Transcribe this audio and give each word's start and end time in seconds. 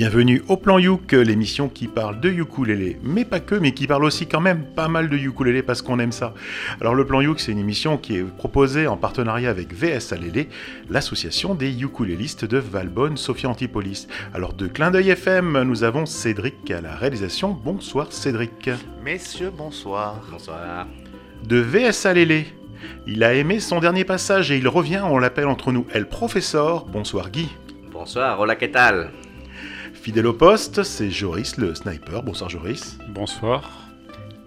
Bienvenue 0.00 0.42
au 0.48 0.56
Plan 0.56 0.78
Youk, 0.78 1.12
l'émission 1.12 1.68
qui 1.68 1.86
parle 1.86 2.20
de 2.20 2.30
ukulélé, 2.30 2.98
mais 3.02 3.26
pas 3.26 3.38
que, 3.38 3.54
mais 3.54 3.72
qui 3.72 3.86
parle 3.86 4.04
aussi 4.04 4.26
quand 4.26 4.40
même 4.40 4.64
pas 4.64 4.88
mal 4.88 5.10
de 5.10 5.16
ukulélé 5.18 5.62
parce 5.62 5.82
qu'on 5.82 5.98
aime 5.98 6.10
ça. 6.10 6.32
Alors 6.80 6.94
le 6.94 7.04
Plan 7.04 7.20
Youk, 7.20 7.38
c'est 7.38 7.52
une 7.52 7.58
émission 7.58 7.98
qui 7.98 8.16
est 8.16 8.22
proposée 8.22 8.86
en 8.86 8.96
partenariat 8.96 9.50
avec 9.50 9.74
VS 9.74 10.14
Alélé, 10.14 10.48
l'association 10.88 11.54
des 11.54 11.82
ukulélistes 11.82 12.46
de 12.46 12.56
Valbonne, 12.56 13.18
Sophia 13.18 13.50
Antipolis. 13.50 14.08
Alors 14.32 14.54
de 14.54 14.68
Clin 14.68 14.90
d'œil 14.90 15.10
FM, 15.10 15.64
nous 15.64 15.84
avons 15.84 16.06
Cédric 16.06 16.70
à 16.70 16.80
la 16.80 16.96
réalisation. 16.96 17.50
Bonsoir 17.50 18.10
Cédric. 18.10 18.70
Messieurs, 19.04 19.52
bonsoir. 19.54 20.22
Bonsoir. 20.30 20.86
De 21.44 21.58
VS 21.58 22.06
Alélé, 22.06 22.46
il 23.06 23.22
a 23.22 23.34
aimé 23.34 23.60
son 23.60 23.80
dernier 23.80 24.04
passage 24.04 24.50
et 24.50 24.56
il 24.56 24.66
revient, 24.66 25.02
on 25.04 25.18
l'appelle 25.18 25.48
entre 25.48 25.72
nous 25.72 25.84
El 25.92 26.08
Professeur. 26.08 26.86
Bonsoir 26.86 27.30
Guy. 27.30 27.50
Bonsoir, 27.92 28.40
hola, 28.40 28.56
¿qué 28.56 28.68
tal? 28.68 29.10
Fidèle 30.02 30.28
au 30.28 30.32
poste, 30.32 30.82
c'est 30.82 31.10
Joris 31.10 31.58
le 31.58 31.74
sniper. 31.74 32.22
Bonsoir 32.22 32.48
Joris. 32.48 32.96
Bonsoir. 33.10 33.70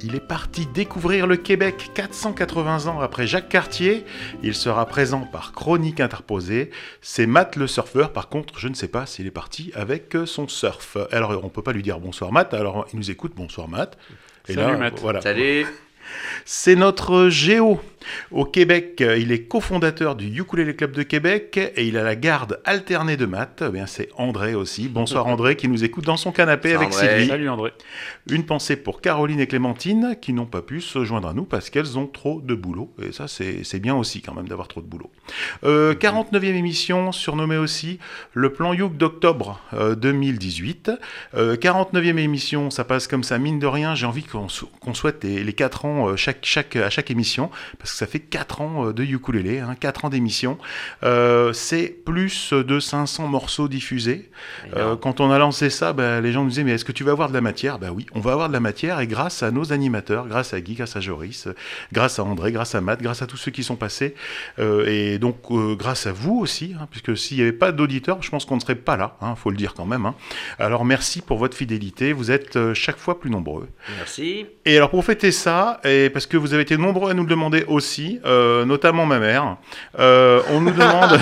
Il 0.01 0.15
est 0.15 0.27
parti 0.27 0.65
découvrir 0.73 1.27
le 1.27 1.37
Québec 1.37 1.91
480 1.93 2.87
ans 2.87 2.99
après 3.01 3.27
Jacques 3.27 3.49
Cartier. 3.49 4.03
Il 4.41 4.55
sera 4.55 4.87
présent 4.87 5.19
par 5.31 5.53
chronique 5.53 5.99
interposée. 5.99 6.71
C'est 7.01 7.27
Matt 7.27 7.55
le 7.55 7.67
surfeur. 7.67 8.11
Par 8.13 8.29
contre, 8.29 8.57
je 8.57 8.67
ne 8.67 8.73
sais 8.73 8.87
pas 8.87 9.05
s'il 9.05 9.27
est 9.27 9.31
parti 9.31 9.71
avec 9.75 10.17
son 10.25 10.47
surf. 10.47 10.97
Alors, 11.11 11.39
on 11.43 11.49
peut 11.49 11.61
pas 11.61 11.71
lui 11.71 11.83
dire 11.83 11.99
bonsoir 11.99 12.31
Matt. 12.31 12.55
Alors, 12.55 12.87
il 12.91 12.97
nous 12.97 13.11
écoute. 13.11 13.33
Bonsoir 13.35 13.67
Matt. 13.67 13.95
Salut, 14.45 14.77
Matt. 14.77 14.99
Voilà. 15.01 15.21
Salut 15.21 15.67
C'est 16.45 16.75
notre 16.75 17.29
Géo. 17.29 17.79
Au 18.31 18.45
Québec, 18.45 19.03
il 19.17 19.31
est 19.31 19.43
cofondateur 19.43 20.15
du 20.15 20.27
Ukulele 20.39 20.75
Club 20.75 20.91
de 20.91 21.03
Québec 21.03 21.57
et 21.75 21.85
il 21.87 21.97
a 21.97 22.03
la 22.03 22.15
garde 22.15 22.59
alternée 22.65 23.17
de 23.17 23.25
Matt. 23.25 23.63
Eh 23.67 23.71
bien, 23.71 23.85
c'est 23.87 24.09
André 24.17 24.55
aussi. 24.55 24.87
Bonsoir 24.87 25.27
André 25.27 25.55
qui 25.55 25.67
nous 25.67 25.83
écoute 25.83 26.05
dans 26.05 26.17
son 26.17 26.31
canapé 26.31 26.73
avec 26.73 26.89
André. 26.89 27.07
Sylvie. 27.07 27.27
Salut 27.27 27.49
André. 27.49 27.71
Une 28.29 28.45
pensée 28.45 28.75
pour 28.75 29.01
Caroline 29.01 29.39
et 29.39 29.47
Clémentine 29.47 30.15
qui 30.21 30.33
n'ont 30.33 30.45
pas 30.45 30.61
pu 30.61 30.81
se 30.81 31.03
joindre 31.05 31.27
à 31.29 31.33
nous 31.33 31.43
parce 31.45 31.69
qu'elles 31.69 31.97
ont 31.97 32.07
trop 32.07 32.41
de 32.41 32.55
boulot. 32.55 32.93
Et 33.01 33.11
ça, 33.11 33.27
c'est 33.27 33.79
bien 33.79 33.95
aussi 33.95 34.21
quand 34.21 34.33
même 34.33 34.47
d'avoir 34.47 34.67
trop 34.67 34.81
de 34.81 34.87
boulot. 34.87 35.11
Euh, 35.63 35.93
49e 35.95 36.43
émission, 36.55 37.11
surnommée 37.11 37.57
aussi 37.57 37.99
le 38.33 38.51
plan 38.51 38.73
Youk 38.73 38.97
d'octobre 38.97 39.59
euh, 39.73 39.95
2018. 39.95 40.91
Euh, 41.35 41.55
49e 41.55 42.17
émission, 42.17 42.69
ça 42.69 42.83
passe 42.83 43.07
comme 43.07 43.23
ça, 43.23 43.37
mine 43.37 43.59
de 43.59 43.67
rien. 43.67 43.95
J'ai 43.95 44.05
envie 44.05 44.23
qu'on 44.23 44.49
sou- 44.49 44.69
qu'on 44.79 44.93
souhaite 44.93 45.23
les, 45.23 45.43
les 45.43 45.53
4 45.53 45.85
ans 45.85 46.09
euh, 46.09 46.15
chaque, 46.15 46.39
chaque, 46.43 46.75
à 46.75 46.89
chaque 46.89 47.11
émission 47.11 47.49
parce 47.79 47.92
que 47.93 47.99
ça 47.99 48.07
fait 48.07 48.19
4 48.19 48.61
ans 48.61 48.87
euh, 48.87 48.93
de 48.93 49.03
ukulélé, 49.03 49.59
hein, 49.59 49.75
4 49.79 50.05
ans 50.05 50.09
d'émission. 50.09 50.57
Euh, 51.03 51.53
c'est 51.53 51.87
plus 51.87 52.53
de 52.53 52.79
500 52.79 53.27
morceaux 53.27 53.67
diffusés. 53.67 54.29
Euh, 54.75 54.95
quand 54.95 55.19
on 55.19 55.31
a 55.31 55.37
lancé 55.37 55.69
ça, 55.69 55.93
bah, 55.93 56.21
les 56.21 56.31
gens 56.31 56.43
nous 56.43 56.49
disaient 56.49 56.63
mais 56.63 56.71
est-ce 56.71 56.85
que 56.85 56.91
tu 56.91 57.03
vas 57.03 57.11
avoir 57.11 57.29
de 57.29 57.33
la 57.33 57.41
matière? 57.41 57.79
Bah 57.79 57.89
oui, 57.93 58.05
on 58.13 58.19
va 58.19 58.31
avoir 58.33 58.47
de 58.47 58.53
la 58.53 58.59
matière 58.59 58.99
et 58.99 59.07
grâce 59.07 59.43
à 59.43 59.51
nos 59.51 59.71
animateurs, 59.73 60.27
grâce 60.27 60.53
à 60.53 60.61
Guy, 60.61 60.75
grâce 60.75 60.95
à 60.95 60.99
Joris, 61.01 61.47
grâce 61.91 62.19
à 62.19 62.23
André, 62.23 62.51
grâce 62.51 62.75
à 62.75 62.81
Matt, 62.81 63.01
grâce 63.01 63.21
à 63.21 63.27
tous 63.27 63.37
ceux 63.37 63.51
qui 63.51 63.63
sont 63.63 63.75
passés 63.75 64.15
euh, 64.59 64.85
et 64.87 65.19
donc 65.19 65.37
grâce 65.77 66.07
à 66.07 66.11
vous 66.11 66.39
aussi, 66.39 66.75
hein, 66.79 66.87
puisque 66.89 67.17
s'il 67.17 67.37
n'y 67.37 67.43
avait 67.43 67.51
pas 67.51 67.71
d'auditeurs, 67.71 68.21
je 68.21 68.29
pense 68.29 68.45
qu'on 68.45 68.55
ne 68.55 68.61
serait 68.61 68.75
pas 68.75 68.97
là, 68.97 69.17
hein, 69.21 69.35
faut 69.35 69.49
le 69.49 69.57
dire 69.57 69.73
quand 69.73 69.85
même. 69.85 70.05
hein. 70.05 70.15
Alors 70.59 70.85
merci 70.85 71.21
pour 71.21 71.37
votre 71.37 71.55
fidélité, 71.55 72.13
vous 72.13 72.31
êtes 72.31 72.73
chaque 72.73 72.97
fois 72.97 73.19
plus 73.19 73.29
nombreux. 73.29 73.67
Merci. 73.97 74.45
Et 74.65 74.77
alors 74.77 74.89
pour 74.89 75.03
fêter 75.05 75.31
ça, 75.31 75.79
et 75.83 76.09
parce 76.09 76.25
que 76.25 76.37
vous 76.37 76.53
avez 76.53 76.63
été 76.63 76.77
nombreux 76.77 77.11
à 77.11 77.13
nous 77.13 77.23
le 77.23 77.29
demander 77.29 77.63
aussi, 77.67 77.82
euh, 78.25 78.65
notamment 78.65 79.05
ma 79.05 79.19
mère, 79.19 79.57
euh, 79.99 80.41
on 80.49 80.61
nous 80.61 80.71
demande, 80.71 81.19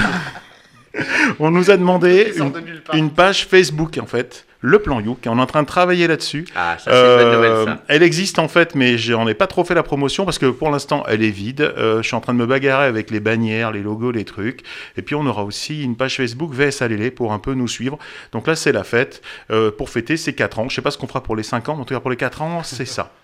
on 1.40 1.52
nous 1.52 1.72
a 1.72 1.78
demandé 1.78 2.34
une, 2.38 2.52
une 2.94 3.12
page 3.12 3.46
Facebook 3.46 3.98
en 4.02 4.06
fait, 4.06 4.46
le 4.62 4.80
plan 4.80 5.00
Youk, 5.00 5.20
on 5.26 5.38
est 5.38 5.42
en 5.42 5.46
train 5.46 5.64
de 5.64 5.68
travailler 5.68 6.08
là-dessus. 6.08 6.46
Ah, 6.56 6.78
ça 6.78 6.92
c'est 6.92 6.92
une 6.92 7.18
bonne 7.18 7.28
Euh, 7.28 7.36
nouvelle 7.36 7.66
ça. 7.78 7.84
elle 7.88 8.04
existe 8.04 8.38
en 8.40 8.48
fait, 8.48 8.76
mais 8.76 8.98
j'en 8.98 9.28
ai 9.28 9.34
pas 9.34 9.48
trop 9.48 9.64
fait 9.64 9.74
la 9.74 9.84
promotion 9.84 10.24
parce 10.24 10.38
que 10.38 10.46
pour 10.46 10.70
l'instant 10.70 11.04
elle 11.08 11.24
est 11.24 11.30
vide. 11.32 11.62
Euh, 11.62 12.02
je 12.02 12.08
suis 12.08 12.16
en 12.16 12.22
train 12.22 12.34
de 12.34 12.38
me 12.40 12.46
bagarrer 12.46 12.86
avec 12.86 13.10
les 13.12 13.20
bannières, 13.20 13.72
les 13.72 13.82
logos, 13.82 14.12
les 14.12 14.24
trucs. 14.26 14.62
Et 14.98 15.02
puis 15.02 15.16
on 15.16 15.26
aura 15.26 15.44
aussi 15.44 15.84
une 15.84 15.96
page 15.96 16.18
Facebook 16.18 16.54
VS 16.54 16.82
Alélé 16.84 17.10
pour 17.12 17.34
un 17.34 17.40
peu 17.40 17.54
nous 17.54 17.68
suivre. 17.68 17.98
Donc 18.32 18.46
là 18.48 18.56
c'est 18.56 18.72
la 18.72 18.84
fête 18.84 19.22
euh, 19.50 19.72
pour 19.72 19.90
fêter 19.90 20.16
ces 20.16 20.34
4 20.34 20.60
ans. 20.60 20.70
Je 20.70 20.76
sais 20.76 20.82
pas 20.82 20.92
ce 20.92 20.98
qu'on 20.98 21.08
fera 21.08 21.24
pour 21.24 21.36
les 21.36 21.44
5 21.44 21.68
ans, 21.70 21.76
mais 21.76 21.82
en 21.82 21.86
tout 21.86 21.94
cas 21.94 22.00
pour 22.00 22.12
les 22.12 22.18
4 22.18 22.42
ans 22.42 22.62
c'est 22.64 22.86
ça. 22.86 23.12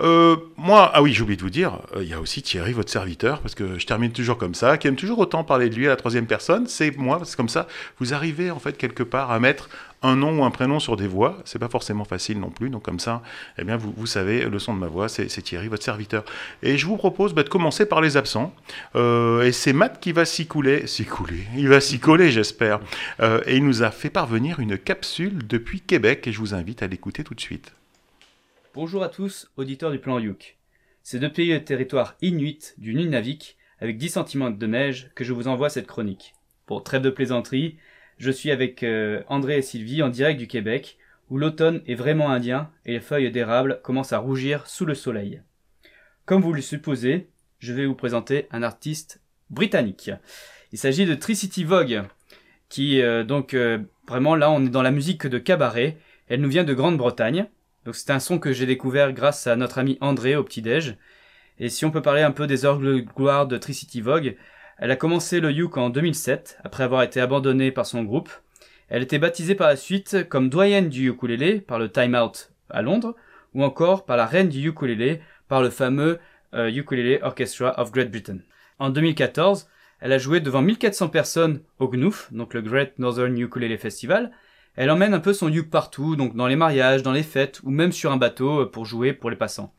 Euh, 0.00 0.36
moi, 0.56 0.90
ah 0.94 1.02
oui, 1.02 1.12
j'ai 1.12 1.22
oublié 1.22 1.36
de 1.36 1.42
vous 1.42 1.50
dire, 1.50 1.80
euh, 1.96 2.02
il 2.04 2.08
y 2.08 2.14
a 2.14 2.20
aussi 2.20 2.40
Thierry, 2.42 2.72
votre 2.72 2.90
serviteur, 2.90 3.40
parce 3.40 3.56
que 3.56 3.78
je 3.78 3.86
termine 3.86 4.12
toujours 4.12 4.38
comme 4.38 4.54
ça, 4.54 4.78
qui 4.78 4.86
aime 4.86 4.94
toujours 4.94 5.18
autant 5.18 5.42
parler 5.42 5.68
de 5.68 5.74
lui 5.74 5.86
à 5.86 5.90
la 5.90 5.96
troisième 5.96 6.26
personne. 6.26 6.66
C'est 6.68 6.96
moi, 6.96 7.18
parce 7.18 7.32
que 7.32 7.36
comme 7.36 7.48
ça, 7.48 7.66
vous 7.98 8.14
arrivez 8.14 8.52
en 8.52 8.60
fait 8.60 8.76
quelque 8.76 9.02
part 9.02 9.32
à 9.32 9.40
mettre 9.40 9.68
un 10.02 10.16
nom 10.16 10.40
ou 10.40 10.44
un 10.44 10.50
prénom 10.50 10.78
sur 10.78 10.96
des 10.96 11.06
voix. 11.06 11.38
C'est 11.44 11.58
pas 11.58 11.68
forcément 11.68 12.04
facile 12.04 12.38
non 12.38 12.50
plus. 12.50 12.70
Donc 12.70 12.82
comme 12.82 13.00
ça, 13.00 13.22
eh 13.58 13.64
bien 13.64 13.76
vous, 13.76 14.06
savez, 14.06 14.44
le 14.48 14.58
son 14.58 14.74
de 14.74 14.78
ma 14.78 14.86
voix, 14.86 15.08
c'est 15.08 15.26
Thierry, 15.26 15.68
votre 15.68 15.82
serviteur. 15.82 16.24
Et 16.62 16.78
je 16.78 16.86
vous 16.86 16.96
propose 16.96 17.34
bah, 17.34 17.42
de 17.42 17.48
commencer 17.48 17.86
par 17.86 18.00
les 18.00 18.16
absents. 18.16 18.54
Euh, 18.96 19.42
et 19.42 19.52
c'est 19.52 19.72
Matt 19.72 20.00
qui 20.00 20.12
va 20.12 20.24
s'y 20.24 20.46
couler, 20.46 20.86
s'y 20.86 21.04
couler. 21.04 21.44
Il 21.56 21.68
va 21.68 21.80
s'y 21.80 21.98
coller, 21.98 22.30
j'espère. 22.30 22.80
Euh, 23.20 23.40
et 23.46 23.56
il 23.56 23.64
nous 23.64 23.82
a 23.82 23.90
fait 23.90 24.10
parvenir 24.10 24.60
une 24.60 24.78
capsule 24.78 25.46
depuis 25.46 25.80
Québec, 25.80 26.26
et 26.26 26.32
je 26.32 26.38
vous 26.38 26.54
invite 26.54 26.82
à 26.82 26.86
l'écouter 26.86 27.24
tout 27.24 27.34
de 27.34 27.40
suite. 27.40 27.72
Bonjour 28.74 29.02
à 29.02 29.08
tous, 29.08 29.50
auditeurs 29.56 29.90
du 29.90 29.98
plan 29.98 30.18
Youk. 30.18 30.56
C'est 31.02 31.18
depuis 31.18 31.48
le 31.48 31.64
territoire 31.64 32.16
inuit 32.20 32.74
du 32.78 32.94
Nunavik, 32.94 33.56
avec 33.80 33.96
10 33.96 34.18
cm 34.26 34.58
de 34.58 34.66
neige, 34.66 35.10
que 35.14 35.24
je 35.24 35.32
vous 35.32 35.48
envoie 35.48 35.70
cette 35.70 35.86
chronique. 35.86 36.34
Pour 36.66 36.84
trêve 36.84 37.02
de 37.02 37.10
plaisanterie, 37.10 37.78
je 38.18 38.30
suis 38.30 38.50
avec 38.50 38.82
euh, 38.82 39.22
André 39.28 39.58
et 39.58 39.62
Sylvie 39.62 40.02
en 40.02 40.08
direct 40.08 40.38
du 40.38 40.46
Québec, 40.46 40.98
où 41.30 41.38
l'automne 41.38 41.82
est 41.86 41.94
vraiment 41.94 42.30
indien 42.30 42.70
et 42.84 42.92
les 42.92 43.00
feuilles 43.00 43.30
d'érable 43.30 43.80
commencent 43.82 44.12
à 44.12 44.18
rougir 44.18 44.66
sous 44.66 44.84
le 44.84 44.94
soleil. 44.94 45.42
Comme 46.24 46.42
vous 46.42 46.52
le 46.52 46.62
supposez, 46.62 47.28
je 47.58 47.72
vais 47.72 47.86
vous 47.86 47.94
présenter 47.94 48.46
un 48.50 48.62
artiste 48.62 49.20
britannique. 49.50 50.10
Il 50.72 50.78
s'agit 50.78 51.06
de 51.06 51.14
Tricity 51.14 51.64
Vogue, 51.64 52.02
qui 52.68 53.00
euh, 53.00 53.24
donc 53.24 53.54
euh, 53.54 53.78
vraiment 54.06 54.34
là 54.34 54.50
on 54.50 54.64
est 54.64 54.70
dans 54.70 54.82
la 54.82 54.90
musique 54.90 55.26
de 55.26 55.38
cabaret. 55.38 55.96
Elle 56.28 56.40
nous 56.40 56.48
vient 56.48 56.64
de 56.64 56.74
Grande-Bretagne. 56.74 57.46
Donc 57.84 57.94
c'est 57.94 58.10
un 58.10 58.20
son 58.20 58.38
que 58.38 58.52
j'ai 58.52 58.66
découvert 58.66 59.12
grâce 59.12 59.46
à 59.46 59.56
notre 59.56 59.78
ami 59.78 59.96
André 60.00 60.36
au 60.36 60.44
petit-déj. 60.44 60.96
Et 61.58 61.68
si 61.68 61.84
on 61.84 61.90
peut 61.90 62.02
parler 62.02 62.22
un 62.22 62.30
peu 62.30 62.46
des 62.46 62.64
heures 62.64 62.78
de 62.78 62.98
gloire 62.98 63.46
de 63.46 63.56
Tricity 63.56 64.00
Vogue, 64.00 64.36
elle 64.78 64.90
a 64.90 64.96
commencé 64.96 65.40
le 65.40 65.50
Uke 65.50 65.76
en 65.76 65.90
2007, 65.90 66.58
après 66.62 66.84
avoir 66.84 67.02
été 67.02 67.20
abandonnée 67.20 67.72
par 67.72 67.84
son 67.84 68.04
groupe. 68.04 68.30
Elle 68.88 69.02
était 69.02 69.18
baptisée 69.18 69.54
par 69.54 69.68
la 69.68 69.76
suite 69.76 70.28
comme 70.28 70.48
doyenne 70.48 70.88
du 70.88 71.10
ukulélé 71.10 71.60
par 71.60 71.78
le 71.78 71.90
Time 71.90 72.14
Out 72.14 72.52
à 72.70 72.80
Londres, 72.82 73.16
ou 73.54 73.64
encore 73.64 74.04
par 74.04 74.16
la 74.16 74.26
reine 74.26 74.48
du 74.48 74.68
ukulélé 74.68 75.20
par 75.48 75.62
le 75.62 75.70
fameux 75.70 76.18
euh, 76.54 76.70
Ukulele 76.70 77.18
Orchestra 77.22 77.78
of 77.80 77.92
Great 77.92 78.10
Britain. 78.10 78.38
En 78.78 78.90
2014, 78.90 79.68
elle 80.00 80.12
a 80.12 80.18
joué 80.18 80.40
devant 80.40 80.62
1400 80.62 81.08
personnes 81.08 81.60
au 81.80 81.88
GNUF, 81.88 82.32
donc 82.32 82.54
le 82.54 82.62
Great 82.62 82.98
Northern 82.98 83.36
Ukulele 83.36 83.76
Festival, 83.78 84.30
elle 84.76 84.90
emmène 84.90 85.12
un 85.12 85.18
peu 85.18 85.32
son 85.32 85.52
uke 85.52 85.70
partout, 85.70 86.14
donc 86.14 86.36
dans 86.36 86.46
les 86.46 86.54
mariages, 86.54 87.02
dans 87.02 87.10
les 87.10 87.24
fêtes, 87.24 87.60
ou 87.64 87.70
même 87.70 87.90
sur 87.90 88.12
un 88.12 88.16
bateau 88.16 88.60
euh, 88.60 88.70
pour 88.70 88.86
jouer 88.86 89.12
pour 89.12 89.28
les 89.28 89.36
passants. 89.36 89.74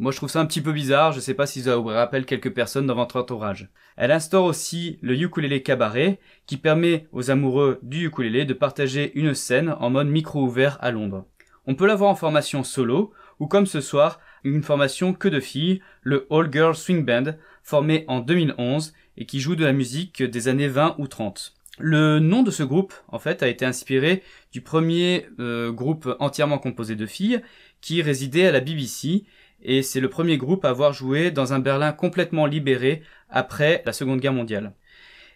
Moi 0.00 0.10
je 0.10 0.16
trouve 0.16 0.30
ça 0.30 0.40
un 0.40 0.46
petit 0.46 0.60
peu 0.60 0.72
bizarre, 0.72 1.12
je 1.12 1.20
sais 1.20 1.34
pas 1.34 1.46
si 1.46 1.62
ça 1.62 1.76
vous 1.76 1.84
rappelle 1.84 2.26
quelques 2.26 2.52
personnes 2.52 2.86
dans 2.86 2.96
votre 2.96 3.16
entourage. 3.16 3.68
Elle 3.96 4.10
instaure 4.10 4.44
aussi 4.44 4.98
le 5.02 5.14
ukulélé 5.14 5.62
cabaret, 5.62 6.18
qui 6.46 6.56
permet 6.56 7.06
aux 7.12 7.30
amoureux 7.30 7.78
du 7.82 8.06
ukulélé 8.06 8.44
de 8.44 8.54
partager 8.54 9.12
une 9.14 9.34
scène 9.34 9.76
en 9.78 9.90
mode 9.90 10.08
micro 10.08 10.42
ouvert 10.42 10.78
à 10.80 10.90
Londres. 10.90 11.26
On 11.66 11.76
peut 11.76 11.86
la 11.86 11.94
voir 11.94 12.10
en 12.10 12.16
formation 12.16 12.64
solo, 12.64 13.12
ou 13.38 13.46
comme 13.46 13.66
ce 13.66 13.80
soir, 13.80 14.18
une 14.42 14.64
formation 14.64 15.14
que 15.14 15.28
de 15.28 15.38
filles, 15.38 15.80
le 16.02 16.26
All 16.28 16.52
Girl 16.52 16.74
Swing 16.74 17.04
Band, 17.04 17.36
formé 17.62 18.04
en 18.08 18.18
2011 18.18 18.94
et 19.16 19.26
qui 19.26 19.38
joue 19.38 19.54
de 19.54 19.64
la 19.64 19.72
musique 19.72 20.24
des 20.24 20.48
années 20.48 20.68
20 20.68 20.96
ou 20.98 21.06
30. 21.06 21.54
Le 21.78 22.18
nom 22.18 22.42
de 22.42 22.50
ce 22.50 22.62
groupe, 22.62 22.94
en 23.08 23.18
fait, 23.18 23.42
a 23.42 23.48
été 23.48 23.64
inspiré 23.64 24.22
du 24.52 24.60
premier 24.60 25.26
euh, 25.38 25.72
groupe 25.72 26.14
entièrement 26.18 26.58
composé 26.58 26.96
de 26.96 27.06
filles 27.06 27.40
qui 27.80 28.02
résidait 28.02 28.46
à 28.46 28.52
la 28.52 28.60
BBC 28.60 29.24
et 29.64 29.82
c'est 29.82 30.00
le 30.00 30.08
premier 30.08 30.36
groupe 30.36 30.64
à 30.64 30.70
avoir 30.70 30.92
joué 30.92 31.30
dans 31.30 31.52
un 31.52 31.58
Berlin 31.58 31.92
complètement 31.92 32.46
libéré 32.46 33.02
après 33.30 33.82
la 33.86 33.92
Seconde 33.92 34.20
Guerre 34.20 34.32
mondiale. 34.32 34.74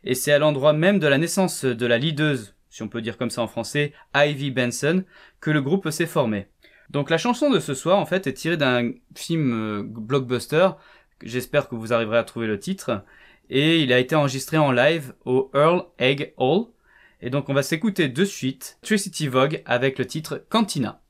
Et 0.04 0.14
c'est 0.14 0.32
à 0.32 0.38
l'endroit 0.38 0.72
même 0.72 0.98
de 0.98 1.06
la 1.06 1.19
naissance 1.19 1.64
de 1.64 1.86
la 1.86 1.98
leaduse, 1.98 2.54
si 2.70 2.82
on 2.82 2.88
peut 2.88 3.02
dire 3.02 3.16
comme 3.16 3.30
ça 3.30 3.42
en 3.42 3.48
français, 3.48 3.92
Ivy 4.14 4.50
Benson, 4.50 5.04
que 5.40 5.50
le 5.50 5.62
groupe 5.62 5.90
s'est 5.90 6.06
formé. 6.06 6.46
Donc 6.90 7.10
la 7.10 7.19
chanson 7.19 7.50
de 7.50 7.58
ce 7.58 7.75
soir, 7.75 7.98
en 7.98 8.06
fait, 8.06 8.26
est 8.26 8.34
tirée 8.34 8.56
d'un 8.56 8.92
film 9.14 9.52
euh, 9.52 9.82
blockbuster, 9.82 10.70
j'espère 11.22 11.69
que 11.69 11.75
vous 11.75 11.92
arriverez 11.92 12.19
à 12.19 12.25
trouver 12.25 12.46
le 12.46 12.58
titre, 12.58 13.02
et 13.50 13.80
il 13.80 13.92
a 13.92 13.98
été 13.98 14.14
enregistré 14.14 14.58
en 14.58 14.72
live 14.72 15.14
au 15.25 15.50
Earl 15.54 15.84
Egg 15.98 16.34
Hall. 16.36 16.66
Et 17.20 17.30
donc 17.30 17.48
on 17.48 17.54
va 17.54 17.62
s'écouter 17.62 18.08
de 18.08 18.25
suite 18.25 18.78
Tricity 18.82 19.26
Vogue 19.26 19.62
avec 19.66 19.98
le 19.98 20.06
titre 20.06 20.44
Cantina. 20.48 21.02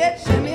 it, 0.00 0.18
shimmy. 0.20 0.49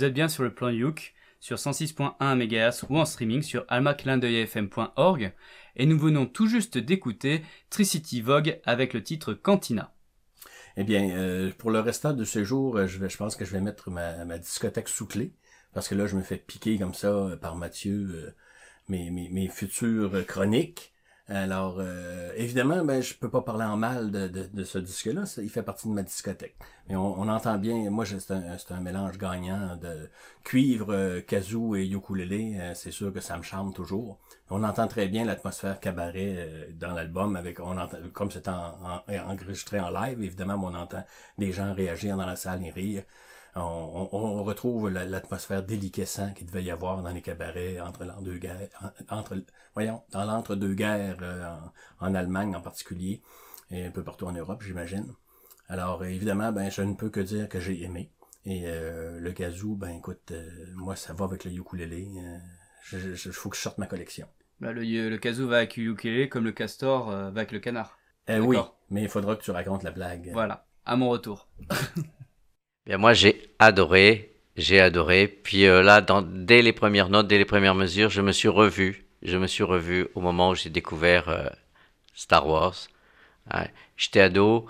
Vous 0.00 0.06
êtes 0.06 0.14
bien 0.14 0.28
sur 0.28 0.44
le 0.44 0.54
plan 0.54 0.70
Youk, 0.70 1.12
sur 1.40 1.58
106.1 1.58 2.14
MHz 2.34 2.86
ou 2.88 2.98
en 2.98 3.04
streaming 3.04 3.42
sur 3.42 3.66
almaclindeuilfm.org 3.68 5.34
et 5.76 5.84
nous 5.84 5.98
venons 5.98 6.24
tout 6.24 6.46
juste 6.46 6.78
d'écouter 6.78 7.42
Tricity 7.68 8.22
Vogue 8.22 8.58
avec 8.64 8.94
le 8.94 9.02
titre 9.02 9.34
Cantina. 9.34 9.92
Eh 10.78 10.84
bien, 10.84 11.10
euh, 11.10 11.52
pour 11.58 11.70
le 11.70 11.80
restant 11.80 12.14
de 12.14 12.24
ce 12.24 12.44
jour, 12.44 12.78
euh, 12.78 12.86
je, 12.86 13.14
pense 13.18 13.36
que 13.36 13.44
je 13.44 13.52
vais 13.52 13.60
mettre 13.60 13.90
ma, 13.90 14.38
discothèque 14.38 14.88
sous 14.88 15.04
clé 15.04 15.34
parce 15.74 15.86
que 15.86 15.94
là, 15.94 16.06
je 16.06 16.16
me 16.16 16.22
fais 16.22 16.38
piquer 16.38 16.78
comme 16.78 16.94
ça 16.94 17.08
euh, 17.08 17.36
par 17.36 17.54
Mathieu 17.56 18.34
mes 18.88 19.48
futures 19.48 20.24
chroniques. 20.26 20.94
Alors, 21.32 21.76
euh, 21.78 22.32
évidemment, 22.36 22.84
ben, 22.84 23.00
je 23.00 23.14
peux 23.14 23.30
pas 23.30 23.40
parler 23.42 23.64
en 23.64 23.76
mal 23.76 24.10
de, 24.10 24.64
ce 24.64 24.78
disque-là. 24.78 25.22
Il 25.38 25.48
fait 25.48 25.62
partie 25.62 25.86
de 25.86 25.92
ma 25.92 26.02
discothèque. 26.02 26.56
Mais 26.88 26.96
on, 26.96 27.28
entend 27.28 27.56
bien, 27.56 27.88
moi, 27.88 28.04
c'est 28.04 28.72
un, 28.72 28.80
mélange 28.80 29.16
gagnant 29.16 29.76
de 29.76 30.10
cuivre, 30.42 30.92
euh, 30.92 31.20
et 31.76 31.88
ukulélé. 31.88 32.56
Euh, 32.58 32.74
c'est 32.74 32.90
sûr 32.90 33.12
que 33.12 33.20
ça 33.20 33.38
me 33.38 33.44
charme 33.44 33.72
toujours. 33.72 34.18
On 34.50 34.64
entend 34.64 34.88
très 34.88 35.06
bien 35.06 35.24
l'atmosphère 35.24 35.78
cabaret 35.78 36.34
euh, 36.36 36.66
dans 36.72 36.94
l'album, 36.94 37.36
avec 37.36 37.60
on 37.60 37.78
entend, 37.78 37.98
comme 38.12 38.32
c'est 38.32 38.48
en, 38.48 38.74
en- 38.82 39.30
enregistré 39.30 39.78
en 39.78 39.90
live, 39.90 40.20
évidemment, 40.20 40.56
on 40.60 40.74
entend 40.74 41.04
des 41.38 41.52
gens 41.52 41.72
réagir 41.74 42.16
dans 42.16 42.26
la 42.26 42.34
salle 42.34 42.64
et 42.64 42.70
rire. 42.70 43.04
On, 43.56 44.08
on- 44.12 44.18
on 44.18 44.44
retrouve 44.44 44.88
la- 44.90 45.04
l'atmosphère 45.04 45.62
déliquescent 45.62 46.32
qu'il 46.34 46.46
devait 46.46 46.62
y 46.64 46.70
avoir 46.70 47.02
dans 47.02 47.10
les 47.10 47.22
cabarets 47.22 47.80
entre 47.80 48.04
l'entre-deux 48.04 48.38
guerres, 48.38 48.68
entre, 49.08 49.36
voyons, 49.74 50.02
dans 50.12 50.24
l'entre-deux 50.24 50.74
guerres 50.74 51.16
euh, 51.22 51.44
en, 52.00 52.06
en 52.08 52.14
Allemagne 52.14 52.54
en 52.56 52.60
particulier 52.60 53.22
et 53.70 53.84
un 53.86 53.90
peu 53.90 54.02
partout 54.04 54.26
en 54.26 54.32
Europe, 54.32 54.62
j'imagine. 54.62 55.12
Alors 55.68 56.02
euh, 56.02 56.06
évidemment, 56.06 56.52
ben 56.52 56.70
je 56.70 56.82
ne 56.82 56.94
peux 56.94 57.10
que 57.10 57.20
dire 57.20 57.48
que 57.48 57.60
j'ai 57.60 57.82
aimé. 57.82 58.10
Et 58.46 58.62
euh, 58.66 59.18
le 59.20 59.32
kazoo, 59.32 59.74
ben 59.74 59.90
écoute, 59.90 60.30
euh, 60.32 60.48
moi 60.76 60.96
ça 60.96 61.12
va 61.12 61.24
avec 61.26 61.44
le 61.44 61.52
ukulélé. 61.52 62.08
Euh, 62.16 62.38
je, 62.84 63.14
je, 63.14 63.30
faut 63.30 63.48
que 63.50 63.56
je 63.56 63.62
sorte 63.62 63.78
ma 63.78 63.86
collection. 63.86 64.26
Bah, 64.60 64.72
le, 64.72 64.82
le 64.82 65.18
kazoo 65.18 65.48
va 65.48 65.58
avec 65.58 65.76
le 65.76 65.84
ukulélé 65.84 66.28
comme 66.28 66.44
le 66.44 66.52
castor 66.52 67.10
euh, 67.10 67.30
va 67.30 67.40
avec 67.40 67.52
le 67.52 67.60
canard. 67.60 67.98
Euh, 68.28 68.38
oui, 68.38 68.58
mais 68.90 69.02
il 69.02 69.08
faudra 69.08 69.36
que 69.36 69.42
tu 69.42 69.50
racontes 69.50 69.82
la 69.82 69.90
blague. 69.90 70.30
Voilà, 70.32 70.66
à 70.84 70.96
mon 70.96 71.08
retour. 71.08 71.48
Bien, 72.90 72.98
moi, 72.98 73.12
j'ai 73.12 73.40
adoré. 73.60 74.32
J'ai 74.56 74.80
adoré. 74.80 75.28
Puis 75.28 75.64
euh, 75.64 75.80
là, 75.80 76.04
dès 76.24 76.60
les 76.60 76.72
premières 76.72 77.08
notes, 77.08 77.28
dès 77.28 77.38
les 77.38 77.44
premières 77.44 77.76
mesures, 77.76 78.10
je 78.10 78.20
me 78.20 78.32
suis 78.32 78.48
revu. 78.48 79.04
Je 79.22 79.36
me 79.36 79.46
suis 79.46 79.62
revu 79.62 80.08
au 80.16 80.20
moment 80.20 80.50
où 80.50 80.54
j'ai 80.56 80.70
découvert 80.70 81.28
euh, 81.28 81.46
Star 82.14 82.48
Wars. 82.48 82.74
J'étais 83.96 84.18
ado 84.18 84.66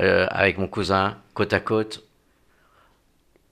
euh, 0.00 0.26
avec 0.30 0.58
mon 0.58 0.66
cousin, 0.66 1.16
côte 1.32 1.52
à 1.52 1.60
côte. 1.60 2.02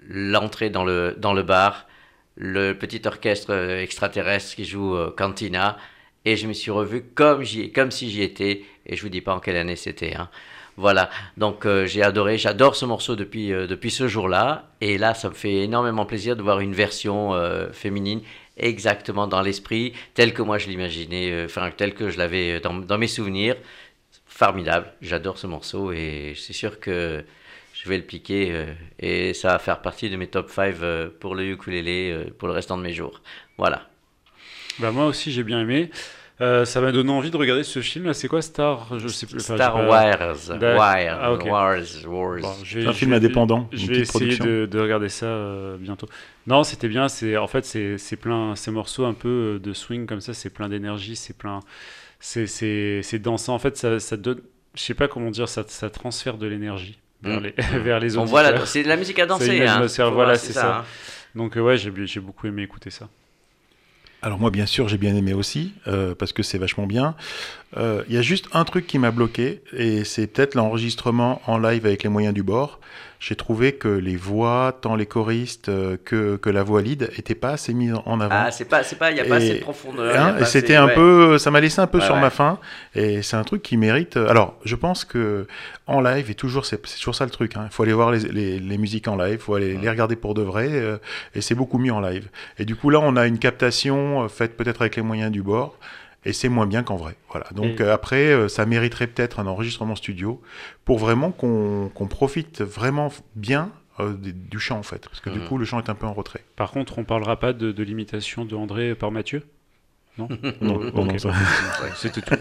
L'entrée 0.02 0.70
dans 0.70 0.84
le, 0.84 1.14
dans 1.16 1.32
le 1.32 1.44
bar, 1.44 1.86
le 2.34 2.72
petit 2.72 3.02
orchestre 3.06 3.52
euh, 3.52 3.80
extraterrestre 3.80 4.56
qui 4.56 4.64
joue 4.64 4.96
Cantina. 5.16 5.78
Et 6.24 6.34
je 6.34 6.48
me 6.48 6.54
suis 6.54 6.72
revu 6.72 7.04
comme, 7.14 7.44
comme 7.72 7.92
si 7.92 8.10
j'y 8.10 8.22
étais. 8.22 8.64
Et 8.84 8.96
je 8.96 9.02
vous 9.02 9.10
dis 9.10 9.20
pas 9.20 9.36
en 9.36 9.38
quelle 9.38 9.56
année 9.56 9.76
c'était. 9.76 10.16
Hein. 10.16 10.28
Voilà, 10.78 11.10
donc 11.36 11.66
euh, 11.66 11.86
j'ai 11.86 12.04
adoré, 12.04 12.38
j'adore 12.38 12.76
ce 12.76 12.84
morceau 12.84 13.16
depuis, 13.16 13.52
euh, 13.52 13.66
depuis 13.66 13.90
ce 13.90 14.06
jour-là. 14.06 14.70
Et 14.80 14.96
là, 14.96 15.12
ça 15.12 15.28
me 15.28 15.34
fait 15.34 15.64
énormément 15.64 16.06
plaisir 16.06 16.36
de 16.36 16.42
voir 16.42 16.60
une 16.60 16.72
version 16.72 17.34
euh, 17.34 17.72
féminine 17.72 18.20
exactement 18.56 19.26
dans 19.26 19.42
l'esprit, 19.42 19.92
tel 20.14 20.32
que 20.32 20.40
moi 20.40 20.58
je 20.58 20.68
l'imaginais, 20.68 21.44
enfin 21.44 21.72
tel 21.76 21.94
que 21.94 22.10
je 22.10 22.18
l'avais 22.18 22.60
dans, 22.60 22.74
dans 22.74 22.96
mes 22.96 23.08
souvenirs. 23.08 23.56
Formidable, 24.26 24.92
j'adore 25.02 25.38
ce 25.38 25.48
morceau 25.48 25.90
et 25.90 26.34
c'est 26.36 26.52
sûr 26.52 26.78
que 26.78 27.24
je 27.72 27.88
vais 27.88 27.96
le 27.96 28.04
piquer 28.04 28.66
et 29.00 29.34
ça 29.34 29.48
va 29.48 29.58
faire 29.58 29.82
partie 29.82 30.10
de 30.10 30.16
mes 30.16 30.28
top 30.28 30.48
5 30.48 30.76
euh, 30.80 31.08
pour 31.18 31.34
le 31.34 31.44
ukulélé 31.44 32.30
pour 32.38 32.46
le 32.46 32.54
restant 32.54 32.78
de 32.78 32.82
mes 32.82 32.92
jours. 32.92 33.20
Voilà. 33.58 33.88
Bah 34.78 34.92
moi 34.92 35.06
aussi 35.06 35.32
j'ai 35.32 35.42
bien 35.42 35.60
aimé. 35.60 35.90
Euh, 36.40 36.64
ça 36.64 36.80
m'a 36.80 36.92
donné 36.92 37.10
envie 37.10 37.32
de 37.32 37.36
regarder 37.36 37.64
ce 37.64 37.80
film. 37.80 38.04
Là, 38.06 38.14
c'est 38.14 38.28
quoi 38.28 38.40
Star? 38.42 38.96
Je 38.98 39.08
sais 39.08 39.26
plus. 39.26 39.40
enfin, 39.40 39.56
Star 39.56 39.72
pas- 39.74 39.86
Wars, 39.88 40.36
Wire, 40.60 41.18
Ah. 41.20 41.32
Wars, 41.32 41.78
Wars. 42.06 42.40
Bon, 42.40 42.54
je 42.62 42.76
vais- 42.76 42.82
C'est 42.82 42.88
un 42.88 42.92
film 42.92 43.12
indépendant, 43.12 43.68
Je 43.72 43.86
vais 43.86 43.98
essayer 44.00 44.06
production. 44.06 44.44
de, 44.44 44.66
de 44.70 44.78
regarder 44.80 45.08
ça 45.08 45.26
euh, 45.26 45.76
bientôt. 45.78 46.08
Non, 46.46 46.62
c'était 46.62 46.86
bien. 46.88 47.08
C'est 47.08 47.36
en 47.36 47.48
fait 47.48 47.64
c'est 47.64 48.16
plein 48.16 48.54
ces 48.54 48.70
morceaux 48.70 49.04
un 49.04 49.14
peu 49.14 49.28
euh, 49.28 49.58
de 49.58 49.72
swing 49.72 50.06
comme 50.06 50.20
ça. 50.20 50.32
C'est 50.32 50.50
plein 50.50 50.68
d'énergie. 50.68 51.16
C'est 51.16 51.36
plein. 51.36 51.58
C'est 52.20 52.46
c'est 52.46 53.00
c'est 53.02 53.18
dansant. 53.18 53.54
En 53.54 53.58
fait, 53.58 53.76
ça 53.76 53.98
ça 53.98 54.16
donne. 54.16 54.40
Je 54.74 54.82
sais 54.82 54.94
pas 54.94 55.08
comment 55.08 55.30
dire. 55.32 55.48
Ça 55.48 55.64
ça 55.66 55.90
transfère 55.90 56.38
de 56.38 56.46
l'énergie 56.46 56.98
vers 57.22 57.40
Mm. 57.40 57.44
les 57.44 57.54
vers 57.82 57.98
les 57.98 58.16
On 58.16 58.22
auditeurs. 58.22 58.24
voit 58.42 58.42
la- 58.48 58.64
c'est 58.64 58.84
de 58.84 58.88
la 58.88 58.96
musique 58.96 59.18
à 59.18 59.26
danser. 59.26 59.66
Hein. 59.66 59.84
voilà, 60.12 60.36
c'est 60.36 60.52
ça. 60.52 60.78
hein. 60.78 60.84
Donc 61.34 61.56
ouais, 61.56 61.76
j'ai 61.76 61.92
j'ai 62.06 62.20
beaucoup 62.20 62.46
aimé 62.46 62.62
écouter 62.62 62.90
ça. 62.90 63.08
Alors 64.20 64.40
moi, 64.40 64.50
bien 64.50 64.66
sûr, 64.66 64.88
j'ai 64.88 64.98
bien 64.98 65.14
aimé 65.14 65.32
aussi, 65.32 65.74
euh, 65.86 66.14
parce 66.14 66.32
que 66.32 66.42
c'est 66.42 66.58
vachement 66.58 66.86
bien. 66.86 67.14
Euh, 67.76 68.02
Il 68.08 68.14
y 68.14 68.18
a 68.18 68.22
juste 68.22 68.46
un 68.52 68.64
truc 68.64 68.86
qui 68.86 68.98
m'a 68.98 69.10
bloqué, 69.10 69.62
et 69.72 70.04
c'est 70.04 70.26
peut-être 70.26 70.54
l'enregistrement 70.54 71.42
en 71.46 71.58
live 71.58 71.84
avec 71.86 72.02
les 72.02 72.08
moyens 72.08 72.34
du 72.34 72.42
bord. 72.42 72.80
J'ai 73.20 73.34
trouvé 73.34 73.72
que 73.72 73.88
les 73.88 74.14
voix, 74.14 74.78
tant 74.80 74.94
les 74.94 75.04
choristes 75.04 75.68
euh, 75.68 75.96
que, 76.04 76.36
que 76.36 76.50
la 76.50 76.62
voix 76.62 76.80
lead, 76.82 77.10
n'étaient 77.16 77.34
pas 77.34 77.50
assez 77.50 77.74
mises 77.74 77.92
en 78.06 78.20
avant. 78.20 78.44
Ah, 78.46 78.50
c'est 78.52 78.64
pas, 78.64 78.84
c'est 78.84 78.94
pas, 78.96 79.10
il 79.10 79.16
y 79.16 79.20
a 79.20 79.24
pas 79.24 79.36
assez 79.36 79.54
de 79.56 79.60
profondeur. 79.60 80.16
Hein, 80.16 80.36
et 80.40 80.44
c'était 80.44 80.76
un 80.76 80.86
ouais. 80.86 80.94
peu, 80.94 81.36
ça 81.36 81.50
m'a 81.50 81.60
laissé 81.60 81.80
un 81.80 81.88
peu 81.88 81.98
Ouais, 81.98 82.04
sur 82.04 82.14
ouais. 82.14 82.20
ma 82.20 82.30
faim, 82.30 82.60
et 82.94 83.22
c'est 83.22 83.36
un 83.36 83.42
truc 83.42 83.60
qui 83.62 83.76
mérite. 83.76 84.16
Alors, 84.16 84.56
je 84.64 84.76
pense 84.76 85.04
que 85.04 85.46
en 85.88 86.00
live, 86.00 86.30
et 86.30 86.34
toujours, 86.34 86.64
c'est 86.64 86.80
toujours 86.96 87.16
ça 87.16 87.24
le 87.24 87.30
truc. 87.32 87.56
hein. 87.56 87.64
Il 87.66 87.72
faut 87.74 87.82
aller 87.82 87.92
voir 87.92 88.12
les, 88.12 88.20
les, 88.20 88.60
les 88.60 88.78
musiques 88.78 89.08
en 89.08 89.16
live, 89.16 89.34
il 89.34 89.38
faut 89.40 89.54
aller 89.56 89.76
les 89.76 89.90
regarder 89.90 90.14
pour 90.16 90.34
de 90.34 90.42
vrai, 90.42 90.68
euh, 90.70 90.96
et 91.34 91.40
c'est 91.40 91.56
beaucoup 91.56 91.78
mieux 91.78 91.92
en 91.92 92.00
live. 92.00 92.28
Et 92.58 92.64
du 92.64 92.76
coup, 92.76 92.88
là, 92.88 93.00
on 93.02 93.16
a 93.16 93.26
une 93.26 93.38
captation 93.40 94.22
euh, 94.24 94.28
faite 94.28 94.56
peut-être 94.56 94.80
avec 94.80 94.94
les 94.94 95.02
moyens 95.02 95.32
du 95.32 95.42
bord, 95.42 95.76
et 96.24 96.32
c'est 96.32 96.48
moins 96.48 96.66
bien 96.66 96.82
qu'en 96.82 96.96
vrai. 96.96 97.16
Voilà. 97.30 97.46
Donc 97.54 97.80
Et- 97.80 97.82
euh, 97.82 97.92
après, 97.92 98.32
euh, 98.32 98.48
ça 98.48 98.66
mériterait 98.66 99.06
peut-être 99.06 99.40
un 99.40 99.46
enregistrement 99.46 99.96
studio 99.96 100.40
pour 100.84 100.98
vraiment 100.98 101.30
qu'on 101.30 101.90
profite 102.08 102.60
vraiment 102.62 103.12
bien 103.36 103.70
euh, 104.00 104.12
du- 104.14 104.60
chant 104.60 104.78
en 104.78 104.82
fait, 104.82 105.04
parce 105.08 105.20
que 105.20 105.30
du 105.30 105.40
coup, 105.40 105.58
le 105.58 105.64
chant 105.64 105.80
est 105.82 105.90
un 105.90 105.94
peu 105.94 106.06
en 106.06 106.12
retrait. 106.12 106.44
Par 106.56 106.70
contre, 106.70 106.98
on 106.98 107.04
parlera 107.04 107.38
pas 107.38 107.52
de, 107.52 107.72
de 107.72 107.82
l'imitation 107.82 108.44
de 108.44 108.54
André 108.54 108.94
par 108.94 109.10
Mathieu? 109.10 109.42
Non. 110.60 110.78
Non, 110.78 110.80
non, 110.94 111.04
non, 111.04 111.18
ça- 111.18 111.32
C'était 111.96 112.20
tout. 112.20 112.34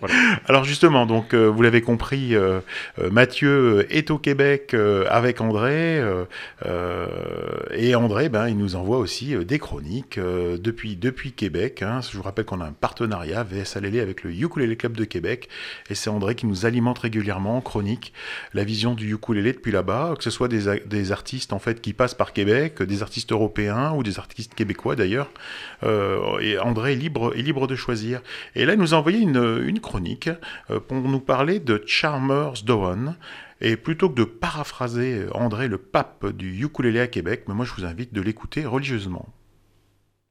Voilà. 0.00 0.14
Alors 0.46 0.64
justement, 0.64 1.06
donc 1.06 1.32
euh, 1.34 1.46
vous 1.46 1.62
l'avez 1.62 1.80
compris, 1.80 2.34
euh, 2.34 2.60
euh, 3.00 3.10
Mathieu 3.10 3.86
est 3.90 4.10
au 4.10 4.18
Québec 4.18 4.74
euh, 4.74 5.06
avec 5.10 5.40
André, 5.40 6.00
et 7.74 7.94
André, 7.94 8.28
ben, 8.28 8.48
il 8.48 8.56
nous 8.56 8.76
envoie 8.76 8.98
aussi 8.98 9.34
euh, 9.34 9.44
des 9.44 9.58
chroniques 9.58 10.18
euh, 10.18 10.56
depuis 10.58 10.96
depuis 10.96 11.32
Québec. 11.32 11.82
hein. 11.82 12.00
Je 12.10 12.16
vous 12.16 12.22
rappelle 12.22 12.44
qu'on 12.44 12.60
a 12.60 12.66
un 12.66 12.72
partenariat 12.72 13.42
VS 13.44 13.76
Alélé 13.76 14.00
avec 14.00 14.22
le 14.24 14.30
Ukulele 14.32 14.76
Club 14.76 14.96
de 14.96 15.04
Québec, 15.04 15.48
et 15.90 15.94
c'est 15.94 16.10
André 16.10 16.34
qui 16.34 16.46
nous 16.46 16.66
alimente 16.66 16.98
régulièrement 16.98 17.56
en 17.56 17.60
chronique 17.60 18.12
la 18.54 18.64
vision 18.64 18.94
du 18.94 19.12
ukulélé 19.14 19.52
depuis 19.52 19.72
là-bas, 19.72 20.14
que 20.18 20.24
ce 20.24 20.30
soit 20.30 20.48
des, 20.48 20.80
des 20.86 21.12
artistes 21.12 21.52
en 21.52 21.58
fait 21.58 21.80
qui 21.80 21.92
passent 21.92 22.14
par 22.14 22.32
Québec, 22.32 22.82
des 22.82 23.02
artistes 23.02 23.32
européens 23.32 23.92
ou 23.92 24.02
des 24.02 24.18
artistes 24.18 24.54
québécois 24.54 24.96
d'ailleurs. 24.96 25.30
Euh, 25.84 26.38
et 26.40 26.58
André 26.58 26.92
est 26.92 26.96
libre, 26.96 27.21
est 27.30 27.42
libre 27.42 27.66
de 27.66 27.76
choisir. 27.76 28.22
Et 28.54 28.64
là, 28.64 28.74
il 28.74 28.78
nous 28.80 28.94
a 28.94 28.96
envoyé 28.98 29.18
une, 29.20 29.80
chronique 29.80 30.30
euh, 30.70 30.80
pour 30.80 30.96
nous 30.96 31.20
parler 31.20 31.60
de 31.60 31.82
Chalmers 31.86 32.64
Dowan. 32.64 33.16
Et 33.60 33.76
plutôt 33.76 34.10
que 34.10 34.16
de 34.16 34.24
paraphraser 34.24 35.20
euh, 35.20 35.36
André, 35.36 35.68
le 35.68 35.78
pape 35.78 36.26
du 36.26 36.64
ukulélé 36.64 37.00
à 37.00 37.06
Québec, 37.06 37.44
mais 37.46 37.54
moi 37.54 37.64
je 37.64 37.72
vous 37.74 37.84
invite 37.84 38.12
de 38.12 38.20
l'écouter 38.20 38.66
religieusement. 38.66 39.28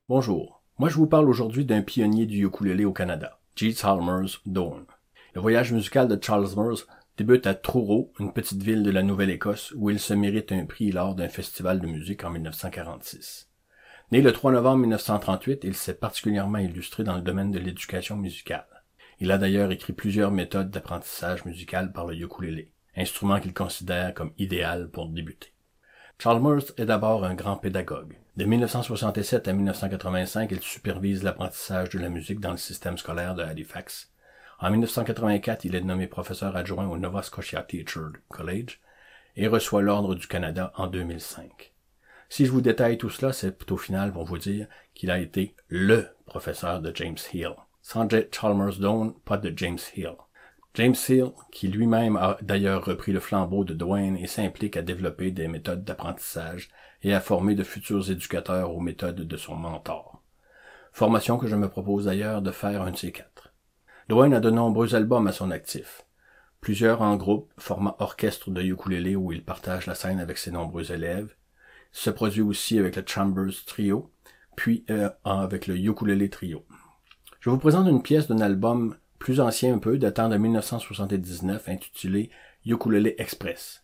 Bonjour. 0.10 0.62
Moi, 0.78 0.90
je 0.90 0.96
vous 0.96 1.08
parle 1.08 1.30
aujourd'hui 1.30 1.64
d'un 1.64 1.82
pionnier 1.82 2.26
du 2.26 2.46
ukulélé 2.46 2.86
au 2.86 2.92
Canada, 2.92 3.40
G. 3.56 3.72
Chalmers 3.74 4.42
Doane. 4.46 4.86
Le 5.36 5.42
voyage 5.42 5.72
musical 5.72 6.08
de 6.08 6.22
Chalmers 6.22 6.88
débute 7.18 7.46
à 7.46 7.54
Truro, 7.54 8.12
une 8.20 8.34
petite 8.34 8.64
ville 8.64 8.84
de 8.84 8.92
la 8.92 9.04
Nouvelle-Écosse, 9.04 9.74
où 9.78 9.90
il 9.90 10.00
se 10.00 10.14
mérite 10.14 10.52
un 10.52 10.66
prix 10.66 10.92
lors 10.92 11.14
d'un 11.14 11.30
festival 11.30 11.80
de 11.80 11.88
musique 11.88 12.24
en 12.24 12.32
1946. 12.32 13.51
Né 14.12 14.20
le 14.20 14.34
3 14.34 14.52
novembre 14.52 14.80
1938, 14.80 15.64
il 15.64 15.74
s'est 15.74 15.94
particulièrement 15.94 16.58
illustré 16.58 17.06
dans 17.06 17.16
le 17.16 17.22
domaine 17.22 17.50
de 17.50 17.60
l'éducation 17.60 18.18
musicale. 18.18 18.66
Il 19.22 19.32
a 19.32 19.38
d'ailleurs 19.38 19.72
écrit 19.72 19.94
plusieurs 19.94 20.32
méthodes 20.32 20.70
d'apprentissage 20.70 21.46
musical 21.46 21.94
par 21.94 22.06
le 22.06 22.18
ukulélé, 22.18 22.74
instrument 22.98 23.40
qu'il 23.40 23.54
considère 23.54 24.14
comme 24.14 24.34
idéal 24.38 24.90
pour 24.90 25.08
débuter. 25.08 25.54
Chalmers 26.20 26.74
est 26.76 26.86
d'abord 26.86 27.24
un 27.24 27.36
grand 27.36 27.56
pédagogue. 27.56 28.18
De 28.36 28.44
1967 28.44 29.48
à 29.48 29.54
1985, 29.54 30.52
il 30.52 30.60
supervise 30.60 31.24
l'apprentissage 31.24 31.90
de 31.92 32.00
la 32.00 32.10
musique 32.10 32.42
dans 32.42 32.52
le 32.52 32.58
système 32.58 32.98
scolaire 32.98 33.34
de 33.34 33.44
Halifax. 33.44 34.12
En 34.60 34.72
1984, 34.72 35.64
il 35.64 35.74
est 35.74 35.82
nommé 35.82 36.08
professeur 36.08 36.58
adjoint 36.58 36.88
au 36.88 36.98
Nova 36.98 37.24
Scotia 37.24 37.64
Teacher 37.64 38.08
College 38.28 38.82
et 39.38 39.48
reçoit 39.48 39.82
l'Ordre 39.82 40.16
du 40.16 40.28
Canada 40.28 40.74
en 40.76 40.88
2005. 40.88 41.71
Si 42.32 42.46
je 42.46 42.52
vous 42.52 42.62
détaille 42.62 42.98
tout 42.98 43.10
cela, 43.10 43.34
c'est 43.34 43.70
au 43.74 43.76
final 43.76 44.14
pour 44.14 44.24
vous 44.24 44.38
dire 44.38 44.68
qu'il 44.94 45.12
a 45.12 45.20
été 45.20 45.54
LE 45.68 46.16
professeur 46.26 46.80
de 46.80 46.96
James 46.96 47.18
Hill. 47.34 47.56
Sans 47.82 48.08
Chalmers 48.32 48.80
Doane, 48.80 49.14
pas 49.26 49.36
de 49.36 49.52
James 49.54 49.78
Hill. 49.98 50.16
James 50.76 50.96
Hill, 51.10 51.32
qui 51.52 51.68
lui-même 51.68 52.16
a 52.16 52.38
d'ailleurs 52.42 52.86
repris 52.86 53.12
le 53.12 53.20
flambeau 53.20 53.66
de 53.66 53.74
Dwayne 53.74 54.16
et 54.16 54.28
s'implique 54.28 54.78
à 54.78 54.82
développer 54.82 55.32
des 55.32 55.50
méthodes 55.50 55.84
d'apprentissage 55.84 56.70
et 57.04 57.14
à 57.14 57.20
former 57.20 57.54
de 57.54 57.66
futurs 57.66 58.10
éducateurs 58.10 58.74
aux 58.74 58.80
méthodes 58.80 59.28
de 59.28 59.38
son 59.38 59.56
mentor. 59.56 60.24
Formation 60.94 61.38
que 61.38 61.48
je 61.48 61.58
me 61.58 61.68
propose 61.68 62.06
d'ailleurs 62.06 62.42
de 62.42 62.52
faire 62.52 62.84
un 62.84 62.92
de 62.92 62.98
ces 62.98 63.12
quatre. 63.12 63.54
Dwayne 64.08 64.36
a 64.36 64.40
de 64.40 64.50
nombreux 64.50 64.96
albums 64.96 65.28
à 65.28 65.34
son 65.34 65.52
actif. 65.52 66.06
Plusieurs 66.62 67.02
en 67.02 67.18
groupe, 67.18 67.52
format 67.58 67.98
orchestre 68.00 68.52
de 68.52 68.62
ukulélé 68.62 69.18
où 69.18 69.34
il 69.34 69.44
partage 69.44 69.86
la 69.86 69.96
scène 69.96 70.22
avec 70.22 70.38
ses 70.38 70.52
nombreux 70.52 70.94
élèves. 70.94 71.36
Se 71.92 72.10
produit 72.10 72.42
aussi 72.42 72.80
avec 72.80 72.96
le 72.96 73.04
Chambers 73.06 73.66
Trio, 73.66 74.12
puis 74.56 74.86
euh, 74.90 75.10
avec 75.24 75.68
le 75.68 75.78
Ukulélé 75.78 76.30
Trio. 76.30 76.66
Je 77.40 77.50
vous 77.50 77.58
présente 77.58 77.88
une 77.88 78.04
pièce 78.04 78.28
d'un 78.28 78.40
album 78.40 78.96
plus 79.20 79.40
ancien 79.40 79.76
un 79.76 79.78
peu, 79.78 79.98
datant 79.98 80.30
de 80.30 80.38
1979, 80.38 81.70
intitulé 81.70 82.30
Ukulele 82.66 83.14
Express. 83.18 83.84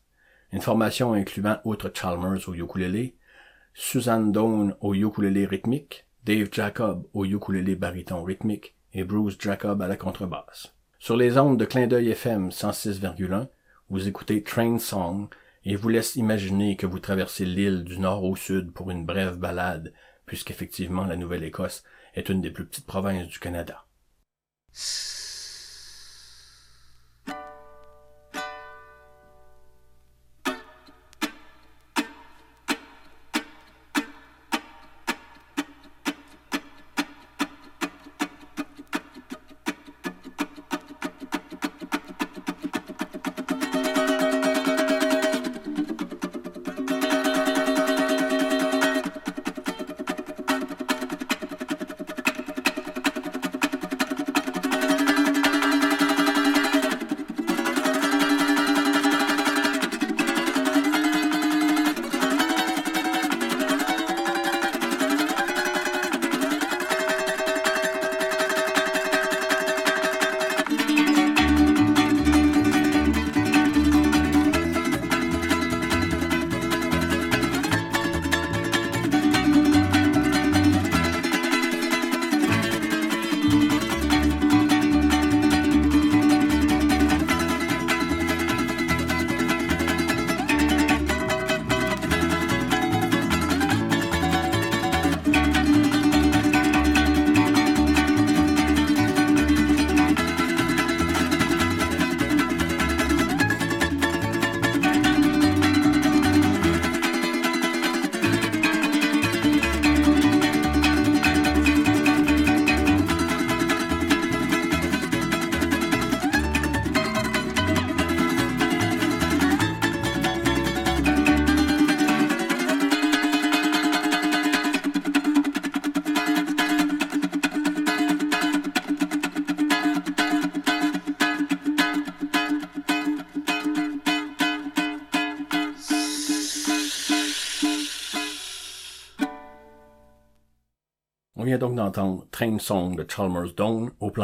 Une 0.52 0.62
formation 0.62 1.14
incluant, 1.14 1.60
outre 1.64 1.92
Chalmers 1.94 2.48
au 2.48 2.54
ukulélé, 2.54 3.16
Suzanne 3.74 4.32
Doane 4.32 4.76
au 4.82 4.94
ukulélé 4.94 5.46
rythmique, 5.46 6.06
Dave 6.24 6.50
Jacob 6.52 7.08
au 7.14 7.26
ukulélé 7.26 7.76
baryton 7.76 8.24
rythmique 8.24 8.76
et 8.94 9.04
Bruce 9.04 9.38
Jacob 9.40 9.82
à 9.82 9.88
la 9.88 9.98
contrebasse. 9.98 10.74
Sur 11.00 11.16
les 11.16 11.38
ondes 11.38 11.60
de 11.60 11.66
clin 11.66 11.88
d'œil 11.88 12.10
FM 12.10 12.50
106,1, 12.50 13.48
vous 13.90 14.08
écoutez 14.08 14.44
Train 14.44 14.80
Song 14.80 15.28
et 15.68 15.76
vous 15.76 15.90
laisse 15.90 16.16
imaginer 16.16 16.78
que 16.78 16.86
vous 16.86 17.00
traversez 17.00 17.44
l'île 17.44 17.84
du 17.84 18.00
nord 18.00 18.24
au 18.24 18.38
sud 18.38 18.72
pour 18.72 18.90
une 18.90 19.06
brève 19.06 19.36
balade, 19.36 19.94
puisqu'effectivement 20.26 21.04
la 21.04 21.18
Nouvelle-Écosse 21.18 21.84
est 22.14 22.30
une 22.30 22.40
des 22.40 22.52
plus 22.52 22.66
petites 22.66 22.88
provinces 22.88 23.28
du 23.28 23.38
Canada. 23.38 23.86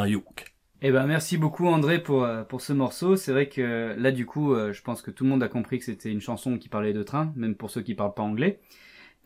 Youk. 0.07 0.53
Eh 0.85 0.91
ben 0.91 1.07
merci 1.07 1.37
beaucoup 1.37 1.67
André 1.67 2.03
pour 2.03 2.25
euh, 2.25 2.43
pour 2.43 2.59
ce 2.59 2.73
morceau. 2.73 3.15
C'est 3.15 3.31
vrai 3.31 3.47
que 3.47 3.95
là 3.97 4.11
du 4.11 4.25
coup, 4.25 4.53
euh, 4.53 4.73
je 4.73 4.81
pense 4.81 5.01
que 5.01 5.11
tout 5.11 5.23
le 5.23 5.29
monde 5.29 5.41
a 5.41 5.47
compris 5.47 5.79
que 5.79 5.85
c'était 5.85 6.11
une 6.11 6.19
chanson 6.19 6.57
qui 6.57 6.67
parlait 6.67 6.91
de 6.91 7.03
train, 7.03 7.31
même 7.37 7.55
pour 7.55 7.69
ceux 7.69 7.81
qui 7.81 7.95
parlent 7.95 8.13
pas 8.13 8.23
anglais. 8.23 8.59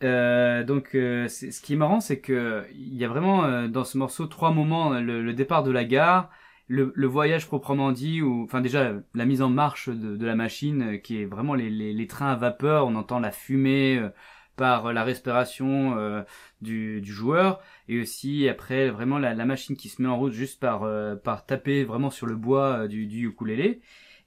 Euh, 0.04 0.62
donc 0.62 0.90
ce 0.92 1.60
qui 1.60 1.72
est 1.72 1.76
marrant, 1.76 1.98
c'est 1.98 2.20
que 2.20 2.64
il 2.72 2.94
y 2.94 3.04
a 3.04 3.08
vraiment 3.08 3.66
dans 3.66 3.82
ce 3.82 3.98
morceau 3.98 4.26
trois 4.26 4.52
moments 4.52 4.90
le, 5.00 5.32
départ 5.32 5.64
de 5.64 5.72
la 5.72 5.84
gare, 5.84 6.30
le, 6.68 6.92
voyage 7.06 7.48
proprement 7.48 7.90
dit, 7.90 8.22
ou 8.22 8.44
enfin 8.44 8.60
déjà 8.60 8.92
la 9.14 9.24
mise 9.24 9.42
en 9.42 9.50
marche 9.50 9.88
de, 9.88 10.24
la 10.24 10.36
machine, 10.36 11.00
qui 11.02 11.20
est 11.20 11.26
vraiment 11.26 11.54
les, 11.54 11.70
les, 11.70 12.06
trains 12.06 12.30
à 12.30 12.36
vapeur. 12.36 12.86
On 12.86 12.94
entend 12.94 13.18
la 13.18 13.32
fumée 13.32 14.00
par 14.58 14.92
la 14.92 15.04
respiration 15.04 16.24
du, 16.60 17.00
du 17.00 17.12
joueur. 17.12 17.60
Et 17.88 18.00
aussi 18.00 18.48
après 18.48 18.90
vraiment 18.90 19.18
la, 19.18 19.34
la, 19.34 19.44
machine 19.44 19.76
qui 19.76 19.88
se 19.88 20.02
met 20.02 20.08
en 20.08 20.18
route 20.18 20.32
juste 20.32 20.60
par 20.60 20.82
euh, 20.84 21.16
par 21.16 21.46
taper 21.46 21.84
vraiment 21.84 22.10
sur 22.10 22.26
le 22.26 22.36
bois 22.36 22.80
euh, 22.80 22.88
du, 22.88 23.06
du 23.06 23.28
ukulélé. 23.28 23.80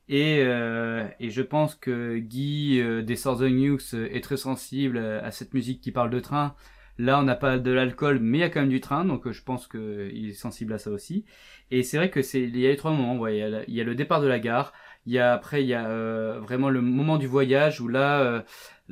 Et, 0.10 0.40
euh, 0.42 1.08
et 1.20 1.30
je 1.30 1.42
pense 1.42 1.76
que 1.76 2.18
Guy 2.18 2.82
des 3.04 3.16
Southern 3.16 3.58
Youth 3.58 3.94
est 3.94 4.24
très 4.24 4.38
sensible 4.38 4.98
à 4.98 5.32
cette 5.32 5.54
musique 5.54 5.82
qui 5.82 5.92
parle 5.92 6.10
de 6.10 6.20
train. 6.20 6.56
Là 6.98 7.20
on 7.20 7.24
n'a 7.24 7.36
pas 7.36 7.58
de 7.58 7.72
l'alcool 7.72 8.20
mais 8.20 8.40
il 8.40 8.42
y 8.42 8.44
a 8.44 8.50
quand 8.50 8.60
même 8.62 8.70
du 8.70 8.82
train 8.82 9.06
donc 9.06 9.32
je 9.32 9.42
pense 9.44 9.68
qu'il 9.68 10.30
est 10.30 10.34
sensible 10.34 10.74
à 10.74 10.80
ça 10.80 10.92
aussi. 10.92 11.26
Et 11.72 11.84
c'est 11.84 11.98
vrai 11.98 12.10
que 12.10 12.22
c'est 12.22 12.42
il 12.42 12.58
y 12.60 12.66
a 12.68 12.70
les 12.70 12.78
trois 12.78 12.92
moments 12.92 13.18
ouais, 13.18 13.38
il, 13.38 13.66
il 13.70 13.76
y 13.76 13.82
a 13.82 13.84
le 13.86 13.96
départ 13.96 14.22
de 14.22 14.28
la 14.28 14.40
gare. 14.40 14.74
Il 15.06 15.14
y 15.14 15.20
a 15.20 15.34
après 15.34 15.64
il 15.64 15.68
y 15.68 15.74
a 15.74 16.40
vraiment 16.40 16.70
le 16.70 16.82
moment 16.82 17.18
du 17.18 17.28
voyage 17.28 17.80
où 17.80 17.88
là 17.88 18.44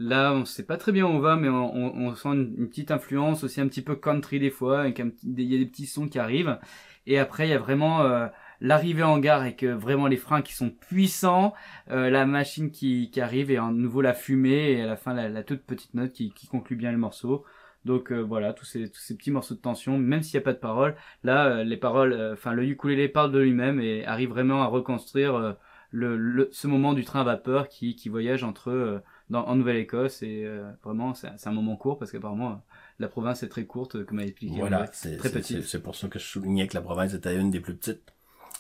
Là, 0.02 0.32
on 0.34 0.46
sait 0.46 0.64
pas 0.64 0.78
très 0.78 0.94
bien 0.94 1.06
où 1.06 1.10
on 1.10 1.20
va, 1.20 1.36
mais 1.36 1.50
on, 1.50 1.76
on, 1.76 2.16
sent 2.16 2.30
une, 2.30 2.70
petite 2.70 2.90
influence, 2.90 3.44
aussi 3.44 3.60
un 3.60 3.68
petit 3.68 3.82
peu 3.82 3.98
country 3.98 4.40
des 4.40 4.50
fois, 4.50 4.80
avec 4.82 5.00
il 5.00 5.42
y 5.42 5.56
a 5.56 5.60
des 5.60 5.66
petits 5.66 5.88
sons 5.88 6.08
qui 6.08 6.18
arrivent. 6.20 6.58
Et 7.06 7.20
après, 7.20 7.48
il 7.48 7.52
y 7.52 7.54
a 7.54 7.60
vraiment 7.60 8.04
euh, 8.04 8.28
l'arrivée 8.62 9.04
en 9.04 9.18
gare 9.20 9.42
avec 9.42 9.66
vraiment 9.66 10.08
les 10.08 10.16
freins 10.16 10.42
qui 10.42 10.54
sont 10.54 10.70
puissants, 10.70 11.54
euh, 11.92 12.10
la 12.10 12.26
machine 12.26 12.72
qui, 12.72 13.12
qui 13.12 13.20
arrive 13.20 13.52
et 13.52 13.58
à 13.58 13.70
nouveau 13.72 14.02
la 14.02 14.14
fumée 14.14 14.72
et 14.72 14.84
à 14.84 14.86
la 14.86 14.96
fin 14.96 15.14
la, 15.14 15.44
toute 15.44 15.64
petite 15.64 15.94
note 15.94 16.14
qui, 16.14 16.32
qui 16.32 16.48
conclut 16.48 16.78
bien 16.78 16.94
le 16.94 16.98
morceau. 16.98 17.44
Donc 17.84 18.14
euh, 18.14 18.22
voilà, 18.22 18.54
tous 18.54 18.66
ces, 18.66 18.90
tous 18.90 19.02
ces 19.02 19.18
petits 19.18 19.32
morceaux 19.32 19.56
de 19.56 19.60
tension, 19.60 19.98
même 19.98 20.24
s'il 20.24 20.38
n'y 20.38 20.44
a 20.44 20.46
pas 20.46 20.54
de 20.54 20.60
paroles, 20.60 20.96
là, 21.26 21.66
les 21.66 21.78
paroles, 21.78 22.18
enfin 22.32 22.54
le 22.54 22.64
ukulélé 22.64 23.10
parle 23.10 23.34
de 23.34 23.40
lui-même 23.40 23.82
et 23.82 24.06
arrive 24.06 24.30
vraiment 24.30 24.64
à 24.64 24.68
reconstruire 24.68 25.58
le, 25.92 26.16
le, 26.16 26.48
ce 26.54 26.68
moment 26.68 26.94
du 26.94 27.04
train 27.04 27.22
à 27.22 27.24
vapeur 27.26 27.68
qui, 27.68 27.96
qui 27.96 28.08
voyage 28.08 28.46
entre 28.46 29.02
en 29.32 29.56
Nouvelle-Écosse 29.56 30.24
et 30.24 30.44
euh, 30.44 30.70
vraiment 30.84 31.14
c'est 31.14 31.48
un 31.48 31.52
moment 31.52 31.76
court 31.76 32.00
parce 32.00 32.12
qu'apparemment 32.12 32.64
la 32.98 33.08
province 33.08 33.44
est 33.44 33.50
très 33.50 33.66
courte 33.66 34.04
comme 34.06 34.20
a 34.20 34.24
expliqué. 34.24 34.60
Voilà, 34.60 34.88
c'est 34.92 35.18
très 35.18 35.32
petite. 35.32 35.64
C'est 35.64 35.84
pour 35.84 35.96
ça 35.96 36.08
que 36.08 36.20
je 36.20 36.26
soulignais 36.26 36.68
que 36.68 36.76
la 36.76 36.82
province 36.82 37.14
était 37.14 37.36
une 37.36 37.52
des 37.52 37.60
plus 37.60 37.76
petites. 37.76 38.14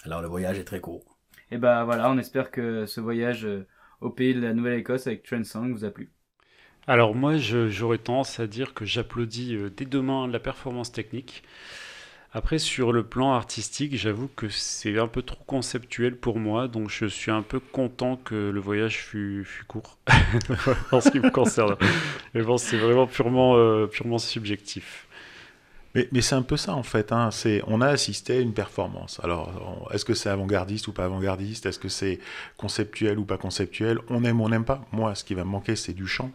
Alors 0.05 0.21
le 0.21 0.27
voyage 0.27 0.59
est 0.59 0.63
très 0.63 0.79
court. 0.79 1.03
Et 1.51 1.57
ben 1.57 1.83
voilà, 1.83 2.11
on 2.11 2.17
espère 2.17 2.51
que 2.51 2.85
ce 2.85 3.01
voyage 3.01 3.45
euh, 3.45 3.67
au 4.01 4.11
pays 4.11 4.33
de 4.33 4.39
la 4.39 4.53
Nouvelle-Écosse 4.53 5.07
avec 5.07 5.23
Trent 5.23 5.43
Song 5.43 5.71
vous 5.73 5.85
a 5.85 5.91
plu. 5.91 6.11
Alors 6.87 7.15
moi 7.15 7.37
j'aurais 7.37 7.97
tendance 7.97 8.39
à 8.39 8.47
dire 8.47 8.73
que 8.73 8.85
j'applaudis 8.85 9.55
euh, 9.55 9.69
dès 9.69 9.85
demain 9.85 10.27
la 10.27 10.39
performance 10.39 10.91
technique. 10.91 11.43
Après, 12.31 12.59
sur 12.59 12.91
le 12.91 13.03
plan 13.03 13.33
artistique, 13.33 13.97
j'avoue 13.97 14.29
que 14.35 14.49
c'est 14.49 14.99
un 14.99 15.07
peu 15.07 15.23
trop 15.23 15.43
conceptuel 15.47 16.15
pour 16.15 16.37
moi, 16.37 16.67
donc 16.67 16.89
je 16.89 17.07
suis 17.07 17.31
un 17.31 17.41
peu 17.41 17.59
content 17.59 18.17
que 18.17 18.51
le 18.51 18.59
voyage 18.59 18.97
fût, 18.97 19.47
court, 19.67 19.97
en 20.91 21.01
ce 21.01 21.09
qui 21.09 21.19
me 21.19 21.31
concerne. 21.31 21.75
Mais 22.35 22.43
bon, 22.43 22.57
c'est 22.57 22.77
vraiment 22.77 23.07
purement, 23.07 23.55
euh, 23.57 23.87
purement 23.87 24.19
subjectif. 24.19 25.07
Mais, 25.95 26.07
mais 26.11 26.21
c'est 26.21 26.35
un 26.35 26.43
peu 26.43 26.55
ça 26.55 26.75
en 26.75 26.83
fait. 26.83 27.11
Hein. 27.11 27.29
On 27.65 27.81
a 27.81 27.87
assisté 27.87 28.37
à 28.37 28.39
une 28.41 28.53
performance. 28.53 29.19
Alors, 29.23 29.89
est-ce 29.91 30.05
que 30.05 30.13
c'est 30.13 30.29
avant-gardiste 30.29 30.87
ou 30.87 30.91
pas 30.91 31.05
avant-gardiste? 31.05 31.65
Est-ce 31.65 31.79
que 31.79 31.89
c'est 31.89 32.19
conceptuel 32.57 33.17
ou 33.17 33.25
pas 33.25 33.37
conceptuel? 33.37 33.97
On 34.07 34.23
aime 34.23 34.39
ou 34.39 34.45
on 34.45 34.49
n'aime 34.49 34.65
pas. 34.65 34.85
Moi, 34.91 35.15
ce 35.15 35.23
qui 35.23 35.33
va 35.33 35.43
me 35.43 35.49
manquer, 35.49 35.75
c'est 35.75 35.93
du 35.93 36.05
chant. 36.05 36.31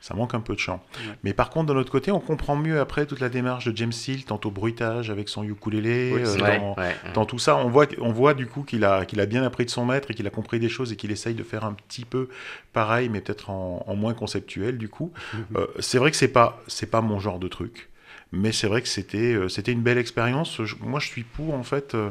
Ça 0.00 0.14
manque 0.14 0.34
un 0.34 0.40
peu 0.40 0.54
de 0.54 0.58
chant. 0.60 0.82
Mais 1.24 1.32
par 1.32 1.50
contre, 1.50 1.66
de 1.66 1.72
l'autre 1.72 1.90
côté, 1.90 2.10
on 2.12 2.20
comprend 2.20 2.54
mieux 2.54 2.78
après 2.80 3.06
toute 3.06 3.18
la 3.20 3.28
démarche 3.28 3.66
de 3.66 3.76
James 3.76 3.92
Hill, 4.06 4.24
tantôt 4.24 4.50
bruitage 4.50 5.10
avec 5.10 5.28
son 5.28 5.42
ukulélé, 5.42 6.12
Oui, 6.14 6.20
euh, 6.24 6.36
Ouais, 6.42 6.58
dans, 6.58 6.74
ouais. 6.76 6.94
dans 7.14 7.24
tout 7.24 7.38
ça, 7.38 7.56
on 7.56 7.68
voit, 7.68 7.86
on 8.00 8.12
voit 8.12 8.34
du 8.34 8.46
coup 8.46 8.62
qu'il 8.62 8.84
a, 8.84 9.04
qu'il 9.04 9.20
a 9.20 9.26
bien 9.26 9.42
appris 9.42 9.64
de 9.64 9.70
son 9.70 9.84
maître 9.84 10.10
et 10.10 10.14
qu'il 10.14 10.26
a 10.26 10.30
compris 10.30 10.60
des 10.60 10.68
choses 10.68 10.92
et 10.92 10.96
qu'il 10.96 11.10
essaye 11.10 11.34
de 11.34 11.42
faire 11.42 11.64
un 11.64 11.72
petit 11.72 12.04
peu 12.04 12.28
pareil, 12.72 13.08
mais 13.08 13.20
peut-être 13.20 13.50
en, 13.50 13.82
en 13.86 13.96
moins 13.96 14.14
conceptuel 14.14 14.78
du 14.78 14.88
coup. 14.88 15.12
Euh, 15.56 15.66
c'est 15.80 15.98
vrai 15.98 16.10
que 16.10 16.16
c'est 16.16 16.28
pas, 16.28 16.62
c'est 16.68 16.90
pas 16.90 17.00
mon 17.00 17.18
genre 17.18 17.38
de 17.38 17.48
truc. 17.48 17.88
Mais 18.32 18.50
c'est 18.52 18.66
vrai 18.66 18.82
que 18.82 18.88
c'était, 18.88 19.34
euh, 19.34 19.48
c'était 19.48 19.70
une 19.72 19.82
belle 19.82 19.98
expérience. 19.98 20.60
Je- 20.64 20.74
moi, 20.80 20.98
je 21.00 21.06
suis 21.06 21.22
pour 21.22 21.54
en 21.54 21.62
fait 21.62 21.94
euh, 21.94 22.10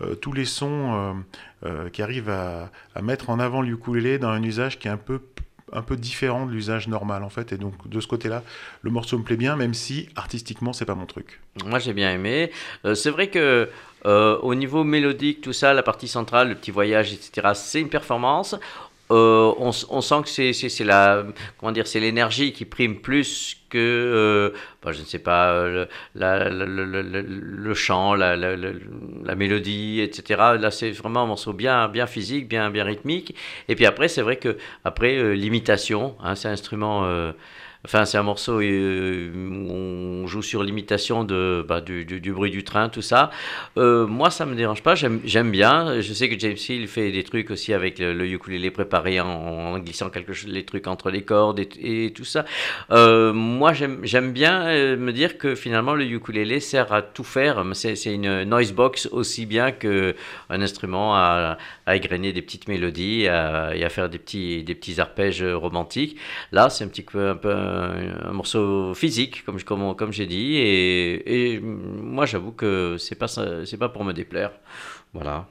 euh, 0.00 0.14
tous 0.14 0.32
les 0.32 0.44
sons 0.44 1.22
qui 1.92 2.00
arrivent 2.02 2.30
à, 2.30 2.70
à 2.94 3.02
mettre 3.02 3.28
en 3.30 3.40
avant 3.40 3.60
le 3.60 3.68
ukulélé 3.70 4.18
dans 4.18 4.28
un 4.28 4.42
usage 4.42 4.78
qui 4.78 4.86
est 4.86 4.90
un 4.90 4.96
peu 4.96 5.20
un 5.72 5.82
peu 5.82 5.96
différent 5.96 6.46
de 6.46 6.52
l'usage 6.52 6.86
normal 6.86 7.24
en 7.24 7.28
fait 7.28 7.52
et 7.52 7.56
donc 7.56 7.88
de 7.88 8.00
ce 8.00 8.06
côté-là 8.06 8.42
le 8.82 8.90
morceau 8.90 9.18
me 9.18 9.24
plaît 9.24 9.36
bien 9.36 9.56
même 9.56 9.74
si 9.74 10.08
artistiquement 10.14 10.72
c'est 10.72 10.84
pas 10.84 10.94
mon 10.94 11.06
truc 11.06 11.40
Moi 11.64 11.78
j'ai 11.78 11.92
bien 11.92 12.12
aimé. 12.12 12.52
Euh, 12.84 12.94
c'est 12.94 13.10
vrai 13.10 13.28
que 13.28 13.68
euh, 14.06 14.38
au 14.42 14.54
niveau 14.54 14.84
mélodique, 14.84 15.40
tout 15.40 15.52
ça, 15.52 15.74
la 15.74 15.82
partie 15.82 16.06
centrale, 16.06 16.50
le 16.50 16.54
petit 16.54 16.70
voyage, 16.70 17.12
etc., 17.12 17.48
c'est 17.54 17.80
une 17.80 17.88
performance. 17.88 18.54
Euh, 19.10 19.52
on, 19.58 19.70
on 19.90 20.00
sent 20.00 20.22
que 20.24 20.28
c'est 20.28 20.84
la 20.84 21.24
comment 21.58 21.70
dire 21.70 21.86
c'est 21.86 22.00
l'énergie 22.00 22.52
qui 22.52 22.64
prime 22.64 23.00
plus 23.00 23.56
que 23.68 23.78
euh, 23.78 24.50
bah, 24.82 24.92
je 24.92 25.00
ne 25.00 25.04
sais 25.04 25.18
pas 25.18 25.50
euh, 25.52 25.86
le, 26.14 26.20
la- 26.20 26.48
le, 26.48 27.74
chant 27.74 28.14
la, 28.14 28.36
mélodie 29.36 30.00
etc 30.00 30.40
là 30.58 30.70
c'est 30.70 30.90
vraiment 30.90 31.22
un 31.22 31.26
morceau 31.26 31.52
bien 31.52 31.88
bien 31.88 32.06
physique 32.06 32.48
bien 32.48 32.70
bien 32.70 32.84
rythmique 32.84 33.34
et 33.68 33.74
puis 33.74 33.86
après 33.86 34.08
c'est 34.08 34.22
vrai 34.22 34.36
que 34.36 34.56
après 34.84 35.16
euh, 35.16 35.32
l'imitation 35.34 36.16
hein, 36.22 36.34
c'est 36.34 36.48
un 36.48 36.52
instrument 36.52 37.04
euh, 37.04 37.32
Enfin, 37.84 38.04
c'est 38.04 38.18
un 38.18 38.24
morceau 38.24 38.60
euh, 38.60 39.30
où 39.32 39.70
on 39.72 40.26
joue 40.26 40.42
sur 40.42 40.64
l'imitation 40.64 41.22
de, 41.22 41.64
bah, 41.68 41.80
du, 41.80 42.04
du- 42.04 42.20
du 42.20 42.32
bruit 42.32 42.50
du 42.50 42.64
train, 42.64 42.88
tout 42.88 43.02
ça. 43.02 43.30
Euh, 43.76 44.08
moi, 44.08 44.30
ça 44.30 44.44
me 44.44 44.56
dérange 44.56 44.82
pas, 44.82 44.96
j'aime 44.96 45.50
bien. 45.52 46.00
Je 46.00 46.12
sais 46.12 46.28
que 46.28 46.36
James 46.36 46.56
Hill 46.68 46.88
fait 46.88 47.12
des 47.12 47.22
trucs 47.22 47.48
aussi 47.52 47.72
avec 47.72 48.00
le, 48.00 48.12
le 48.12 48.26
ukulélé 48.26 48.72
préparé 48.72 49.20
en, 49.20 49.28
en 49.28 49.78
glissant 49.78 50.10
quelque 50.10 50.32
chose, 50.32 50.50
les 50.50 50.64
trucs 50.64 50.88
entre 50.88 51.10
les 51.10 51.22
cordes 51.22 51.60
et, 51.60 51.68
et 52.06 52.12
tout 52.12 52.24
ça. 52.24 52.44
Euh, 52.90 53.32
moi, 53.56 53.72
j'aime 53.72 54.32
bien 54.32 54.66
euh, 54.68 54.96
me 54.96 55.12
dire 55.12 55.38
que 55.38 55.54
finalement, 55.54 55.94
le 55.94 56.04
ukulélé 56.04 56.60
sert 56.60 56.92
à 56.92 57.02
tout 57.02 57.24
faire. 57.24 57.64
C'est 57.74 58.14
une 58.14 58.44
noise 58.44 58.72
box 58.72 59.06
aussi 59.10 59.46
bien 59.46 59.72
qu'un 59.72 60.12
instrument 60.50 61.16
à, 61.16 61.58
à 61.86 61.96
égrener 61.96 62.32
des 62.32 62.42
petites 62.42 62.68
mélodies 62.68 63.26
à- 63.28 63.74
et 63.74 63.84
à 63.84 63.88
faire 63.88 64.08
des 64.08 64.18
petits, 64.18 64.62
des 64.62 64.74
petits 64.74 65.00
arpèges 65.00 65.42
romantiques. 65.42 66.16
Là, 66.52 66.70
c'est 66.70 66.84
un 66.84 66.88
petit 66.88 67.02
peu 67.02 67.30
un, 67.30 67.36
peu 67.36 67.52
un, 67.52 68.28
un 68.28 68.32
morceau 68.32 68.94
physique, 68.94 69.44
comme, 69.44 69.58
je- 69.58 69.64
comme, 69.64 69.96
comme 69.96 70.12
j'ai 70.12 70.26
dit, 70.26 70.56
et, 70.56 71.54
et 71.54 71.60
moi, 71.60 72.26
j'avoue 72.26 72.52
que 72.52 72.96
c'est 72.98 73.16
pas 73.16 73.26
pas 73.78 73.88
pour 73.88 74.04
me 74.04 74.12
déplaire. 74.12 74.52
Voilà. 75.14 75.46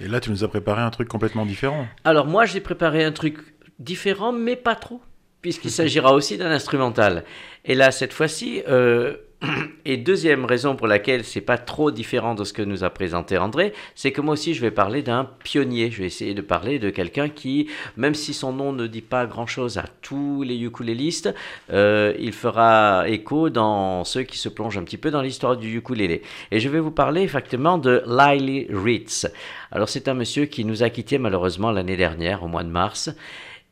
et 0.00 0.08
là 0.08 0.20
tu 0.20 0.30
nous 0.30 0.42
as 0.44 0.48
préparé 0.48 0.82
un 0.82 0.90
truc 0.90 1.08
complètement 1.08 1.46
différent 1.46 1.86
Alors 2.04 2.26
moi, 2.26 2.44
j'ai 2.44 2.60
préparé 2.60 3.04
un 3.04 3.12
truc 3.12 3.38
différent, 3.78 4.32
mais 4.32 4.56
pas 4.56 4.74
trop, 4.74 5.00
puisqu'il 5.46 5.70
s'agira 5.70 6.12
aussi 6.12 6.36
d'un 6.36 6.50
instrumental. 6.50 7.22
Et 7.64 7.76
là, 7.76 7.92
cette 7.92 8.12
fois-ci, 8.12 8.64
euh, 8.68 9.14
et 9.84 9.96
deuxième 9.96 10.44
raison 10.44 10.74
pour 10.74 10.88
laquelle 10.88 11.22
c'est 11.22 11.40
pas 11.40 11.56
trop 11.56 11.92
différent 11.92 12.34
de 12.34 12.42
ce 12.42 12.52
que 12.52 12.62
nous 12.62 12.82
a 12.82 12.90
présenté 12.90 13.38
André, 13.38 13.72
c'est 13.94 14.10
que 14.10 14.20
moi 14.20 14.32
aussi, 14.32 14.54
je 14.54 14.60
vais 14.60 14.72
parler 14.72 15.02
d'un 15.02 15.30
pionnier. 15.44 15.92
Je 15.92 15.98
vais 15.98 16.06
essayer 16.06 16.34
de 16.34 16.42
parler 16.42 16.80
de 16.80 16.90
quelqu'un 16.90 17.28
qui, 17.28 17.68
même 17.96 18.16
si 18.16 18.34
son 18.34 18.52
nom 18.52 18.72
ne 18.72 18.88
dit 18.88 19.02
pas 19.02 19.24
grand-chose 19.26 19.78
à 19.78 19.84
tous 20.02 20.42
les 20.42 20.58
ukulélistes, 20.58 21.32
euh, 21.72 22.12
il 22.18 22.32
fera 22.32 23.04
écho 23.08 23.48
dans 23.48 24.02
ceux 24.02 24.24
qui 24.24 24.38
se 24.38 24.48
plongent 24.48 24.78
un 24.78 24.82
petit 24.84 24.98
peu 24.98 25.12
dans 25.12 25.22
l'histoire 25.22 25.56
du 25.56 25.76
ukulélé. 25.76 26.22
Et 26.50 26.58
je 26.58 26.68
vais 26.68 26.80
vous 26.80 26.90
parler 26.90 27.22
effectivement 27.22 27.78
de 27.78 28.02
Lily 28.04 28.66
Ritz. 28.68 29.28
Alors 29.70 29.88
c'est 29.88 30.08
un 30.08 30.14
monsieur 30.14 30.46
qui 30.46 30.64
nous 30.64 30.82
a 30.82 30.90
quittés 30.90 31.18
malheureusement 31.18 31.70
l'année 31.70 31.96
dernière, 31.96 32.42
au 32.42 32.48
mois 32.48 32.64
de 32.64 32.68
mars. 32.68 33.10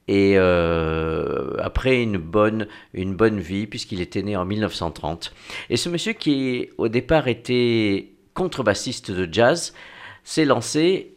Et 0.06 0.34
euh, 0.36 1.56
après 1.58 2.02
une 2.02 2.18
bonne, 2.18 2.66
une 2.92 3.14
bonne 3.14 3.40
vie, 3.40 3.66
puisqu'il 3.66 4.00
était 4.00 4.22
né 4.22 4.36
en 4.36 4.44
1930. 4.44 5.32
Et 5.70 5.76
ce 5.76 5.88
monsieur 5.88 6.12
qui 6.12 6.68
au 6.76 6.88
départ 6.88 7.26
était 7.28 8.10
contrebassiste 8.34 9.10
de 9.10 9.32
jazz, 9.32 9.72
s'est 10.24 10.44
lancé 10.44 11.14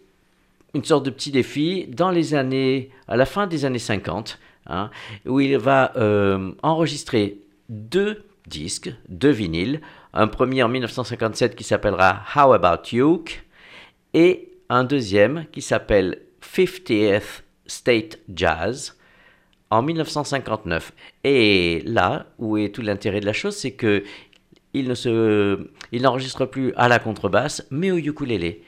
une 0.73 0.83
sorte 0.83 1.05
de 1.05 1.09
petit 1.09 1.31
défi 1.31 1.87
dans 1.87 2.11
les 2.11 2.33
années, 2.35 2.91
à 3.07 3.17
la 3.17 3.25
fin 3.25 3.47
des 3.47 3.65
années 3.65 3.79
50, 3.79 4.39
hein, 4.67 4.89
où 5.25 5.39
il 5.39 5.57
va 5.57 5.91
euh, 5.97 6.51
enregistrer 6.61 7.39
deux 7.69 8.23
disques, 8.47 8.93
deux 9.09 9.31
vinyles, 9.31 9.81
un 10.13 10.27
premier 10.27 10.63
en 10.63 10.69
1957 10.69 11.55
qui 11.55 11.63
s'appellera 11.63 12.21
How 12.35 12.53
About 12.53 12.89
You 12.91 13.23
et 14.13 14.49
un 14.69 14.83
deuxième 14.83 15.45
qui 15.51 15.61
s'appelle 15.61 16.21
50th 16.41 17.41
State 17.67 18.19
Jazz 18.33 18.95
en 19.69 19.81
1959. 19.81 20.93
Et 21.23 21.83
là 21.85 22.27
où 22.39 22.57
est 22.57 22.69
tout 22.69 22.81
l'intérêt 22.81 23.19
de 23.19 23.25
la 23.25 23.33
chose, 23.33 23.55
c'est 23.55 23.71
que 23.71 24.03
il 24.73 24.87
ne 24.87 24.95
se, 24.95 25.69
il 25.91 26.01
n'enregistre 26.03 26.45
plus 26.45 26.73
à 26.75 26.87
la 26.87 26.99
contrebasse, 26.99 27.65
mais 27.71 27.91
au 27.91 27.97
ukulélé. 27.97 28.63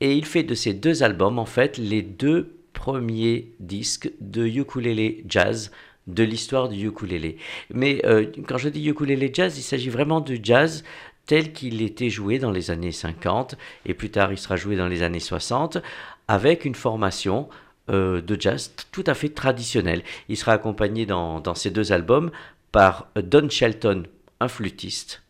Et 0.00 0.14
il 0.14 0.24
fait 0.24 0.42
de 0.42 0.54
ces 0.54 0.74
deux 0.74 1.02
albums, 1.02 1.38
en 1.38 1.46
fait, 1.46 1.78
les 1.78 2.02
deux 2.02 2.56
premiers 2.72 3.52
disques 3.60 4.10
de 4.20 4.46
ukulélé 4.46 5.24
jazz 5.28 5.70
de 6.08 6.24
l'histoire 6.24 6.68
du 6.68 6.88
ukulélé. 6.88 7.36
Mais 7.72 8.04
euh, 8.04 8.26
quand 8.48 8.58
je 8.58 8.68
dis 8.68 8.88
ukulélé 8.88 9.30
jazz, 9.32 9.56
il 9.56 9.62
s'agit 9.62 9.90
vraiment 9.90 10.20
du 10.20 10.40
jazz 10.42 10.82
tel 11.26 11.52
qu'il 11.52 11.82
était 11.82 12.10
joué 12.10 12.38
dans 12.40 12.50
les 12.50 12.72
années 12.72 12.90
50 12.90 13.54
et 13.86 13.94
plus 13.94 14.10
tard 14.10 14.32
il 14.32 14.38
sera 14.38 14.56
joué 14.56 14.74
dans 14.74 14.88
les 14.88 15.04
années 15.04 15.20
60 15.20 15.78
avec 16.26 16.64
une 16.64 16.74
formation 16.74 17.48
de 17.92 18.40
jazz 18.40 18.72
tout 18.90 19.04
à 19.06 19.14
fait 19.14 19.28
traditionnelle. 19.28 20.02
Il 20.28 20.36
sera 20.36 20.52
accompagné 20.52 21.06
dans, 21.06 21.54
ces 21.54 21.70
deux 21.70 21.92
albums 21.92 22.30
par 22.70 23.08
Don 23.16 23.48
Shelton, 23.48 24.04
un 24.40 24.48
flûtiste, 24.48 25.22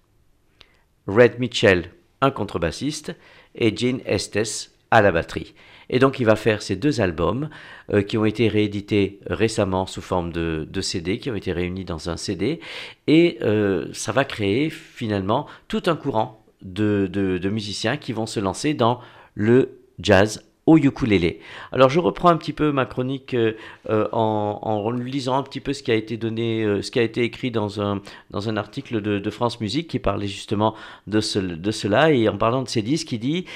Red 1.06 1.38
Mitchell, 1.38 1.90
un 2.20 2.30
contrebassiste, 2.30 3.14
et 3.54 3.76
Gene 3.76 4.00
Estes 4.06 4.70
à 4.90 5.02
la 5.02 5.12
batterie. 5.12 5.54
Et 5.90 5.98
donc 5.98 6.20
il 6.20 6.24
va 6.24 6.36
faire 6.36 6.62
ces 6.62 6.76
deux 6.76 7.00
albums 7.00 7.50
euh, 7.92 8.02
qui 8.02 8.16
ont 8.16 8.24
été 8.24 8.48
réédités 8.48 9.20
récemment 9.26 9.86
sous 9.86 10.00
forme 10.00 10.32
de, 10.32 10.80
CD, 10.80 11.18
qui 11.18 11.30
ont 11.30 11.34
été 11.34 11.52
réunis 11.52 11.84
dans 11.84 12.08
un 12.08 12.16
CD, 12.16 12.60
et 13.06 13.38
euh, 13.42 13.88
ça 13.92 14.12
va 14.12 14.24
créer 14.24 14.70
finalement 14.70 15.46
tout 15.68 15.82
un 15.86 15.96
courant 15.96 16.44
de 16.62 17.48
musiciens 17.50 17.96
qui 17.96 18.12
vont 18.12 18.26
se 18.26 18.38
lancer 18.38 18.72
dans 18.72 19.00
le 19.34 19.80
jazz 19.98 20.44
au 20.66 20.78
ukulélé. 20.78 21.40
Alors 21.72 21.88
je 21.88 21.98
reprends 21.98 22.28
un 22.28 22.36
petit 22.36 22.52
peu 22.52 22.70
ma 22.72 22.86
chronique 22.86 23.34
euh, 23.34 23.54
euh, 23.90 24.06
en, 24.12 24.90
lisant 24.90 25.36
un 25.36 25.42
petit 25.42 25.60
peu 25.60 25.72
ce 25.72 25.82
qui 25.82 25.90
a 25.90 25.94
été 25.94 26.16
donné, 26.16 26.62
euh, 26.62 26.82
ce 26.82 26.90
qui 26.90 26.98
a 26.98 27.02
été 27.02 27.22
écrit 27.22 27.50
dans 27.50 27.80
un, 27.80 28.00
dans 28.30 28.48
un 28.48 28.56
article 28.56 29.00
de, 29.00 29.30
France 29.30 29.60
Musique 29.60 29.88
qui 29.88 29.98
parlait 29.98 30.26
justement 30.26 30.74
de 31.06 31.20
cela 31.20 32.12
et 32.12 32.28
en 32.28 32.36
parlant 32.36 32.62
de 32.62 32.68
ces 32.68 32.82
disques, 32.82 33.12
il 33.12 33.18
dit, 33.18 33.46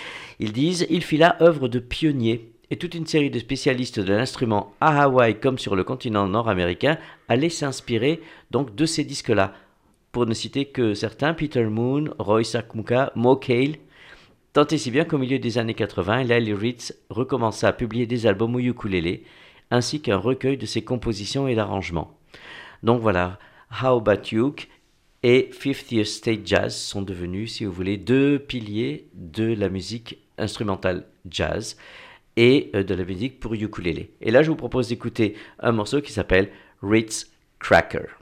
ils 0.40 0.52
disent, 0.52 0.86
il 0.88 1.02
fit 1.02 1.18
là 1.18 1.36
œuvre 1.40 1.68
de 1.68 1.78
pionnier 1.78 2.50
et 2.70 2.76
toute 2.76 2.94
une 2.94 3.06
série 3.06 3.30
de 3.30 3.38
spécialistes 3.38 4.00
de 4.00 4.12
l'instrument 4.12 4.72
à 4.80 5.02
Hawaï 5.02 5.38
comme 5.38 5.58
sur 5.58 5.76
le 5.76 5.84
continent 5.84 6.26
nord-américain 6.26 6.98
allaient 7.28 7.50
s'inspirer 7.50 8.20
donc 8.50 8.74
de 8.74 8.86
ces 8.86 9.04
disques-là. 9.04 9.54
Pour 10.12 10.26
ne 10.26 10.34
citer 10.34 10.64
que 10.64 10.94
certains, 10.94 11.34
Peter 11.34 11.64
Moon, 11.64 12.06
Roy 12.18 12.42
Sakmuka, 12.42 13.12
Mo 13.16 13.36
Cale, 13.36 13.76
Tant 14.56 14.66
et 14.68 14.78
si 14.78 14.90
bien 14.90 15.04
qu'au 15.04 15.18
milieu 15.18 15.38
des 15.38 15.58
années 15.58 15.74
80, 15.74 16.22
Lily 16.22 16.54
Ritz 16.54 16.94
recommença 17.10 17.68
à 17.68 17.74
publier 17.74 18.06
des 18.06 18.26
albums 18.26 18.54
au 18.54 18.58
ukulélé, 18.58 19.24
ainsi 19.70 20.00
qu'un 20.00 20.16
recueil 20.16 20.56
de 20.56 20.64
ses 20.64 20.82
compositions 20.82 21.46
et 21.46 21.54
d'arrangements. 21.54 22.18
Donc 22.82 23.02
voilà, 23.02 23.38
How 23.70 23.98
About 23.98 24.30
You 24.32 24.54
et 25.22 25.50
50th 25.52 26.04
State 26.06 26.46
Jazz 26.46 26.74
sont 26.74 27.02
devenus, 27.02 27.52
si 27.52 27.66
vous 27.66 27.72
voulez, 27.72 27.98
deux 27.98 28.38
piliers 28.38 29.08
de 29.12 29.44
la 29.44 29.68
musique 29.68 30.20
instrumentale 30.38 31.04
jazz 31.28 31.76
et 32.38 32.70
euh, 32.74 32.82
de 32.82 32.94
la 32.94 33.04
musique 33.04 33.40
pour 33.40 33.52
ukulélé. 33.52 34.14
Et 34.22 34.30
là, 34.30 34.42
je 34.42 34.48
vous 34.48 34.56
propose 34.56 34.88
d'écouter 34.88 35.36
un 35.60 35.72
morceau 35.72 36.00
qui 36.00 36.12
s'appelle 36.12 36.48
Ritz 36.82 37.30
Cracker. 37.58 38.15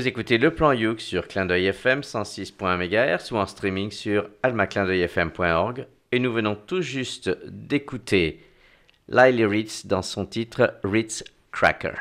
Vous 0.00 0.08
écoutez 0.08 0.38
le 0.38 0.54
plan 0.54 0.72
Youk 0.72 0.98
sur 0.98 1.28
Clin 1.28 1.44
d'œil 1.44 1.66
FM 1.66 2.00
106.1 2.00 2.78
MHz 2.78 3.32
ou 3.32 3.36
en 3.36 3.44
streaming 3.44 3.90
sur 3.90 4.30
almaclindeuilfm.org 4.42 5.86
et 6.10 6.18
nous 6.18 6.32
venons 6.32 6.54
tout 6.54 6.80
juste 6.80 7.28
d'écouter 7.46 8.42
Lily 9.10 9.44
Ritz 9.44 9.84
dans 9.84 10.00
son 10.00 10.24
titre 10.24 10.72
Ritz 10.84 11.22
Cracker. 11.52 11.92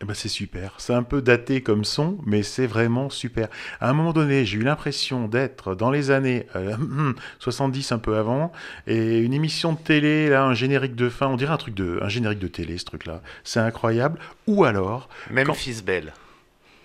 Eh 0.00 0.04
ben, 0.04 0.14
c'est 0.14 0.28
super. 0.28 0.74
C'est 0.78 0.94
un 0.94 1.02
peu 1.02 1.22
daté 1.22 1.60
comme 1.60 1.84
son, 1.84 2.18
mais 2.24 2.44
c'est 2.44 2.68
vraiment 2.68 3.10
super. 3.10 3.48
À 3.80 3.90
un 3.90 3.94
moment 3.94 4.12
donné, 4.12 4.44
j'ai 4.44 4.58
eu 4.58 4.62
l'impression 4.62 5.26
d'être 5.26 5.74
dans 5.74 5.90
les 5.90 6.12
années 6.12 6.46
euh, 6.54 6.76
70, 7.40 7.90
un 7.90 7.98
peu 7.98 8.16
avant, 8.16 8.52
et 8.86 9.18
une 9.18 9.32
émission 9.32 9.72
de 9.72 9.78
télé, 9.80 10.28
là, 10.28 10.44
un 10.44 10.54
générique 10.54 10.94
de 10.94 11.08
fin, 11.08 11.26
on 11.26 11.36
dirait 11.36 11.52
un 11.52 11.56
truc 11.56 11.74
de, 11.74 11.98
un 12.00 12.08
générique 12.08 12.38
de 12.38 12.46
télé, 12.46 12.78
ce 12.78 12.84
truc-là. 12.84 13.22
C'est 13.42 13.58
incroyable. 13.58 14.20
Ou 14.46 14.62
alors, 14.62 15.08
Memphis 15.32 15.82
Belle. 15.84 16.12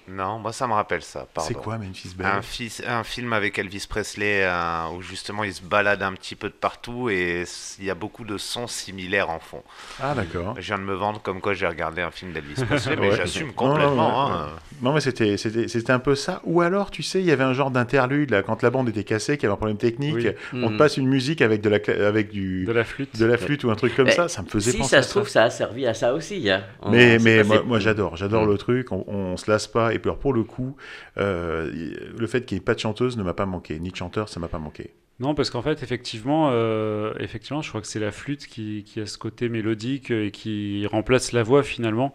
Non, 0.08 0.38
moi 0.40 0.54
ça 0.54 0.68
me 0.68 0.74
rappelle 0.74 1.02
ça. 1.02 1.28
C'est 1.40 1.56
quoi 1.56 1.78
Memphis 1.80 2.14
Belle 2.16 2.28
un, 2.28 2.42
fils- 2.44 2.84
un 2.86 3.04
film 3.04 3.34
avec 3.34 3.58
Elvis 3.58 3.88
Presley 3.90 4.44
euh, 4.44 4.88
où 4.96 5.02
justement 5.02 5.44
il 5.44 5.54
se 5.54 5.64
balade 5.64 6.04
un 6.04 6.14
petit 6.14 6.36
peu 6.36 6.48
de 6.50 6.54
partout 6.54 7.10
et 7.10 7.44
il 7.80 7.86
y 7.86 7.90
a 7.90 7.96
beaucoup 7.96 8.24
de 8.24 8.38
sons 8.38 8.68
similaires 8.68 9.30
en 9.32 9.40
fond. 9.40 9.64
Ah 10.00 10.14
d'accord. 10.14 10.54
Je 10.58 10.62
viens 10.62 10.78
de 10.78 10.84
me 10.84 10.94
vendre 10.94 11.22
comme 11.24 11.42
quoi 11.42 11.54
j'ai 11.56 11.66
regardé 11.68 12.02
un 12.04 12.12
film 12.12 12.34
d'Elvis 12.34 12.64
Presley, 12.66 12.96
mais 13.00 13.10
Ouais. 13.10 13.18
j'assume 13.18 13.48
Non, 13.48 13.54
complètement. 13.54 13.96
non, 13.96 14.26
ouais, 14.36 14.40
hein. 14.44 14.50
Non 14.82 14.94
mais 14.94 15.00
c'était 15.02 15.38
c'était 15.38 15.68
c'était 15.68 15.92
un 15.92 16.00
peu 16.00 16.14
ça. 16.16 16.42
Ou 16.44 16.62
alors 16.62 16.92
tu 16.92 17.02
sais 17.02 17.20
il 17.20 17.26
y 17.26 17.32
avait 17.32 17.44
un 17.44 17.54
genre 17.54 17.72
d'interlude 17.72 18.30
là 18.30 18.44
quand 18.44 18.62
la 18.62 18.70
bande 18.70 18.90
était 18.90 19.04
cassée, 19.04 19.38
qu'il 19.38 19.44
y 19.44 19.46
avait 19.48 19.54
un 19.54 19.58
problème 19.58 19.78
technique, 19.78 20.16
Oui. 20.16 20.32
on 20.54 20.68
te 20.68 20.72
Mhm. 20.74 20.78
passe 20.78 20.98
une 20.98 21.08
musique 21.08 21.42
avec 21.42 21.62
de 21.62 21.70
la 21.70 21.80
avec 22.08 22.30
du 22.30 22.66
De 22.66 22.72
la 22.74 22.84
flûte. 22.84 23.18
de 23.18 23.26
la 23.26 23.38
flûte 23.38 23.64
ou 23.64 23.72
un 23.72 23.76
truc 23.76 23.96
comme 23.96 24.06
Mais 24.06 24.12
ça, 24.12 24.28
ça 24.28 24.44
me 24.44 24.48
faisait 24.48 24.72
Si 24.72 24.78
penser 24.78 24.90
ça 24.92 24.98
à 24.98 25.02
se 25.02 25.10
trouve, 25.10 25.28
ça 25.30 25.44
a 25.44 25.50
servi 25.50 25.88
à 25.88 25.94
ça 25.96 26.14
aussi. 26.14 26.48
hein. 26.50 26.64
On- 26.82 26.92
Mais, 26.92 27.18
mais 27.20 27.44
moi, 27.44 27.80
j'adore, 27.80 28.16
j'adore 28.18 28.46
Mm. 28.46 28.50
le 28.52 28.58
truc, 28.58 28.92
on, 28.92 29.04
on 29.08 29.38
se 29.38 29.50
lasse 29.50 29.66
pas, 29.68 29.94
et 29.96 30.00
pour 30.00 30.34
le 30.34 30.44
coup, 30.44 30.76
euh, 31.18 31.72
le 32.18 32.28
fait 32.28 32.46
qu'il 32.46 32.58
n'y 32.58 32.62
ait 32.62 32.66
pas 32.66 32.76
de 32.76 32.80
chanteuse 32.80 33.18
ne 33.18 33.24
m'a 33.24 33.34
pas 33.34 33.46
manqué, 33.46 33.80
ni 33.80 33.90
de 33.90 33.96
chanteur, 33.96 34.30
ça 34.30 34.40
m'a 34.40 34.48
pas 34.48 34.60
manqué. 34.60 34.94
Non, 35.20 35.34
parce 35.34 35.50
qu'en 35.50 35.62
fait, 35.62 35.82
effectivement, 35.82 36.50
euh, 36.52 37.14
effectivement, 37.20 37.62
je 37.62 37.70
crois 37.70 37.80
que 37.80 37.88
c'est 37.88 38.02
la 38.02 38.12
flûte 38.12 38.48
qui, 38.48 38.84
a 38.98 39.06
ce 39.06 39.18
côté 39.18 39.48
mélodique 39.48 40.12
et 40.12 40.30
qui 40.32 40.86
remplace 40.88 41.32
la 41.32 41.42
voix 41.42 41.64
finalement. 41.64 42.14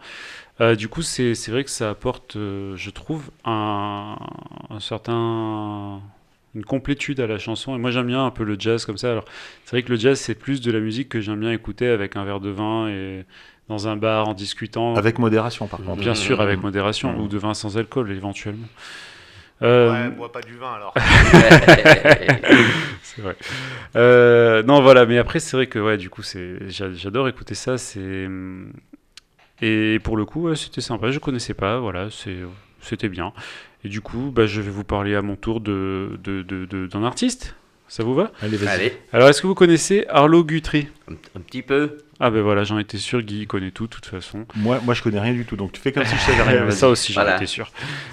Euh, 0.61 0.75
du 0.75 0.89
coup, 0.89 1.01
c'est 1.01 1.35
vrai 1.49 1.65
que 1.65 1.71
ça 1.71 1.89
apporte, 1.89 2.35
je 2.35 2.91
trouve, 2.91 3.31
un, 3.47 4.19
un 4.69 4.81
certain 4.81 6.03
une 6.55 6.65
complétude 6.65 7.21
à 7.21 7.27
la 7.27 7.39
chanson. 7.39 7.75
Et 7.77 7.79
moi, 7.79 7.91
j'aime 7.91 8.07
bien 8.07 8.25
un 8.25 8.31
peu 8.31 8.45
le 8.45 8.57
jazz 8.59 8.85
comme 8.85 8.99
ça. 8.99 9.13
Alors, 9.13 9.25
c'est 9.65 9.71
vrai 9.71 9.83
que 9.83 9.91
le 9.91 9.99
jazz, 9.99 10.19
c'est 10.19 10.35
plus 10.35 10.61
de 10.61 10.73
la 10.73 10.81
musique 10.81 11.09
que 11.09 11.21
j'aime 11.21 11.41
bien 11.41 11.53
écouter 11.53 11.89
avec 11.89 12.17
un 12.17 12.25
verre 12.25 12.41
de 12.41 12.51
vin 12.51 12.89
et 12.89 13.25
dans 13.71 13.89
un 13.89 13.97
bar 13.97 14.29
en 14.29 14.35
discutant. 14.35 14.97
Avec 14.97 15.19
modération, 15.19 15.67
par 15.69 15.81
contre. 15.81 16.01
Bien 16.03 16.15
sûr, 16.15 16.43
avec 16.43 16.61
modération, 16.63 17.13
Mhm. 17.13 17.21
ou 17.23 17.29
de 17.29 17.39
vin 17.39 17.55
sans 17.55 17.79
alcool, 17.79 18.11
éventuellement. 18.13 18.67
Euh, 19.63 19.93
Ouais, 19.93 20.11
bois 20.11 20.33
pas 20.33 20.41
du 20.41 20.57
vin 20.57 20.73
alors. 20.75 20.95
c'est 23.03 23.21
vrai. 23.23 23.37
Euh, 23.97 24.63
non, 24.63 24.81
voilà, 24.83 25.07
mais 25.07 25.19
après, 25.19 25.39
c'est 25.39 25.57
vrai 25.57 25.67
que, 25.67 25.79
ouais, 25.79 25.97
du 25.99 26.11
coup, 26.11 26.23
c'est, 26.23 26.69
j'a- 26.71 26.93
j'adore 26.93 27.29
écouter 27.29 27.55
ça. 27.55 27.79
C'est 27.79 28.27
et 29.63 29.99
pour 30.03 30.17
le 30.17 30.25
coup, 30.25 30.49
ouais, 30.49 30.57
c'était 30.57 30.81
sympa. 30.81 31.11
Je 31.11 31.19
connaissais 31.19 31.53
pas, 31.55 31.79
voilà, 31.79 32.09
c'est, 32.11 32.39
c'était 32.81 33.11
bien. 33.11 33.33
Et 33.85 33.89
du 33.89 34.01
coup, 34.01 34.31
bah, 34.35 34.47
je 34.47 34.61
vais 34.63 34.71
vous 34.71 34.85
parler 34.85 35.15
à 35.15 35.23
mon 35.23 35.37
tour 35.37 35.61
de, 35.61 36.19
de, 36.25 36.43
de- 36.43 36.65
de- 36.65 36.87
d'un 36.87 37.05
artiste. 37.05 37.55
Ça 37.93 38.05
vous 38.05 38.15
va 38.15 38.31
Allez, 38.41 38.57
vas-y. 38.57 38.69
Allez, 38.69 38.93
Alors, 39.13 39.29
est-ce 39.29 39.43
que 39.43 39.49
vous 39.49 39.57
connaissez 39.57 40.07
Arlo 40.09 40.45
Guthrie? 40.45 40.87
Un, 41.11 41.15
un 41.37 41.41
petit 41.41 41.63
peu. 41.63 41.99
Ah 42.21 42.31
ben 42.31 42.41
voilà, 42.41 42.63
j'en 42.63 42.79
étais 42.79 42.99
sûr. 42.99 43.21
Guy 43.21 43.47
connaît 43.49 43.73
tout, 43.73 43.87
de 43.89 43.91
toute 43.91 44.07
façon. 44.07 44.47
Moi, 44.55 44.79
moi, 44.85 44.95
je 44.95 45.03
connais 45.03 45.19
rien 45.19 45.33
du 45.33 45.45
tout, 45.45 45.57
donc 45.57 45.73
tu 45.73 45.81
fais 45.81 45.91
comme 45.91 46.05
si 46.05 46.15
je 46.15 46.21
savais 46.21 46.43
rien. 46.43 46.71
Ça 46.71 46.89
aussi, 46.89 47.13
j'en 47.13 47.23
Voilà. 47.23 47.37
étais 47.37 47.47
sûr. 47.47 47.69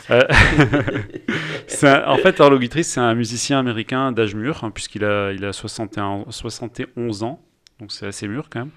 Euh, 0.10 0.22
un- 1.84 2.04
en 2.08 2.18
fait, 2.18 2.40
Arlo 2.42 2.58
Guthrie, 2.58 2.84
c'est 2.84 3.00
un 3.00 3.14
musicien 3.14 3.60
américain 3.60 4.12
d'âge 4.12 4.34
mûr, 4.34 4.64
hein, 4.64 4.72
puisqu'il 4.72 5.04
a, 5.06 5.32
il 5.32 5.46
a 5.46 5.54
61 5.54 6.26
71 6.30 7.22
ans, 7.24 7.40
donc 7.80 7.92
c'est 7.92 8.08
assez 8.08 8.28
mûr 8.28 8.48
quand 8.50 8.60
même. 8.60 8.72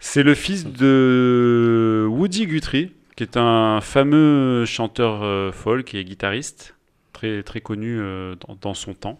C'est 0.00 0.22
le 0.22 0.34
fils 0.34 0.66
de 0.66 2.06
Woody 2.10 2.46
Guthrie, 2.46 2.92
qui 3.16 3.22
est 3.22 3.36
un 3.38 3.80
fameux 3.80 4.64
chanteur 4.66 5.22
euh, 5.22 5.52
folk 5.52 5.94
et 5.94 6.04
guitariste, 6.04 6.74
très, 7.12 7.42
très 7.42 7.60
connu 7.60 7.98
euh, 7.98 8.34
dans, 8.46 8.58
dans 8.60 8.74
son 8.74 8.92
temps. 8.94 9.18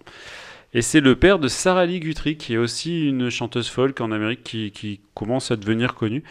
Et 0.75 0.83
c'est 0.83 1.01
le 1.01 1.17
père 1.17 1.39
de 1.39 1.49
Sarah 1.49 1.87
Lee 1.87 2.01
Guthrie, 2.01 2.37
qui 2.37 2.55
est 2.55 2.59
aussi 2.59 3.09
une 3.09 3.31
chanteuse 3.31 3.69
folk 3.69 4.01
en 4.01 4.13
Amérique 4.13 4.45
qui, 4.45 4.71
qui 4.71 5.01
commence 5.15 5.51
à 5.51 5.57
devenir 5.57 5.95
connue. 5.95 6.23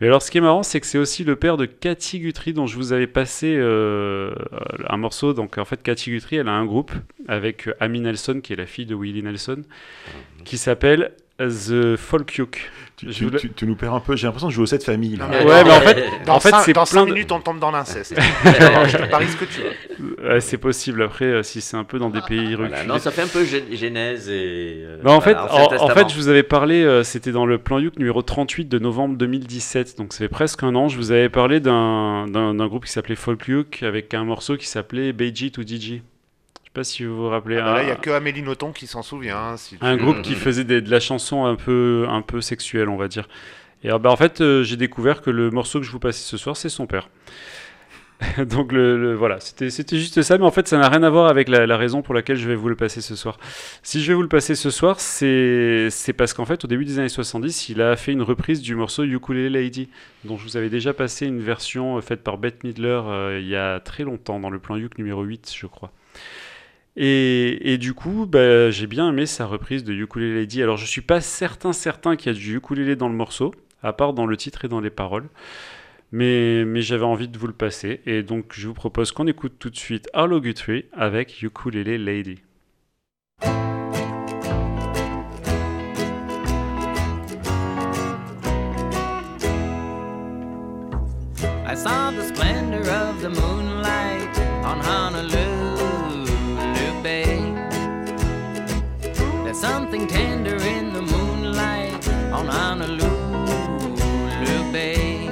Mais 0.00 0.06
alors, 0.06 0.22
ce 0.22 0.30
qui 0.30 0.38
est 0.38 0.40
marrant, 0.40 0.62
c'est 0.62 0.80
que 0.80 0.86
c'est 0.86 0.98
aussi 0.98 1.24
le 1.24 1.36
père 1.36 1.56
de 1.56 1.66
Cathy 1.66 2.18
Guthrie, 2.18 2.54
dont 2.54 2.66
je 2.66 2.76
vous 2.76 2.92
avais 2.92 3.06
passé 3.06 3.54
euh, 3.56 4.34
un 4.88 4.96
morceau. 4.96 5.34
Donc, 5.34 5.58
en 5.58 5.64
fait, 5.64 5.82
Cathy 5.82 6.10
Guthrie, 6.10 6.36
elle 6.36 6.48
a 6.48 6.52
un 6.52 6.64
groupe 6.64 6.90
avec 7.28 7.68
Amy 7.80 8.00
Nelson, 8.00 8.40
qui 8.42 8.54
est 8.54 8.56
la 8.56 8.66
fille 8.66 8.86
de 8.86 8.94
Willie 8.94 9.22
Nelson, 9.22 9.62
qui 10.44 10.58
s'appelle 10.58 11.12
The 11.38 11.96
Folk 11.96 12.36
Yoke. 12.36 12.70
Tu, 12.96 13.06
Je 13.08 13.12
tu- 13.18 13.24
voulais- 13.24 13.38
tu- 13.40 13.50
tu 13.52 13.66
nous 13.66 13.74
perds 13.74 13.94
un 13.94 14.00
peu, 14.00 14.14
j'ai 14.14 14.26
l'impression 14.28 14.46
de 14.48 14.52
jouer 14.52 14.62
aux 14.62 14.66
7 14.66 14.84
familles. 14.84 15.16
Là. 15.16 15.24
Non, 15.24 15.30
mais- 15.32 15.44
Ouais, 15.44 15.64
mais 15.64 15.70
en 15.70 15.80
fait, 15.80 16.04
Dans 16.24 16.34
en 16.34 16.40
fait, 16.40 16.50
5, 16.50 16.60
c'est 16.64 16.72
dans 16.72 16.84
plein 16.84 17.00
cinq 17.00 17.06
de- 17.06 17.12
minutes, 17.14 17.32
on 17.32 17.40
tombe 17.40 17.58
dans 17.58 17.72
l'inceste. 17.72 18.14
Je 18.44 18.96
te 18.96 19.10
parie 19.10 19.26
ce 19.26 19.36
que 19.36 19.44
tu 19.46 19.60
veux. 19.60 20.28
Ouais, 20.30 20.40
c'est 20.40 20.58
possible. 20.58 21.02
Après, 21.02 21.24
euh, 21.24 21.42
si 21.42 21.60
c'est 21.60 21.76
un 21.76 21.82
peu 21.82 21.98
dans 21.98 22.10
des 22.10 22.20
pays 22.20 22.54
reculés. 22.54 22.68
Voilà. 22.68 22.84
Non, 22.84 22.98
ça 23.00 23.10
fait 23.10 23.22
un 23.22 23.26
peu 23.26 23.44
Genèse 23.44 24.28
et. 24.28 24.84
euh, 24.84 24.98
Bah, 25.02 25.10
en, 25.12 25.18
voilà, 25.18 25.46
fait, 25.48 25.52
en, 25.54 25.64
en 25.64 25.68
Testament. 25.68 25.94
fait, 25.94 26.08
je 26.10 26.14
vous 26.16 26.28
avais 26.28 26.42
parlé, 26.44 26.84
euh, 26.84 27.02
c'était 27.02 27.32
dans 27.32 27.46
le 27.46 27.58
plan 27.58 27.80
Youk 27.80 27.98
numéro 27.98 28.22
38 28.22 28.66
de 28.68 28.78
novembre 28.78 29.16
2017, 29.16 29.98
donc 29.98 30.12
ça 30.12 30.18
fait 30.20 30.28
presque 30.28 30.62
un 30.62 30.74
an. 30.76 30.88
Je 30.88 30.96
vous 30.96 31.10
avais 31.10 31.28
parlé 31.28 31.58
d'un 31.58 32.26
d'un- 32.28 32.54
d'un 32.54 32.66
groupe 32.68 32.84
qui 32.84 32.92
s'appelait 32.92 33.16
Folk 33.16 33.48
Youk 33.48 33.82
avec 33.82 34.14
un 34.14 34.22
morceau 34.24 34.56
qui 34.56 34.66
s'appelait 34.68 35.12
Beiji 35.12 35.50
to 35.50 35.62
DJ. 35.62 36.02
Je 36.74 36.80
sais 36.80 36.80
pas 36.80 36.84
si 36.84 37.04
vous 37.04 37.16
vous 37.16 37.28
rappelez. 37.28 37.58
Ah 37.58 37.74
là, 37.74 37.82
il 37.82 37.86
n'y 37.86 37.90
a 37.92 37.96
que 37.96 38.08
Amélie 38.08 38.40
Nothomb 38.42 38.72
qui 38.72 38.86
s'en 38.86 39.02
souvient. 39.02 39.36
hein, 39.36 39.56
si 39.58 39.76
tu- 39.76 39.84
un 39.84 39.96
groupe 39.98 40.22
qui 40.22 40.34
faisait 40.34 40.64
des- 40.64 40.80
de 40.80 40.90
la 40.90 41.00
chanson 41.00 41.44
un 41.44 41.54
peu, 41.54 42.06
un 42.08 42.22
peu 42.22 42.40
sexuelle, 42.40 42.88
on 42.88 42.96
va 42.96 43.08
dire. 43.08 43.28
Et 43.84 43.88
alors, 43.88 44.00
bah, 44.00 44.10
en 44.10 44.16
fait, 44.16 44.40
euh, 44.40 44.62
j'ai 44.62 44.76
découvert 44.78 45.20
que 45.20 45.28
le 45.28 45.50
morceau 45.50 45.80
que 45.80 45.84
je 45.84 45.92
vous 45.92 45.98
passais 45.98 46.22
ce 46.24 46.38
soir, 46.38 46.56
c'est 46.56 46.70
son 46.70 46.86
père. 46.86 47.10
Donc 48.48 48.72
le, 48.72 48.96
le- 48.96 49.14
voilà, 49.14 49.38
c'était 49.40 49.68
juste 49.98 50.22
ça, 50.22 50.38
mais 50.38 50.44
en 50.44 50.52
fait 50.52 50.68
ça 50.68 50.78
n'a 50.78 50.88
rien 50.88 51.02
à 51.02 51.10
voir 51.10 51.26
avec 51.28 51.48
la, 51.48 51.66
la 51.66 51.76
raison 51.76 52.02
pour 52.02 52.14
laquelle 52.14 52.36
je 52.36 52.46
vais 52.48 52.54
vous 52.54 52.68
le 52.68 52.76
passer 52.76 53.00
ce 53.00 53.16
soir. 53.16 53.36
Si 53.82 54.00
je 54.00 54.06
vais 54.08 54.14
vous 54.14 54.22
le 54.22 54.28
passer 54.28 54.54
ce 54.54 54.70
soir, 54.70 55.00
c'est 55.00 55.88
parce 56.16 56.32
qu'en 56.32 56.44
fait 56.44 56.64
au 56.64 56.68
début 56.68 56.84
des 56.84 57.00
années 57.00 57.08
70, 57.08 57.68
il 57.68 57.82
a 57.82 57.96
fait 57.96 58.12
une 58.12 58.22
reprise 58.22 58.62
du 58.62 58.76
morceau 58.76 59.02
Ukulele 59.02 59.50
Lady, 59.52 59.88
dont 60.24 60.36
je 60.38 60.44
vous 60.44 60.56
avais 60.56 60.68
déjà 60.70 60.94
passé 60.94 61.26
une 61.26 61.40
version 61.40 61.96
euh, 61.96 62.00
faite 62.00 62.22
par 62.22 62.38
Bette 62.38 62.62
Midler 62.62 63.00
euh, 63.04 63.40
il 63.42 63.48
y 63.48 63.56
a 63.56 63.80
très 63.80 64.04
longtemps, 64.04 64.38
dans 64.38 64.50
le 64.50 64.60
plan 64.60 64.76
Uk 64.78 64.96
numéro 64.98 65.22
8 65.24 65.52
je 65.58 65.66
crois. 65.66 65.90
Et, 66.96 67.78
du 67.78 67.94
coup, 67.94 68.26
bah, 68.26 68.70
j'ai 68.70 68.86
bien 68.86 69.08
aimé 69.08 69.26
sa 69.26 69.46
reprise 69.46 69.84
de 69.84 69.92
Ukulele 69.94 70.34
Lady. 70.34 70.62
Alors 70.62 70.76
je 70.76 70.86
suis 70.86 71.00
pas 71.00 71.20
certain 71.20 71.72
certain 71.72 72.16
qu'il 72.16 72.32
y 72.32 72.36
a 72.36 72.38
du 72.38 72.56
ukulélé 72.56 72.96
dans 72.96 73.08
le 73.08 73.14
morceau, 73.14 73.54
à 73.82 73.92
part 73.92 74.12
dans 74.12 74.26
le 74.26 74.36
titre 74.36 74.64
et 74.64 74.68
dans 74.68 74.80
les 74.80 74.90
paroles. 74.90 75.28
Mais, 76.12 76.64
mais 76.66 76.82
j'avais 76.82 77.04
envie 77.04 77.28
de 77.28 77.38
vous 77.38 77.46
le 77.46 77.54
passer. 77.54 78.02
Et 78.04 78.22
donc, 78.22 78.52
je 78.52 78.68
vous 78.68 78.74
propose 78.74 79.12
qu'on 79.12 79.26
écoute 79.26 79.54
tout 79.58 79.70
de 79.70 79.76
suite 79.76 80.08
Arlo 80.12 80.40
Guthrie 80.40 80.84
avec 80.92 81.42
Ukulele 81.42 82.04
Lady. 82.04 82.40
Something 99.92 100.08
tender 100.08 100.56
in 100.56 100.90
the 100.94 101.02
moonlight 101.02 102.08
on 102.32 102.46
Honolulu 102.46 103.12
Bay. 104.72 105.26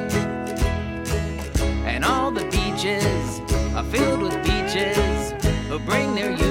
And 1.86 2.04
all 2.04 2.30
the 2.30 2.44
beaches 2.50 3.40
are 3.74 3.84
filled 3.84 4.20
with 4.20 4.36
beaches 4.44 5.32
who 5.70 5.78
bring 5.78 6.14
their 6.14 6.36
ukes 6.36 6.49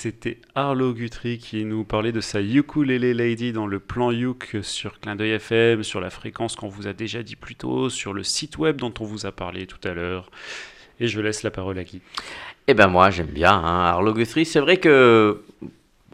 c'était 0.00 0.38
Arlo 0.54 0.94
Guthrie 0.94 1.36
qui 1.36 1.62
nous 1.66 1.84
parlait 1.84 2.10
de 2.10 2.22
sa 2.22 2.40
ukulele 2.40 3.14
lady 3.14 3.52
dans 3.52 3.66
le 3.66 3.78
plan 3.78 4.10
Uk 4.12 4.56
sur 4.62 4.98
Clin 4.98 5.14
d'œil 5.14 5.32
FM, 5.32 5.82
sur 5.82 6.00
la 6.00 6.08
fréquence 6.08 6.56
qu'on 6.56 6.68
vous 6.68 6.86
a 6.86 6.94
déjà 6.94 7.22
dit 7.22 7.36
plus 7.36 7.54
tôt, 7.54 7.90
sur 7.90 8.14
le 8.14 8.22
site 8.22 8.56
web 8.56 8.78
dont 8.78 8.94
on 8.98 9.04
vous 9.04 9.26
a 9.26 9.32
parlé 9.32 9.66
tout 9.66 9.86
à 9.86 9.92
l'heure. 9.92 10.30
Et 11.00 11.06
je 11.06 11.20
laisse 11.20 11.42
la 11.42 11.50
parole 11.50 11.78
à 11.78 11.84
Guy. 11.84 12.00
Eh 12.66 12.72
ben 12.72 12.86
moi 12.86 13.10
j'aime 13.10 13.26
bien 13.26 13.52
hein, 13.52 13.84
Arlo 13.84 14.14
Guthrie. 14.14 14.46
C'est 14.46 14.60
vrai 14.60 14.78
que 14.78 15.42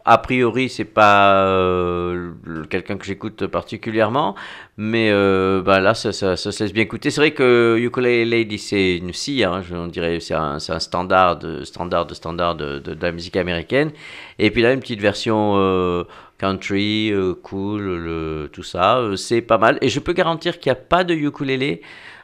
a 0.06 0.18
priori 0.18 0.68
c'est 0.68 0.84
pas 0.84 1.44
euh, 1.46 2.32
quelqu'un 2.70 2.96
que 2.96 3.04
j'écoute 3.04 3.46
particulièrement, 3.48 4.34
mais 4.78 5.10
euh, 5.10 5.62
bah 5.62 5.80
là 5.80 5.94
ça, 5.94 6.12
ça, 6.12 6.36
ça 6.36 6.52
se 6.52 6.62
laisse 6.64 6.72
bien 6.72 6.84
écouter. 6.84 7.10
C'est 7.10 7.20
vrai 7.20 7.32
que 7.32 7.76
Ukulele 7.78 8.30
Lady 8.30 8.58
c'est 8.58 8.96
une 8.98 9.12
scie, 9.12 9.44
hein, 9.44 9.62
je 9.62 9.74
on 9.74 9.88
dirait 9.88 10.20
c'est 10.20 10.34
un, 10.34 10.58
un 10.68 10.78
standard 10.80 11.36
de 11.38 11.64
standard 11.64 12.06
de 12.06 12.14
de, 12.54 12.78
de- 12.94 13.02
la 13.02 13.12
musique 13.12 13.36
américaine. 13.36 13.90
Et 14.38 14.50
puis 14.50 14.62
là 14.62 14.72
une 14.72 14.80
petite 14.80 15.00
version 15.00 15.54
euh, 15.56 16.04
country, 16.38 17.12
cool, 17.42 18.48
tout 18.52 18.62
ça, 18.62 19.00
c'est 19.16 19.40
pas 19.40 19.58
mal. 19.58 19.78
Et 19.80 19.88
je 19.88 20.00
peux 20.00 20.12
garantir 20.12 20.58
qu'il 20.60 20.70
n'y 20.70 20.78
a 20.78 20.80
pas 20.80 21.02
de 21.04 21.14
ukulélé. 21.14 21.80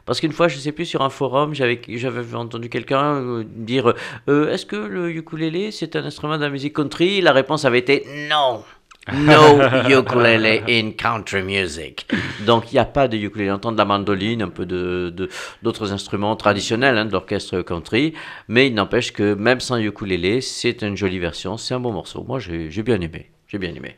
Parce 0.06 0.20
qu'une 0.20 0.32
fois, 0.32 0.48
je 0.48 0.58
sais 0.58 0.72
plus, 0.72 0.86
sur 0.86 1.02
un 1.02 1.10
forum, 1.10 1.54
j'avais 1.54 2.34
entendu 2.34 2.68
quelqu'un 2.68 3.14
euh, 3.14 3.44
dire 3.46 3.94
euh, 4.28 4.52
Est-ce 4.52 4.66
que 4.66 4.76
le 4.76 5.10
ukulélé, 5.10 5.70
c'est 5.70 5.96
un 5.96 6.04
instrument 6.04 6.36
de 6.36 6.42
la 6.42 6.50
musique 6.50 6.74
country? 6.74 7.20
La 7.20 7.32
réponse 7.32 7.64
avait 7.64 7.78
été 7.78 8.04
Non 8.28 8.64
No 9.12 9.60
ukulele 9.88 10.62
in 10.68 10.92
country 10.92 11.42
music. 11.42 12.06
Donc 12.46 12.70
il 12.70 12.76
n'y 12.76 12.78
a 12.78 12.84
pas 12.84 13.08
de 13.08 13.16
ukulélé. 13.16 13.50
On 13.50 13.54
entend 13.54 13.72
de 13.72 13.78
la 13.78 13.84
mandoline, 13.84 14.42
un 14.42 14.48
peu 14.48 14.64
de 14.64 15.28
d'autres 15.62 15.92
instruments 15.92 16.36
traditionnels 16.36 16.96
hein, 16.96 17.04
de 17.04 17.12
l'orchestre 17.12 17.62
country, 17.62 18.14
mais 18.46 18.68
il 18.68 18.74
n'empêche 18.74 19.12
que 19.12 19.34
même 19.34 19.58
sans 19.58 19.78
ukulélé, 19.78 20.40
c'est 20.40 20.82
une 20.82 20.96
jolie 20.96 21.18
version, 21.18 21.56
c'est 21.56 21.74
un 21.74 21.80
bon 21.80 21.92
morceau. 21.92 22.22
Moi 22.22 22.38
j'ai 22.38 22.82
bien 22.84 23.00
aimé, 23.00 23.32
j'ai 23.48 23.58
bien 23.58 23.74
aimé. 23.74 23.96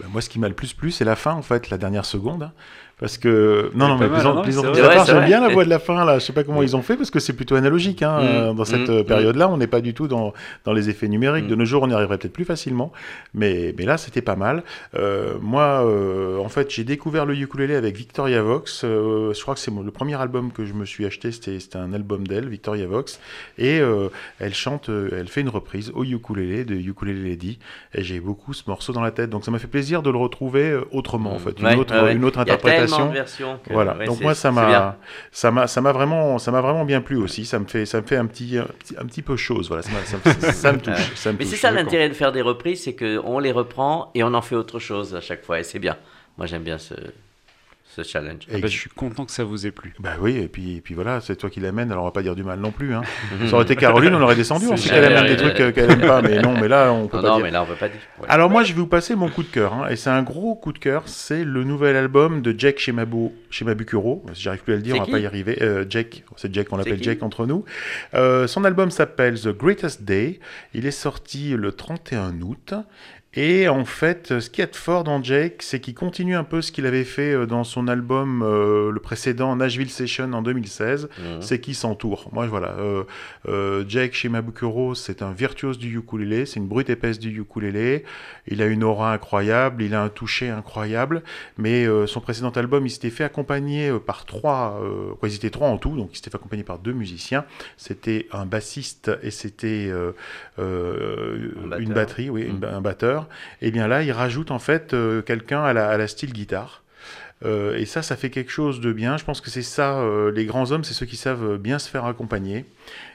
Bah, 0.00 0.06
moi, 0.10 0.22
ce 0.22 0.30
qui 0.30 0.38
m'a 0.38 0.48
le 0.48 0.54
plus 0.54 0.72
plu, 0.72 0.90
c'est 0.90 1.04
la 1.04 1.16
fin, 1.16 1.34
en 1.34 1.42
fait, 1.42 1.68
la 1.68 1.76
dernière 1.76 2.06
seconde. 2.06 2.50
Hein. 3.00 3.06
Parce 3.06 3.18
que. 3.18 3.70
Non, 3.74 3.88
non, 3.88 3.98
mais 3.98 4.06
c'est 4.14 5.12
j'aime 5.12 5.24
bien 5.24 5.40
la 5.40 5.48
voix 5.48 5.64
de 5.64 5.70
la 5.70 5.78
fin, 5.78 6.04
là. 6.04 6.18
Je 6.18 6.24
sais 6.24 6.32
pas 6.32 6.44
comment 6.44 6.62
ils 6.62 6.76
ont 6.76 6.82
fait, 6.82 6.96
parce 6.96 7.10
que 7.10 7.18
c'est 7.18 7.32
plutôt 7.32 7.56
analogique, 7.56 8.02
hein, 8.02 8.20
Mm, 8.20 8.26
euh, 8.26 8.52
dans 8.52 8.64
cette 8.64 8.88
mm, 8.88 8.92
euh, 8.92 9.00
mm. 9.02 9.06
période-là. 9.06 9.48
On 9.48 9.56
n'est 9.56 9.66
pas 9.66 9.80
du 9.80 9.94
tout 9.94 10.08
dans, 10.08 10.32
dans 10.64 10.72
les 10.72 10.88
effets 10.88 11.08
numériques. 11.08 11.46
De 11.46 11.54
nos 11.54 11.64
jours, 11.64 11.82
on 11.82 11.90
y 11.90 11.94
arriverait 11.94 12.18
peut-être 12.18 12.32
plus 12.32 12.44
facilement. 12.44 12.92
Mais, 13.34 13.74
mais 13.78 13.84
là, 13.84 13.96
c'était 13.96 14.22
pas 14.22 14.36
mal. 14.36 14.62
Euh, 14.94 15.34
moi, 15.40 15.84
euh, 15.84 16.38
en 16.38 16.48
fait, 16.48 16.70
j'ai 16.70 16.84
découvert 16.84 17.26
le 17.26 17.34
ukulélé 17.34 17.74
avec 17.74 17.96
Victoria 17.96 18.42
Vox. 18.42 18.82
Euh, 18.84 19.32
je 19.34 19.40
crois 19.42 19.54
que 19.54 19.60
c'est 19.60 19.72
le 19.72 19.90
premier 19.90 20.20
album 20.20 20.52
que 20.52 20.64
je 20.64 20.74
me 20.74 20.84
suis 20.84 21.06
acheté. 21.06 21.32
C'était 21.32 21.58
un 21.76 21.92
album 21.92 22.26
d'elle, 22.26 22.48
Victoria 22.48 22.86
Vox. 22.86 23.20
Et 23.58 23.80
elle 24.38 24.54
chante, 24.54 24.88
elle 24.88 25.28
fait 25.28 25.40
une 25.40 25.48
reprise 25.48 25.90
au 25.94 26.04
ukulélé 26.04 26.64
de 26.64 26.74
Ukulele 26.74 27.24
Lady. 27.24 27.58
Et 27.94 28.02
j'ai 28.02 28.20
beaucoup 28.20 28.52
ce 28.52 28.64
morceau 28.66 28.92
dans 28.92 29.00
la 29.00 29.10
tête. 29.10 29.30
Donc 29.30 29.44
ça 29.44 29.50
m'a 29.50 29.58
fait 29.58 29.68
plaisir 29.68 30.02
de 30.02 30.10
le 30.10 30.18
retrouver 30.18 30.78
autrement, 30.92 31.32
en 31.32 31.38
fait. 31.38 31.58
Une 31.58 31.66
Ouais, 31.66 31.76
autre, 31.76 31.94
ouais, 31.94 32.02
ouais. 32.02 32.14
une 32.14 32.24
autre 32.24 32.42
Il 32.46 32.89
de 32.96 33.58
que- 33.64 33.72
Voilà. 33.72 33.96
ouais, 33.96 34.06
Donc 34.06 34.20
moi 34.22 34.34
ça 34.34 34.50
m'a 34.52 34.70
ça 35.32 35.50
m'a 35.50 35.66
ça 35.66 35.80
m'a 35.80 35.92
vraiment 35.92 36.38
ça 36.38 36.50
m'a 36.50 36.60
vraiment 36.60 36.84
bien 36.84 37.00
plu 37.00 37.16
aussi. 37.16 37.44
Ça 37.44 37.58
me 37.58 37.66
fait 37.66 37.86
ça 37.86 38.00
me 38.00 38.06
fait 38.06 38.16
un 38.16 38.26
petit 38.26 38.58
un 38.58 38.64
petit, 38.78 38.94
un 38.98 39.04
petit 39.06 39.22
peu 39.22 39.36
chose. 39.36 39.68
Voilà. 39.68 39.82
Ça, 39.82 39.90
ça 40.04 40.16
me- 40.16 40.52
ça 40.52 40.72
me 40.72 40.78
touche. 40.80 41.14
me 41.32 41.38
Mais 41.38 41.44
c'est 41.44 41.56
ça 41.56 41.70
l'intérêt 41.70 42.08
de 42.08 42.14
faire 42.14 42.32
des 42.32 42.42
reprises, 42.42 42.84
c'est 42.84 42.94
qu'on 42.96 43.38
les 43.38 43.52
reprend 43.52 44.10
et 44.14 44.22
on 44.24 44.34
en 44.34 44.42
fait 44.42 44.56
autre 44.56 44.78
chose 44.78 45.14
à 45.14 45.20
chaque 45.20 45.44
fois. 45.44 45.60
Et 45.60 45.64
c'est 45.64 45.78
bien. 45.78 45.96
Moi 46.38 46.46
j'aime 46.46 46.62
bien 46.62 46.78
ce, 46.78 46.94
ce 47.94 48.02
challenge. 48.02 48.44
Et 48.48 48.52
Ah 48.54 48.58
bah, 48.60 48.68
qui- 48.68 48.74
je 48.74 48.78
suis 48.80 48.90
content 48.90 49.24
que 49.24 49.32
ça 49.32 49.42
vous 49.44 49.66
ait 49.66 49.70
plu. 49.72 49.94
Bah 49.98 50.12
oui, 50.20 50.36
et 50.36 50.46
puis, 50.48 50.76
et 50.76 50.80
puis 50.80 50.94
voilà, 50.94 51.20
c'est 51.20 51.34
toi 51.36 51.50
qui 51.50 51.58
l'amènes, 51.60 51.90
alors 51.90 52.04
on 52.04 52.06
va 52.06 52.12
pas 52.12 52.22
dire 52.22 52.36
du 52.36 52.44
mal 52.44 52.60
non 52.60 52.70
plus. 52.70 52.94
Hein. 52.94 53.02
ça 53.48 53.54
aurait 53.54 53.64
été 53.64 53.74
Caroline, 53.76 54.14
on 54.14 54.20
aurait 54.22 54.36
descendu, 54.36 54.66
on 54.70 54.76
C'est 54.76 54.88
sait 54.88 54.94
qu'elle 54.94 55.12
aime 55.12 55.26
des 55.26 55.36
trucs 55.36 55.58
euh, 55.60 55.72
qu'elle 55.72 55.90
aime 55.90 56.00
pas, 56.00 56.22
mais 56.22 56.40
non, 56.40 56.54
mais 56.60 56.68
là, 56.68 56.92
on 56.92 57.08
peut 57.08 57.16
Non, 57.16 57.22
pas 57.22 57.28
non, 57.30 57.36
dire. 57.36 57.44
mais 57.46 57.50
là 57.50 57.62
on 57.62 57.66
peut 57.66 57.74
pas 57.74 57.88
dire. 57.88 57.98
Ouais. 58.20 58.26
Alors 58.28 58.48
moi, 58.48 58.62
je 58.62 58.72
vais 58.72 58.78
vous 58.80 58.86
passer 58.86 59.14
mon 59.16 59.28
coup 59.28 59.42
de 59.42 59.48
cœur, 59.48 59.74
hein, 59.74 59.88
et 59.90 59.96
c'est 59.96 60.10
un 60.10 60.22
gros 60.22 60.54
coup 60.54 60.72
de 60.72 60.78
cœur, 60.78 61.02
c'est 61.06 61.44
le 61.44 61.64
nouvel 61.64 61.96
album 61.96 62.42
de 62.42 62.54
Jack 62.56 62.78
Shemabu, 62.78 63.30
Shemabukuro, 63.50 64.24
si 64.34 64.42
j'arrive 64.42 64.62
plus 64.62 64.74
à 64.74 64.76
le 64.76 64.82
dire, 64.82 64.94
C'est 64.94 65.00
on 65.00 65.02
va 65.02 65.06
qui 65.06 65.12
pas 65.12 65.18
y 65.18 65.26
arriver, 65.26 65.58
euh, 65.62 65.84
Jack, 65.88 66.22
c'est 66.36 66.54
Jack, 66.54 66.68
on 66.72 66.76
l'appelle 66.76 67.02
Jack 67.02 67.22
entre 67.22 67.46
nous. 67.46 67.64
Euh, 68.14 68.46
son 68.46 68.64
album 68.64 68.90
s'appelle 68.90 69.38
The 69.40 69.48
Greatest 69.48 70.02
Day, 70.04 70.38
il 70.74 70.86
est 70.86 70.90
sorti 70.92 71.50
le 71.56 71.72
31 71.72 72.40
août, 72.40 72.74
et 73.34 73.68
en 73.68 73.84
fait, 73.84 74.40
ce 74.40 74.50
qui 74.50 74.60
est 74.60 74.66
de 74.72 74.74
fort 74.76 75.04
dans 75.04 75.22
Jake, 75.22 75.62
c'est 75.62 75.78
qu'il 75.78 75.94
continue 75.94 76.34
un 76.34 76.42
peu 76.42 76.60
ce 76.62 76.72
qu'il 76.72 76.84
avait 76.84 77.04
fait 77.04 77.32
euh, 77.32 77.46
dans 77.46 77.62
son 77.62 77.86
album, 77.86 78.42
euh, 78.42 78.90
le 78.90 78.98
précédent 78.98 79.54
Nashville 79.54 79.88
Session 79.90 80.32
en 80.32 80.42
2016, 80.42 81.08
Mhm. 81.18 81.40
c'est 81.40 81.60
qui 81.60 81.74
s'entoure. 81.74 82.28
Moi, 82.32 82.48
voilà. 82.48 82.74
Euh, 82.78 83.04
euh, 83.48 83.84
Jake 83.88 84.14
Shimabukuro, 84.14 84.96
c'est 84.96 85.22
un 85.22 85.30
virtuose 85.30 85.78
du 85.78 85.96
ukulélé, 85.96 86.44
c'est 86.44 86.58
une 86.58 86.66
brute 86.66 86.90
épaisse 86.90 87.20
du 87.20 87.40
ukulélé. 87.40 88.04
Il 88.48 88.62
a 88.62 88.66
une 88.66 88.82
aura 88.82 89.12
incroyable, 89.12 89.84
il 89.84 89.94
a 89.94 90.02
un 90.02 90.08
toucher 90.08 90.48
incroyable. 90.50 91.22
Mais 91.56 91.86
euh, 91.86 92.08
son 92.08 92.20
précédent 92.20 92.50
album, 92.50 92.84
il 92.84 92.90
s'était 92.90 93.10
fait 93.10 93.22
accompagner 93.24 93.92
par 94.04 94.24
trois, 94.24 94.82
quoi, 95.20 95.28
ils 95.28 95.36
étaient 95.36 95.50
trois 95.50 95.68
en 95.68 95.78
tout, 95.78 95.94
donc 95.96 96.10
il 96.12 96.16
s'était 96.16 96.30
fait 96.30 96.36
accompagner 96.36 96.64
par 96.64 96.78
deux 96.80 96.92
musiciens. 96.92 97.44
C'était 97.76 98.26
un 98.32 98.44
bassiste 98.44 99.10
et 99.22 99.30
c'était 99.30 99.92
une 100.58 101.92
batterie, 101.94 102.30
oui, 102.30 102.42
une 102.42 102.58
ba- 102.58 102.74
un 102.74 102.80
batteur. 102.80 103.19
Et 103.60 103.70
bien 103.70 103.88
là, 103.88 104.02
il 104.02 104.12
rajoute 104.12 104.50
en 104.50 104.58
fait 104.58 104.94
euh, 104.94 105.22
quelqu'un 105.22 105.62
à 105.62 105.72
la 105.72 106.08
style 106.08 106.32
guitare. 106.32 106.82
Euh, 107.44 107.76
et 107.76 107.86
ça, 107.86 108.02
ça 108.02 108.16
fait 108.16 108.30
quelque 108.30 108.50
chose 108.50 108.80
de 108.80 108.92
bien. 108.92 109.16
Je 109.16 109.24
pense 109.24 109.40
que 109.40 109.50
c'est 109.50 109.62
ça, 109.62 109.98
euh, 110.00 110.30
les 110.30 110.44
grands 110.44 110.72
hommes, 110.72 110.84
c'est 110.84 110.92
ceux 110.94 111.06
qui 111.06 111.16
savent 111.16 111.52
euh, 111.52 111.58
bien 111.58 111.78
se 111.78 111.88
faire 111.88 112.04
accompagner. 112.04 112.66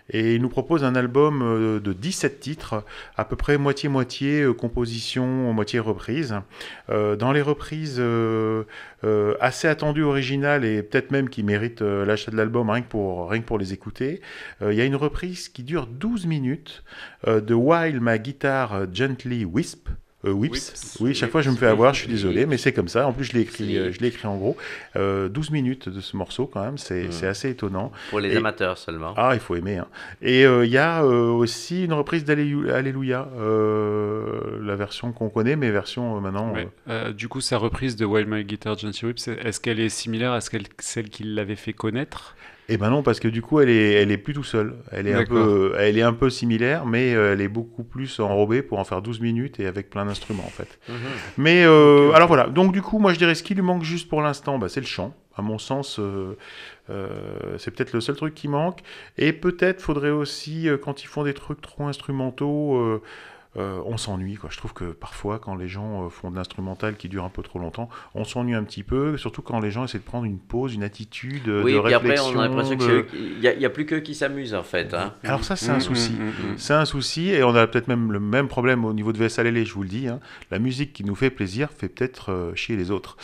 Et 0.09 0.35
il 0.35 0.41
nous 0.41 0.49
propose 0.49 0.83
un 0.83 0.93
album 0.93 1.39
de 1.81 1.91
17 1.93 2.39
titres, 2.39 2.83
à 3.17 3.25
peu 3.25 3.35
près 3.35 3.57
moitié-moitié 3.57 4.45
composition, 4.55 5.51
moitié 5.51 5.79
reprise. 5.79 6.35
Dans 6.89 7.31
les 7.31 7.41
reprises 7.41 7.99
assez 9.41 9.67
attendues, 9.67 10.03
originales 10.03 10.63
et 10.63 10.83
peut-être 10.83 11.09
même 11.09 11.27
qui 11.27 11.41
méritent 11.41 11.81
l'achat 11.81 12.29
de 12.29 12.37
l'album 12.37 12.69
rien, 12.69 12.83
que 12.83 12.87
pour- 12.87 13.31
rien 13.31 13.41
que 13.41 13.47
pour 13.47 13.57
les 13.57 13.73
écouter, 13.73 14.21
il 14.61 14.75
y 14.75 14.81
a 14.81 14.85
une 14.85 14.95
reprise 14.95 15.49
qui 15.49 15.63
dure 15.63 15.87
12 15.87 16.27
minutes 16.27 16.83
de 17.25 17.53
While 17.55 17.99
My 17.99 18.19
Guitar 18.19 18.85
Gently 18.93 19.43
Wisp. 19.43 19.89
Euh, 20.25 20.31
Whips. 20.31 20.51
Whips. 20.53 20.97
Oui, 20.99 21.13
chaque 21.13 21.31
fois 21.31 21.41
je 21.41 21.49
me 21.49 21.55
fais 21.55 21.67
avoir, 21.67 21.93
je 21.93 21.99
suis 22.01 22.07
désolé, 22.09 22.45
mais 22.45 22.57
c'est 22.57 22.73
comme 22.73 22.87
ça. 22.87 23.07
En 23.07 23.13
plus, 23.13 23.25
je 23.25 23.33
l'ai 23.33 23.41
écrit, 23.41 23.77
euh, 23.77 23.91
je 23.91 23.99
l'ai 23.99 24.07
écrit 24.07 24.27
en 24.27 24.37
gros. 24.37 24.57
Euh, 24.95 25.29
12 25.29 25.51
minutes 25.51 25.89
de 25.89 26.01
ce 26.01 26.17
morceau, 26.17 26.47
quand 26.47 26.63
même, 26.63 26.77
c'est 26.77 27.05
Mm. 27.05 27.11
c'est 27.11 27.27
assez 27.27 27.49
étonnant. 27.49 27.91
Pour 28.09 28.19
les 28.19 28.33
Et- 28.33 28.37
amateurs 28.37 28.77
seulement. 28.77 29.13
Ah, 29.17 29.31
il 29.33 29.39
faut 29.39 29.55
aimer. 29.55 29.77
hein. 29.77 29.87
Et 30.21 30.45
euh, 30.45 30.65
il 30.65 30.71
y 30.71 30.77
a 30.77 31.03
euh, 31.03 31.29
aussi 31.29 31.85
une 31.85 31.93
reprise 31.93 32.25
d'Allélu- 32.25 32.71
Alléluia, 32.71 33.27
euh, 33.37 34.59
la 34.63 34.75
version 34.75 35.11
qu'on 35.11 35.29
connaît, 35.29 35.55
mais 35.55 35.69
version 35.71 36.17
euh, 36.17 36.19
maintenant. 36.19 36.53
Ouais. 36.53 36.67
Euh, 36.89 37.11
du 37.11 37.27
coup, 37.27 37.41
sa 37.41 37.57
reprise 37.57 37.95
de 37.95 38.05
Wild 38.05 38.27
My 38.29 38.43
Guitar 38.43 38.77
Gently 38.77 39.05
Whips, 39.07 39.27
est-ce 39.27 39.59
qu'elle 39.59 39.79
est 39.79 39.89
similaire 39.89 40.31
à 40.31 40.39
celle 40.41 41.09
qui 41.09 41.23
l'avait 41.23 41.55
fait 41.55 41.73
connaître? 41.73 42.35
Eh 42.67 42.77
ben 42.77 42.89
non, 42.89 43.03
parce 43.03 43.19
que 43.19 43.27
du 43.27 43.41
coup, 43.41 43.59
elle 43.59 43.69
est, 43.69 43.93
elle 43.93 44.11
est 44.11 44.17
plus 44.17 44.33
tout 44.33 44.43
seule. 44.43 44.75
Elle 44.91 45.07
est 45.07 45.13
un 45.13 45.23
peu, 45.23 45.75
elle 45.77 45.97
est 45.97 46.01
un 46.01 46.13
peu 46.13 46.29
similaire, 46.29 46.85
mais 46.85 47.13
euh, 47.13 47.33
elle 47.33 47.41
est 47.41 47.47
beaucoup 47.47 47.83
plus 47.83 48.19
enrobée 48.19 48.61
pour 48.63 48.79
en 48.79 48.83
faire 48.83 49.01
12 49.01 49.19
minutes 49.19 49.59
et 49.59 49.67
avec 49.67 49.89
plein 49.89 50.05
d'instruments 50.05 50.45
en 50.45 50.49
fait. 50.49 50.79
Mhm. 50.89 50.95
Mais 51.37 51.63
euh, 51.63 52.11
alors 52.13 52.27
voilà. 52.27 52.47
Donc 52.47 52.73
du 52.73 52.81
coup, 52.81 52.97
moi 52.97 53.13
je 53.13 53.19
dirais 53.19 53.35
ce 53.35 53.43
qui 53.43 53.53
lui 53.53 53.61
manque 53.61 53.83
juste 53.83 54.09
pour 54.09 54.21
l'instant, 54.21 54.57
bah, 54.57 54.69
c'est 54.69 54.81
le 54.81 54.87
chant. 54.87 55.13
À 55.37 55.41
mon 55.41 55.57
sens, 55.57 55.99
euh, 55.99 56.37
euh, 56.89 57.57
c'est 57.57 57.71
peut-être 57.71 57.91
le 57.91 57.99
seul 57.99 58.15
truc 58.15 58.33
qui 58.33 58.47
manque. 58.47 58.79
Et 59.17 59.33
peut-être 59.33 59.81
faudrait 59.81 60.11
aussi, 60.11 60.69
euh, 60.69 60.77
quand 60.77 61.03
ils 61.03 61.07
font 61.07 61.23
des 61.23 61.33
trucs 61.33 61.61
trop 61.61 61.85
instrumentaux, 61.85 63.01
euh, 63.57 63.79
on 63.85 63.97
s'ennuie. 63.97 64.35
Quoi. 64.35 64.49
Je 64.51 64.57
trouve 64.57 64.73
que 64.73 64.85
parfois, 64.85 65.39
quand 65.39 65.55
les 65.55 65.67
gens 65.67 66.05
euh, 66.05 66.09
font 66.09 66.29
de 66.31 66.35
l'instrumental 66.35 66.95
qui 66.95 67.07
dure 67.09 67.23
un 67.23 67.29
peu 67.29 67.41
trop 67.41 67.59
longtemps, 67.59 67.89
on 68.13 68.23
s'ennuie 68.23 68.53
un 68.55 68.63
petit 68.63 68.83
peu. 68.83 69.17
Surtout 69.17 69.41
quand 69.41 69.59
les 69.59 69.71
gens 69.71 69.85
essaient 69.85 69.97
de 69.99 70.03
prendre 70.03 70.25
une 70.25 70.39
pause, 70.39 70.73
une 70.73 70.83
attitude 70.83 71.47
euh, 71.47 71.63
oui, 71.63 71.73
de 71.73 71.79
puis 71.79 71.93
après, 71.93 72.09
réflexion. 72.09 72.37
on 72.37 72.39
a 72.41 72.47
l'impression 72.47 72.75
de- 72.75 73.01
qu'il 73.01 73.39
n'y 73.39 73.47
a, 73.47 73.53
il 73.53 73.61
y 73.61 73.65
a 73.65 73.69
plus 73.69 73.85
qu'eux 73.85 73.99
qui 74.01 74.15
s'amusent 74.15 74.53
en 74.55 74.63
fait. 74.63 74.93
Hein. 74.93 75.13
Alors 75.23 75.43
ça, 75.43 75.55
c'est 75.55 75.71
un 75.71 75.77
Mm, 75.77 75.81
souci. 75.81 76.11
mm, 76.13 76.23
mm, 76.23 76.27
mm. 76.53 76.57
C'est 76.57 76.73
un 76.73 76.85
souci, 76.85 77.29
et 77.29 77.43
on 77.43 77.55
a 77.55 77.65
peut-être 77.67 77.87
même 77.87 78.11
le 78.11 78.19
même 78.19 78.47
problème 78.47 78.85
au 78.85 78.93
niveau 78.93 79.11
de 79.13 79.17
VSLL, 79.17 79.65
je 79.65 79.73
vous 79.73 79.83
le 79.83 79.89
dis. 79.89 80.07
hein. 80.07 80.19
La 80.51 80.59
musique 80.59 80.93
qui 80.93 81.03
nous 81.03 81.15
fait 81.15 81.29
plaisir 81.29 81.69
fait 81.77 81.87
peut-être 81.89 82.31
euh, 82.31 82.55
chier 82.55 82.75
les 82.75 82.91
autres. 82.91 83.17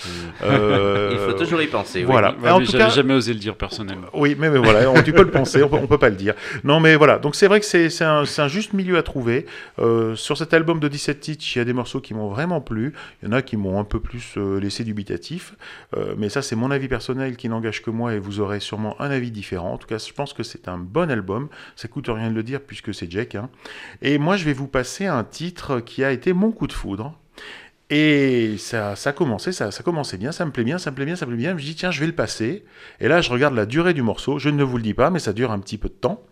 Euh, 0.43 1.09
Il 1.13 1.17
faut 1.19 1.37
toujours 1.37 1.61
y 1.61 1.67
penser. 1.67 1.99
oui. 1.99 2.05
Voilà. 2.05 2.35
Ouais, 2.41 2.49
en 2.49 2.59
mais 2.59 2.65
tout 2.65 2.71
J'avais 2.71 2.85
cas, 2.85 2.89
jamais 2.89 3.13
osé 3.13 3.33
le 3.33 3.39
dire 3.39 3.55
personnellement. 3.55 4.07
oui, 4.13 4.35
mais, 4.39 4.49
mais 4.49 4.59
voilà, 4.59 4.89
on, 4.89 5.01
tu 5.01 5.13
peux 5.13 5.23
le 5.23 5.31
penser, 5.31 5.61
on 5.63 5.69
peut, 5.69 5.77
on 5.81 5.87
peut 5.87 5.97
pas 5.97 6.09
le 6.09 6.15
dire. 6.15 6.33
Non, 6.63 6.79
mais 6.79 6.95
voilà, 6.95 7.19
donc 7.19 7.35
c'est 7.35 7.47
vrai 7.47 7.59
que 7.59 7.65
c'est 7.65 7.89
c'est 7.89 8.03
un, 8.05 8.25
c'est 8.25 8.41
un 8.41 8.47
juste 8.47 8.73
milieu 8.73 8.97
à 8.97 9.03
trouver. 9.03 9.45
Euh, 9.79 10.15
sur 10.21 10.37
cet 10.37 10.53
album 10.53 10.79
de 10.79 10.87
17 10.87 11.19
titres, 11.19 11.43
il 11.55 11.57
y 11.57 11.61
a 11.61 11.65
des 11.65 11.73
morceaux 11.73 11.99
qui 11.99 12.13
m'ont 12.13 12.29
vraiment 12.29 12.61
plu, 12.61 12.93
il 13.21 13.25
y 13.25 13.29
en 13.29 13.33
a 13.33 13.41
qui 13.41 13.57
m'ont 13.57 13.79
un 13.79 13.83
peu 13.83 13.99
plus 13.99 14.35
euh, 14.37 14.59
laissé 14.59 14.83
dubitatif, 14.83 15.55
Euh, 15.97 16.15
mais 16.17 16.29
ça 16.29 16.41
c'est 16.41 16.55
mon 16.55 16.71
avis 16.71 16.87
personnel 16.87 17.35
qui 17.35 17.49
n'engage 17.49 17.81
que 17.81 17.89
moi 17.89 18.13
et 18.13 18.19
vous 18.19 18.39
aurez 18.39 18.59
sûrement 18.59 18.95
un 19.01 19.11
avis 19.11 19.31
différent. 19.31 19.73
En 19.73 19.77
tout 19.77 19.87
cas, 19.87 19.97
je 19.97 20.13
pense 20.13 20.33
que 20.33 20.43
c'est 20.43 20.67
un 20.67 20.77
bon 20.77 21.11
album, 21.11 21.49
ça 21.75 21.87
coûte 21.87 22.07
rien 22.09 22.29
de 22.29 22.35
le 22.35 22.43
dire 22.43 22.61
puisque 22.61 22.93
c'est 22.93 23.11
Jack. 23.11 23.35
hein. 23.35 23.49
Et 24.01 24.17
moi 24.17 24.37
je 24.37 24.45
vais 24.45 24.53
vous 24.53 24.67
passer 24.67 25.05
un 25.07 25.23
titre 25.23 25.79
qui 25.81 26.03
a 26.03 26.11
été 26.11 26.33
mon 26.33 26.51
coup 26.51 26.67
de 26.67 26.73
foudre. 26.73 27.17
Et 27.93 28.55
ça, 28.57 28.95
ça 28.95 29.09
a 29.09 29.13
commencé, 29.13 29.51
ça, 29.51 29.69
ça 29.69 29.83
commençait 29.83 30.17
bien, 30.17 30.31
ça 30.31 30.45
me 30.45 30.51
plaît 30.51 30.63
bien, 30.63 30.77
ça 30.77 30.91
me 30.91 30.95
plaît 30.95 31.05
bien, 31.05 31.17
ça 31.17 31.25
me 31.25 31.31
plaît 31.31 31.41
bien. 31.43 31.57
Je 31.57 31.65
dis, 31.65 31.75
tiens, 31.75 31.91
je 31.91 31.99
vais 31.99 32.05
le 32.07 32.15
passer. 32.15 32.63
Et 33.01 33.09
là, 33.09 33.19
je 33.19 33.29
regarde 33.29 33.53
la 33.53 33.65
durée 33.65 33.93
du 33.93 34.01
morceau. 34.01 34.39
Je 34.39 34.47
ne 34.49 34.63
vous 34.63 34.77
le 34.77 34.83
dis 34.83 34.93
pas, 34.93 35.09
mais 35.09 35.19
ça 35.19 35.33
dure 35.33 35.51
un 35.51 35.59
petit 35.59 35.77
peu 35.77 35.89
de 35.89 35.93
temps. 35.93 36.23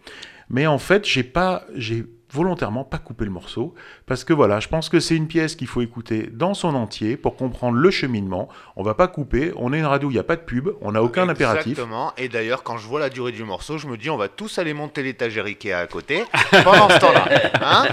Mais 0.49 0.67
en 0.67 0.77
fait, 0.77 1.05
j'ai 1.05 1.23
pas, 1.23 1.65
j'ai 1.75 2.05
volontairement 2.31 2.83
pas 2.83 2.97
coupé 2.97 3.25
le 3.25 3.31
morceau 3.31 3.73
parce 4.05 4.23
que 4.23 4.33
voilà, 4.33 4.59
je 4.59 4.67
pense 4.67 4.89
que 4.89 4.99
c'est 4.99 5.15
une 5.15 5.27
pièce 5.27 5.55
qu'il 5.55 5.67
faut 5.67 5.81
écouter 5.81 6.29
dans 6.31 6.53
son 6.53 6.75
entier 6.75 7.17
pour 7.17 7.35
comprendre 7.35 7.77
le 7.77 7.91
cheminement. 7.91 8.49
On 8.75 8.83
va 8.83 8.93
pas 8.93 9.07
couper. 9.07 9.51
On 9.55 9.73
est 9.73 9.79
une 9.79 9.85
radio, 9.85 10.09
il 10.09 10.13
n'y 10.13 10.19
a 10.19 10.23
pas 10.23 10.35
de 10.35 10.41
pub, 10.41 10.69
on 10.81 10.91
n'a 10.91 11.01
aucun 11.03 11.27
impératif. 11.29 11.71
Exactement. 11.73 12.13
Et 12.17 12.29
d'ailleurs, 12.29 12.63
quand 12.63 12.77
je 12.77 12.87
vois 12.87 12.99
la 12.99 13.09
durée 13.09 13.31
du 13.31 13.43
morceau, 13.43 13.77
je 13.77 13.87
me 13.87 13.97
dis, 13.97 14.09
on 14.09 14.17
va 14.17 14.27
tous 14.27 14.57
aller 14.59 14.73
monter 14.73 15.03
l'étagère 15.03 15.45
Ikea 15.45 15.73
à 15.73 15.87
côté 15.87 16.23
pendant 16.63 16.89
ce 16.89 16.99
temps-là. 16.99 17.29
Hein 17.61 17.87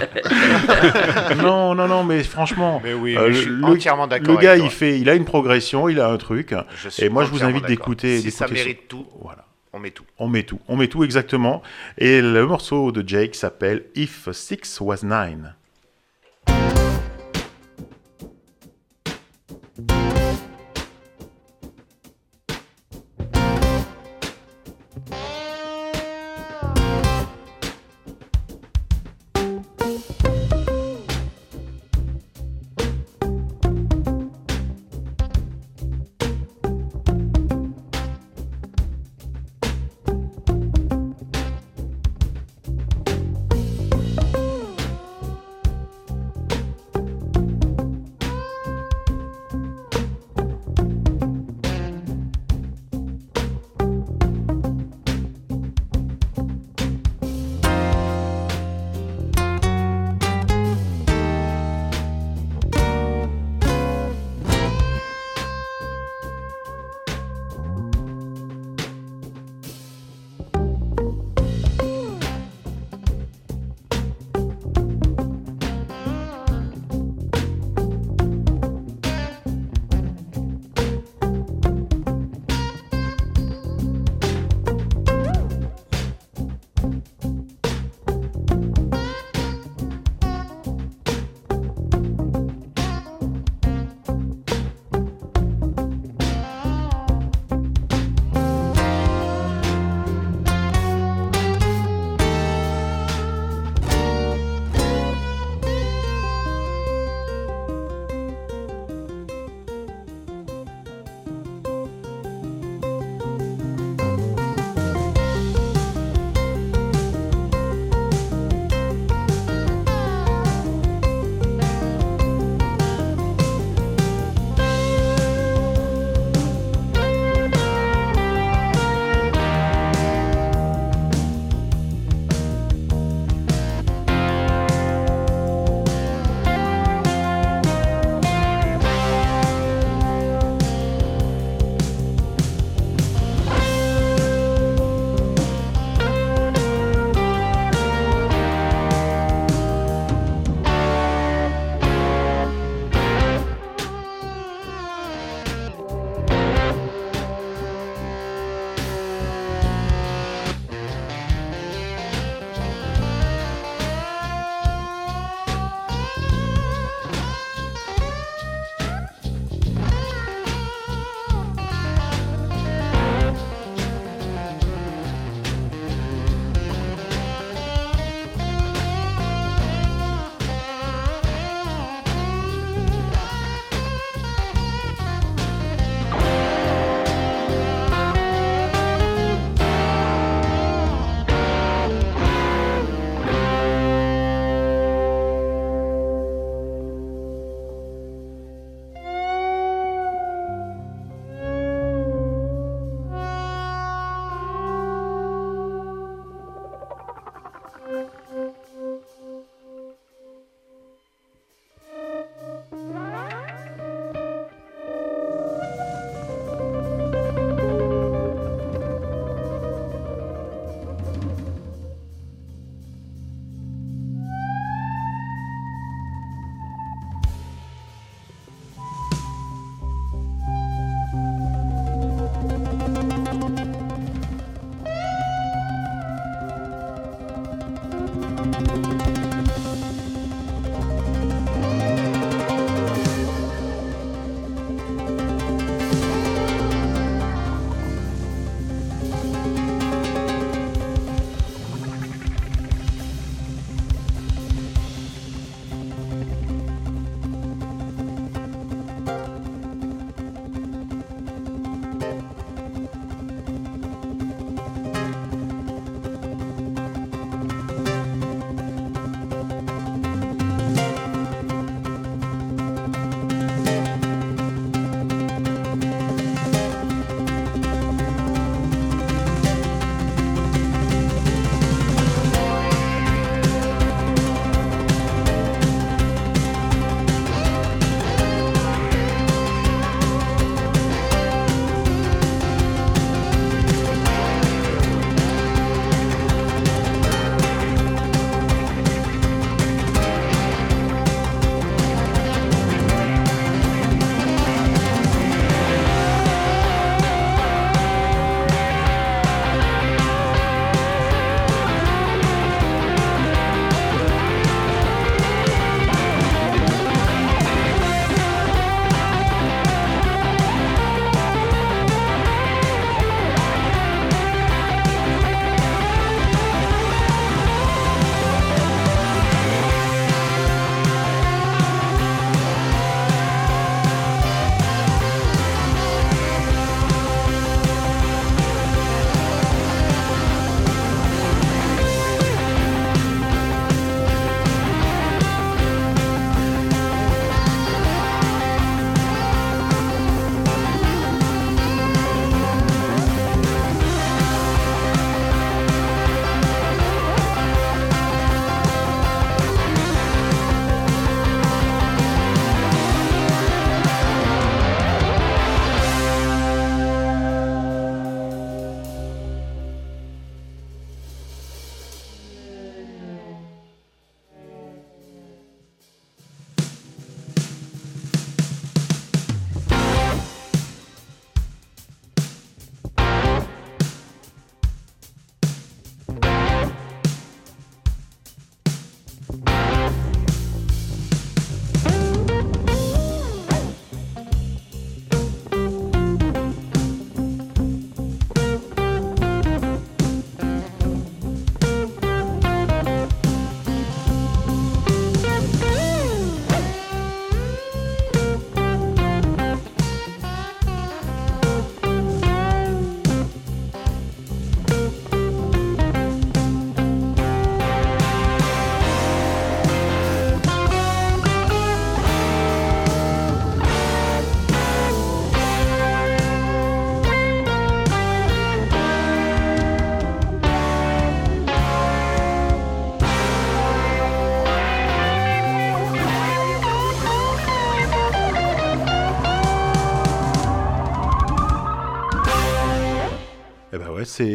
non, 1.41 1.75
non, 1.75 1.87
non, 1.87 2.03
mais 2.03 2.23
franchement, 2.23 2.81
mais 2.83 2.93
oui, 2.93 3.17
euh, 3.17 3.27
mais 3.27 3.33
je 3.33 3.41
suis 3.41 3.49
le- 3.49 3.63
entièrement 3.65 4.03
le 4.03 4.09
d'accord. 4.09 4.39
gars, 4.39 4.51
avec 4.53 4.63
il 4.63 4.69
fait, 4.69 4.99
il 4.99 5.09
a 5.09 5.15
une 5.15 5.25
progression, 5.25 5.89
il 5.89 5.99
a 5.99 6.09
un 6.09 6.17
truc. 6.17 6.53
Je 6.75 6.89
suis 6.89 7.03
Et 7.03 7.09
moi, 7.09 7.25
je 7.25 7.31
vous 7.31 7.43
invite 7.43 7.65
d'écouter, 7.65 8.19
Si 8.19 8.31
ça 8.31 8.47
mérite 8.47 8.87
tout, 8.87 9.05
Voilà. 9.21 9.45
On 9.77 9.79
met 9.79 9.91
tout. 9.91 10.05
On 10.17 10.27
met 10.27 10.43
tout, 10.43 10.59
on 10.67 10.75
met 10.75 10.87
tout 10.87 11.03
exactement. 11.03 11.61
Et 11.97 12.21
le 12.21 12.45
morceau 12.45 12.91
de 12.91 13.07
Jake 13.07 13.35
s'appelle 13.35 13.85
If 13.95 14.29
Six 14.31 14.79
Was 14.81 15.03
Nine. 15.03 15.53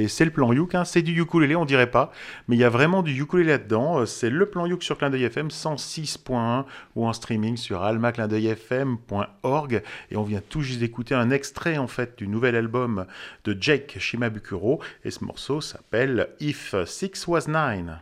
C'est 0.08 0.24
le 0.24 0.30
plan 0.30 0.52
Youk, 0.52 0.74
hein. 0.74 0.84
c'est 0.84 1.02
du 1.02 1.20
ukulélé, 1.20 1.56
on 1.56 1.64
dirait 1.64 1.90
pas, 1.90 2.12
mais 2.48 2.56
il 2.56 2.58
y 2.58 2.64
a 2.64 2.68
vraiment 2.68 3.02
du 3.02 3.20
ukulélé 3.20 3.50
là-dedans. 3.50 4.00
Euh, 4.00 4.06
C'est 4.06 4.30
le 4.30 4.46
plan 4.46 4.66
Youk 4.66 4.82
sur 4.82 4.98
Clin 4.98 5.10
d'œil 5.10 5.24
FM 5.24 5.48
106.1 5.48 6.64
ou 6.94 7.06
en 7.06 7.12
streaming 7.12 7.56
sur 7.56 7.82
almaclindeuilfm.org. 7.82 9.82
Et 10.10 10.16
on 10.16 10.22
vient 10.22 10.42
tout 10.48 10.62
juste 10.62 10.80
d'écouter 10.80 11.14
un 11.14 11.30
extrait 11.30 11.78
en 11.78 11.88
fait 11.88 12.18
du 12.18 12.28
nouvel 12.28 12.56
album 12.56 13.06
de 13.44 13.56
Jake 13.58 13.96
Shimabukuro. 13.98 14.80
Et 15.04 15.10
ce 15.10 15.24
morceau 15.24 15.60
s'appelle 15.60 16.28
If 16.40 16.74
Six 16.86 17.26
Was 17.26 17.46
Nine. 17.48 18.00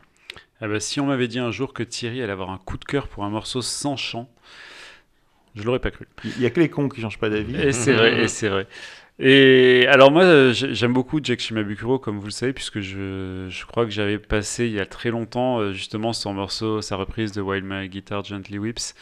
Ah 0.60 0.68
bah, 0.68 0.80
si 0.80 1.00
on 1.00 1.06
m'avait 1.06 1.28
dit 1.28 1.38
un 1.38 1.50
jour 1.50 1.72
que 1.72 1.82
Thierry 1.82 2.22
allait 2.22 2.32
avoir 2.32 2.50
un 2.50 2.58
coup 2.58 2.76
de 2.76 2.84
cœur 2.84 3.08
pour 3.08 3.24
un 3.24 3.30
morceau 3.30 3.62
sans 3.62 3.96
chant, 3.96 4.28
je 5.54 5.62
l'aurais 5.62 5.78
pas 5.78 5.90
cru. 5.90 6.06
Il 6.24 6.40
y 6.40 6.46
a 6.46 6.50
que 6.50 6.60
les 6.60 6.68
cons 6.68 6.88
qui 6.88 7.00
changent 7.00 7.18
pas 7.18 7.30
d'avis. 7.30 7.56
Et 7.56 7.72
c'est 7.72 7.92
vrai, 7.92 8.22
et 8.22 8.28
c'est 8.28 8.48
vrai. 8.48 8.66
Et 9.22 9.86
alors 9.88 10.10
moi, 10.10 10.52
j'ai- 10.52 10.74
j'aime 10.74 10.94
beaucoup 10.94 11.20
Jack 11.22 11.40
Shimabukuro, 11.40 11.98
comme 11.98 12.18
vous 12.18 12.24
le 12.26 12.30
savez, 12.30 12.52
puisque 12.54 12.80
je, 12.80 13.46
je 13.50 13.66
crois 13.66 13.84
que 13.84 13.90
j'avais 13.90 14.18
passé 14.18 14.66
il 14.66 14.72
y 14.72 14.80
a 14.80 14.86
très 14.86 15.10
longtemps 15.10 15.58
euh, 15.60 15.72
justement 15.72 16.12
son 16.14 16.32
morceau, 16.32 16.80
sa 16.80 16.96
reprise 16.96 17.30
de 17.32 17.42
While 17.42 17.64
My 17.64 17.88
Guitar 17.90 18.24
Gently 18.24 18.58
Whips. 18.58 18.94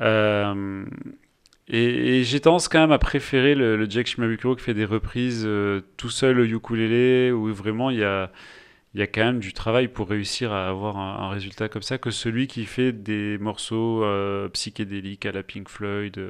Euh, 0.00 0.84
et 1.68 2.24
j'ai 2.24 2.40
tendance 2.40 2.68
quand 2.68 2.80
même 2.80 2.92
à 2.92 2.98
préférer 2.98 3.54
le, 3.54 3.76
le 3.76 3.90
Jack 3.90 4.06
Shimabukuro 4.06 4.56
qui 4.56 4.64
fait 4.64 4.74
des 4.74 4.86
reprises 4.86 5.44
euh, 5.46 5.82
tout 5.98 6.10
seul 6.10 6.40
au 6.40 6.44
ukulélé, 6.44 7.30
où 7.32 7.52
vraiment 7.54 7.90
il 7.90 7.98
y 7.98 8.04
a, 8.04 8.32
il 8.94 9.00
y 9.00 9.02
a 9.02 9.06
quand 9.06 9.24
même 9.24 9.40
du 9.40 9.52
travail 9.52 9.88
pour 9.88 10.08
réussir 10.08 10.52
à 10.52 10.68
avoir 10.68 10.96
un, 10.98 11.28
résultat 11.30 11.68
comme 11.68 11.82
ça, 11.82 11.98
que 11.98 12.10
celui 12.10 12.46
qui 12.48 12.64
fait 12.66 12.92
des 12.92 13.38
morceaux 13.38 14.04
psychédéliques 14.52 15.26
à 15.26 15.32
la 15.32 15.42
Pink 15.42 15.68
Floyd. 15.68 16.20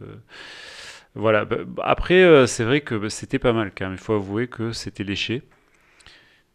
Voilà. 1.15 1.45
Bah, 1.45 1.57
Après, 1.85 2.23
euh, 2.23 2.47
c'est 2.47 2.65
vrai 2.65 2.81
que 2.81 2.95
bah, 2.95 3.11
c'était 3.11 3.39
pas 3.39 3.53
mal 3.53 3.73
quand 3.77 3.87
même. 3.87 3.95
Il 3.95 3.99
faut 3.99 4.15
avouer 4.15 4.49
que 4.49 4.73
c'était 4.73 5.05
léché. 5.05 5.43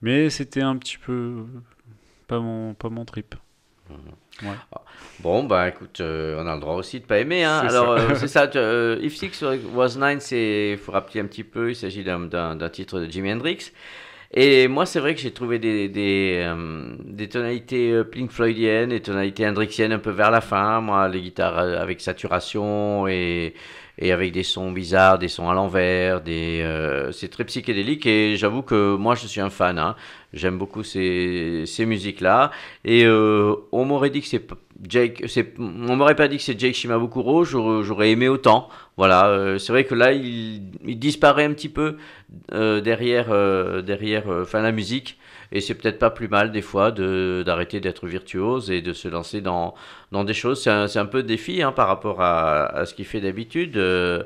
Mais 0.01 0.29
c'était 0.29 0.61
un 0.61 0.77
petit 0.77 0.97
peu 0.97 1.45
pas 2.27 2.39
mon, 2.39 2.73
pas 2.73 2.89
mon 2.89 3.05
trip. 3.05 3.35
Bon, 5.21 5.43
bah 5.45 5.69
écoute, 5.69 6.01
euh, 6.01 6.41
on 6.43 6.47
a 6.47 6.55
le 6.55 6.59
droit 6.61 6.75
aussi 6.75 6.99
de 6.99 7.05
pas 7.05 7.19
aimer. 7.19 7.43
Hein. 7.43 7.59
Alors, 7.59 7.91
euh, 7.91 8.15
c'est 8.15 8.27
ça. 8.27 8.49
euh, 8.55 8.99
If 9.01 9.15
Six 9.15 9.43
Was 9.73 9.95
Nine, 9.97 10.19
il 10.31 10.77
faut 10.77 10.91
rappeler 10.91 11.21
un 11.21 11.25
petit 11.25 11.43
peu, 11.43 11.69
il 11.69 11.75
s'agit 11.75 12.03
d'un- 12.03 12.69
titre 12.69 12.99
de 12.99 13.09
Jimi 13.09 13.31
Hendrix. 13.31 13.71
Et 14.33 14.67
moi, 14.67 14.85
c'est 14.85 14.99
vrai 14.99 15.15
que 15.15 15.21
j'ai 15.21 15.31
trouvé 15.31 15.59
des, 15.59 15.87
des, 15.87 16.45
des 17.05 17.29
tonalités 17.29 18.03
Pink 18.11 18.31
Floydiennes, 18.31 18.89
des 18.89 19.01
tonalités 19.01 19.47
hendrixiennes 19.47 19.93
un 19.93 19.99
peu 19.99 20.09
vers 20.09 20.31
la 20.31 20.41
fin. 20.41 20.81
Moi, 20.81 21.07
les 21.07 21.21
guitares 21.21 21.57
avec 21.57 22.01
saturation 22.01 23.07
et, 23.07 23.53
et 23.97 24.11
avec 24.11 24.31
des 24.31 24.43
sons 24.43 24.71
bizarres, 24.71 25.19
des 25.19 25.27
sons 25.27 25.49
à 25.49 25.53
l'envers, 25.53 26.21
des, 26.21 26.61
euh, 26.63 27.11
c'est 27.11 27.29
très 27.29 27.45
psychédélique. 27.45 28.05
Et 28.05 28.35
j'avoue 28.37 28.61
que 28.61 28.95
moi, 28.95 29.15
je 29.15 29.27
suis 29.27 29.41
un 29.41 29.49
fan. 29.49 29.77
Hein. 29.79 29.95
J'aime 30.33 30.57
beaucoup 30.57 30.83
ces, 30.83 31.63
ces 31.65 31.85
musiques-là. 31.85 32.51
Et 32.83 33.05
euh, 33.05 33.55
on 33.71 33.85
m'aurait 33.85 34.09
dit 34.09 34.21
que 34.21 34.27
c'est 34.27 34.45
Jake, 34.87 35.23
c'est, 35.27 35.53
on 35.57 35.95
m'aurait 35.95 36.15
pas 36.15 36.27
dit 36.27 36.37
que 36.37 36.43
c'est 36.43 36.59
Jake 36.59 36.75
Shimabukuro, 36.75 37.45
j'aurais, 37.45 38.11
aimé 38.11 38.27
autant. 38.27 38.67
Voilà, 38.97 39.27
euh, 39.27 39.57
c'est 39.57 39.71
vrai 39.71 39.85
que 39.85 39.95
là, 39.95 40.11
il, 40.11 40.63
il 40.85 40.99
disparaît 40.99 41.45
un 41.45 41.53
petit 41.53 41.69
peu 41.69 41.95
euh, 42.51 42.81
derrière, 42.81 43.27
euh, 43.29 43.81
derrière, 43.81 44.29
euh, 44.29 44.43
enfin 44.43 44.61
la 44.61 44.71
musique. 44.71 45.17
Et 45.55 45.61
c'est 45.61 45.73
peut-être 45.73 45.99
pas 45.99 46.09
plus 46.09 46.27
mal 46.27 46.51
des 46.51 46.61
fois 46.61 46.91
d'arrêter 46.91 47.79
d'être 47.79 48.07
virtuose 48.07 48.69
et 48.69 48.81
de 48.81 48.91
se 48.91 49.07
lancer 49.07 49.39
dans, 49.39 49.73
dans 50.11 50.25
des 50.25 50.33
choses. 50.33 50.61
C'est 50.61 50.69
un, 50.69 50.87
un 50.93 51.05
peu 51.05 51.23
de 51.23 51.27
défi 51.29 51.61
hein, 51.61 51.71
par 51.71 51.87
rapport 51.87 52.21
à, 52.21 52.65
à 52.65 52.85
ce 52.85 52.93
qu'il 52.93 53.05
fait 53.05 53.21
d'habitude. 53.21 53.77
Euh, 53.77 54.23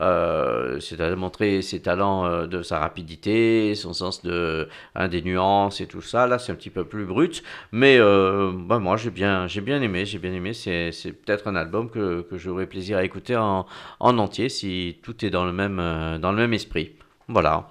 euh, 0.00 0.80
c'est 0.80 0.98
à 1.02 1.14
montrer 1.16 1.60
ses 1.60 1.82
talents 1.82 2.24
euh, 2.24 2.46
de 2.46 2.62
sa 2.62 2.78
rapidité, 2.78 3.74
son 3.74 3.92
sens 3.92 4.22
de, 4.22 4.68
hein, 4.94 5.08
des 5.08 5.20
nuances 5.20 5.82
et 5.82 5.86
tout 5.86 6.00
ça. 6.00 6.26
Là, 6.26 6.38
c'est 6.38 6.50
un 6.50 6.54
petit 6.54 6.70
peu 6.70 6.84
plus 6.84 7.04
brut. 7.04 7.42
Mais 7.72 7.98
bah, 7.98 8.78
moi, 8.78 8.96
j'ai 8.96 9.10
bien, 9.10 9.46
j'ai 9.48 9.60
bien 9.60 9.82
aimé. 9.82 10.06
J'ai 10.06 10.18
bien 10.18 10.32
aimé. 10.32 10.54
C'est, 10.54 10.92
peut-être 11.12 11.46
un 11.46 11.56
album 11.56 11.90
que, 11.90 12.22
que 12.22 12.38
j'aurais 12.38 12.66
plaisir 12.66 12.96
à 12.96 13.04
écouter 13.04 13.36
en, 13.36 13.66
en 14.00 14.16
entier 14.16 14.48
si 14.48 14.96
tout 15.02 15.26
est 15.26 15.30
dans 15.30 15.44
le 15.44 15.52
même, 15.52 15.76
dans 16.22 16.32
le 16.32 16.38
même 16.38 16.54
esprit. 16.54 16.92
Voilà. 17.28 17.68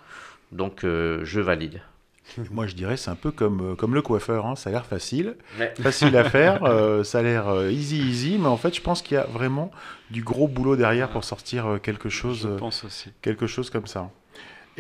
Donc, 0.52 0.82
je 0.84 1.40
valide. 1.40 1.82
Moi, 2.52 2.68
je 2.68 2.76
dirais, 2.76 2.98
c'est 2.98 3.10
un 3.10 3.16
peu 3.16 3.32
comme, 3.32 3.72
euh, 3.72 3.76
comme 3.76 3.94
le 3.96 4.02
coiffeur. 4.02 4.46
hein. 4.46 4.56
Ça 4.56 4.70
a 4.70 4.74
l'air 4.74 4.86
facile, 4.86 5.36
Ouais. 5.60 5.74
facile 5.82 6.16
à 6.18 6.24
faire. 6.24 6.64
euh, 6.64 7.04
ça 7.04 7.20
a 7.20 7.22
l'air 7.22 7.48
euh, 7.50 7.72
easy, 7.72 8.00
easy. 8.00 8.38
Mais 8.40 8.48
en 8.48 8.58
fait, 8.58 8.76
je 8.76 8.82
pense 8.82 9.02
qu'il 9.02 9.16
y 9.16 9.18
a 9.18 9.26
vraiment 9.26 9.72
du 10.12 10.24
gros 10.24 10.48
boulot 10.48 10.76
derrière 10.76 11.10
pour 11.10 11.24
sortir 11.24 11.80
quelque 11.84 12.10
chose. 12.10 12.48
Je 12.52 12.58
pense 12.58 12.84
aussi. 12.84 13.12
quelque 13.22 13.48
chose 13.48 13.70
comme 13.70 13.88
ça. 13.88 14.10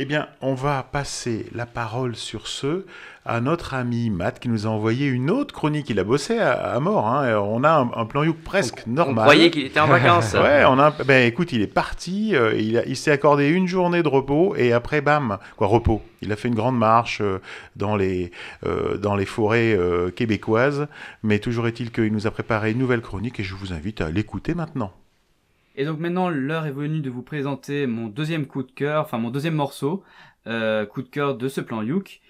Eh 0.01 0.05
bien, 0.05 0.29
on 0.39 0.53
va 0.53 0.81
passer 0.89 1.47
la 1.53 1.65
parole 1.65 2.15
sur 2.15 2.47
ce 2.47 2.85
à 3.25 3.41
notre 3.41 3.73
ami 3.73 4.09
Matt 4.09 4.39
qui 4.39 4.47
nous 4.47 4.65
a 4.65 4.69
envoyé 4.69 5.07
une 5.07 5.29
autre 5.29 5.53
chronique. 5.53 5.89
Il 5.89 5.99
a 5.99 6.05
bossé 6.05 6.39
à, 6.39 6.53
à 6.53 6.79
mort. 6.79 7.05
hein. 7.09 7.37
On 7.37 7.65
a 7.65 7.69
un, 7.69 7.91
un 7.93 8.05
plan 8.05 8.23
You 8.23 8.33
presque 8.33 8.83
On 8.87 8.91
normal. 8.91 9.25
croyait 9.25 9.51
qu'il 9.51 9.65
était 9.65 9.81
en 9.81 9.87
vacances. 9.87 10.33
Ouais, 10.41 10.63
on 10.65 10.79
a. 10.79 10.87
un- 10.87 11.03
Ben 11.05 11.27
écoute, 11.27 11.51
il 11.51 11.61
est 11.61 11.67
parti. 11.67 12.33
euh, 12.33 12.55
il 12.57 12.95
s'est 12.95 13.11
accordé 13.11 13.49
une 13.49 13.67
journée 13.67 14.01
de 14.01 14.07
repos 14.07 14.55
et 14.55 14.71
après, 14.71 15.01
bam, 15.01 15.37
quoi, 15.57 15.67
repos. 15.67 16.01
Il 16.21 16.31
a 16.31 16.37
fait 16.37 16.47
une 16.47 16.55
grande 16.55 16.77
marche 16.77 17.19
euh, 17.19 17.39
dans 17.75 17.97
les 17.97 18.31
euh, 18.65 18.95
dans 18.97 19.17
les 19.17 19.25
forêts 19.25 19.77
québécoises. 20.15 20.87
Mais 21.23 21.39
toujours 21.39 21.67
est-il 21.67 21.91
qu'il 21.91 22.13
nous 22.13 22.25
a 22.25 22.31
préparé 22.31 22.71
une 22.71 22.77
nouvelle 22.79 23.01
chronique 23.01 23.41
et 23.41 23.43
je 23.43 23.53
vous 23.53 23.73
invite 23.73 23.99
à 23.99 24.09
l'écouter 24.09 24.53
maintenant. 24.53 24.93
Et 25.75 25.85
donc 25.85 25.99
maintenant, 25.99 26.29
l'heure 26.29 26.65
est 26.65 26.71
venue 26.71 26.99
de 26.99 27.09
vous 27.09 27.23
présenter 27.23 27.87
mon 27.87 28.07
deuxième 28.07 28.45
coup 28.45 28.63
de 28.63 28.71
cœur, 28.71 29.05
enfin 29.05 29.17
mon 29.17 29.29
deuxième 29.29 29.55
morceau, 29.55 30.03
euh, 30.47 30.85
coup 30.85 31.01
de 31.01 31.07
cœur 31.07 31.37
de 31.37 31.47
ce 31.47 31.61
plan 31.61 31.81
Youk. 31.81 32.21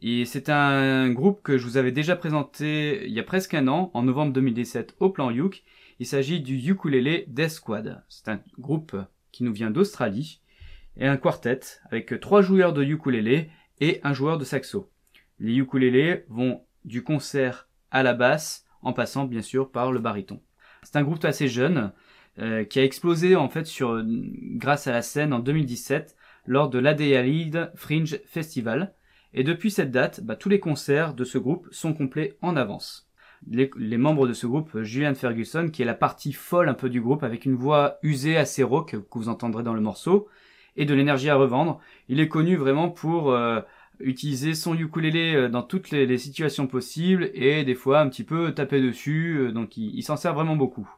Et 0.00 0.24
c'est 0.24 0.48
un 0.48 1.10
groupe 1.10 1.42
que 1.42 1.58
je 1.58 1.64
vous 1.64 1.76
avais 1.76 1.92
déjà 1.92 2.16
présenté 2.16 3.06
il 3.06 3.12
y 3.12 3.20
a 3.20 3.24
presque 3.24 3.54
un 3.54 3.66
an, 3.68 3.90
en 3.94 4.02
novembre 4.02 4.32
2017, 4.32 4.96
au 5.00 5.10
plan 5.10 5.30
Youk. 5.30 5.64
Il 5.98 6.06
s'agit 6.06 6.40
du 6.40 6.56
ukulélé 6.56 7.24
Death 7.28 7.50
Squad. 7.50 8.04
C'est 8.08 8.28
un 8.28 8.40
groupe 8.58 8.96
qui 9.32 9.42
nous 9.42 9.52
vient 9.52 9.70
d'Australie, 9.70 10.40
et 10.98 11.06
un 11.06 11.16
quartet 11.16 11.60
avec 11.90 12.18
trois 12.20 12.42
joueurs 12.42 12.72
de 12.72 12.82
ukulélé 12.82 13.50
et 13.80 14.00
un 14.02 14.12
joueur 14.12 14.38
de 14.38 14.44
saxo. 14.44 14.90
Les 15.38 15.54
ukulélés 15.56 16.24
vont 16.28 16.64
du 16.84 17.02
concert 17.02 17.68
à 17.90 18.02
la 18.02 18.14
basse, 18.14 18.66
en 18.82 18.92
passant 18.92 19.24
bien 19.24 19.42
sûr 19.42 19.70
par 19.70 19.92
le 19.92 20.00
baryton. 20.00 20.40
C'est 20.82 20.96
un 20.96 21.02
groupe 21.02 21.24
assez 21.24 21.48
jeune, 21.48 21.92
euh, 22.38 22.64
qui 22.64 22.78
a 22.78 22.84
explosé 22.84 23.36
en 23.36 23.48
fait 23.48 23.66
sur 23.66 24.02
grâce 24.04 24.86
à 24.86 24.92
la 24.92 25.02
scène 25.02 25.32
en 25.32 25.38
2017 25.38 26.16
lors 26.46 26.70
de 26.70 26.78
l'Adélaïde 26.78 27.70
Fringe 27.74 28.20
Festival. 28.26 28.94
Et 29.34 29.44
depuis 29.44 29.70
cette 29.70 29.90
date, 29.90 30.22
bah, 30.22 30.36
tous 30.36 30.48
les 30.48 30.60
concerts 30.60 31.14
de 31.14 31.24
ce 31.24 31.38
groupe 31.38 31.68
sont 31.70 31.92
complets 31.92 32.38
en 32.40 32.56
avance. 32.56 33.08
Les, 33.46 33.70
les 33.76 33.98
membres 33.98 34.26
de 34.26 34.32
ce 34.32 34.46
groupe, 34.46 34.82
Julian 34.82 35.14
Ferguson, 35.14 35.68
qui 35.70 35.82
est 35.82 35.84
la 35.84 35.94
partie 35.94 36.32
folle 36.32 36.68
un 36.68 36.74
peu 36.74 36.88
du 36.88 37.00
groupe, 37.00 37.22
avec 37.22 37.44
une 37.44 37.54
voix 37.54 37.98
usée 38.02 38.36
assez 38.36 38.62
rauque 38.62 38.92
que 38.92 39.18
vous 39.18 39.28
entendrez 39.28 39.62
dans 39.62 39.74
le 39.74 39.80
morceau, 39.80 40.28
et 40.76 40.86
de 40.86 40.94
l'énergie 40.94 41.28
à 41.28 41.36
revendre. 41.36 41.80
Il 42.08 42.20
est 42.20 42.28
connu 42.28 42.56
vraiment 42.56 42.88
pour 42.88 43.32
euh, 43.32 43.60
utiliser 44.00 44.54
son 44.54 44.76
ukulélé 44.76 45.34
euh, 45.34 45.48
dans 45.48 45.62
toutes 45.62 45.90
les, 45.90 46.06
les 46.06 46.18
situations 46.18 46.66
possibles 46.66 47.30
et 47.34 47.64
des 47.64 47.74
fois 47.74 48.00
un 48.00 48.08
petit 48.08 48.24
peu 48.24 48.52
taper 48.52 48.80
dessus, 48.80 49.36
euh, 49.38 49.52
donc 49.52 49.76
il, 49.76 49.94
il 49.94 50.02
s'en 50.02 50.16
sert 50.16 50.34
vraiment 50.34 50.56
beaucoup. 50.56 50.88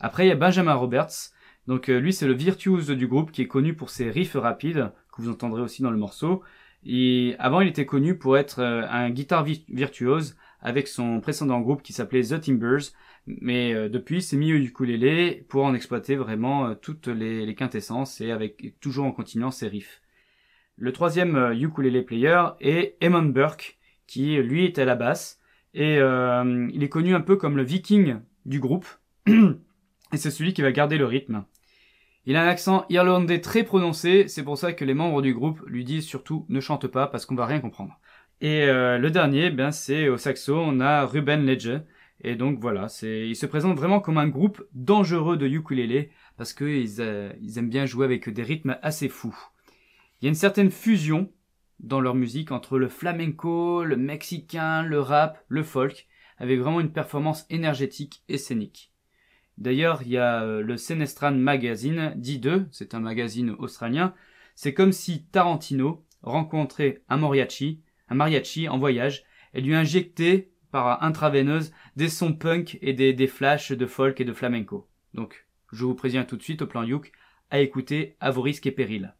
Après, 0.00 0.24
il 0.24 0.28
y 0.28 0.32
a 0.32 0.36
Benjamin 0.36 0.74
Roberts. 0.74 1.30
Donc 1.66 1.88
euh, 1.88 1.98
lui, 2.00 2.12
c'est 2.12 2.26
le 2.26 2.32
virtuose 2.32 2.88
du 2.90 3.06
groupe 3.06 3.30
qui 3.30 3.42
est 3.42 3.46
connu 3.46 3.74
pour 3.74 3.90
ses 3.90 4.10
riffs 4.10 4.34
rapides, 4.36 4.90
que 5.12 5.22
vous 5.22 5.30
entendrez 5.30 5.62
aussi 5.62 5.82
dans 5.82 5.90
le 5.90 5.96
morceau. 5.98 6.42
Et 6.84 7.36
avant, 7.38 7.60
il 7.60 7.68
était 7.68 7.86
connu 7.86 8.16
pour 8.16 8.38
être 8.38 8.60
euh, 8.60 8.86
un 8.88 9.10
guitare 9.10 9.44
vi- 9.44 9.64
virtuose 9.68 10.36
avec 10.60 10.88
son 10.88 11.20
précédent 11.20 11.60
groupe 11.60 11.82
qui 11.82 11.92
s'appelait 11.92 12.22
The 12.22 12.40
Timbers. 12.40 12.92
Mais 13.26 13.74
euh, 13.74 13.88
depuis, 13.88 14.16
il 14.16 14.22
s'est 14.22 14.36
mis 14.36 14.52
au 14.52 14.56
ukulélé 14.56 15.44
pour 15.48 15.64
en 15.64 15.74
exploiter 15.74 16.16
vraiment 16.16 16.74
toutes 16.74 17.06
les, 17.08 17.44
les 17.46 17.54
quintessences 17.54 18.20
et 18.20 18.30
avec 18.30 18.74
toujours 18.80 19.04
en 19.04 19.12
continuant 19.12 19.50
ses 19.50 19.68
riffs. 19.68 20.00
Le 20.76 20.92
troisième 20.92 21.52
ukulélé 21.52 22.00
player 22.02 22.42
est 22.60 22.96
Eamon 23.02 23.24
Burke, 23.24 23.78
qui 24.06 24.36
lui 24.38 24.64
est 24.64 24.78
à 24.78 24.86
la 24.86 24.94
basse. 24.96 25.38
Et 25.74 25.98
euh, 25.98 26.68
il 26.72 26.82
est 26.82 26.88
connu 26.88 27.14
un 27.14 27.20
peu 27.20 27.36
comme 27.36 27.56
le 27.56 27.62
viking 27.62 28.16
du 28.46 28.60
groupe. 28.60 28.86
et 30.12 30.16
c'est 30.16 30.30
celui 30.30 30.52
qui 30.52 30.62
va 30.62 30.72
garder 30.72 30.98
le 30.98 31.06
rythme. 31.06 31.44
Il 32.26 32.36
a 32.36 32.42
un 32.42 32.48
accent 32.48 32.84
irlandais 32.90 33.40
très 33.40 33.64
prononcé, 33.64 34.28
c'est 34.28 34.44
pour 34.44 34.58
ça 34.58 34.72
que 34.72 34.84
les 34.84 34.94
membres 34.94 35.22
du 35.22 35.32
groupe 35.32 35.60
lui 35.66 35.84
disent 35.84 36.06
surtout 36.06 36.44
ne 36.48 36.60
chante 36.60 36.86
pas 36.86 37.06
parce 37.06 37.24
qu'on 37.24 37.34
va 37.34 37.46
rien 37.46 37.60
comprendre. 37.60 37.98
Et 38.40 38.64
euh, 38.64 38.98
le 38.98 39.10
dernier, 39.10 39.50
ben 39.50 39.70
c'est 39.70 40.08
au 40.08 40.16
saxo, 40.16 40.56
on 40.58 40.80
a 40.80 41.04
Ruben 41.06 41.44
Ledge. 41.44 41.70
Et 42.22 42.36
donc 42.36 42.58
voilà, 42.60 42.88
c'est, 42.88 43.26
il 43.26 43.36
se 43.36 43.46
présente 43.46 43.78
vraiment 43.78 44.00
comme 44.00 44.18
un 44.18 44.28
groupe 44.28 44.62
dangereux 44.74 45.38
de 45.38 45.46
ukulélé 45.46 46.10
parce 46.36 46.52
que 46.52 46.64
ils, 46.64 47.00
euh, 47.00 47.32
ils 47.40 47.58
aiment 47.58 47.70
bien 47.70 47.86
jouer 47.86 48.04
avec 48.04 48.28
des 48.28 48.42
rythmes 48.42 48.78
assez 48.82 49.08
fous. 49.08 49.36
Il 50.20 50.26
y 50.26 50.28
a 50.28 50.30
une 50.30 50.34
certaine 50.34 50.70
fusion 50.70 51.32
dans 51.78 52.00
leur 52.00 52.14
musique 52.14 52.52
entre 52.52 52.78
le 52.78 52.88
flamenco, 52.88 53.84
le 53.84 53.96
mexicain, 53.96 54.82
le 54.82 55.00
rap, 55.00 55.42
le 55.48 55.62
folk, 55.62 56.06
avec 56.36 56.60
vraiment 56.60 56.80
une 56.80 56.92
performance 56.92 57.46
énergétique 57.48 58.22
et 58.28 58.36
scénique. 58.36 58.92
D'ailleurs, 59.60 60.00
il 60.02 60.08
y 60.08 60.16
a 60.16 60.42
euh, 60.42 60.62
le 60.62 60.76
Senestran 60.78 61.32
Magazine, 61.32 62.14
dit 62.16 62.38
2, 62.38 62.66
c'est 62.72 62.94
un 62.94 63.00
magazine 63.00 63.54
australien. 63.58 64.14
C'est 64.54 64.74
comme 64.74 64.92
si 64.92 65.24
Tarantino 65.24 66.04
rencontrer 66.22 67.02
un 67.08 67.18
mariachi, 67.18 67.82
un 68.08 68.14
mariachi 68.14 68.68
en 68.68 68.78
voyage, 68.78 69.24
et 69.52 69.60
lui 69.60 69.74
injecter 69.74 70.50
par 70.70 71.02
intraveineuse 71.02 71.72
des 71.96 72.08
sons 72.08 72.32
punk 72.32 72.78
et 72.80 72.94
des, 72.94 73.12
des 73.12 73.26
flashs 73.26 73.72
de 73.72 73.86
folk 73.86 74.20
et 74.20 74.24
de 74.24 74.32
flamenco. 74.32 74.88
Donc, 75.12 75.46
je 75.72 75.84
vous 75.84 75.94
préviens 75.94 76.24
tout 76.24 76.36
de 76.36 76.42
suite 76.42 76.62
au 76.62 76.66
plan 76.66 76.82
Youk 76.82 77.12
à 77.50 77.60
écouter 77.60 78.16
à 78.20 78.30
vos 78.30 78.42
risques 78.42 78.66
et 78.66 78.72
périls. 78.72 79.14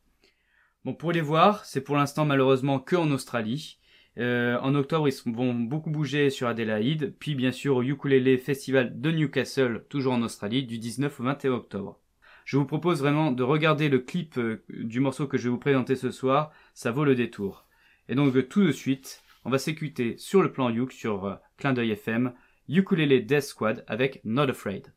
Bon, 0.84 0.94
pour 0.94 1.12
les 1.12 1.20
voir, 1.20 1.64
c'est 1.66 1.82
pour 1.82 1.96
l'instant 1.96 2.24
malheureusement 2.24 2.78
que 2.78 2.96
en 2.96 3.10
Australie. 3.10 3.78
Euh, 4.18 4.58
en 4.60 4.74
octobre, 4.74 5.08
ils 5.08 5.32
vont 5.32 5.54
beaucoup 5.54 5.90
bouger 5.90 6.30
sur 6.30 6.48
Adélaïde, 6.48 7.14
puis 7.18 7.34
bien 7.34 7.52
sûr 7.52 7.76
au 7.76 7.82
Ukulele 7.82 8.38
Festival 8.38 9.00
de 9.00 9.10
Newcastle, 9.10 9.84
toujours 9.88 10.14
en 10.14 10.22
Australie, 10.22 10.64
du 10.64 10.78
19 10.78 11.20
au 11.20 11.22
21 11.22 11.52
octobre. 11.52 12.00
Je 12.44 12.56
vous 12.56 12.64
propose 12.64 13.00
vraiment 13.00 13.30
de 13.30 13.42
regarder 13.42 13.88
le 13.88 14.00
clip 14.00 14.36
euh, 14.38 14.64
du 14.68 15.00
morceau 15.00 15.26
que 15.26 15.38
je 15.38 15.44
vais 15.44 15.50
vous 15.50 15.58
présenter 15.58 15.94
ce 15.94 16.10
soir, 16.10 16.50
ça 16.74 16.90
vaut 16.90 17.04
le 17.04 17.14
détour. 17.14 17.66
Et 18.08 18.14
donc 18.14 18.48
tout 18.48 18.64
de 18.64 18.72
suite, 18.72 19.22
on 19.44 19.50
va 19.50 19.58
s'écouter 19.58 20.16
sur 20.18 20.42
le 20.42 20.52
plan 20.52 20.68
Yuk 20.68 20.92
sur 20.92 21.26
euh, 21.26 21.34
Clin 21.56 21.72
d'œil 21.72 21.92
FM, 21.92 22.32
Ukulele 22.68 23.24
Death 23.24 23.42
Squad 23.42 23.84
avec 23.86 24.20
Not 24.24 24.50
Afraid. 24.50 24.92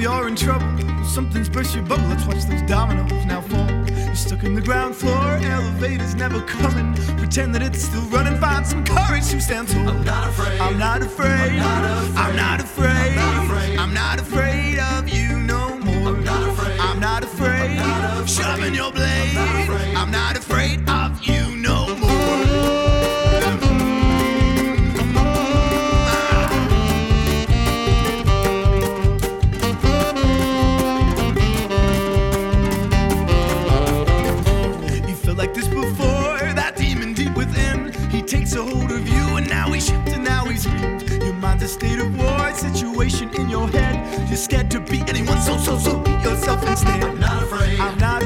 You're 0.00 0.28
in 0.28 0.34
trouble. 0.34 0.66
Something's 1.04 1.48
burst 1.48 1.74
your 1.74 1.84
bubble. 1.84 2.04
Let's 2.08 2.24
watch 2.24 2.44
those 2.44 2.62
dominoes 2.62 3.24
now 3.26 3.42
fall. 3.42 3.68
You're 3.88 4.14
stuck 4.14 4.42
in 4.44 4.54
the 4.54 4.60
ground 4.60 4.96
floor. 4.96 5.38
Elevator's 5.42 6.14
never 6.14 6.40
coming. 6.42 6.94
Pretend 7.18 7.54
that 7.54 7.62
it's 7.62 7.82
still 7.82 8.02
running. 8.08 8.38
Find 8.40 8.66
some 8.66 8.84
courage 8.84 9.28
to 9.30 9.40
stand 9.40 9.68
tall. 9.68 9.88
I'm 9.88 10.04
not 10.04 10.28
afraid. 10.28 10.60
I'm 10.60 10.78
not 10.78 11.02
afraid. 11.02 11.58
I'm 12.16 12.36
not 12.36 12.60
afraid. 12.60 13.78
I'm 13.78 13.94
not 13.94 14.20
afraid 14.20 14.78
of 14.78 15.08
you 15.08 15.38
no 15.38 15.78
more. 15.78 16.16
I'm 16.16 16.24
not 16.24 16.48
afraid. 16.48 16.80
I'm 16.80 17.00
not 17.00 17.22
afraid. 17.22 18.28
Shoving 18.28 18.74
your 18.74 18.92
blade. 18.92 19.36
I'm 19.96 20.10
not 20.10 20.36
afraid 20.36 20.39
state 41.70 42.00
of 42.00 42.18
war, 42.18 42.52
situation 42.54 43.32
in 43.36 43.48
your 43.48 43.68
head. 43.68 44.28
You're 44.28 44.36
scared 44.36 44.70
to 44.72 44.80
be 44.80 45.02
anyone, 45.06 45.40
so, 45.40 45.56
so, 45.58 45.78
so 45.78 45.98
be 46.00 46.10
yourself 46.10 46.66
instead. 46.66 47.04
I'm 47.04 47.18
not 47.20 47.42
afraid. 47.44 47.78
I'm 47.78 47.98
not 47.98 48.19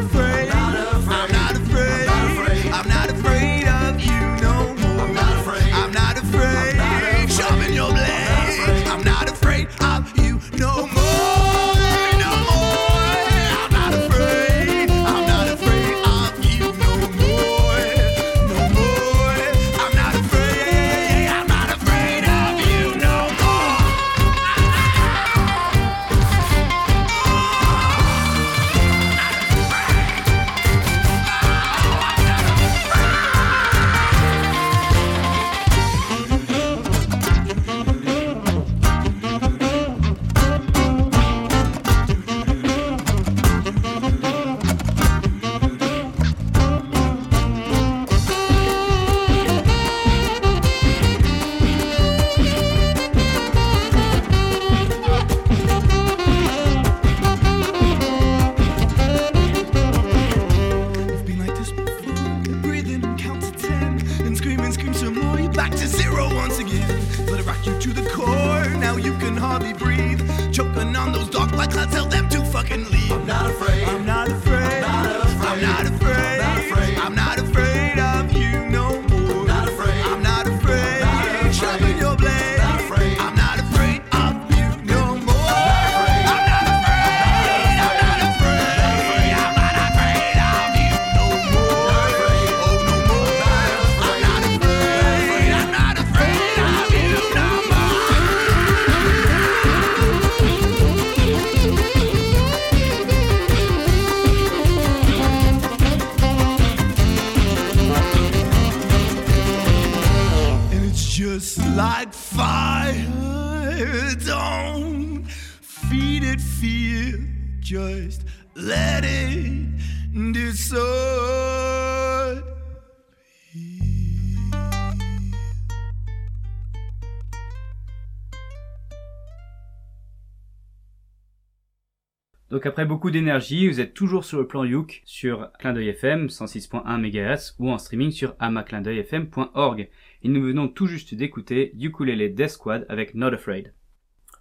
Après 132.66 132.86
beaucoup 132.86 133.10
d'énergie, 133.10 133.68
vous 133.68 133.78
êtes 133.78 133.92
toujours 133.92 134.24
sur 134.24 134.38
le 134.38 134.46
plan 134.46 134.64
Youk 134.64 135.02
sur 135.04 135.52
Clin 135.58 135.74
d'œil 135.74 135.88
FM 135.88 136.28
106.1 136.28 136.96
MHz 136.96 137.56
ou 137.58 137.70
en 137.70 137.76
streaming 137.76 138.10
sur 138.10 138.34
amaclindeuilfm.org. 138.38 139.90
Et 140.22 140.28
nous 140.28 140.42
venons 140.42 140.68
tout 140.68 140.86
juste 140.86 141.14
d'écouter 141.14 141.74
Ukulele 141.78 142.34
Death 142.34 142.48
Squad 142.48 142.86
avec 142.88 143.14
Not 143.14 143.34
Afraid. 143.34 143.74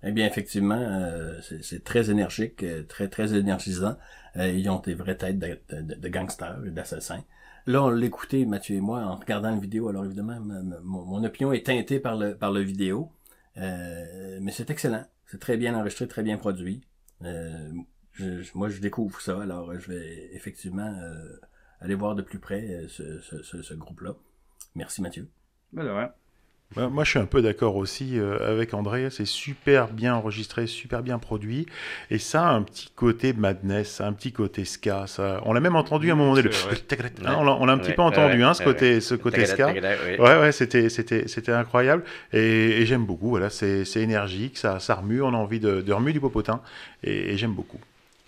Eh 0.04 0.14
bien, 0.14 0.26
effectivement, 0.26 0.80
euh, 0.80 1.38
c'est 1.62 1.84
très 1.84 2.10
énergique, 2.10 2.64
euh, 2.64 2.84
très 2.84 3.10
très 3.10 3.34
énergisant. 3.36 3.98
Euh, 4.38 4.48
ils 4.48 4.70
ont 4.70 4.80
des 4.80 4.94
vraies 4.94 5.18
têtes 5.18 5.40
de, 5.40 5.60
de- 5.70 5.96
de 5.96 6.08
gangsters, 6.08 6.60
d'assassins. 6.68 7.26
Là, 7.66 7.84
on 7.84 7.90
l'écoutait, 7.90 8.46
Mathieu 8.46 8.78
et 8.78 8.82
moi, 8.82 9.02
en 9.02 9.16
regardant 9.16 9.52
la 9.52 9.60
vidéo. 9.60 9.90
Alors 9.90 10.06
évidemment, 10.06 10.40
mon, 10.84 11.24
opinion 11.26 11.52
est 11.52 11.66
teintée 11.66 12.00
par 12.00 12.16
le 12.18 12.36
par 12.36 12.52
le 12.52 12.62
vidéo, 12.62 13.12
mais 13.58 14.52
c'est 14.52 14.70
excellent. 14.70 15.04
C'est 15.28 15.40
très 15.42 15.58
bien 15.58 15.74
enregistré, 15.76 16.08
très 16.08 16.24
bien 16.24 16.38
produit. 16.38 16.82
Je- 18.14 18.42
je- 18.44 18.52
moi, 18.56 18.70
je 18.70 18.80
découvre 18.80 19.20
ça, 19.22 19.42
alors 19.42 19.72
euh, 19.72 19.80
je 19.80 19.92
vais 19.92 20.30
effectivement 20.34 20.94
euh, 21.02 21.14
aller 21.82 21.96
voir 21.96 22.16
de 22.16 22.22
plus 22.22 22.40
près 22.40 22.62
euh, 22.70 22.88
ce, 22.88 23.20
ce, 23.22 23.42
ce- 23.44 23.62
ce 23.62 23.74
groupe-là. 23.74 24.16
Merci 24.76 25.02
Mathieu. 25.02 25.28
Bah, 25.74 25.84
de 25.84 25.90
rien. 25.90 26.12
Bah, 26.76 26.90
moi, 26.90 27.04
je 27.04 27.12
suis 27.12 27.20
un 27.20 27.26
peu 27.28 27.44
d'accord 27.44 27.76
aussi 27.76 28.18
euh, 28.18 28.40
avec 28.52 28.74
André. 28.74 29.10
C'est 29.12 29.26
super 29.26 29.90
bien 29.94 30.16
enregistré, 30.16 30.66
super 30.66 31.04
bien 31.04 31.20
produit. 31.20 31.68
Et 32.10 32.18
ça 32.18 32.48
a 32.48 32.52
un 32.52 32.64
petit 32.64 32.90
côté 32.96 33.32
madness, 33.34 34.02
un 34.02 34.12
petit 34.14 34.32
côté 34.32 34.66
ska. 34.66 35.06
Ça... 35.06 35.42
On 35.46 35.54
l'a 35.54 35.60
même 35.60 35.76
entendu 35.76 36.10
à 36.10 36.14
un 36.14 36.16
moment 36.16 36.34
donné. 36.34 36.50
Le- 36.50 36.54
Hein, 37.26 37.36
on 37.40 37.66
l'a 37.66 37.74
un 37.74 37.78
petit 37.78 37.90
Ouais, 37.90 37.96
peu 37.96 38.02
entendu, 38.02 38.38
ouais, 38.38 38.44
hein, 38.44 38.54
ce 38.56 38.60
ouais, 38.64 38.66
côté, 38.74 39.02
ce 39.02 39.14
côté 39.16 39.46
ska. 39.46 39.72
Ouais, 39.72 40.40
ouais, 40.40 40.52
c'était, 40.52 40.90
c'était, 40.90 41.28
c'était 41.28 41.52
incroyable. 41.52 42.04
Et, 42.32 42.82
et 42.82 42.86
j'aime 42.88 43.06
beaucoup. 43.06 43.30
Voilà, 43.30 43.52
c'est, 43.52 43.86
c'est 43.86 44.02
énergique, 44.02 44.58
ça, 44.58 44.80
ça 44.80 44.96
remue. 44.96 45.22
On 45.22 45.30
a 45.30 45.38
envie 45.38 45.60
de, 45.60 45.82
de 45.82 45.94
remuer 45.94 46.14
du 46.14 46.20
popotin. 46.20 46.62
Et, 47.04 47.34
et 47.34 47.38
j'aime 47.38 47.54
beaucoup. 47.54 47.80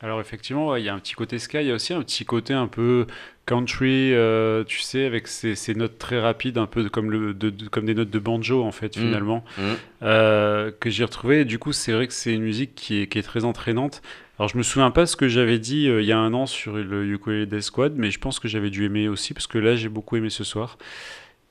Alors 0.06 0.22
effectivement, 0.22 0.68
ouais, 0.70 0.84
il 0.84 0.86
y 0.86 0.89
a 0.89 0.93
un 0.93 0.99
petit 0.99 1.16
côté 1.16 1.39
ska, 1.39 1.64
il 1.64 1.68
y 1.68 1.72
a 1.72 1.74
aussi 1.74 1.91
un 1.91 2.01
petit 2.03 2.26
côté 2.26 2.53
un 2.53 2.68
peu 2.68 3.08
country, 3.47 4.14
euh, 4.14 4.64
tu 4.64 4.80
sais, 4.80 5.03
avec 5.06 5.28
ces, 5.28 5.56
ces 5.56 5.74
notes 5.74 5.97
très 5.97 6.20
rapides, 6.20 6.60
un 6.60 6.68
peu 6.68 6.88
comme, 6.89 7.10
le, 7.10 7.34
de- 7.34 7.49
de- 7.49 7.68
comme 7.70 7.86
des 7.88 7.95
notes 7.95 8.12
de 8.12 8.20
banjo 8.20 8.64
en 8.64 8.72
fait 8.72 8.95
Mm. 8.95 8.99
finalement, 9.01 9.43
Mm. 9.58 9.62
euh, 10.03 10.72
que 10.80 10.91
j'ai 10.91 11.03
retrouvé. 11.06 11.39
Et 11.41 11.45
du 11.45 11.58
coup, 11.58 11.74
c'est 11.74 11.91
vrai 11.91 12.06
que 12.06 12.14
c'est 12.14 12.34
une 12.34 12.43
musique 12.43 12.76
qui 12.76 13.01
est, 13.01 13.08
qui 13.08 13.18
est 13.18 13.24
très 13.24 13.45
entraînante. 13.45 14.03
Alors 14.38 14.47
je 14.49 14.58
me 14.60 14.64
souviens 14.64 14.91
pas 14.91 15.08
ce 15.08 15.16
que 15.16 15.28
j'avais 15.28 15.58
dit 15.58 15.88
euh, 15.88 16.01
il 16.03 16.08
y 16.08 16.12
a 16.12 16.20
un 16.20 16.34
an 16.36 16.45
sur 16.45 16.76
le 16.76 17.03
Ukulele 17.06 17.47
Death 17.47 17.62
Squad, 17.62 17.93
mais 17.95 18.12
je 18.12 18.20
pense 18.20 18.39
que 18.39 18.47
j'avais 18.47 18.70
dû 18.70 18.86
aimer 18.86 19.08
aussi, 19.08 19.34
parce 19.34 19.47
que 19.47 19.58
là 19.58 19.76
j'ai 19.76 19.89
beaucoup 19.89 20.18
aimé 20.18 20.30
ce 20.30 20.43
soir. 20.43 20.78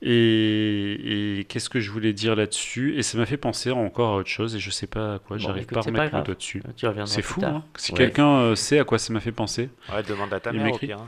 Et, 0.01 1.39
et 1.39 1.43
qu'est-ce 1.45 1.69
que 1.69 1.79
je 1.79 1.89
voulais 1.91 2.13
dire 2.13 2.35
là-dessus? 2.35 2.95
Et 2.97 3.01
ça 3.03 3.17
m'a 3.17 3.25
fait 3.25 3.37
penser 3.37 3.71
encore 3.71 4.13
à 4.13 4.17
autre 4.17 4.29
chose, 4.29 4.55
et 4.55 4.59
je 4.59 4.69
sais 4.69 4.87
pas 4.87 5.15
à 5.15 5.19
quoi, 5.19 5.37
Bon, 5.37 5.43
j'arrive 5.47 5.65
pas 5.67 5.79
à 5.79 5.83
remettre 5.83 6.11
pas 6.11 6.17
le 6.19 6.23
doigt 6.23 6.35
dessus. 6.35 6.61
Tu 6.75 6.85
reviendras 6.85 7.13
C'est 7.13 7.21
fou, 7.21 7.41
tard. 7.41 7.55
hein 7.55 7.63
Si 7.77 7.91
Ouais. 7.91 7.97
quelqu'un 7.97 8.29
euh, 8.39 8.55
sait 8.55 8.79
à 8.79 8.83
quoi 8.83 8.99
ça 8.99 9.13
m'a 9.13 9.19
fait 9.19 9.31
penser, 9.31 9.69
Ouais, 9.89 10.03
demande 10.03 10.33
à 10.33 10.39
ta 10.39 10.51
mère 10.51 10.65
au 10.65 10.69
m'écrit. 10.71 10.87
pire. 10.87 10.99
hein. 10.99 11.07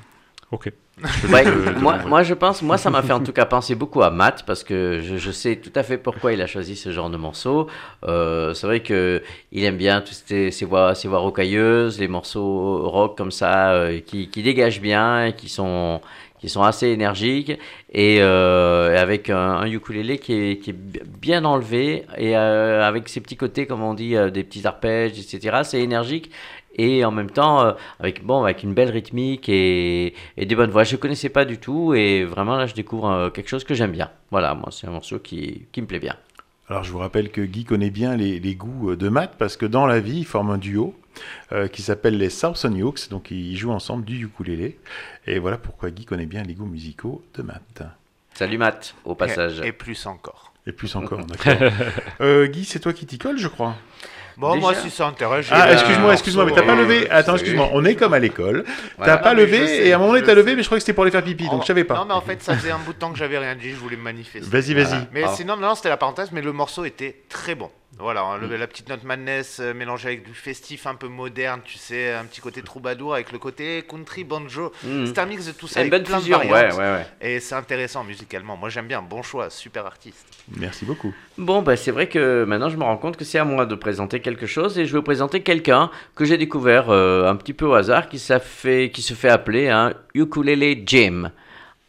ok. 0.52 0.72
Ouais, 1.32 1.46
Euh, 1.46 1.76
moi, 1.80 2.00
moi, 2.08 2.24
je 2.24 2.34
pense, 2.34 2.64
moi, 2.64 2.78
ça 2.80 2.90
m'a 2.90 3.04
fait 3.04 3.14
en 3.14 3.20
tout 3.20 3.32
cas 3.32 3.46
penser 3.46 3.76
beaucoup 3.76 4.02
à 4.02 4.10
Matt 4.10 4.44
parce 4.48 4.64
que 4.64 5.00
je, 5.04 5.18
je 5.18 5.32
sais 5.32 5.58
tout 5.58 5.72
à 5.76 5.84
fait 5.84 5.98
pourquoi 6.00 6.34
il 6.34 6.42
a 6.42 6.48
choisi 6.48 6.76
ce 6.76 6.92
genre 6.92 7.12
de 7.12 7.18
morceau. 7.18 7.68
Euh, 8.06 8.54
c'est 8.56 8.66
vrai 8.66 8.80
que 8.82 9.22
il 9.52 9.64
aime 9.64 9.78
bien 9.78 10.02
toutes 10.02 10.24
ces, 10.26 10.50
ces 10.50 10.66
voix, 10.66 10.96
ces 10.96 11.08
voix 11.08 11.20
rocailleuses, 11.20 12.00
les 12.00 12.08
morceaux 12.08 12.90
rock 12.90 13.16
comme 13.16 13.30
ça 13.32 13.74
euh, 13.74 14.00
qui, 14.00 14.30
qui 14.30 14.42
dégagent 14.42 14.82
bien 14.82 15.26
et 15.28 15.34
qui 15.34 15.50
sont 15.50 16.02
qui 16.40 16.50
sont 16.50 16.64
assez 16.64 16.88
énergiques 16.88 17.58
et 17.92 18.18
euh, 18.22 18.98
avec 18.98 19.30
un, 19.30 19.38
un 19.38 19.66
ukulélé 19.66 20.18
qui 20.20 20.34
est, 20.34 20.72
bien 20.72 21.46
enlevé 21.46 22.06
et 22.18 22.38
euh, 22.38 22.88
avec 22.88 23.10
ses 23.10 23.22
petits 23.22 23.38
côtés 23.38 23.66
comme 23.66 23.82
on 23.82 23.94
dit 23.94 24.16
euh, 24.16 24.30
des 24.30 24.44
petits 24.44 24.66
arpèges 24.68 25.20
etc 25.20 25.60
c'est 25.64 25.82
énergique 25.82 26.32
et 26.76 27.04
en 27.06 27.12
même 27.12 27.32
temps 27.32 27.74
avec 28.00 28.24
bon 28.24 28.44
avec 28.44 28.62
une 28.62 28.76
belle 28.76 28.92
rythmique 28.92 29.50
et, 29.50 30.14
et 30.38 30.46
des 30.46 30.56
bonnes 30.56 30.70
voix. 30.70 30.84
Je 30.84 30.96
connaissais 30.96 31.30
pas 31.30 31.44
du 31.44 31.58
tout 31.58 31.96
et 31.96 32.24
vraiment 32.24 32.56
là 32.56 32.68
je 32.68 32.76
découvre 32.76 33.30
quelque 33.30 33.50
chose 33.50 33.64
que 33.64 33.74
j'aime 33.74 33.92
bien. 33.92 34.12
Voilà 34.30 34.54
moi 34.54 34.70
c'est 34.70 34.86
un 34.86 34.92
morceau 34.92 35.18
qui, 35.18 35.66
me 35.76 35.86
plaît 35.88 35.98
bien. 35.98 36.16
Alors 36.70 36.84
je 36.84 36.92
vous 36.92 37.00
rappelle 37.00 37.32
que 37.32 37.42
Guy 37.42 37.64
connaît 37.64 37.90
bien 37.90 38.16
les, 38.16 38.40
les 38.40 38.54
goûts 38.54 38.96
de 38.96 39.10
Matt 39.10 39.34
parce 39.40 39.58
que 39.58 39.66
dans 39.66 39.88
la 39.88 40.00
vie, 40.00 40.20
ils 40.20 40.26
forment 40.26 40.52
un 40.52 40.58
duo 40.60 40.94
euh, 41.52 41.68
qui 41.68 41.82
s'appelle 41.82 42.18
les 42.18 42.30
Southern 42.30 42.82
Hawks, 42.82 43.10
donc 43.10 43.32
ils 43.32 43.58
jouent 43.58 43.72
ensemble 43.72 44.06
du 44.06 44.24
ukulélé. 44.26 44.78
Et 45.26 45.40
voilà 45.40 45.58
pourquoi 45.58 45.90
Guy 45.92 46.06
connaît 46.06 46.26
bien 46.26 46.44
les 46.44 46.54
goûts 46.54 46.66
musicaux 46.66 47.24
de 47.36 47.42
Matt. 47.44 47.84
salut 48.34 48.58
Matt 48.58 48.96
au 49.06 49.16
passage 49.16 49.62
Et, 49.62 49.68
et 49.68 49.72
plus 49.72 50.06
encore. 50.06 50.54
Et 50.66 50.72
plus 50.72 50.96
encore, 50.96 51.20
d'accord. 51.26 51.70
Euh, 52.22 52.48
Guy, 52.48 52.66
c'est 52.66 52.80
toi 52.80 52.94
qui 52.94 53.06
t'y 53.06 53.18
colle, 53.18 53.38
je 53.38 53.48
crois. 53.48 53.76
Bon, 54.36 54.50
Déjà. 54.54 54.62
moi, 54.62 54.76
si 54.76 54.92
ça 54.92 55.08
intéresse. 55.08 55.48
Ah, 55.50 55.72
excuse-moi, 55.74 56.14
excuse-moi, 56.14 56.46
mais 56.46 56.52
t'as 56.52 56.62
pas 56.62 56.76
levé. 56.76 57.10
Attends, 57.10 57.34
excuse-moi, 57.34 57.70
on 57.74 57.84
est 57.86 57.96
comme 57.96 58.14
à 58.14 58.20
l'école. 58.20 58.66
Voilà. 58.98 59.16
T'as 59.16 59.24
pas 59.24 59.34
Non, 59.34 59.40
levé 59.42 59.66
sais, 59.66 59.88
et 59.88 59.94
à 59.94 59.96
un 59.96 60.00
moment 60.00 60.14
donné 60.14 60.24
t'as 60.24 60.36
levé, 60.36 60.56
mais 60.56 60.62
je 60.62 60.68
crois 60.68 60.78
que 60.78 60.82
c'était 60.82 60.94
pour 60.94 61.04
aller 61.06 61.12
faire 61.12 61.24
pipi, 61.24 61.46
donc 61.46 61.54
Oh, 61.56 61.62
je 61.62 61.66
savais 61.68 61.84
pas. 61.86 61.96
Non, 61.96 62.06
mais 62.06 62.14
en 62.14 62.22
fait, 62.22 62.44
ça 62.44 62.56
faisait 62.56 62.70
un 62.70 62.78
bout 62.78 62.94
de 62.94 63.00
temps 63.00 63.12
que 63.12 63.18
j'avais 63.18 63.40
rien 63.40 63.56
dit, 63.56 63.72
je 63.72 63.76
voulais 63.78 63.96
me 63.98 64.04
manifester. 64.04 64.48
Vas-y, 64.48 64.76
vas-y. 64.76 64.86
Voilà. 64.86 65.08
Mais 65.12 65.24
Ah. 65.24 65.34
sinon, 65.36 65.58
non, 65.58 65.74
c'était 65.74 65.90
la 65.90 65.98
parenthèse, 65.98 66.32
mais 66.32 66.44
le 66.44 66.52
morceau 66.54 66.86
était 66.86 67.16
très 67.30 67.56
bon. 67.56 67.72
Voilà, 68.00 68.22
hein, 68.22 68.38
le- 68.38 68.58
la 68.58 68.68
petite 68.68 68.90
note 68.90 69.04
madness 69.04 69.60
euh, 69.60 69.74
mélangée 69.74 70.10
avec 70.10 70.24
du 70.28 70.34
festif 70.36 70.86
un 70.86 70.94
peu 70.94 71.08
moderne, 71.08 71.62
tu 71.64 71.78
sais, 71.80 72.14
un 72.14 72.26
petit 72.26 72.42
côté 72.42 72.62
troubadour 72.62 73.16
avec 73.16 73.32
le 73.32 73.40
côté 73.40 73.84
country 73.90 74.24
banjo. 74.24 74.72
Mhm. 74.84 75.08
C'est 75.08 75.18
un 75.18 75.26
mix 75.26 75.48
de 75.48 75.52
tout 75.54 75.68
ça 75.68 75.76
c'est 75.76 75.88
une 75.88 75.94
avec 75.94 76.04
bonne 76.04 76.04
plein 76.04 76.20
fusion 76.20 76.38
de 76.38 76.44
ouais 76.44 76.50
variantes. 76.50 76.78
ouais 76.80 76.86
ouais 76.92 77.08
Et 77.22 77.40
c'est 77.40 77.56
intéressant 77.56 78.04
musicalement. 78.04 78.56
Moi, 78.56 78.70
j'aime 78.70 78.88
bien. 78.88 79.02
Bon 79.02 79.24
choix, 79.24 79.50
super 79.50 79.86
artiste. 79.88 80.28
Merci 80.58 80.86
beaucoup. 80.86 81.12
Bon, 81.40 81.64
bah, 81.64 81.76
c'est 81.76 81.92
vrai 81.92 82.08
que 82.08 82.44
maintenant 82.44 82.70
je 82.70 82.78
me 82.78 82.84
rends 82.84 82.98
compte 82.98 83.18
que 83.18 83.26
c'est 83.26 83.40
à 83.40 83.46
moi 83.46 83.66
de 83.66 83.74
présenter 83.76 84.20
quelque 84.20 84.46
chose 84.46 84.78
et 84.78 84.86
je 84.86 84.92
vais 84.92 85.00
vous 85.00 85.04
présenter 85.04 85.42
quelqu'un 85.42 85.90
que 86.14 86.24
j'ai 86.26 86.38
découvert 86.38 86.90
euh, 86.90 87.28
un 87.28 87.36
petit 87.36 87.54
peu 87.54 87.66
au 87.66 87.74
hasard 87.74 88.10
qui, 88.10 88.20
ça 88.20 88.40
fait, 88.40 88.92
qui 88.94 89.02
se 89.02 89.14
fait 89.16 89.30
appeler 89.30 89.70
un 89.70 89.94
ukulele 90.14 90.84
Jim. 90.86 91.32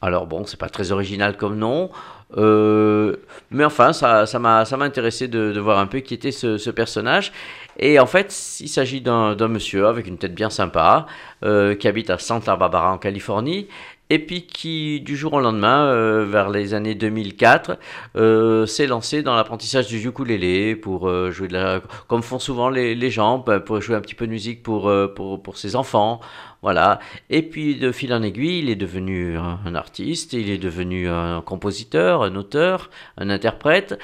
Alors 0.00 0.26
bon, 0.28 0.46
c'est 0.46 0.58
pas 0.60 0.68
très 0.68 0.92
original 0.92 1.36
comme 1.36 1.56
nom, 1.58 1.90
euh, 2.36 3.16
mais 3.50 3.64
enfin 3.64 3.92
ça 3.94 4.26
m'a 4.38 4.64
ça 4.66 4.76
intéressé 4.76 5.28
de, 5.28 5.58
voir 5.58 5.78
un 5.78 5.86
peu 5.86 6.00
qui 6.00 6.14
était 6.14 6.32
ce, 6.32 6.70
personnage. 6.70 7.32
Et 7.78 7.98
en 7.98 8.06
fait, 8.06 8.34
il 8.60 8.68
s'agit 8.68 9.00
d'un 9.00 9.34
d'un 9.34 9.48
monsieur 9.48 9.86
avec 9.86 10.06
une 10.06 10.18
tête 10.18 10.34
bien 10.34 10.50
sympa 10.50 11.06
euh, 11.44 11.74
qui 11.74 11.88
habite 11.88 12.10
à 12.10 12.18
Santa 12.18 12.56
Barbara 12.56 12.92
en 12.92 12.98
Californie 12.98 13.68
et 14.10 14.18
puis 14.18 14.46
qui 14.46 15.00
du 15.00 15.16
jour 15.16 15.34
au 15.34 15.40
lendemain, 15.40 15.86
euh, 15.86 16.24
vers 16.24 16.48
les 16.50 16.74
années 16.74 16.94
2004, 16.94 17.78
euh, 18.16 18.66
s'est 18.66 18.86
lancé 18.86 19.22
dans 19.22 19.36
l'apprentissage 19.36 19.86
du 19.88 19.98
ukulélé 20.06 20.76
pour 20.76 21.08
euh, 21.08 21.30
jouer 21.30 21.48
de 21.48 21.52
la, 21.52 21.80
comme 22.06 22.22
font 22.22 22.38
souvent 22.38 22.70
les, 22.70 23.10
gens, 23.10 23.38
bah, 23.38 23.60
pour 23.60 23.80
jouer 23.80 23.96
un 23.96 24.00
petit 24.00 24.14
peu 24.14 24.26
de 24.26 24.32
musique 24.32 24.62
pour, 24.62 24.90
pour, 25.14 25.42
pour 25.42 25.58
ses 25.58 25.76
enfants. 25.76 26.20
Voilà. 26.62 26.98
Et 27.30 27.42
puis 27.42 27.76
de 27.76 27.92
fil 27.92 28.12
en 28.12 28.22
aiguille, 28.22 28.58
il 28.60 28.70
est 28.70 28.76
devenu 28.76 29.36
un 29.36 29.74
artiste, 29.74 30.32
il 30.32 30.50
est 30.50 30.58
devenu 30.58 31.08
un 31.08 31.40
compositeur, 31.40 32.22
un 32.22 32.34
auteur, 32.34 32.90
un 33.16 33.30
interprète 33.30 33.98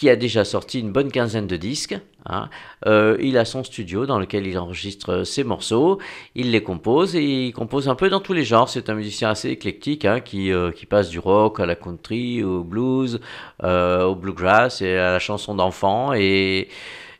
qui 0.00 0.08
a 0.08 0.16
déjà 0.16 0.46
sorti 0.46 0.80
une 0.80 0.92
bonne 0.92 1.12
quinzaine 1.12 1.46
de 1.46 1.56
disques. 1.58 1.94
hein. 2.24 2.48
Euh, 2.86 3.18
il 3.20 3.36
a 3.36 3.44
son 3.44 3.62
studio 3.62 4.06
dans 4.06 4.18
lequel 4.18 4.46
il 4.46 4.58
enregistre 4.58 5.24
ses 5.24 5.44
morceaux, 5.44 5.98
il 6.34 6.52
les 6.52 6.62
compose 6.62 7.14
et 7.16 7.48
il 7.48 7.52
compose 7.52 7.86
un 7.86 7.94
peu 7.94 8.08
dans 8.08 8.20
tous 8.20 8.32
les 8.32 8.44
genres. 8.44 8.70
C'est 8.70 8.88
un 8.88 8.94
musicien 8.94 9.28
assez 9.28 9.50
éclectique 9.50 10.06
hein, 10.06 10.20
qui, 10.20 10.52
euh, 10.52 10.72
qui 10.72 10.86
passe 10.86 11.10
du 11.10 11.18
rock 11.18 11.60
à 11.60 11.66
la 11.66 11.74
country, 11.74 12.42
au 12.42 12.64
blues, 12.64 13.20
euh, 13.62 14.04
au 14.04 14.14
bluegrass 14.14 14.80
et 14.80 14.96
à 14.96 15.12
la 15.12 15.18
chanson 15.18 15.54
d'enfant. 15.54 16.14
Et, 16.14 16.68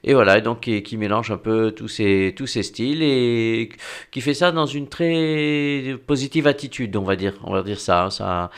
et 0.02 0.14
voilà, 0.14 0.38
et 0.38 0.40
donc 0.40 0.60
qui, 0.60 0.82
qui 0.82 0.96
mélange 0.96 1.30
un 1.30 1.36
peu 1.36 1.72
tous 1.72 1.88
ces, 1.88 2.32
tous 2.34 2.46
ces 2.46 2.62
styles 2.62 3.02
et 3.02 3.68
qui 4.10 4.22
fait 4.22 4.32
ça 4.32 4.50
dans 4.50 4.64
une 4.64 4.88
très 4.88 5.94
positive 6.06 6.46
attitude, 6.46 6.96
on 6.96 7.02
va 7.02 7.16
dire, 7.16 7.34
on 7.44 7.52
va 7.52 7.62
dire 7.62 7.78
ça. 7.78 8.04
hein, 8.04 8.10
ça 8.10 8.50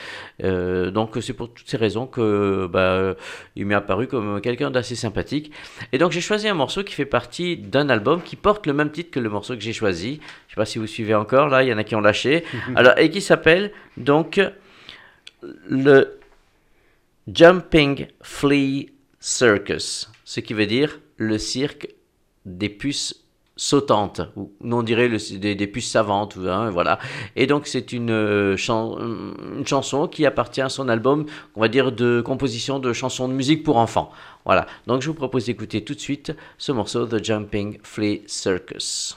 euh, 0.44 0.90
donc 0.92 1.16
c'est 1.20 1.32
pour 1.32 1.52
toutes 1.52 1.68
ces 1.68 1.76
raisons 1.76 2.06
que 2.06 2.68
bah, 2.70 3.16
il 3.56 3.66
m'est 3.66 3.74
apparu 3.74 4.06
comme 4.06 4.40
quelqu'un 4.40 4.70
d'assez 4.70 4.94
sympathique. 4.94 5.50
Et 5.92 5.98
donc 5.98 6.12
j'ai 6.12 6.20
choisi 6.20 6.48
un 6.48 6.54
morceau 6.54 6.84
qui 6.84 6.94
fait 6.94 7.06
partie 7.06 7.56
d'un 7.56 7.88
album 7.88 8.22
qui 8.22 8.36
porte 8.36 8.66
le 8.66 8.72
même 8.72 8.90
titre 8.92 9.10
que 9.10 9.20
le 9.20 9.28
morceau 9.28 9.54
que 9.54 9.62
j'ai 9.62 9.72
choisi. 9.72 10.20
Je 10.46 10.54
sais 10.54 10.56
pas 10.56 10.64
si 10.64 10.78
vous 10.78 10.86
suivez 10.86 11.14
encore, 11.14 11.48
là, 11.48 11.64
il 11.64 11.68
y 11.68 11.72
en 11.74 11.78
a 11.78 11.84
qui 11.84 11.96
ont 11.96 12.00
lâché. 12.00 12.44
Alors, 12.76 12.96
et 12.98 13.10
qui 13.10 13.20
s'appelle 13.20 13.72
donc 13.96 14.40
le 15.68 16.18
Jumping 17.32 18.06
Flea 18.22 18.90
Circus, 19.18 20.10
ce 20.24 20.40
qui 20.40 20.54
veut 20.54 20.66
dire 20.66 21.00
le 21.16 21.38
cirque 21.38 21.88
des 22.44 22.68
puces 22.68 23.22
sautantes, 23.56 24.22
ou 24.36 24.50
on 24.62 24.82
dirait 24.82 25.08
des, 25.08 25.66
puces 25.66 25.90
savantes, 25.90 26.38
hein, 26.44 26.70
voilà. 26.70 26.98
Et 27.36 27.46
donc 27.46 27.66
c'est 27.66 27.92
une, 27.92 28.10
euh, 28.10 28.56
une 28.56 29.66
chanson 29.66 30.08
qui 30.08 30.24
appartient 30.24 30.62
à 30.62 30.68
son 30.68 30.88
album, 30.88 31.26
on 31.54 31.60
va 31.60 31.68
dire, 31.68 31.92
de 31.92 32.22
composition 32.22 32.78
de 32.78 32.92
chansons 32.92 33.28
de 33.28 33.34
musique 33.34 33.62
pour 33.62 33.76
enfants. 33.76 34.10
Voilà, 34.44 34.66
donc 34.86 35.02
je 35.02 35.08
vous 35.08 35.14
propose 35.14 35.46
d'écouter 35.46 35.84
tout 35.84 35.94
de 35.94 36.00
suite 36.00 36.32
ce 36.58 36.72
morceau, 36.72 37.06
The 37.06 37.22
Jumping 37.22 37.78
Flea 37.82 38.22
Circus. 38.26 39.16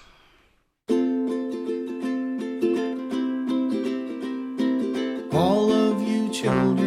All 5.31 5.69
of 5.71 6.01
you 6.01 6.31
children 6.31 6.84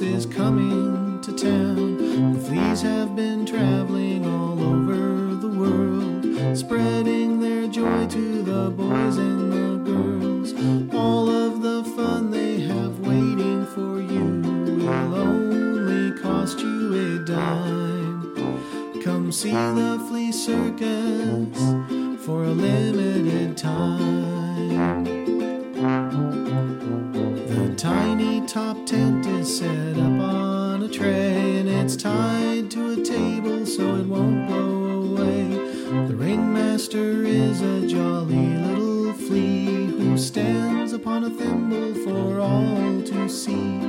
is 0.00 0.26
coming 0.26 1.20
to 1.20 1.32
town. 1.32 2.32
The 2.32 2.40
fleas 2.40 2.82
have 2.82 3.14
been 3.14 3.46
traveling 3.46 4.26
all 4.26 4.60
over 4.60 5.34
the 5.36 5.48
world, 5.48 6.56
spreading 6.56 7.40
their 7.40 7.68
joy 7.68 8.06
to 8.08 8.42
the 8.42 8.70
boys 8.70 9.18
and 9.18 9.52
the 9.52 9.76
girls. 9.90 10.52
All 10.94 11.28
of 11.28 11.62
the 11.62 11.84
fun 11.96 12.30
they 12.30 12.60
have 12.60 12.98
waiting 13.00 13.66
for 13.66 14.00
you 14.00 14.42
will 14.84 15.14
only 15.14 16.20
cost 16.20 16.58
you 16.58 16.94
a 16.94 17.24
dime. 17.24 19.00
Come 19.02 19.30
see 19.30 19.52
the 19.52 20.04
flea 20.08 20.32
circus 20.32 21.58
for 22.24 22.44
a 22.44 22.50
limited 22.50 23.56
time. 23.56 25.04
The 27.46 27.74
tiny 27.76 28.46
top 28.46 28.86
tent 28.86 29.23
is 29.44 29.58
set 29.58 29.98
up 29.98 30.20
on 30.20 30.82
a 30.82 30.88
tray 30.88 31.58
and 31.58 31.68
it's 31.68 31.96
tied 31.96 32.70
to 32.70 32.92
a 32.92 33.04
table 33.04 33.66
so 33.66 33.96
it 33.96 34.06
won't 34.06 34.48
blow 34.48 35.02
away. 35.02 35.44
The 36.08 36.16
ringmaster 36.16 37.24
is 37.24 37.60
a 37.60 37.86
jolly 37.86 38.46
little 38.68 39.12
flea 39.12 39.86
who 39.98 40.16
stands 40.16 40.94
upon 40.94 41.24
a 41.24 41.30
thimble 41.30 41.92
for 42.04 42.40
all 42.40 43.02
to 43.02 43.28
see. 43.28 43.80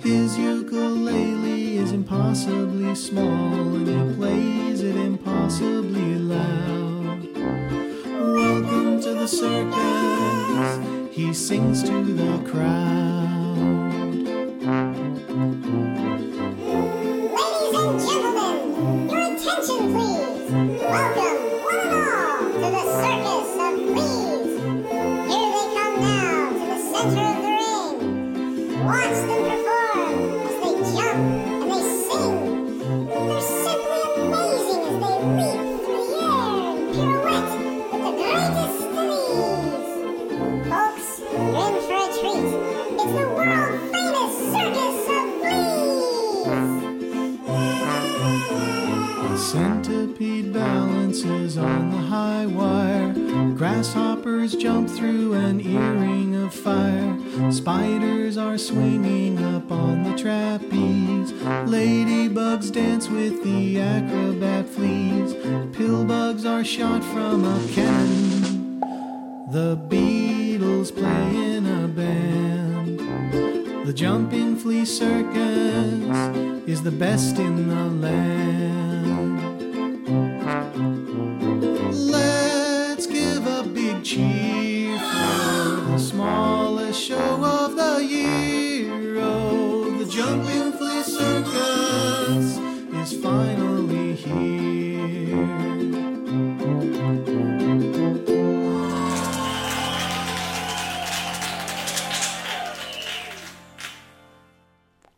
His 0.00 0.38
ukulele 0.38 1.76
is 1.76 1.92
impossibly 1.92 2.94
small 2.94 3.76
and 3.76 3.86
he 3.86 4.16
plays 4.16 4.80
it 4.82 4.96
impossibly 4.96 6.14
loud. 6.14 7.36
Welcome 8.14 9.02
to 9.02 9.12
the 9.12 9.28
circus, 9.28 11.14
he 11.14 11.34
sings 11.34 11.82
to 11.82 12.02
the 12.02 12.50
crowd. 12.50 12.96
Attention 19.68 19.92
please. 19.92 20.80
Welcome, 20.80 21.45
centipede 50.16 50.52
balances 50.52 51.58
on 51.58 51.90
the 51.90 51.98
high 51.98 52.46
wire. 52.46 53.12
Grasshoppers 53.54 54.54
jump 54.54 54.88
through 54.88 55.34
an 55.34 55.60
earring 55.60 56.34
of 56.36 56.54
fire. 56.54 57.18
Spiders 57.50 58.38
are 58.38 58.56
swinging 58.56 59.42
up 59.44 59.70
on 59.70 60.04
the 60.04 60.16
trapeze. 60.16 61.32
Ladybugs 61.68 62.72
dance 62.72 63.08
with 63.08 63.42
the 63.44 63.80
acrobat 63.80 64.66
fleas. 64.66 65.34
Pillbugs 65.76 66.46
are 66.46 66.64
shot 66.64 67.04
from 67.04 67.44
a 67.44 67.68
cannon. 67.72 68.80
The 69.50 69.76
Beatles 69.88 70.94
play 70.94 71.56
in 71.56 71.66
a 71.66 71.88
band. 71.88 73.00
The 73.86 73.92
jumping 73.92 74.56
flea 74.56 74.84
circus 74.86 76.66
is 76.66 76.82
the 76.82 76.90
best 76.90 77.38
in 77.38 77.68
the 77.68 77.84
land. 78.06 79.15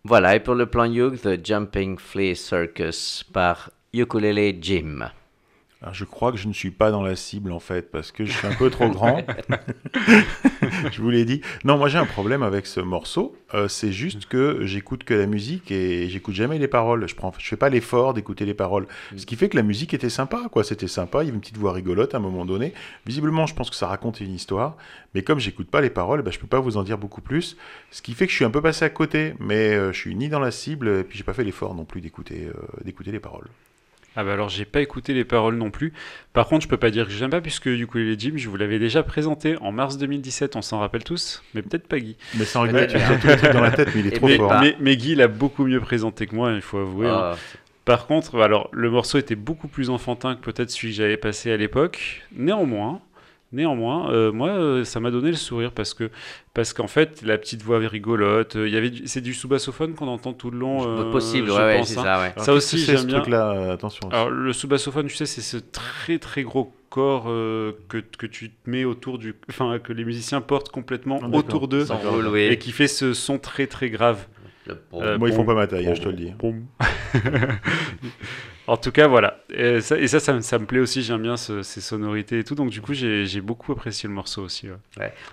Voilà, 0.09 0.37
et 0.37 0.41
pour 0.41 0.55
le 0.55 0.65
plan 0.65 0.87
Youg, 0.87 1.19
The 1.21 1.47
Jumping 1.47 1.99
Flea 1.99 2.35
Circus 2.35 3.27
par 3.31 3.71
Ukulele 3.93 4.57
Jim. 4.59 5.11
Alors, 5.81 5.95
je 5.95 6.05
crois 6.05 6.33
que 6.33 6.39
je 6.39 6.49
ne 6.49 6.53
suis 6.53 6.73
pas 6.73 6.91
dans 6.91 7.03
la 7.03 7.15
cible 7.15 7.53
en 7.53 7.61
fait 7.61 7.91
parce 7.93 8.11
que 8.11 8.25
je 8.25 8.33
suis 8.33 8.47
un 8.49 8.55
peu 8.55 8.69
trop 8.69 8.89
grand. 8.89 9.23
je 10.91 11.01
vous 11.01 11.11
l'ai 11.11 11.25
dit. 11.25 11.41
Non, 11.65 11.79
moi 11.79 11.89
j'ai 11.89 11.99
un 11.99 12.07
problème 12.07 12.43
avec 12.43 12.67
ce 12.67 12.81
morceau. 12.81 13.37
Euh, 13.55 13.69
c'est 13.69 13.93
juste 13.93 14.27
que 14.27 14.67
j'écoute 14.67 15.05
que 15.05 15.15
la 15.15 15.27
musique 15.27 15.71
et 15.71 16.09
j'écoute 16.09 16.35
jamais 16.35 16.59
les 16.59 16.67
paroles. 16.67 17.09
Je 17.09 17.15
prends, 17.15 17.33
je 17.39 17.47
fais 17.47 17.57
pas 17.57 17.69
l'effort 17.69 18.13
d'écouter 18.13 18.45
les 18.45 18.55
paroles. 18.55 18.89
Ce 19.17 19.25
qui 19.25 19.37
fait 19.37 19.49
que 19.49 19.57
la 19.57 19.63
musique 19.63 19.95
était 19.95 20.11
sympa, 20.11 20.49
quoi. 20.51 20.65
C'était 20.65 20.89
sympa. 20.89 21.23
Il 21.23 21.27
y 21.27 21.29
avait 21.29 21.37
une 21.37 21.41
petite 21.41 21.59
voix 21.59 21.73
rigolote 21.73 22.13
à 22.15 22.17
un 22.19 22.21
moment 22.21 22.45
donné. 22.45 22.75
Visiblement, 23.07 23.47
je 23.47 23.55
pense 23.55 23.71
que 23.71 23.77
ça 23.77 23.87
raconte 23.87 24.21
une 24.21 24.35
histoire. 24.35 24.77
Mais 25.15 25.23
comme 25.23 25.39
j'écoute 25.39 25.71
pas 25.71 25.81
les 25.81 25.91
paroles, 25.91 26.23
bah, 26.23 26.33
je 26.33 26.41
peux 26.41 26.47
pas 26.49 26.61
vous 26.61 26.77
en 26.77 26.83
dire 26.83 26.99
beaucoup 26.99 27.21
plus. 27.21 27.57
Ce 27.93 28.03
qui 28.03 28.15
fait 28.15 28.27
que 28.27 28.33
je 28.33 28.37
suis 28.37 28.45
un 28.45 28.51
peu 28.51 28.63
passé 28.63 28.85
à 28.85 28.91
côté. 28.91 29.35
Mais 29.39 29.75
euh, 29.75 29.93
je 29.93 29.99
suis 29.99 30.17
ni 30.17 30.29
dans 30.29 30.41
la 30.41 30.51
cible 30.51 30.89
et 30.89 31.05
puis 31.05 31.17
j'ai 31.17 31.25
pas 31.25 31.35
fait 31.35 31.45
l'effort 31.45 31.75
non 31.77 31.85
plus 31.85 32.01
d'écouter, 32.01 32.49
euh, 32.49 32.83
d'écouter 32.85 33.13
les 33.13 33.21
paroles. 33.21 33.49
Ah 34.21 34.25
bah 34.25 34.33
alors 34.33 34.49
j'ai 34.49 34.65
pas 34.65 34.81
écouté 34.81 35.15
les 35.15 35.25
paroles 35.25 35.55
non 35.55 35.71
plus. 35.71 35.93
Par 36.33 36.49
contre, 36.49 36.65
je 36.65 36.69
peux 36.69 36.77
pas 36.77 36.91
dire 36.91 37.07
que 37.07 37.13
j'aime 37.13 37.31
pas 37.31 37.41
puisque 37.41 37.69
du 37.69 37.87
coup 37.87 37.99
les 37.99 38.19
Jim, 38.19 38.33
je 38.35 38.49
vous 38.49 38.57
l'avais 38.57 38.81
déjà 38.81 39.05
présenté 39.05 39.57
en 39.61 39.71
mars 39.71 39.97
2017, 39.97 40.57
on 40.57 40.63
s'en 40.63 40.81
rappelle 40.81 41.05
tous, 41.05 41.45
mais 41.55 41.63
peut-être 41.63 41.87
pas 41.87 42.01
Guy. 42.01 42.17
Mais 42.37 42.45
sans 42.45 42.63
rigoler, 42.63 42.89
tu 42.89 42.97
as 42.97 43.17
tous 43.17 43.29
les 43.29 43.37
trucs 43.37 43.53
dans 43.53 43.61
la 43.61 43.71
tête, 43.71 43.91
mais 43.95 44.01
il 44.01 44.07
est 44.09 44.11
trop 44.17 44.27
mais, 44.27 44.37
fort. 44.37 44.61
mais, 44.61 44.75
mais 44.81 44.97
Guy 44.97 45.15
l'a 45.15 45.29
beaucoup 45.29 45.65
mieux 45.65 45.79
présenté 45.81 46.27
que 46.27 46.35
moi, 46.35 46.51
il 46.53 46.63
faut 46.63 46.79
avouer. 46.79 47.07
hein. 47.09 47.31
Ah, 47.35 47.37
Par 47.85 48.09
contre, 48.09 48.41
alors 48.41 48.69
le 48.73 48.91
morceau 48.91 49.19
était 49.19 49.37
beaucoup 49.37 49.69
plus 49.69 49.89
enfantin 49.89 50.35
que 50.35 50.41
peut-être 50.41 50.71
celui 50.71 50.89
que 50.89 50.97
j'avais 50.97 51.17
passé 51.17 51.53
à 51.53 51.57
l'époque. 51.57 52.23
Néanmoins, 52.35 53.01
néanmoins, 53.53 54.11
euh, 54.13 54.33
moi, 54.33 54.51
euh, 54.51 54.85
ça 54.85 55.01
m'a 55.01 55.11
donné 55.11 55.29
le 55.31 55.37
sourire 55.37 55.73
parce 55.73 55.95
que 55.95 56.11
parce 56.55 56.73
qu'en 56.73 56.89
fait, 56.89 57.23
la 57.23 57.39
petite 57.39 57.63
voix 57.63 57.79
rigolote, 57.79 58.57
euh, 58.57 58.67
il 58.69 58.75
y 58.75 58.77
avait, 58.77 58.93
c'est 59.07 59.21
du 59.21 59.33
sous-bassophone 59.35 59.95
qu'on 59.95 60.09
entend 60.09 60.33
tout 60.33 60.51
le 60.51 60.59
long. 60.59 60.87
euh, 60.87 61.11
possible, 61.13 61.49
je 61.49 61.53
ouais, 61.53 61.83
c'est 61.85 61.99
hein. 61.99 62.03
ça, 62.03 62.21
ouais. 62.21 62.33
Alors, 62.35 62.45
Ça 62.45 62.53
aussi, 62.53 62.79
j'aime 62.79 62.99
ce 62.99 63.07
bien. 63.07 63.21
truc-là 63.21 63.73
Attention. 63.73 64.09
Alors 64.11 64.31
le 64.31 64.53
sous-bassophone, 64.53 65.07
tu 65.07 65.15
sais, 65.17 65.27
c'est 65.27 65.41
ce 65.41 65.57
très 65.57 66.19
très 66.19 66.43
gros 66.43 66.73
corps 66.91 67.27
euh, 67.29 67.73
que, 67.89 67.99
que 67.99 68.27
tu 68.27 68.51
te 68.51 68.71
mets 68.71 68.85
autour 68.85 69.19
du, 69.19 69.35
enfin 69.51 69.79
que 69.79 69.93
les 69.93 70.05
musiciens 70.05 70.41
portent 70.41 70.71
complètement 70.71 71.21
Ah, 71.23 71.29
autour 71.33 71.69
d'eux 71.69 71.87
et 72.37 72.59
qui 72.59 72.73
fait 72.73 72.89
ce 72.89 73.13
son 73.13 73.39
très 73.39 73.67
très 73.67 73.91
grave. 73.91 74.27
Le 74.67 74.75
bon. 74.91 75.03
Euh, 75.03 75.19
Moi, 75.19 75.29
ils 75.29 75.35
font 75.35 75.43
bon, 75.43 75.49
pas 75.49 75.55
ma 75.55 75.67
taille, 75.67 75.87
hein, 75.87 75.91
bon, 75.91 75.95
je 75.97 76.03
te 76.03 76.09
le 76.09 76.15
dis. 76.17 76.33
en 78.69 78.77
tout 78.77 78.93
cas, 78.93 79.07
voilà. 79.09 79.39
Et 79.51 79.81
ça, 79.81 79.97
ça, 80.21 80.59
me- 80.59 80.65
plaît 80.67 80.79
aussi. 80.81 81.03
J'aime 81.03 81.23
bien 81.23 81.37
ce- 81.37 81.63
ces 81.63 81.81
sonorités 81.81 82.39
et 82.39 82.45
tout. 82.45 82.55
Donc, 82.55 82.71
du 82.71 82.81
coup, 82.81 82.93
j'ai 82.95 83.41
beaucoup 83.41 83.73
apprécié 83.73 84.09
le 84.09 84.15
morceau 84.15 84.43
aussi. 84.43 84.69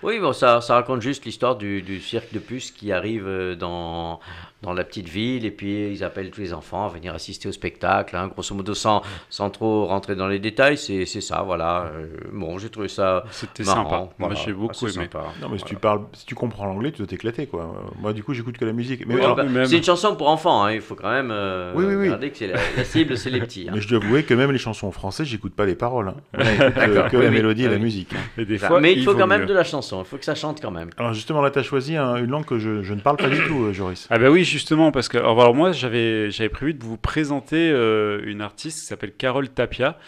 Oui, 0.03 0.19
bon, 0.19 0.33
ça, 0.33 0.61
ça 0.61 0.75
raconte 0.75 1.01
juste 1.01 1.25
l'histoire 1.25 1.55
du, 1.55 1.81
du 1.81 1.99
cirque 1.99 2.33
de 2.33 2.39
puces 2.39 2.71
qui 2.71 2.91
arrive 2.91 3.27
euh, 3.27 3.55
dans, 3.55 4.19
dans 4.61 4.73
la 4.73 4.83
petite 4.83 5.07
ville 5.09 5.45
et 5.45 5.51
puis 5.51 5.91
ils 5.91 6.03
appellent 6.03 6.31
tous 6.31 6.41
les 6.41 6.53
enfants 6.53 6.85
à 6.85 6.89
venir 6.89 7.13
assister 7.13 7.47
au 7.47 7.51
spectacle. 7.51 8.15
hein. 8.15 8.27
Grosso 8.27 8.55
modo, 8.55 8.73
sans, 8.73 9.01
sans 9.29 9.49
trop 9.49 9.85
rentrer 9.85 10.15
dans 10.15 10.27
les 10.27 10.39
détails, 10.39 10.77
c'est 10.77 11.05
c'est 11.05 11.21
ça, 11.21 11.43
voilà. 11.45 11.91
Euh, 11.93 12.07
bon, 12.33 12.57
j'ai 12.57 12.69
trouvé 12.69 12.87
ça 12.87 13.23
C'était 13.31 13.63
marrant. 13.63 13.83
sympa. 13.83 13.97
Moi, 13.97 14.11
voilà. 14.19 14.35
j'ai 14.35 14.53
beaucoup 14.53 14.85
aimé. 14.85 14.91
sympa. 14.93 15.25
Non, 15.41 15.49
mais 15.49 15.57
si 15.59 15.65
tu 15.65 15.75
parles, 15.75 16.01
si 16.13 16.25
tu 16.25 16.33
comprends 16.35 16.65
l'anglais, 16.65 16.91
tu 16.91 16.97
dois 16.99 17.07
t'éclater, 17.07 17.45
quoi. 17.47 17.73
Moi, 17.99 18.13
du 18.13 18.23
coup, 18.23 18.33
j'écoute 18.33 18.57
que 18.57 18.65
la 18.65 18.73
musique. 18.73 19.05
Mais, 19.05 19.15
Oui, 19.15 19.21
alors- 19.21 19.35
bah, 19.35 19.43
même- 19.43 19.65
C'est 19.65 19.77
une 19.77 19.83
chanson 19.83 20.15
pour 20.15 20.29
enfants, 20.29 20.63
hein, 20.63 20.71
il 20.71 20.81
faut 20.81 20.95
quand 20.95 21.11
même 21.11 21.29
euh, 21.31 21.73
Oui, 21.75 21.85
oui, 21.85 21.95
oui. 21.95 22.05
regarder 22.05 22.31
que 22.31 22.37
c'est 22.37 22.47
la, 22.47 22.59
la 22.77 22.83
cible, 22.85 23.17
c'est 23.17 23.29
les 23.29 23.41
petits. 23.41 23.67
hein. 23.69 23.71
mais 23.75 23.81
je 23.81 23.87
dois 23.87 24.03
avouer 24.03 24.23
que 24.23 24.33
même 24.33 24.51
les 24.51 24.57
chansons 24.57 24.87
en 24.87 24.91
français, 24.91 25.25
j'écoute 25.25 25.53
pas 25.53 25.65
les 25.65 25.75
paroles. 25.75 26.07
hein. 26.07 26.15
Moi, 26.33 26.43
j'écoute, 26.45 26.77
euh, 26.77 27.09
que 27.09 27.17
oui, 27.17 27.23
la 27.23 27.29
oui. 27.29 27.35
mélodie 27.35 27.65
et 27.65 27.69
la 27.69 27.77
musique. 27.77 28.13
hein. 28.13 28.41
Et 28.41 28.45
des 28.45 28.57
fois, 28.57 28.79
mais 28.79 28.93
il 28.93 29.03
faut 29.03 29.13
quand 29.15 29.27
même 29.27 29.41
mieux. 29.41 29.45
de 29.47 29.53
la 29.53 29.63
chanson, 29.63 30.01
il 30.01 30.05
faut 30.05 30.17
que 30.17 30.25
ça 30.25 30.33
chante 30.33 30.59
quand 30.61 30.71
même. 30.71 30.89
Alors 30.97 31.13
justement, 31.13 31.41
là, 31.41 31.51
tu 31.51 31.59
as 31.59 31.63
choisi 31.63 31.95
un- 31.97 32.15
une 32.15 32.31
langue 32.31 32.45
que 32.45 32.57
je, 32.57 32.81
je 32.83 32.93
ne 32.93 33.01
parle 33.01 33.17
pas 33.17 33.29
du 33.29 33.37
tout, 33.45 33.65
euh, 33.65 33.73
Joris. 33.73 34.07
Ah 34.09 34.17
bah 34.17 34.29
oui, 34.29 34.44
justement, 34.45 34.91
parce 34.91 35.09
que 35.09 35.17
alors, 35.17 35.39
alors 35.41 35.55
moi, 35.55 35.71
j'avais 35.71 36.49
prévu 36.49 36.73
de 36.73 36.83
vous 36.83 36.97
présenter 36.97 37.69
euh, 37.69 38.21
une 38.25 38.41
artiste 38.41 38.79
qui 38.79 38.85
s'appelle 38.85 39.13
Carole 39.13 39.49
Tapia. 39.49 39.99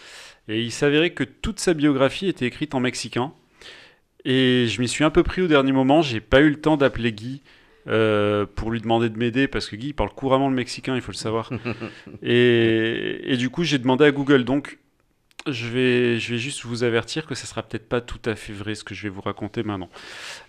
Et 0.48 0.62
il 0.62 0.72
s'avérait 0.72 1.10
que 1.10 1.24
toute 1.24 1.60
sa 1.60 1.74
biographie 1.74 2.26
était 2.26 2.46
écrite 2.46 2.74
en 2.74 2.80
mexicain. 2.80 3.32
Et 4.24 4.66
je 4.66 4.80
m'y 4.80 4.88
suis 4.88 5.04
un 5.04 5.10
peu 5.10 5.22
pris 5.22 5.42
au 5.42 5.46
dernier 5.46 5.72
moment. 5.72 6.00
J'ai 6.00 6.20
pas 6.20 6.40
eu 6.40 6.48
le 6.48 6.60
temps 6.60 6.76
d'appeler 6.76 7.12
Guy 7.12 7.42
euh, 7.86 8.46
pour 8.54 8.70
lui 8.70 8.80
demander 8.80 9.10
de 9.10 9.18
m'aider 9.18 9.46
parce 9.46 9.68
que 9.68 9.76
Guy 9.76 9.92
parle 9.92 10.10
couramment 10.10 10.48
le 10.48 10.54
mexicain, 10.54 10.94
il 10.94 11.02
faut 11.02 11.12
le 11.12 11.16
savoir. 11.16 11.50
et, 12.22 13.32
et 13.32 13.36
du 13.36 13.50
coup, 13.50 13.62
j'ai 13.62 13.78
demandé 13.78 14.04
à 14.04 14.10
Google. 14.10 14.44
Donc, 14.44 14.78
je 15.52 15.66
vais, 15.68 16.18
juste 16.18 16.64
vous 16.64 16.84
avertir 16.84 17.26
que 17.26 17.34
ça 17.34 17.46
sera 17.46 17.62
peut-être 17.62 17.88
pas 17.88 18.00
tout 18.00 18.20
à 18.24 18.34
fait 18.34 18.52
vrai 18.52 18.74
ce 18.74 18.84
que 18.84 18.94
je 18.94 19.02
vais 19.04 19.08
vous 19.08 19.20
raconter 19.20 19.62
maintenant. 19.62 19.88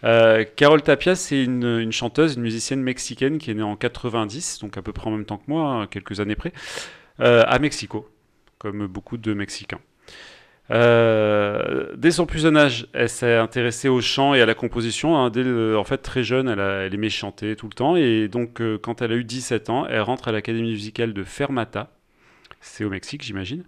Euh, 0.03 0.45
Carole 0.55 0.81
Tapia, 0.81 1.15
c'est 1.15 1.43
une, 1.43 1.91
chanteuse, 1.91 2.35
une 2.35 2.41
musicienne 2.43 2.81
mexicaine 2.81 3.37
qui 3.37 3.51
est 3.51 3.53
née 3.55 3.63
en 3.63 3.75
90, 3.75 4.59
donc 4.61 4.77
à 4.77 4.81
peu 4.81 4.93
près 4.93 5.07
en 5.07 5.11
même 5.11 5.25
temps 5.25 5.37
que 5.37 5.45
moi, 5.47 5.69
hein, 5.69 5.87
quelques 5.87 6.19
années 6.19 6.35
près, 6.35 6.53
euh, 7.21 7.43
à 7.47 7.59
Mexico, 7.59 8.09
comme 8.57 8.87
beaucoup 8.87 9.17
de 9.17 9.33
Mexicains. 9.33 9.79
Euh, 10.71 11.87
dès 11.97 12.11
son 12.11 12.25
plus 12.27 12.41
jeune 12.43 12.55
âge, 12.57 12.87
elle 12.93 13.09
s'est 13.09 13.35
intéressée 13.35 13.89
au 13.89 14.01
chant 14.01 14.35
et 14.35 14.41
à 14.41 14.45
la 14.45 14.53
composition. 14.53 15.17
hein. 15.17 15.29
Dès 15.31 15.43
en 15.75 15.83
fait, 15.83 15.97
très 15.97 16.23
jeune, 16.23 16.47
elle, 16.47 16.59
a- 16.59 16.83
elle 16.85 16.93
aimait 16.93 17.09
chanter 17.09 17.55
tout 17.55 17.67
le 17.67 17.73
temps. 17.73 17.95
Et 17.95 18.27
donc, 18.27 18.61
quand 18.81 19.01
elle 19.01 19.11
a 19.11 19.15
eu 19.15 19.23
17 19.23 19.69
ans, 19.69 19.87
elle 19.89 20.01
rentre 20.01 20.27
à 20.27 20.31
l'académie 20.31 20.69
musicale 20.71 21.13
de 21.13 21.23
Fermata. 21.23 21.91
C'est 22.61 22.83
au 22.83 22.89
Mexique, 22.89 23.23
j'imagine. 23.23 23.63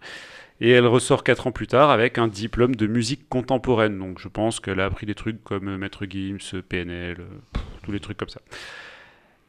Et 0.61 0.69
elle 0.69 0.85
ressort 0.85 1.23
4 1.23 1.47
ans 1.47 1.51
plus 1.51 1.65
tard 1.65 1.89
avec 1.89 2.19
un 2.19 2.27
diplôme 2.27 2.75
de 2.75 2.85
musique 2.85 3.27
contemporaine. 3.27 3.97
Donc, 3.97 4.19
je 4.19 4.27
pense 4.27 4.59
qu'elle 4.59 4.79
a 4.79 4.85
appris 4.85 5.07
des 5.07 5.15
trucs 5.15 5.43
comme 5.43 5.67
euh, 5.67 5.77
Maître 5.77 6.05
Gims, 6.05 6.61
PNL, 6.69 7.17
euh, 7.19 7.59
tous 7.83 7.91
les 7.91 7.99
trucs 7.99 8.17
comme 8.17 8.29
ça. 8.29 8.41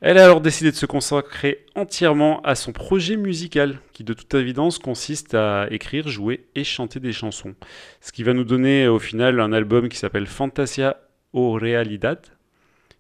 Elle 0.01 0.17
a 0.19 0.25
alors 0.25 0.41
décidé 0.41 0.71
de 0.71 0.77
se 0.77 0.87
consacrer 0.87 1.67
entièrement 1.77 2.41
à 2.43 2.55
son 2.55 2.73
projet 2.73 3.17
musical, 3.17 3.79
qui 3.93 4.05
de 4.05 4.15
toute 4.15 4.33
évidence 4.35 4.79
consiste 4.79 5.35
à 5.35 5.69
écrire, 5.71 6.09
jouer 6.09 6.47
et 6.57 6.65
chanter 6.65 6.99
des 6.99 7.13
chansons. 7.13 7.55
Ce 8.01 8.11
qui 8.11 8.25
va 8.25 8.33
nous 8.33 8.43
donner 8.43 8.89
au 8.89 8.99
final 8.99 9.39
un 9.39 9.53
album 9.53 9.89
qui 9.89 9.99
s'appelle 9.99 10.27
Fantasia 10.27 10.97
o 11.35 11.53
Realidad. 11.53 12.19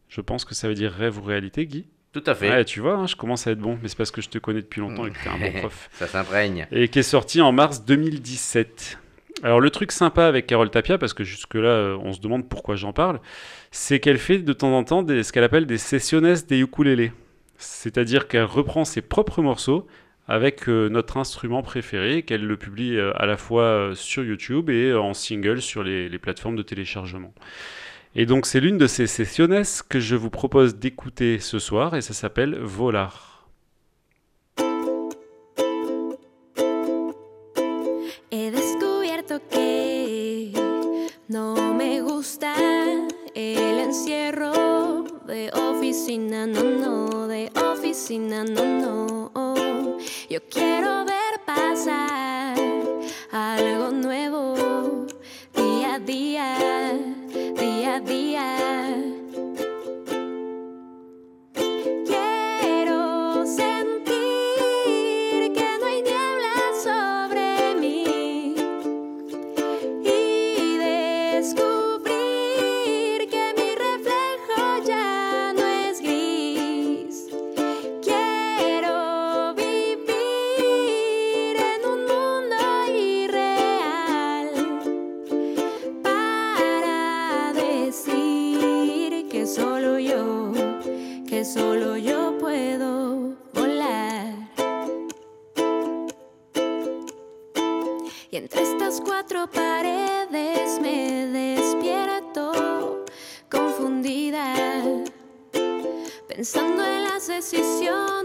Je 0.08 0.20
pense 0.20 0.44
que 0.44 0.54
ça 0.54 0.68
veut 0.68 0.74
dire 0.74 0.92
rêve 0.92 1.18
ou 1.18 1.22
réalité, 1.22 1.66
Guy? 1.66 1.86
Tout 2.12 2.22
à 2.26 2.34
fait. 2.34 2.50
Ouais, 2.50 2.64
tu 2.64 2.80
vois, 2.80 2.94
hein, 2.94 3.06
je 3.06 3.16
commence 3.16 3.46
à 3.46 3.52
être 3.52 3.58
bon, 3.58 3.78
mais 3.82 3.88
c'est 3.88 3.96
parce 3.96 4.10
que 4.10 4.20
je 4.20 4.28
te 4.28 4.38
connais 4.38 4.60
depuis 4.60 4.80
longtemps 4.80 5.06
et 5.06 5.10
que 5.10 5.18
tu 5.18 5.26
es 5.26 5.30
un 5.30 5.38
bon 5.38 5.58
prof. 5.60 5.88
ça 5.92 6.06
s'imprègne. 6.06 6.66
Et 6.70 6.88
qui 6.88 6.98
est 6.98 7.04
sorti 7.04 7.40
en 7.40 7.52
mars 7.52 7.84
2017. 7.84 8.98
Alors 9.42 9.60
le 9.60 9.70
truc 9.70 9.92
sympa 9.92 10.26
avec 10.26 10.46
Carole 10.46 10.70
Tapia, 10.70 10.98
parce 10.98 11.14
que 11.14 11.24
jusque-là 11.24 11.68
euh, 11.68 11.98
on 12.02 12.12
se 12.12 12.20
demande 12.20 12.48
pourquoi 12.48 12.76
j'en 12.76 12.92
parle, 12.92 13.20
c'est 13.70 13.98
qu'elle 13.98 14.18
fait 14.18 14.38
de 14.38 14.52
temps 14.52 14.76
en 14.76 14.84
temps 14.84 15.02
des, 15.02 15.22
ce 15.22 15.32
qu'elle 15.32 15.44
appelle 15.44 15.66
des 15.66 15.78
sessiones 15.78 16.34
des 16.48 16.58
ukulélés. 16.60 17.12
C'est-à-dire 17.56 18.28
qu'elle 18.28 18.44
reprend 18.44 18.84
ses 18.84 19.02
propres 19.02 19.40
morceaux, 19.40 19.86
avec 20.28 20.68
euh, 20.68 20.88
notre 20.88 21.16
instrument 21.16 21.62
préféré, 21.62 22.22
qu'elle 22.22 22.46
le 22.46 22.56
publie 22.56 22.96
euh, 22.96 23.12
à 23.16 23.26
la 23.26 23.36
fois 23.36 23.64
euh, 23.64 23.94
sur 23.94 24.24
YouTube 24.24 24.70
et 24.70 24.94
en 24.94 25.14
single 25.14 25.60
sur 25.60 25.82
les, 25.82 26.08
les 26.08 26.18
plateformes 26.18 26.56
de 26.56 26.62
téléchargement. 26.62 27.34
Et 28.14 28.26
donc 28.26 28.44
c'est 28.44 28.60
l'une 28.60 28.76
de 28.76 28.86
ces 28.86 29.06
sessiones 29.06 29.62
que 29.88 29.98
je 29.98 30.16
vous 30.16 30.28
propose 30.28 30.76
d'écouter 30.76 31.38
ce 31.38 31.58
soir 31.58 31.96
et 31.96 32.02
ça 32.02 32.12
s'appelle 32.12 32.58
Volar. 32.58 33.48
He 38.30 38.50
descubierto 38.50 39.38
que 39.50 40.52
no 41.28 41.74
me 41.74 42.02
gusta 42.02 42.52
el 43.34 43.78
encierro 43.88 45.04
de 45.26 45.50
oficina, 45.54 46.46
no, 46.46 46.62
no, 46.62 47.28
de 47.28 47.50
oficina, 47.72 48.44
no, 48.44 48.64
no. 48.64 49.98
Yo 50.30 50.40
quiero 50.50 51.04
ver 51.06 51.40
pasar 51.46 52.56
algo 53.32 53.90
nuevo 53.90 55.06
día 55.54 55.94
a 55.94 55.98
día, 55.98 56.56
día 57.62 57.94
a 57.94 58.00
día. 58.00 59.21
decisión. 107.32 108.21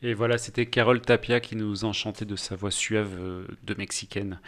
Et 0.00 0.14
voilà, 0.14 0.38
c'était 0.38 0.64
Carole 0.64 1.02
Tapia 1.02 1.40
qui 1.40 1.56
nous 1.56 1.84
enchantait 1.84 2.24
de 2.24 2.36
sa 2.36 2.56
voix 2.56 2.70
suave 2.70 3.14
euh, 3.20 3.44
de 3.64 3.74
mexicaine 3.74 4.40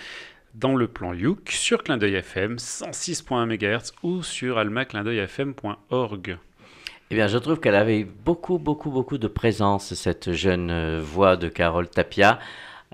dans 0.54 0.76
le 0.76 0.88
plan 0.88 1.12
Youk 1.12 1.50
sur 1.50 1.84
Clin 1.84 1.98
d'œil 1.98 2.14
FM 2.14 2.56
106.1 2.56 3.44
MHz 3.44 3.92
ou 4.02 4.22
sur 4.22 4.56
almaclindeuilfm.org. 4.56 6.38
Eh 7.12 7.16
bien, 7.16 7.26
je 7.26 7.38
trouve 7.38 7.58
qu'elle 7.58 7.74
avait 7.74 8.04
beaucoup, 8.04 8.58
beaucoup, 8.58 8.88
beaucoup 8.90 9.18
de 9.18 9.26
présence, 9.26 9.94
cette 9.94 10.32
jeune 10.32 10.70
euh, 10.70 11.00
voix 11.02 11.36
de 11.36 11.48
Carole 11.48 11.88
Tapia. 11.88 12.38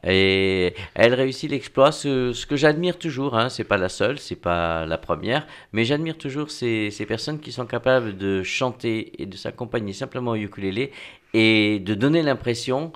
Et 0.05 0.75
elle 0.95 1.13
réussit 1.13 1.51
l'exploit, 1.51 1.93
ce, 1.93 2.47
que 2.47 2.57
j'admire 2.57 2.99
toujours, 2.99 3.37
hein, 3.37 3.51
c'est 3.51 3.65
pas 3.65 3.77
la 3.77 3.91
seule, 3.91 4.19
c'est 4.19 4.41
pas 4.41 4.87
la 4.87 4.97
première, 4.97 5.47
mais 5.73 5.85
j'admire 5.85 6.17
toujours 6.17 6.51
ces, 6.51 6.91
ces 6.91 7.05
personnes 7.05 7.41
qui 7.41 7.53
sont 7.53 7.67
capables 7.67 8.17
de 8.17 8.43
chanter 8.43 9.21
et 9.21 9.27
de 9.27 9.37
s'accompagner 9.37 9.93
simplement 9.93 10.31
au 10.31 10.37
ukulélé 10.37 10.93
et 11.35 11.79
de 11.81 11.95
donner 11.95 12.23
l'impression 12.23 12.93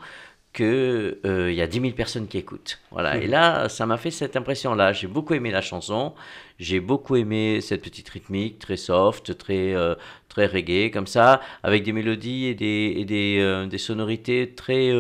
que 0.53 1.21
euh, 1.25 1.53
y 1.53 1.61
a 1.63 1.67
10 1.67 1.81
000 1.81 1.95
personnes 1.95 2.27
qui 2.27 2.39
écoutent. 2.39 2.81
Voilà. 2.91 3.19
Et 3.19 3.27
là, 3.29 3.69
ça 3.69 3.87
m'a 3.87 3.97
fait 3.97 4.11
cette 4.11 4.37
impression-là. 4.37 4.93
J'ai 4.93 5.07
beaucoup 5.07 5.35
aimé 5.35 5.51
la 5.51 5.61
chanson. 5.63 6.13
J'ai 6.59 6.81
beaucoup 6.81 7.17
aimé 7.17 7.61
cette 7.61 7.83
petite 7.83 8.09
rythmique 8.09 8.59
très 8.59 8.77
soft, 8.77 9.37
très 9.39 9.75
euh, 9.75 9.95
très 10.29 10.47
reggae 10.47 10.91
comme 10.93 11.07
ça, 11.07 11.41
avec 11.63 11.85
des 11.85 11.93
mélodies 11.93 12.47
et 12.47 12.55
des 12.55 12.95
et 12.97 13.05
des, 13.05 13.39
euh, 13.41 13.67
des 13.67 13.79
sonorités 13.79 14.55
très 14.55 14.91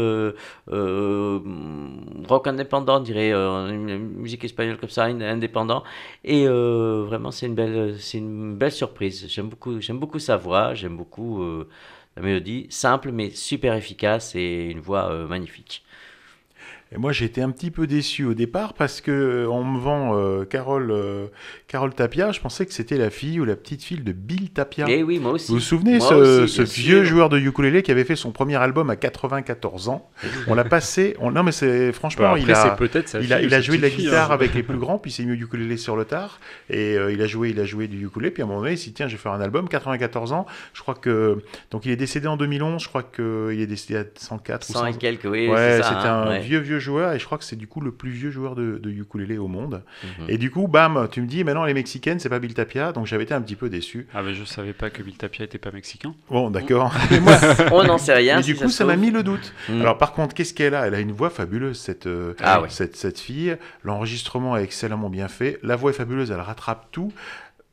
rock 2.28 2.46
indépendant, 2.46 2.98
on 2.98 3.00
dirait 3.00 3.32
une 3.32 3.98
musique 3.98 4.44
espagnole 4.44 4.78
comme 4.78 4.88
ça, 4.90 5.04
in- 5.04 5.20
indépendant. 5.20 5.82
Et 6.24 6.46
vraiment, 6.46 7.30
c'est 7.30 7.46
une 7.46 7.54
belle 7.54 7.96
une 8.14 8.56
belle 8.56 8.72
surprise. 8.72 9.26
J'aime 9.28 9.48
beaucoup 9.48 9.80
j'aime 9.80 9.98
beaucoup 9.98 10.18
sa 10.18 10.36
voix. 10.36 10.74
J'aime 10.74 10.96
beaucoup 10.96 11.44
la 12.16 12.22
mélodie 12.22 12.66
simple 12.70 13.12
mais 13.12 13.30
super 13.30 13.74
efficace 13.74 14.34
et 14.34 14.66
une 14.66 14.80
voix 14.80 15.10
euh, 15.10 15.26
magnifique. 15.26 15.84
Et 16.92 16.98
moi, 16.98 17.12
j'ai 17.12 17.24
été 17.24 17.40
un 17.40 17.50
petit 17.52 17.70
peu 17.70 17.86
déçu 17.86 18.24
au 18.24 18.34
départ 18.34 18.74
parce 18.74 19.00
que 19.00 19.12
euh, 19.12 19.48
on 19.48 19.62
me 19.64 19.78
vend 19.78 20.16
euh, 20.18 20.44
Carole, 20.44 20.90
euh, 20.90 21.26
Carole 21.68 21.94
Tapia. 21.94 22.32
Je 22.32 22.40
pensais 22.40 22.66
que 22.66 22.72
c'était 22.72 22.96
la 22.98 23.10
fille 23.10 23.38
ou 23.38 23.44
la 23.44 23.54
petite 23.54 23.84
fille 23.84 24.00
de 24.00 24.10
Bill 24.10 24.50
Tapia. 24.50 24.88
Et 24.90 25.04
oui, 25.04 25.20
moi 25.20 25.30
aussi. 25.32 25.46
Vous 25.52 25.58
vous 25.58 25.60
souvenez, 25.60 25.98
Moi 25.98 26.08
ce, 26.08 26.14
aussi, 26.42 26.52
ce 26.56 26.62
bien 26.62 26.72
vieux 26.82 27.04
sûr. 27.04 27.14
joueur 27.14 27.28
de 27.28 27.38
ukulélé 27.38 27.82
qui 27.84 27.92
avait 27.92 28.02
fait 28.02 28.16
son 28.16 28.32
premier 28.32 28.56
album 28.56 28.90
à 28.90 28.96
94 28.96 29.88
ans? 29.88 30.10
On 30.48 30.54
l'a 30.56 30.64
passé. 30.64 31.14
on- 31.20 31.30
Non, 31.30 31.44
mais 31.44 31.52
c'est 31.52 31.92
franchement, 31.92 32.24
Bah, 32.24 32.30
après, 32.30 32.42
il 32.42 32.50
a, 32.50 32.70
peut-être 32.70 33.16
il 33.22 33.32
a, 33.32 33.40
il 33.40 33.62
joué 33.62 33.76
de 33.76 33.82
la 33.82 33.86
petite-fille, 33.88 34.06
guitare 34.06 34.32
hein. 34.32 34.34
avec 34.34 34.52
les 34.54 34.64
plus 34.64 34.76
grands, 34.78 34.98
puis 34.98 35.12
il 35.12 35.14
s'est 35.14 35.22
mis 35.24 35.30
au 35.30 35.34
ukulélé 35.44 35.76
sur 35.76 35.94
le 35.94 36.04
tard. 36.04 36.40
Et 36.70 36.96
euh, 36.98 37.12
il 37.12 37.22
a 37.22 37.28
joué, 37.28 37.50
il 37.50 37.60
a 37.60 37.64
joué 37.64 37.86
du 37.86 38.04
ukulélé. 38.04 38.32
Puis 38.32 38.42
à 38.42 38.46
un 38.46 38.48
moment 38.48 38.62
donné, 38.62 38.72
il 38.72 38.78
s'est 38.78 38.86
dit 38.86 38.94
tiens, 38.94 39.06
je 39.06 39.12
vais 39.12 39.18
faire 39.22 39.30
un 39.32 39.40
album. 39.40 39.68
94 39.68 40.32
ans. 40.32 40.44
Je 40.74 40.80
crois 40.82 40.96
que 40.96 41.38
donc 41.70 41.86
il 41.86 41.92
est 41.92 41.96
décédé 41.96 42.26
en 42.26 42.36
2011. 42.36 42.82
Je 42.82 42.88
crois 42.88 43.04
qu'il 43.04 43.60
est 43.60 43.66
décédé 43.68 44.00
à 44.00 44.04
104 44.16 44.68
ou 44.68 44.72
100 44.72 44.86
et 44.86 44.92
100. 44.94 44.98
quelques, 44.98 45.24
oui, 45.26 45.46
Ouais, 45.48 45.76
c'était 45.76 45.86
hein, 45.86 46.24
un 46.26 46.28
ouais. 46.30 46.40
vieux 46.40 46.58
vieux 46.58 46.79
joueur 46.80 47.12
et 47.12 47.18
je 47.18 47.24
crois 47.24 47.38
que 47.38 47.44
c'est 47.44 47.56
du 47.56 47.66
coup 47.68 47.80
le 47.80 47.92
plus 47.92 48.10
vieux 48.10 48.30
joueur 48.30 48.54
de, 48.56 48.78
de 48.82 48.90
ukulélé 48.90 49.38
au 49.38 49.46
monde. 49.48 49.82
Mhm. 50.18 50.26
Et 50.28 50.38
du 50.38 50.50
coup, 50.50 50.66
bam, 50.66 51.06
tu 51.10 51.20
me 51.22 51.26
dis 51.26 51.44
maintenant 51.44 51.64
les 51.64 51.74
Mexicaines, 51.74 52.18
c'est 52.18 52.28
pas 52.28 52.38
Bill 52.40 52.54
Tapia, 52.54 52.90
donc 52.92 53.06
j'avais 53.06 53.22
été 53.24 53.34
un 53.34 53.40
petit 53.42 53.54
peu 53.56 53.68
déçu. 53.68 54.06
Ah, 54.14 54.22
mais 54.22 54.34
je 54.34 54.44
savais 54.44 54.72
pas 54.72 54.90
que 54.90 55.02
Bill 55.02 55.16
Tapia 55.16 55.44
était 55.44 55.58
pas 55.58 55.70
mexicain. 55.70 56.14
Bon, 56.30 56.50
d'accord. 56.50 56.92
Mais 57.10 57.20
moi- 57.20 57.36
On 57.72 57.84
n'en 57.84 57.98
sait 57.98 58.14
rien, 58.14 58.36
Mais 58.36 58.42
si 58.42 58.54
du 58.54 58.58
coup, 58.58 58.68
ça 58.70 58.84
m'a 58.84 58.96
mis 58.96 59.10
le 59.10 59.22
doute. 59.22 59.52
Mm. 59.68 59.80
Alors, 59.82 59.98
par 59.98 60.12
contre, 60.12 60.34
qu'est-ce 60.34 60.54
qu'elle 60.54 60.74
a? 60.74 60.86
Elle 60.86 60.94
a 60.94 61.00
une 61.00 61.12
voix 61.12 61.30
fabuleuse, 61.30 61.78
cette, 61.78 62.06
euh, 62.06 62.34
Ah 62.42 62.62
ouais. 62.62 62.68
cette, 62.70 62.96
cette 62.96 63.18
fille. 63.20 63.56
L'enregistrement 63.84 64.56
est 64.56 64.64
excellemment 64.64 65.10
bien 65.10 65.28
fait. 65.28 65.58
La 65.62 65.76
voix 65.76 65.90
est 65.90 65.94
fabuleuse, 65.94 66.30
elle 66.30 66.40
rattrape 66.40 66.88
tout. 66.90 67.12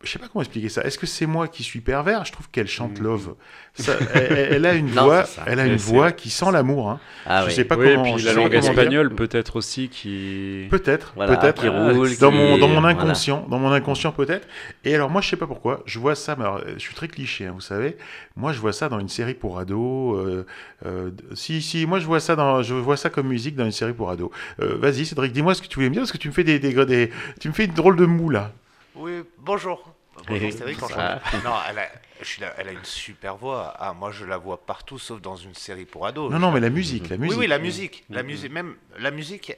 Je 0.03 0.11
sais 0.11 0.19
pas 0.19 0.27
comment 0.31 0.43
expliquer 0.43 0.69
ça. 0.69 0.83
Est-ce 0.83 0.99
que 0.99 1.07
c'est 1.07 1.25
moi 1.25 1.47
qui 1.47 1.63
suis 1.63 1.81
pervers? 1.81 2.23
Je 2.23 2.31
trouve 2.31 2.47
qu'elle 2.51 2.67
chante 2.67 2.99
Love. 2.99 3.33
Ça, 3.73 3.93
elle, 4.13 4.37
elle 4.53 4.65
a 4.67 4.73
une 4.75 4.91
Mm. 4.91 4.93
Non, 4.93 5.03
voix, 5.05 5.23
elle 5.47 5.59
a 5.59 5.65
une 5.65 5.75
voix 5.75 6.11
qui 6.11 6.29
sent 6.29 6.51
l'amour. 6.53 6.91
Hein. 6.91 6.99
Ah 7.25 7.41
je 7.41 7.47
oui. 7.47 7.53
sais 7.53 7.63
pas 7.65 7.75
oui, 7.75 7.93
comment. 7.93 8.05
et 8.05 8.13
puis 8.13 8.21
je 8.21 8.27
la 8.27 8.33
langue 8.33 8.53
espagnole 8.53 9.15
peut-être 9.15 9.55
aussi 9.55 9.89
qui. 9.89 10.67
Peut-être, 10.69 11.13
Voilà, 11.15 11.35
peut-être. 11.35 11.61
qui 11.63 11.67
roule, 11.67 12.15
dans 12.19 12.29
qui- 12.31 12.37
mon 12.37 12.57
dans 12.59 12.67
mon 12.67 12.79
voilà. 12.79 12.89
inconscient, 12.89 13.47
dans 13.49 13.57
mon 13.57 13.71
inconscient 13.71 14.11
peut-être. 14.11 14.47
Et 14.85 14.93
alors 14.93 15.09
moi 15.09 15.21
je 15.21 15.29
sais 15.29 15.35
pas 15.35 15.47
pourquoi, 15.47 15.81
je 15.87 15.97
vois 15.97 16.13
ça. 16.13 16.35
Mais 16.37 16.43
alors, 16.43 16.61
je 16.75 16.79
suis 16.79 16.93
très 16.93 17.07
cliché, 17.07 17.47
hein, 17.47 17.53
vous 17.55 17.61
savez. 17.61 17.97
Moi 18.35 18.53
je 18.53 18.59
vois 18.59 18.73
ça 18.73 18.89
dans 18.89 18.99
une 18.99 19.09
série 19.09 19.33
pour 19.33 19.57
ados. 19.57 20.15
euh, 20.27 20.45
euh, 20.85 21.09
si 21.33 21.61
si, 21.63 21.87
moi 21.87 21.97
je 21.99 22.05
vois 22.05 22.19
ça 22.19 22.35
dans, 22.35 22.61
je 22.61 22.75
vois 22.75 22.97
ça 22.97 23.09
comme 23.09 23.27
musique 23.27 23.55
dans 23.55 23.65
une 23.65 23.71
série 23.71 23.93
pour 23.93 24.11
ados. 24.11 24.29
Euh, 24.61 24.77
Vas-y 24.79 25.07
Cédric, 25.07 25.33
dis-moi 25.33 25.55
ce 25.55 25.61
que 25.63 25.67
tu 25.67 25.75
voulais 25.75 25.89
me 25.89 25.93
dire 25.93 26.03
parce 26.03 26.11
que 26.11 26.17
tu 26.19 26.27
me 26.27 26.33
fais 26.33 26.43
des, 26.43 26.59
des, 26.59 26.73
des- 26.85 27.09
tu 27.39 27.47
me 27.47 27.53
fais 27.53 27.65
une 27.65 27.73
drôle 27.73 27.95
de 27.95 28.05
moue 28.05 28.29
là. 28.29 28.51
Oui, 28.97 29.23
bonjour. 29.37 29.83
Bonjour 30.27 30.51
Cédric. 30.51 30.81
Non, 30.81 31.53
elle 31.69 31.79
a, 31.79 31.89
je 32.19 32.25
suis 32.25 32.41
là- 32.41 32.53
elle 32.57 32.69
a 32.69 32.71
une 32.71 32.83
super 32.83 33.37
voix. 33.37 33.73
Ah, 33.77 33.93
moi 33.93 34.11
je 34.11 34.25
la 34.25 34.37
vois 34.37 34.57
partout 34.65 34.97
sauf 34.97 35.21
dans 35.21 35.35
une 35.35 35.53
série 35.53 35.85
pour 35.85 36.07
ados. 36.07 36.31
Non, 36.31 36.39
non, 36.39 36.51
mais 36.51 36.59
la 36.59 36.69
musique, 36.71 37.09
la 37.09 37.15
Oui, 37.17 37.21
musique. 37.23 37.37
oui, 37.39 37.47
la 37.47 37.59
musique. 37.59 38.05
La 38.09 38.23
musique, 38.23 38.51
même 38.51 38.75
la 38.97 39.11
musique. 39.11 39.53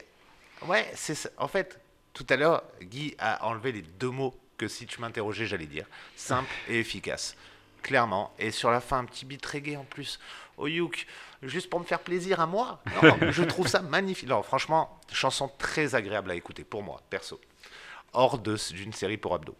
Ouais, 0.66 0.86
c'est 0.94 1.14
ça. 1.14 1.30
En 1.38 1.48
fait, 1.48 1.80
tout 2.12 2.26
à 2.28 2.36
l'heure, 2.36 2.62
Guy 2.82 3.14
a 3.18 3.46
enlevé 3.46 3.72
les 3.72 3.82
deux 3.82 4.10
mots 4.10 4.34
que 4.58 4.68
si 4.68 4.86
tu 4.86 5.00
m'interrogeais, 5.00 5.46
j'allais 5.46 5.66
dire. 5.66 5.86
Simple 6.16 6.50
et 6.68 6.78
efficace. 6.80 7.34
Clairement. 7.82 8.34
Et 8.38 8.50
sur 8.50 8.70
la 8.70 8.80
fin, 8.82 8.98
un 8.98 9.04
petit 9.06 9.24
beat 9.24 9.44
reggae 9.46 9.76
en 9.78 9.84
plus. 9.84 10.20
Au 10.58 10.66
Youk, 10.66 11.06
juste 11.42 11.70
pour 11.70 11.80
me 11.80 11.86
faire 11.86 12.00
plaisir 12.00 12.38
à 12.40 12.46
moi. 12.46 12.82
Non, 13.02 13.16
je 13.30 13.42
trouve 13.44 13.66
ça 13.68 13.80
magnifique. 13.80 14.28
Non, 14.28 14.42
franchement, 14.42 15.00
chanson 15.10 15.50
très 15.56 15.94
agréable 15.94 16.30
à 16.30 16.34
écouter 16.34 16.64
pour 16.64 16.82
moi, 16.82 17.00
perso. 17.08 17.40
Hors 18.12 18.38
d'une 18.38 18.92
série 18.92 19.16
pour 19.16 19.34
abdos. 19.34 19.56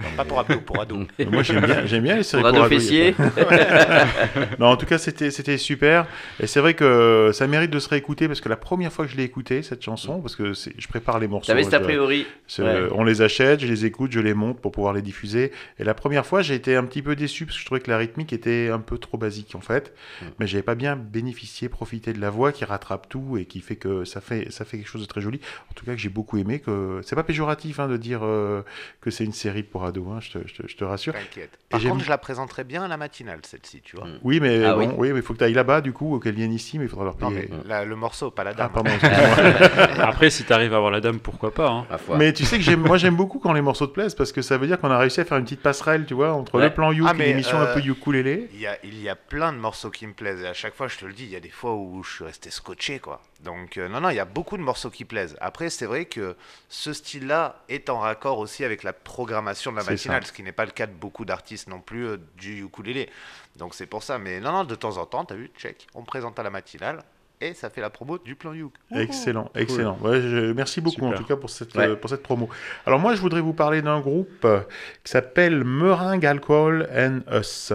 Non, 0.00 0.08
pas 0.16 0.24
pour 0.24 0.40
abdos, 0.40 0.60
pour 0.60 0.80
ados. 0.80 1.06
Moi 1.30 1.42
j'aime 1.44 1.64
bien, 1.64 1.86
j'aime 1.86 2.02
bien 2.02 2.16
les 2.16 2.24
séries 2.24 2.42
Pour 2.42 2.52
pour 2.52 2.64
ados, 2.64 2.82
non, 4.58 4.66
en 4.66 4.76
tout 4.76 4.86
cas 4.86 4.98
c'était 4.98 5.30
c'était 5.30 5.56
super 5.56 6.06
et 6.40 6.46
c'est 6.48 6.60
vrai 6.60 6.74
que 6.74 7.30
ça 7.32 7.46
mérite 7.46 7.70
de 7.70 7.78
se 7.78 7.88
réécouter 7.88 8.26
parce 8.26 8.40
que 8.40 8.48
la 8.48 8.56
première 8.56 8.92
fois 8.92 9.06
que 9.06 9.12
je 9.12 9.16
l'ai 9.16 9.22
écouté 9.22 9.62
cette 9.62 9.82
chanson 9.84 10.20
parce 10.20 10.34
que 10.34 10.52
c'est- 10.52 10.72
je 10.76 10.88
prépare 10.88 11.20
les 11.20 11.28
morceaux. 11.28 11.46
T'avais 11.46 11.62
cet 11.62 11.74
a 11.74 11.80
priori. 11.80 12.26
Ouais. 12.58 12.88
On 12.92 13.04
les 13.04 13.22
achète, 13.22 13.60
je 13.60 13.66
les 13.66 13.84
écoute, 13.84 14.10
je 14.12 14.20
les 14.20 14.34
monte 14.34 14.60
pour 14.60 14.72
pouvoir 14.72 14.92
les 14.94 15.02
diffuser. 15.02 15.52
Et 15.78 15.84
la 15.84 15.94
première 15.94 16.26
fois, 16.26 16.42
j'ai 16.42 16.54
été 16.54 16.74
un 16.76 16.84
petit 16.84 17.02
peu 17.02 17.14
déçu 17.14 17.46
parce 17.46 17.56
que 17.56 17.60
je 17.60 17.66
trouvais 17.66 17.80
que 17.80 17.90
la 17.90 17.98
rythmique 17.98 18.32
était 18.32 18.70
un 18.72 18.80
peu 18.80 18.98
trop 18.98 19.16
basique 19.16 19.54
en 19.54 19.60
fait. 19.60 19.94
Mm. 20.20 20.24
Mais 20.40 20.46
j'avais 20.46 20.62
pas 20.62 20.74
bien 20.74 20.96
bénéficié, 20.96 21.68
profité 21.68 22.12
de 22.12 22.20
la 22.20 22.30
voix 22.30 22.50
qui 22.52 22.64
rattrape 22.64 23.08
tout 23.08 23.38
et 23.38 23.44
qui 23.44 23.60
fait 23.60 23.76
que 23.76 24.04
ça 24.04 24.20
fait 24.20 24.50
ça 24.50 24.64
fait 24.64 24.78
quelque 24.78 24.88
chose 24.88 25.02
de 25.02 25.06
très 25.06 25.20
joli. 25.20 25.40
En 25.70 25.74
tout 25.74 25.84
cas, 25.86 25.92
que 25.92 25.98
j'ai 26.00 26.08
beaucoup 26.08 26.38
aimé. 26.38 26.58
Que 26.58 27.00
c'est 27.04 27.14
pas 27.16 27.22
péjoratif 27.22 27.78
hein, 27.78 27.88
de 27.88 27.96
dire 27.96 28.20
euh, 28.24 28.62
que 29.00 29.10
c'est 29.10 29.24
une 29.24 29.32
série 29.32 29.62
pour 29.62 29.83
ados. 29.84 30.04
hein, 30.10 30.18
je, 30.20 30.38
te, 30.38 30.48
je 30.48 30.54
te- 30.54 30.68
je 30.68 30.76
te 30.76 30.84
rassure. 30.84 31.12
T'inquiète. 31.12 31.50
Et 31.54 31.58
Par 31.70 31.80
j'aime- 31.80 31.92
contre, 31.92 32.04
je 32.04 32.10
la 32.10 32.18
présenterai 32.18 32.64
bien 32.64 32.82
à 32.84 32.88
la 32.88 32.96
matinale, 32.96 33.40
celle-ci, 33.44 33.80
tu 33.82 33.96
vois. 33.96 34.06
Oui, 34.22 34.40
mais 34.40 34.64
Ah 34.64 34.74
bon, 34.74 34.80
oui. 34.88 34.94
oui, 34.98 35.12
mais 35.12 35.18
il 35.18 35.22
faut 35.22 35.32
que 35.34 35.38
tu 35.38 35.44
ailles 35.44 35.52
là-bas 35.54 35.80
du 35.80 35.92
coup, 35.92 36.18
qu'elles 36.20 36.34
viennent 36.34 36.52
ici, 36.52 36.78
mais 36.78 36.84
il 36.84 36.88
faudra 36.90 37.04
leur 37.04 37.18
Non, 37.20 37.28
payer. 37.30 37.48
mais 37.50 37.56
la- 37.68 37.84
le 37.84 37.96
morceau, 37.96 38.30
pas 38.30 38.44
la 38.44 38.50
Ah, 38.50 38.54
dame. 38.54 38.72
pardon. 38.72 38.90
Après, 40.00 40.30
si 40.30 40.44
t'arrives 40.44 40.72
à 40.72 40.76
avoir 40.76 40.90
la 40.90 41.00
dame, 41.00 41.18
pourquoi 41.20 41.52
pas 41.52 41.68
hein. 41.68 41.86
Mais 42.18 42.32
tu 42.32 42.44
sais 42.44 42.56
que 42.58 42.62
j'aime, 42.64 42.80
moi 42.80 42.96
j'aime 42.96 43.16
beaucoup 43.16 43.38
quand 43.38 43.52
les 43.52 43.62
morceaux 43.62 43.86
te 43.86 43.92
plaisent 43.92 44.14
parce 44.14 44.32
que 44.32 44.42
ça 44.42 44.58
veut 44.58 44.66
dire 44.66 44.78
qu'on 44.80 44.90
a 44.90 44.98
réussi 44.98 45.20
à 45.20 45.24
faire 45.24 45.38
une 45.38 45.44
petite 45.44 45.62
passerelle, 45.62 46.06
tu 46.06 46.14
vois, 46.14 46.32
entre 46.32 46.56
Ouais. 46.58 46.64
le 46.64 46.74
plan 46.74 46.92
You 46.92 47.06
Ah, 47.08 47.12
et 47.14 47.18
l'émission 47.18 47.58
euh, 47.60 47.70
un 47.70 47.74
peu 47.74 47.80
ukulélé. 47.86 48.48
Il 48.54 48.60
y, 48.60 48.66
a, 48.66 48.76
il 48.84 49.00
y 49.00 49.08
a 49.08 49.16
plein 49.16 49.52
de 49.52 49.58
morceaux 49.58 49.90
qui 49.90 50.06
me 50.06 50.12
plaisent. 50.12 50.42
Et 50.42 50.46
à 50.46 50.54
chaque 50.54 50.74
fois, 50.74 50.88
je 50.88 50.96
te 50.98 51.04
le 51.04 51.12
dis, 51.12 51.24
il 51.24 51.30
y 51.30 51.36
a 51.36 51.40
des 51.40 51.50
fois 51.50 51.74
où 51.74 52.02
je 52.02 52.10
suis 52.14 52.24
resté 52.24 52.50
scotché, 52.50 52.98
quoi. 52.98 53.20
Donc, 53.42 53.76
euh, 53.76 53.88
non, 53.88 54.00
non, 54.00 54.08
il 54.10 54.16
y 54.16 54.20
a 54.20 54.24
beaucoup 54.24 54.56
de 54.56 54.62
morceaux 54.62 54.88
qui 54.90 55.04
plaisent. 55.04 55.36
Après, 55.40 55.68
c'est 55.68 55.84
vrai 55.86 56.06
que 56.06 56.34
ce 56.68 56.92
style-là 56.92 57.56
est 57.68 57.90
en 57.90 57.98
raccord 57.98 58.38
aussi 58.38 58.64
avec 58.64 58.82
la 58.82 58.92
programmation 58.94 59.70
de 59.74 59.80
la 59.80 59.84
matinale, 59.92 60.24
ce 60.26 60.32
qui 60.32 60.42
n'est 60.42 60.52
pas 60.52 60.64
le 60.64 60.70
cas 60.70 60.86
de 60.86 60.92
beaucoup 60.92 61.24
d'artistes 61.24 61.68
non 61.68 61.80
plus 61.80 62.06
euh, 62.06 62.16
du 62.36 62.64
ukulélé. 62.64 63.08
Donc, 63.56 63.74
c'est 63.74 63.86
pour 63.86 64.02
ça. 64.02 64.18
Mais 64.18 64.40
non, 64.40 64.52
non, 64.52 64.64
de 64.64 64.74
temps 64.74 64.96
en 64.96 65.06
temps, 65.06 65.24
t'as 65.24 65.34
vu, 65.34 65.50
check, 65.58 65.86
on 65.94 66.02
présente 66.02 66.38
à 66.38 66.42
la 66.42 66.50
matinale 66.50 67.02
et 67.40 67.52
ça 67.52 67.68
fait 67.68 67.80
la 67.80 67.90
promo 67.90 68.16
du 68.18 68.36
plan 68.36 68.54
Youk. 68.54 68.72
Excellent, 68.92 69.50
excellent. 69.54 69.98
Ouais, 70.00 70.20
je- 70.22 70.52
merci 70.52 70.80
beaucoup 70.80 71.04
en 71.06 71.12
tout 71.12 71.24
cas 71.24 71.36
pour 71.36 71.50
cette, 71.50 71.74
Ouais. 71.74 71.88
euh, 71.88 71.96
pour 71.96 72.08
cette 72.08 72.22
promo. 72.22 72.48
Alors 72.86 73.00
moi 73.00 73.14
je 73.16 73.20
voudrais 73.20 73.40
vous 73.40 73.52
parler 73.52 73.82
d'un 73.82 74.00
groupe 74.00 74.44
euh, 74.44 74.60
qui 75.02 75.10
s'appelle 75.10 75.64
Meringue 75.64 76.24
Alcohol 76.24 76.88
and 76.96 77.20
Us. 77.32 77.72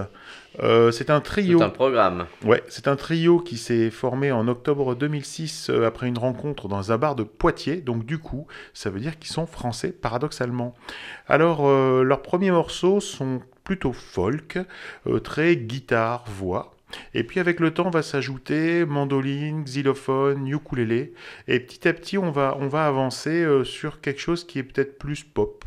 Euh, 0.61 0.91
c'est 0.91 1.09
un 1.09 1.21
trio. 1.21 1.59
Tout 1.59 1.63
un 1.63 1.69
programme. 1.69 2.25
Ouais, 2.43 2.63
c'est 2.67 2.87
un 2.87 2.95
trio 2.95 3.39
qui 3.39 3.57
s'est 3.57 3.89
formé 3.89 4.31
en 4.31 4.47
octobre 4.47 4.95
2006 4.95 5.69
euh, 5.69 5.85
après 5.85 6.07
une 6.07 6.17
rencontre 6.17 6.67
dans 6.67 6.91
un 6.91 6.97
bar 6.97 7.15
de 7.15 7.23
Poitiers. 7.23 7.77
Donc 7.77 8.05
du 8.05 8.17
coup, 8.17 8.47
ça 8.73 8.89
veut 8.89 8.99
dire 8.99 9.17
qu'ils 9.19 9.31
sont 9.31 9.45
français 9.45 9.91
paradoxalement. 9.91 10.75
Alors 11.27 11.67
euh, 11.67 12.03
leurs 12.03 12.21
premiers 12.21 12.51
morceaux 12.51 12.99
sont 12.99 13.41
plutôt 13.63 13.93
folk, 13.93 14.57
très 15.23 15.55
guitare, 15.55 16.25
voix. 16.27 16.73
Et 17.13 17.23
puis 17.23 17.39
avec 17.39 17.59
le 17.59 17.71
temps 17.71 17.91
va 17.91 18.01
s'ajouter 18.01 18.83
mandoline, 18.83 19.63
xylophone, 19.63 20.47
ukulélé. 20.47 21.13
Et 21.47 21.59
petit 21.59 21.87
à 21.87 21.93
petit, 21.93 22.17
on 22.17 22.31
va, 22.31 22.57
on 22.59 22.67
va 22.67 22.87
avancer 22.87 23.45
sur 23.63 24.01
quelque 24.01 24.19
chose 24.19 24.43
qui 24.43 24.57
est 24.57 24.63
peut-être 24.63 24.97
plus 24.97 25.23
pop 25.23 25.63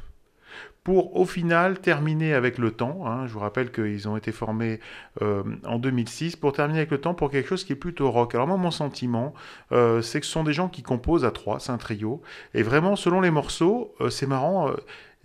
pour 0.84 1.16
au 1.16 1.24
final 1.26 1.78
terminer 1.80 2.34
avec 2.34 2.58
le 2.58 2.72
temps. 2.72 3.06
hein. 3.06 3.26
je 3.26 3.32
vous 3.32 3.38
rappelle 3.40 3.70
qu'ils 3.70 4.08
ont 4.08 4.16
été 4.16 4.32
formés 4.32 4.80
euh, 5.22 5.42
en 5.66 5.78
2006 5.78 6.36
pour 6.36 6.52
terminer 6.52 6.80
avec 6.80 6.90
le 6.90 7.00
temps 7.00 7.14
pour 7.14 7.30
quelque 7.30 7.48
chose 7.48 7.64
qui 7.64 7.72
est 7.72 7.76
plutôt 7.76 8.10
rock. 8.10 8.34
Alors 8.34 8.48
moi, 8.48 8.56
mon 8.56 8.70
sentiment, 8.72 9.32
euh, 9.70 10.02
c'est 10.02 10.20
que 10.20 10.26
ce 10.26 10.32
sont 10.32 10.44
des 10.44 10.52
gens 10.52 10.68
qui 10.68 10.82
composent 10.82 11.24
à 11.24 11.30
trois, 11.30 11.60
c'est 11.60 11.72
un 11.72 11.78
trio, 11.78 12.20
et 12.54 12.62
vraiment 12.62 12.96
selon 12.96 13.20
les 13.20 13.30
morceaux, 13.30 13.94
euh, 14.00 14.10
c'est 14.10 14.26
marrant. 14.26 14.70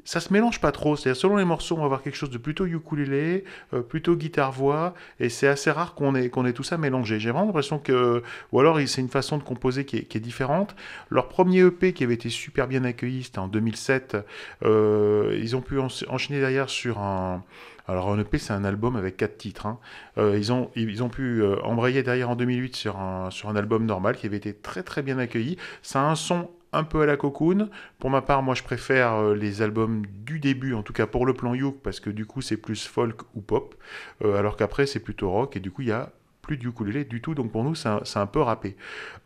Ça 0.03 0.19
se 0.19 0.31
mélange 0.31 0.61
pas 0.61 0.71
trop, 0.71 0.95
c'est-à-dire 0.95 1.19
selon 1.19 1.35
les 1.37 1.45
morceaux, 1.45 1.75
on 1.75 1.79
va 1.79 1.85
avoir 1.85 2.01
quelque 2.01 2.15
chose 2.15 2.29
de 2.29 2.37
plutôt 2.37 2.65
ukulélé, 2.65 3.43
euh, 3.73 3.81
plutôt 3.81 4.15
guitare-voix, 4.15 4.93
et 5.19 5.29
c'est 5.29 5.47
assez 5.47 5.69
rare 5.71 5.95
qu'on 5.95 6.15
ait, 6.15 6.25
ait 6.25 6.53
tout 6.53 6.63
ça 6.63 6.77
mélangé. 6.77 7.19
J'ai 7.19 7.31
vraiment 7.31 7.45
l'impression 7.47 7.79
que, 7.79 8.23
ou 8.51 8.59
alors 8.59 8.79
c'est 8.85 9.01
une 9.01 9.09
façon 9.09 9.37
de 9.37 9.43
composer 9.43 9.85
qui 9.85 9.97
est, 9.97 10.17
différente. 10.19 10.75
Leur 11.09 11.27
premier 11.29 11.59
EP 11.59 11.93
qui 11.93 12.03
avait 12.03 12.13
été 12.15 12.29
super 12.29 12.67
bien 12.67 12.83
accueilli, 12.85 13.23
c'était 13.23 13.39
en 13.39 13.47
2007, 13.47 14.17
euh, 14.63 15.37
ils 15.41 15.55
ont 15.55 15.61
pu 15.61 15.79
en- 15.79 15.87
enchaîner 16.09 16.39
derrière 16.39 16.69
sur 16.69 16.99
un... 16.99 17.43
Alors 17.89 18.09
un 18.11 18.19
EP 18.19 18.37
c'est 18.37 18.51
un 18.51 18.65
album 18.65 18.97
avec 18.97 19.15
quatre 19.15 19.37
titres. 19.37 19.65
hein. 19.65 19.79
Euh, 20.17 20.37
ils, 20.37 20.51
ont, 20.51 20.69
ils 20.75 21.03
ont 21.03 21.09
pu 21.09 21.41
embrayer 21.63 22.03
derrière 22.03 22.29
en 22.29 22.35
2008 22.35 22.75
sur 22.75 22.99
un, 22.99 23.29
sur 23.31 23.47
un 23.49 23.55
album 23.55 23.85
normal 23.85 24.17
qui 24.17 24.25
avait 24.25 24.35
été 24.37 24.53
très 24.53 24.83
très 24.83 25.01
bien 25.01 25.17
accueilli. 25.19 25.57
Ça 25.83 26.01
a 26.01 26.03
un 26.03 26.15
son 26.15 26.49
un 26.73 26.83
peu 26.83 27.01
à 27.01 27.05
la 27.05 27.17
cocoon. 27.17 27.69
Pour 27.99 28.09
ma 28.09 28.21
part, 28.21 28.43
moi 28.43 28.55
je 28.55 28.63
préfère 28.63 29.13
euh, 29.13 29.35
les 29.35 29.61
albums 29.61 30.05
du 30.25 30.39
début, 30.39 30.73
en 30.73 30.83
tout 30.83 30.93
cas 30.93 31.07
pour 31.07 31.25
le 31.25 31.33
plan 31.33 31.53
Youk, 31.53 31.81
parce 31.81 31.99
que 31.99 32.09
du 32.09 32.25
coup 32.25 32.41
c'est 32.41 32.57
plus 32.57 32.85
folk 32.87 33.21
ou 33.35 33.41
pop, 33.41 33.75
euh, 34.23 34.37
alors 34.37 34.57
qu'après 34.57 34.85
c'est 34.85 34.99
plutôt 34.99 35.29
rock, 35.29 35.55
et 35.55 35.59
du 35.59 35.71
coup 35.71 35.81
il 35.81 35.89
y 35.89 35.91
a 35.91 36.11
plus 36.41 36.57
du 36.57 36.69
ukulélé 36.69 37.03
du 37.03 37.21
tout, 37.21 37.35
donc 37.35 37.51
pour 37.51 37.63
nous 37.65 37.75
c'est 37.75 37.89
un, 37.89 38.25
peu 38.25 38.39
râpé. 38.39 38.77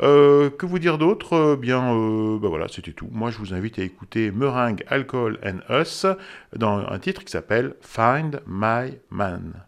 Euh, 0.01 0.49
que 0.49 0.65
vous 0.65 0.79
dire 0.79 0.97
d'autre? 0.97 1.55
Bien, 1.55 1.81
bah 2.39 2.47
voilà, 2.47 2.67
c'était 2.67 2.93
tout. 2.93 3.09
Moi 3.11 3.29
je 3.29 3.37
vous 3.37 3.53
invite 3.53 3.77
à 3.77 3.83
écouter 3.83 4.31
Meringue, 4.31 4.83
Alcohol 4.87 5.37
and 5.45 5.59
Us 5.69 6.07
dans 6.55 6.79
un 6.79 6.97
titre 6.97 7.23
qui 7.23 7.31
s'appelle 7.31 7.75
Find 7.81 8.41
My 8.47 8.97
Man. 9.11 9.65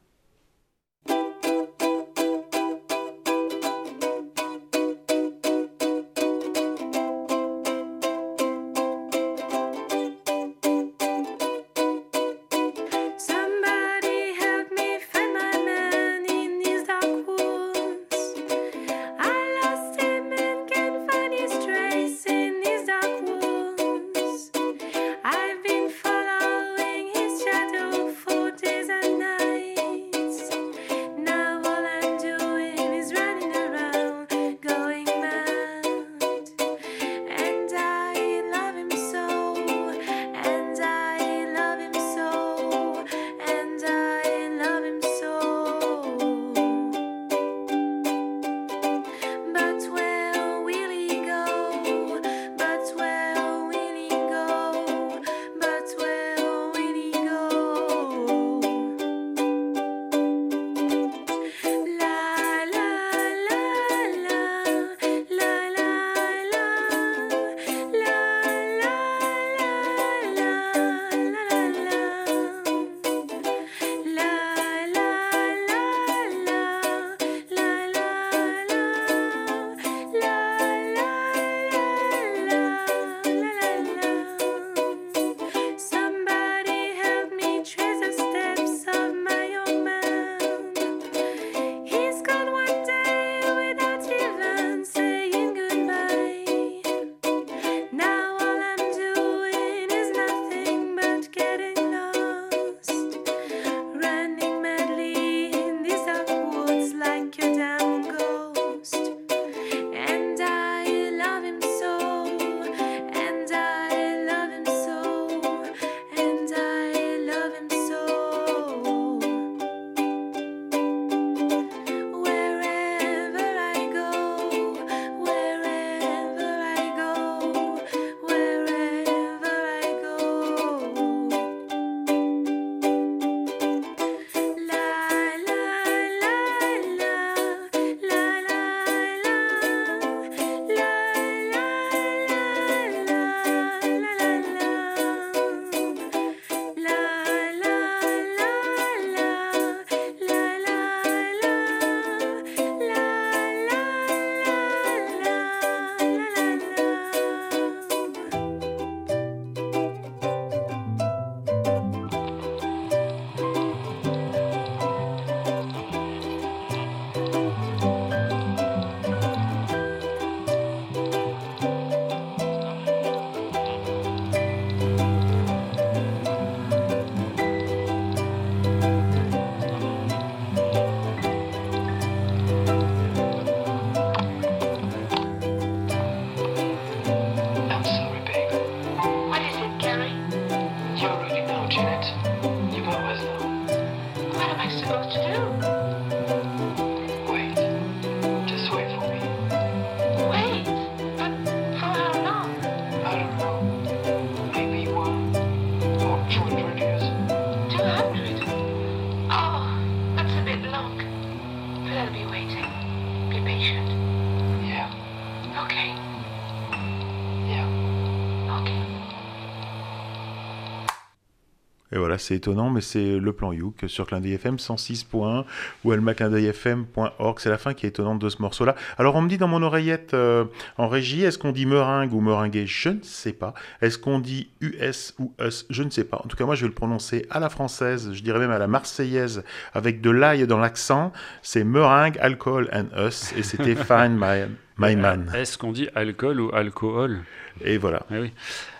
Voilà, 222.13 222.19
c'est 222.19 222.35
étonnant, 222.35 222.69
mais 222.69 222.81
c'est 222.81 223.17
le 223.17 223.33
plan 223.33 223.51
Youk 223.53 223.85
sur 223.87 224.05
Clin 224.05 224.19
d'œil 224.19 224.33
FM 224.33 224.57
106.1 224.57 225.45
ou 225.83 225.93
elmaclindeuilfm.org. 225.93 227.39
C'est 227.39 227.49
la 227.49 227.57
fin 227.57 227.73
qui 227.73 227.87
est 227.87 227.89
étonnante 227.89 228.19
de 228.19 228.29
ce 228.29 228.39
morceau-là. 228.39 228.75
Alors, 228.99 229.15
on 229.15 229.23
me 229.23 229.29
dit 229.29 229.39
dans 229.39 229.47
mon 229.47 229.63
oreillette 229.63 230.13
euh, 230.13 230.45
en 230.77 230.87
régie, 230.87 231.23
est-ce 231.23 231.39
qu'on 231.39 231.51
dit 231.51 231.65
meringue 231.65 232.13
ou 232.13 232.21
meringuer 232.21 232.67
Je 232.67 232.89
ne 232.89 233.01
sais 233.01 233.33
pas. 233.33 233.55
Est-ce 233.81 233.97
qu'on 233.97 234.19
dit 234.19 234.47
US 234.61 235.15
ou 235.17 235.33
US? 235.39 235.65
Je 235.71 235.81
ne 235.81 235.89
sais 235.89 236.03
pas. 236.03 236.21
En 236.23 236.27
tout 236.27 236.37
cas, 236.37 236.45
moi, 236.45 236.53
je 236.53 236.61
vais 236.61 236.67
le 236.67 236.75
prononcer 236.75 237.25
à 237.31 237.39
la 237.39 237.49
française, 237.49 238.11
je 238.13 238.21
dirais 238.21 238.37
même 238.37 238.51
à 238.51 238.59
la 238.59 238.67
marseillaise, 238.67 239.43
avec 239.73 239.99
de 240.01 240.11
l'ail 240.11 240.45
dans 240.45 240.59
l'accent. 240.59 241.11
C'est 241.41 241.63
meringue, 241.63 242.19
alcool 242.19 242.69
and 242.73 242.95
us. 243.07 243.33
Et 243.35 243.41
c'était 243.41 243.75
Fine 243.83 244.19
My, 244.19 244.45
my 244.77 244.95
Man. 244.95 245.31
Est-ce 245.33 245.57
qu'on 245.57 245.71
dit 245.71 245.89
alcool 245.95 246.41
ou 246.41 246.53
alcool? 246.53 247.21
Et 247.63 247.79
voilà. 247.79 248.05
Eh 248.11 248.19
oui. 248.19 248.31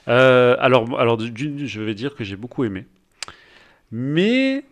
Euh, 0.08 0.56
alors, 0.60 1.00
alors 1.00 1.20
je 1.20 1.82
vais 1.82 1.96
dire 1.96 2.14
que 2.16 2.24
j'ai 2.24 2.36
beaucoup 2.36 2.64
aimé. 2.64 2.86
Mais 3.96 4.66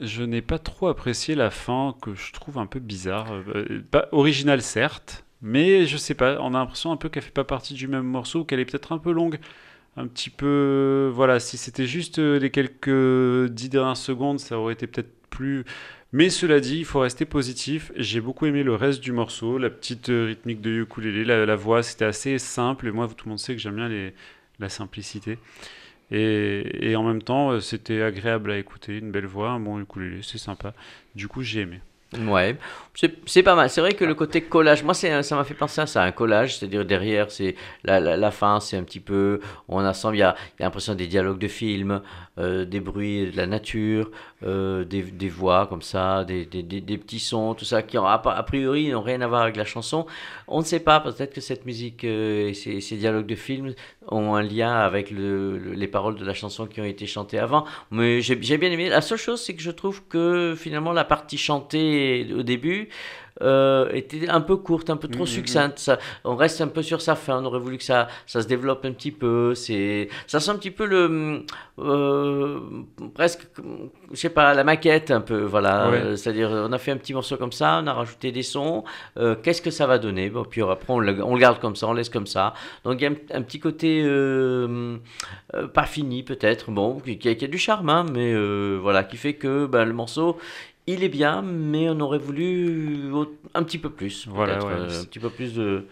je 0.00 0.22
n'ai 0.22 0.40
pas 0.40 0.60
trop 0.60 0.86
apprécié 0.86 1.34
la 1.34 1.50
fin 1.50 1.96
que 2.00 2.14
je 2.14 2.32
trouve 2.32 2.58
un 2.58 2.66
peu 2.66 2.78
bizarre. 2.78 3.32
Euh, 3.32 3.82
pas 3.90 4.08
originale 4.12 4.62
certes, 4.62 5.24
mais 5.42 5.84
je 5.84 5.96
sais 5.96 6.14
pas, 6.14 6.38
on 6.40 6.54
a 6.54 6.58
l'impression 6.58 6.92
un 6.92 6.96
peu 6.96 7.08
qu'elle 7.08 7.24
fait 7.24 7.32
pas 7.32 7.42
partie 7.42 7.74
du 7.74 7.88
même 7.88 8.04
morceau, 8.04 8.44
qu'elle 8.44 8.60
est 8.60 8.64
peut-être 8.64 8.92
un 8.92 8.98
peu 8.98 9.10
longue. 9.10 9.40
Un 9.96 10.06
petit 10.06 10.30
peu. 10.30 11.10
Voilà, 11.12 11.40
si 11.40 11.56
c'était 11.56 11.86
juste 11.86 12.20
euh, 12.20 12.38
les 12.38 12.50
quelques 12.50 13.50
dix 13.50 13.68
dernières 13.68 13.96
secondes, 13.96 14.38
ça 14.38 14.58
aurait 14.60 14.74
été 14.74 14.86
peut-être 14.86 15.12
plus. 15.28 15.64
Mais 16.12 16.30
cela 16.30 16.60
dit, 16.60 16.78
il 16.78 16.84
faut 16.84 17.00
rester 17.00 17.24
positif. 17.24 17.90
J'ai 17.96 18.20
beaucoup 18.20 18.46
aimé 18.46 18.62
le 18.62 18.76
reste 18.76 19.00
du 19.00 19.10
morceau, 19.10 19.58
la 19.58 19.70
petite 19.70 20.10
euh, 20.10 20.26
rythmique 20.26 20.60
de 20.60 20.70
ukulélé, 20.82 21.24
la, 21.24 21.46
la 21.46 21.56
voix, 21.56 21.82
c'était 21.82 22.04
assez 22.04 22.38
simple. 22.38 22.86
Et 22.86 22.92
moi, 22.92 23.08
tout 23.08 23.26
le 23.26 23.30
monde 23.30 23.40
sait 23.40 23.56
que 23.56 23.60
j'aime 23.60 23.74
bien 23.76 23.90
la 24.60 24.68
simplicité. 24.68 25.38
Et, 26.10 26.94
en 26.96 27.02
même 27.02 27.22
temps, 27.22 27.50
euh, 27.50 27.60
c'était 27.60 28.02
agréable 28.02 28.50
à 28.52 28.58
écouter, 28.58 28.98
une 28.98 29.10
belle 29.10 29.26
voix, 29.26 29.50
un 29.50 29.60
bon 29.60 29.80
ukulélé, 29.80 30.20
c'est 30.22 30.38
sympa. 30.38 30.72
Du 31.14 31.28
coup, 31.28 31.42
j'ai 31.42 31.60
aimé. 31.60 31.80
Ouais, 32.16 32.56
c'est 33.26 33.42
pas 33.42 33.56
mal. 33.56 33.68
C'est 33.68 33.80
vrai 33.80 33.92
que 33.92 34.04
le 34.04 34.14
côté 34.14 34.40
collage, 34.40 34.84
moi, 34.84 34.94
ça 34.94 35.36
m'a 35.36 35.44
fait 35.44 35.54
penser 35.54 35.80
à 35.80 35.86
ça, 35.86 36.04
un 36.04 36.12
collage, 36.12 36.56
c'est-à-dire 36.56 36.84
derrière, 36.84 37.32
c'est 37.32 37.56
la, 37.82 38.30
fin, 38.30 38.60
c'est 38.60 38.76
un 38.76 38.84
petit 38.84 39.00
peu, 39.00 39.40
on 39.68 39.80
a 39.80 39.92
il 40.12 40.18
y 40.18 40.22
a, 40.22 40.36
l'impression 40.60 40.94
des 40.94 41.08
dialogues 41.08 41.40
de 41.40 41.48
films, 41.48 42.00
euh, 42.38 42.64
des 42.64 42.78
bruits 42.78 43.32
de 43.32 43.36
la 43.36 43.46
nature, 43.46 44.12
euh, 44.44 44.84
des, 44.84 45.28
voix 45.28 45.66
comme 45.66 45.82
ça, 45.82 46.24
des, 46.24 46.46
petits 46.46 47.18
sons, 47.18 47.54
tout 47.54 47.64
ça, 47.64 47.82
qui 47.82 47.96
a, 47.96 48.44
priori 48.46 48.90
n'ont 48.90 49.02
rien 49.02 49.20
à 49.20 49.26
voir 49.26 49.42
avec 49.42 49.56
la 49.56 49.64
chanson. 49.64 50.06
On 50.46 50.60
ne 50.60 50.64
sait 50.64 50.80
pas, 50.80 51.00
peut-être 51.00 51.34
que 51.34 51.40
cette 51.40 51.66
musique 51.66 52.04
et 52.04 52.54
ces, 52.54 52.80
ces 52.80 52.96
dialogues 52.96 53.26
de 53.26 53.34
films 53.34 53.74
ont 54.08 54.34
un 54.34 54.42
lien 54.42 54.72
avec 54.74 55.10
le, 55.10 55.58
le- 55.58 55.72
les 55.72 55.88
paroles 55.88 56.16
de 56.16 56.24
la 56.24 56.34
chanson 56.34 56.66
qui 56.66 56.80
ont 56.80 56.84
été 56.84 57.06
chantées 57.06 57.38
avant. 57.38 57.64
Mais 57.90 58.20
j'ai 58.20 58.36
bien 58.36 58.70
aimé. 58.70 58.88
La 58.88 59.00
seule 59.00 59.18
chose, 59.18 59.40
c'est 59.42 59.54
que 59.54 59.62
je 59.62 59.70
trouve 59.70 60.02
que 60.08 60.54
finalement 60.56 60.92
la 60.92 61.04
partie 61.04 61.38
chantée 61.38 62.26
au 62.34 62.42
début 62.42 62.88
euh, 63.42 63.90
était 63.92 64.28
un 64.28 64.40
peu 64.40 64.56
courte, 64.56 64.90
un 64.90 64.96
peu 64.96 65.08
trop 65.08 65.24
Mhm, 65.24 65.26
succincte. 65.26 65.78
Ça, 65.78 65.98
on 66.24 66.36
reste 66.36 66.60
un 66.60 66.68
peu 66.68 66.82
sur 66.82 67.00
sa 67.00 67.14
fin. 67.14 67.42
On 67.42 67.44
aurait 67.44 67.58
voulu 67.58 67.78
que 67.78 67.84
ça, 67.84 68.08
ça 68.26 68.40
se 68.40 68.46
développe 68.46 68.84
un 68.84 68.92
petit 68.92 69.10
peu. 69.10 69.54
C'est, 69.54 70.08
ça 70.26 70.40
sent 70.40 70.50
un 70.50 70.56
petit 70.56 70.70
peu 70.70 70.86
le, 70.86 71.44
euh, 71.78 72.60
presque, 73.14 73.46
je 74.10 74.16
sais 74.16 74.30
pas, 74.30 74.54
la 74.54 74.64
maquette 74.64 75.10
un 75.10 75.20
peu. 75.20 75.42
Voilà. 75.42 75.90
Ouais. 75.90 76.16
C'est-à-dire, 76.16 76.48
on 76.50 76.72
a 76.72 76.78
fait 76.78 76.92
un 76.92 76.96
petit 76.96 77.14
morceau 77.14 77.36
comme 77.36 77.52
ça, 77.52 77.80
on 77.82 77.86
a 77.86 77.92
rajouté 77.92 78.32
des 78.32 78.42
sons. 78.42 78.84
Euh, 79.18 79.34
qu'est-ce 79.42 79.60
que 79.62 79.70
ça 79.70 79.86
va 79.86 79.98
donner? 79.98 80.30
Bon, 80.30 80.44
puis 80.44 80.62
après, 80.62 80.92
on 80.92 80.98
le, 80.98 81.22
on 81.22 81.34
le 81.34 81.40
garde 81.40 81.60
comme 81.60 81.76
ça, 81.76 81.88
on 81.88 81.92
laisse 81.92 82.10
comme 82.10 82.26
ça. 82.26 82.54
Donc 82.84 83.00
il 83.00 83.04
y 83.04 83.06
a 83.06 83.10
un, 83.10 83.38
un 83.38 83.42
petit 83.42 83.60
côté 83.60 84.02
pas 85.74 85.84
fini 85.84 86.22
peut-être, 86.22 86.70
bon, 86.70 87.00
qui, 87.00 87.18
qui 87.18 87.28
a, 87.28 87.34
qui 87.34 87.44
a 87.44 87.48
du 87.48 87.58
charme, 87.58 87.88
hein, 87.88 88.06
mais 88.12 88.34
voilà, 88.76 89.04
qui 89.04 89.16
fait 89.16 89.34
que 89.34 89.66
ben, 89.66 89.84
le 89.84 89.92
morceau, 89.92 90.38
il 90.86 91.02
est 91.02 91.08
bien, 91.08 91.42
mais 91.42 91.88
on 91.90 91.98
aurait 92.00 92.18
voulu 92.18 93.10
un 93.54 93.62
petit 93.62 93.78
peu 93.78 93.90
plus, 93.90 94.26
Voilà, 94.28 94.64
ouais. 94.64 94.72
euh, 94.72 95.00
un 95.00 95.04
petit 95.04 95.18
peu 95.18 95.30
plus 95.30 95.54
de, 95.54 95.84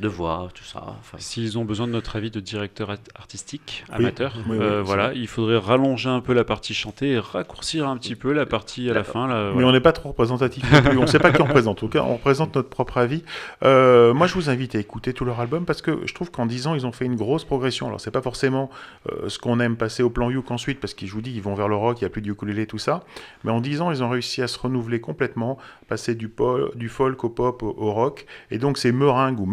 de 0.00 0.08
voix, 0.08 0.48
tout 0.54 0.64
ça. 0.64 0.96
S'ils 1.18 1.58
ont 1.58 1.64
besoin 1.64 1.86
de 1.86 1.92
notre 1.92 2.16
avis 2.16 2.30
de 2.30 2.40
directeur 2.40 2.90
art- 2.90 2.96
artistique, 3.14 3.84
Oui, 3.90 3.96
amateur, 3.96 4.32
oui, 4.48 4.56
oui, 4.56 4.58
euh, 4.60 4.82
voilà, 4.82 5.08
vrai. 5.08 5.18
il 5.18 5.26
faudrait 5.28 5.58
rallonger 5.58 6.08
un 6.08 6.20
peu 6.20 6.32
la 6.32 6.44
partie 6.44 6.74
chantée 6.74 7.10
et 7.12 7.18
raccourcir 7.18 7.88
un 7.88 7.96
petit 7.96 8.14
peu 8.16 8.32
la 8.32 8.46
partie 8.46 8.90
à 8.90 8.94
la 8.94 9.04
fin. 9.04 9.26
Là, 9.28 9.52
Mais 9.54 9.64
on 9.64 9.72
n'est 9.72 9.80
pas 9.80 9.92
trop 9.92 10.08
représentatif 10.10 10.64
non 10.72 10.82
plus. 10.82 10.98
On 10.98 11.02
ne 11.02 11.06
sait 11.06 11.18
pas 11.18 11.30
qui 11.32 11.42
on 11.42 11.44
représente. 11.44 11.70
En 11.78 11.80
tout 11.80 11.88
cas, 11.88 12.02
on 12.02 12.14
représente 12.14 12.54
notre 12.56 12.68
propre 12.68 12.98
avis. 12.98 13.22
Euh, 13.64 14.14
moi, 14.14 14.26
je 14.26 14.34
vous 14.34 14.50
invite 14.50 14.74
à 14.74 14.78
écouter 14.78 15.12
tout 15.12 15.24
leur 15.24 15.40
album 15.40 15.64
parce 15.64 15.82
que 15.82 16.00
je 16.06 16.14
trouve 16.14 16.30
qu'en 16.30 16.46
10 16.46 16.66
ans, 16.66 16.74
ils 16.74 16.86
ont 16.86 16.92
fait 16.92 17.04
une 17.04 17.16
grosse 17.16 17.44
progression. 17.44 17.86
Alors, 17.88 18.00
c'est 18.00 18.10
pas 18.10 18.22
forcément 18.22 18.70
euh, 19.10 19.28
ce 19.28 19.38
qu'on 19.38 19.60
aime 19.60 19.76
passer 19.76 20.02
au 20.02 20.10
plan 20.10 20.30
Youk 20.30 20.50
ensuite 20.50 20.80
parce 20.80 20.94
qu'ils, 20.94 21.08
je 21.08 21.12
vous 21.12 21.20
dis, 21.22 21.32
ils 21.34 21.42
vont 21.42 21.54
vers 21.54 21.68
le 21.68 21.76
rock, 21.76 22.00
il 22.00 22.04
n'y 22.04 22.06
a 22.06 22.10
plus 22.10 22.22
de 22.22 22.30
ukulélé, 22.30 22.66
tout 22.66 22.78
ça. 22.78 23.04
Mais 23.44 23.50
en 23.50 23.60
10 23.60 23.80
ans, 23.82 23.90
ils 23.90 24.02
ont 24.02 24.08
réussi 24.08 24.42
à 24.42 24.48
se 24.48 24.58
renouveler 24.58 25.00
complètement, 25.00 25.58
passer 25.88 26.14
du, 26.14 26.28
pol- 26.28 26.70
du 26.74 26.88
folk 26.88 27.22
au 27.24 27.28
pop 27.28 27.62
au, 27.62 27.74
au 27.76 27.92
rock. 27.92 28.26
Et 28.50 28.58
donc, 28.58 28.78
c'est 28.78 28.92
meringue 28.92 29.38
ou 29.40 29.46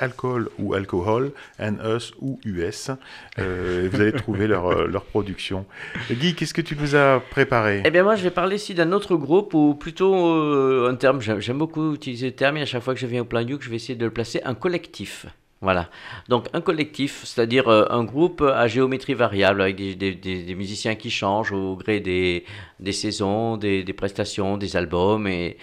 alcool 0.00 0.48
ou 0.58 0.74
alcohol, 0.74 1.32
and 1.60 1.76
us 1.84 2.12
ou 2.20 2.38
US. 2.44 2.90
Euh, 3.38 3.88
vous 3.90 4.00
allez 4.00 4.12
trouver 4.12 4.46
leur, 4.46 4.66
euh, 4.66 4.86
leur 4.86 5.04
production. 5.04 5.64
Guy, 6.10 6.34
qu'est-ce 6.34 6.54
que 6.54 6.60
tu 6.60 6.76
nous 6.76 6.94
as 6.94 7.22
préparé? 7.30 7.82
Eh 7.84 7.90
bien 7.90 8.02
moi 8.02 8.16
je 8.16 8.22
vais 8.22 8.30
parler 8.30 8.56
ici 8.56 8.74
d'un 8.74 8.92
autre 8.92 9.16
groupe 9.16 9.54
ou 9.54 9.74
plutôt 9.74 10.14
euh, 10.14 10.90
un 10.90 10.94
terme, 10.96 11.20
j'aime 11.20 11.58
beaucoup 11.58 11.94
utiliser 11.94 12.26
le 12.26 12.34
terme 12.34 12.56
et 12.56 12.62
à 12.62 12.66
chaque 12.66 12.82
fois 12.82 12.94
que 12.94 13.00
je 13.00 13.06
viens 13.06 13.22
au 13.22 13.24
plan 13.24 13.40
Youk 13.40 13.62
je 13.62 13.70
vais 13.70 13.76
essayer 13.76 13.96
de 13.96 14.04
le 14.04 14.10
placer, 14.10 14.40
un 14.44 14.54
collectif. 14.54 15.26
Voilà. 15.60 15.90
Donc 16.28 16.46
un 16.52 16.60
collectif, 16.60 17.24
c'est-à-dire 17.24 17.68
euh, 17.68 17.84
un 17.90 18.04
groupe 18.04 18.42
à 18.42 18.68
géométrie 18.68 19.14
variable 19.14 19.60
avec 19.60 19.76
des, 19.76 20.54
musiciens 20.54 20.94
qui 20.94 21.10
changent 21.10 21.52
au 21.52 21.74
gré 21.74 21.98
des, 21.98 22.44
saisons, 22.92 23.56
des, 23.56 23.84
prestations, 23.92 24.56
des 24.56 24.76
albums 24.76 25.26
et, 25.26 25.56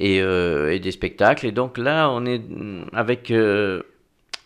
euh, 0.00 0.70
et 0.70 0.78
des 0.78 0.92
spectacles. 0.92 1.46
Et 1.46 1.52
donc 1.52 1.78
là 1.78 2.08
on 2.10 2.24
est 2.24 2.38
mm, 2.38 2.86
avec 2.92 3.30
euh, 3.32 3.82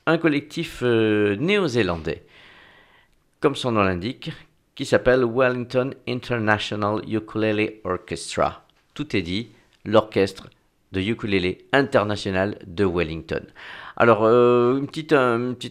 un 0.07 0.19
collectif 0.19 0.81
euh, 0.83 1.37
néo-zélandais, 1.37 2.23
comme 3.41 3.57
son 3.57 3.73
nom 3.73 3.83
l'indique, 3.83 4.31
qui 4.75 4.87
s'appelle 4.87 5.25
Wellington 5.25 5.91
International 6.09 7.03
Ukulele 7.09 7.75
Orchestra. 7.85 8.65
Tout 8.95 9.17
est 9.17 9.23
dit, 9.23 9.51
l'orchestre 9.85 10.49
de 10.93 11.01
ukulélé 11.01 11.67
international 11.73 12.59
de 12.67 12.85
Wellington. 12.85 13.45
Alors, 13.99 14.25
euh, 14.25 14.79
une, 14.79 14.87
petite, 14.87 15.15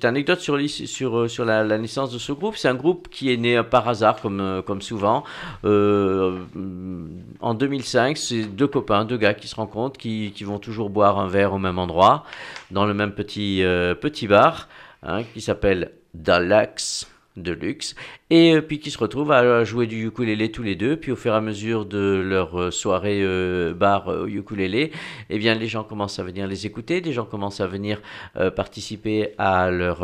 anecdote 0.03 0.39
sur, 0.39 0.55
euh, 0.55 1.27
la, 1.45 1.77
naissance 1.77 2.11
de 2.11 2.17
ce 2.17 2.31
groupe. 2.31 2.57
C'est 2.57 2.67
un 2.67 2.73
groupe 2.73 3.07
qui 3.09 3.31
est 3.31 3.37
né 3.37 3.55
euh, 3.57 3.63
par 3.63 3.87
hasard, 3.87 4.19
comme, 4.19 4.81
souvent. 4.81 5.23
En 5.63 7.53
2005, 7.53 8.17
c'est 8.17 8.45
deux 8.45 8.67
copains, 8.67 9.05
deux 9.05 9.17
gars 9.17 9.35
qui 9.35 9.47
se 9.47 9.55
rencontrent, 9.55 9.99
qui, 9.99 10.33
vont 10.43 10.57
toujours 10.57 10.89
boire 10.89 11.19
un 11.19 11.27
verre 11.27 11.53
au 11.53 11.59
même 11.59 11.77
endroit, 11.77 12.23
dans 12.71 12.85
le 12.85 12.95
même 12.95 13.11
petit, 13.13 13.63
bar, 14.27 14.69
hein, 15.03 15.21
qui 15.33 15.41
s'appelle 15.41 15.91
Deluxe 16.15 17.07
de 17.37 17.51
luxe, 17.51 17.95
et 18.29 18.55
euh, 18.55 18.61
puis 18.61 18.79
qui 18.79 18.91
se 18.91 18.97
retrouvent 18.97 19.31
à 19.31 19.63
jouer 19.63 19.87
du 19.87 20.07
ukulélé 20.07 20.51
tous 20.51 20.63
les 20.63 20.75
deux, 20.75 20.97
puis 20.97 21.11
au 21.11 21.15
fur 21.15 21.33
et 21.33 21.37
à 21.37 21.41
mesure 21.41 21.85
de 21.85 22.21
leur 22.25 22.59
euh, 22.59 22.71
soirée 22.71 23.21
euh, 23.21 23.73
bar 23.73 24.09
euh, 24.09 24.27
ukulélé, 24.27 24.91
eh 25.29 25.37
bien 25.37 25.53
les 25.55 25.67
gens 25.67 25.83
commencent 25.83 26.19
à 26.19 26.23
venir 26.23 26.47
les 26.47 26.65
écouter, 26.65 27.01
des 27.01 27.13
gens 27.13 27.25
commencent 27.25 27.61
à 27.61 27.67
venir 27.67 28.01
participer 28.55 29.33
à 29.37 29.69
leur, 29.71 30.03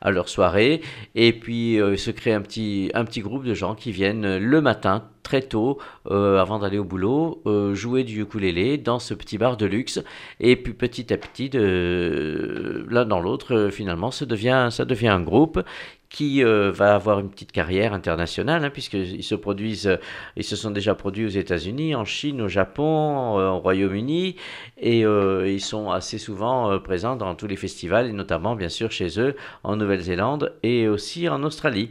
à 0.00 0.10
leur 0.10 0.28
soirée, 0.28 0.80
et 1.14 1.32
puis 1.32 1.78
se 1.96 2.10
crée 2.10 2.32
un 2.32 2.40
petit, 2.40 2.90
un 2.94 3.04
petit 3.04 3.20
groupe 3.20 3.44
de 3.44 3.54
gens 3.54 3.74
qui 3.74 3.92
viennent 3.92 4.38
le 4.38 4.60
matin 4.60 5.04
très 5.22 5.42
tôt, 5.42 5.78
avant 6.08 6.58
d'aller 6.58 6.78
au 6.78 6.84
boulot, 6.84 7.42
jouer 7.74 8.04
du 8.04 8.22
ukulélé 8.22 8.78
dans 8.78 8.98
ce 8.98 9.14
petit 9.14 9.38
bar 9.38 9.56
de 9.56 9.66
luxe, 9.66 10.02
et 10.40 10.56
puis 10.56 10.72
petit 10.72 11.12
à 11.12 11.16
petit, 11.16 11.50
l'un 11.52 13.04
dans 13.04 13.20
l'autre, 13.20 13.68
finalement, 13.72 14.10
ça 14.10 14.26
devient, 14.26 14.68
ça 14.70 14.84
devient 14.84 15.08
un 15.08 15.22
groupe 15.22 15.62
qui 16.08 16.44
euh, 16.44 16.70
va 16.70 16.94
avoir 16.94 17.18
une 17.18 17.30
petite 17.30 17.52
carrière 17.52 17.92
internationale, 17.92 18.64
hein, 18.64 18.70
puisqu'ils 18.70 19.22
se 19.22 19.34
produisent, 19.34 19.88
euh, 19.88 19.96
ils 20.36 20.44
se 20.44 20.56
sont 20.56 20.70
déjà 20.70 20.94
produits 20.94 21.26
aux 21.26 21.30
États-Unis, 21.30 21.94
en 21.94 22.04
Chine, 22.04 22.40
au 22.40 22.48
Japon, 22.48 23.38
euh, 23.38 23.48
au 23.50 23.58
Royaume-Uni, 23.58 24.36
et 24.78 25.00
ils 25.00 25.60
sont 25.60 25.90
assez 25.90 26.18
souvent 26.18 26.78
présents 26.80 27.16
dans 27.16 27.34
tous 27.34 27.46
les 27.46 27.56
festivals, 27.56 28.08
et 28.08 28.12
notamment, 28.12 28.54
bien 28.54 28.68
sûr, 28.68 28.90
chez 28.90 29.18
eux, 29.18 29.36
en 29.64 29.76
Nouvelle-Zélande 29.76 30.54
et 30.62 30.88
aussi 30.88 31.28
en 31.28 31.42
Australie. 31.42 31.90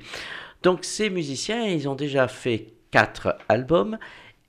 Donc, 0.63 0.79
ces 0.83 1.09
musiciens, 1.09 1.65
ils 1.65 1.89
ont 1.89 1.95
déjà 1.95 2.27
fait 2.27 2.67
quatre 2.91 3.35
albums 3.49 3.97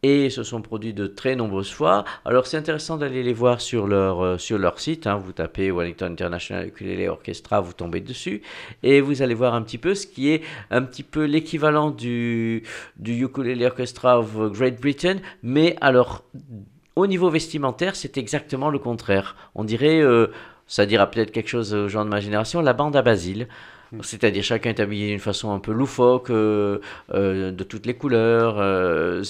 et 0.03 0.31
se 0.31 0.43
sont 0.43 0.63
produits 0.63 0.95
de 0.95 1.07
très 1.07 1.37
nombreuses 1.37 1.73
fois. 1.73 2.05
Alors 2.25 2.47
c'est 2.47 2.57
intéressant 2.57 2.97
d'aller 2.97 3.23
les 3.23 3.33
voir 3.33 3.61
sur 3.61 3.87
leur, 3.87 4.23
euh, 4.25 4.39
sur 4.39 4.59
leur 4.59 4.79
site. 4.79 5.07
hein. 5.07 5.17
Vous 5.17 5.33
tapez 5.33 5.71
Wellington 5.71 6.07
International 6.13 6.69
Ukulele 6.69 7.09
Orchestra, 7.09 7.61
vous 7.61 7.73
tombez 7.73 8.01
dessus 8.01 8.43
et 8.83 9.01
vous 9.01 9.23
allez 9.23 9.35
voir 9.35 9.55
un 9.55 9.63
petit 9.63 9.79
peu 9.79 9.95
ce 9.95 10.07
qui 10.07 10.31
est 10.31 10.43
un 10.71 10.83
petit 10.83 11.03
peu 11.03 11.25
l'équivalent 11.25 11.91
du, 11.91 12.63
du 12.97 13.25
Ukulele 13.25 13.65
Orchestra 13.65 14.19
of 14.19 14.53
Great 14.53 14.81
Britain, 14.81 15.17
mais 15.43 15.77
alors 15.81 16.23
au 16.95 17.07
niveau 17.07 17.29
vestimentaire, 17.29 17.95
c'est 17.95 18.17
exactement 18.17 18.71
le 18.71 18.79
contraire. 18.79 19.37
On 19.55 19.65
dirait 19.65 20.01
euh, 20.01 20.29
ça 20.67 20.87
dira 20.87 21.11
peut-être 21.11 21.31
quelque 21.31 21.49
chose 21.49 21.75
aux 21.75 21.89
gens 21.89 22.05
de 22.05 22.11
ma 22.11 22.21
génération, 22.21 22.61
la 22.61 22.73
bande 22.73 22.97
à 22.97 23.03
Basile. 23.03 23.49
C'est-à-dire 24.03 24.43
chacun 24.45 24.71
est 24.71 24.81
habillé 24.81 25.09
d'une 25.09 25.19
façon 25.19 25.53
un 25.53 25.59
peu 25.59 25.73
loufoque, 25.73 26.31
euh, 26.31 26.79
euh, 27.15 27.53
de 27.53 27.65
toutes 27.65 27.87
les 27.87 27.95
couleurs. 27.95 28.57
euh, 28.59 29.23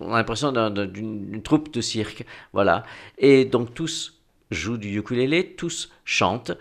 on 0.00 0.12
a 0.12 0.18
l'impression 0.18 0.52
d'un- 0.52 0.70
d'un- 0.70 0.86
d'une 0.86 1.30
d'une 1.30 1.42
troupe 1.42 1.72
de 1.72 1.80
cirque. 1.80 2.24
Voilà. 2.52 2.82
Et 3.18 3.44
donc 3.44 3.74
tous 3.74 4.20
jouent 4.50 4.78
du 4.78 4.96
ukulélé, 4.98 5.54
tous 5.56 5.90
chantent. 6.04 6.52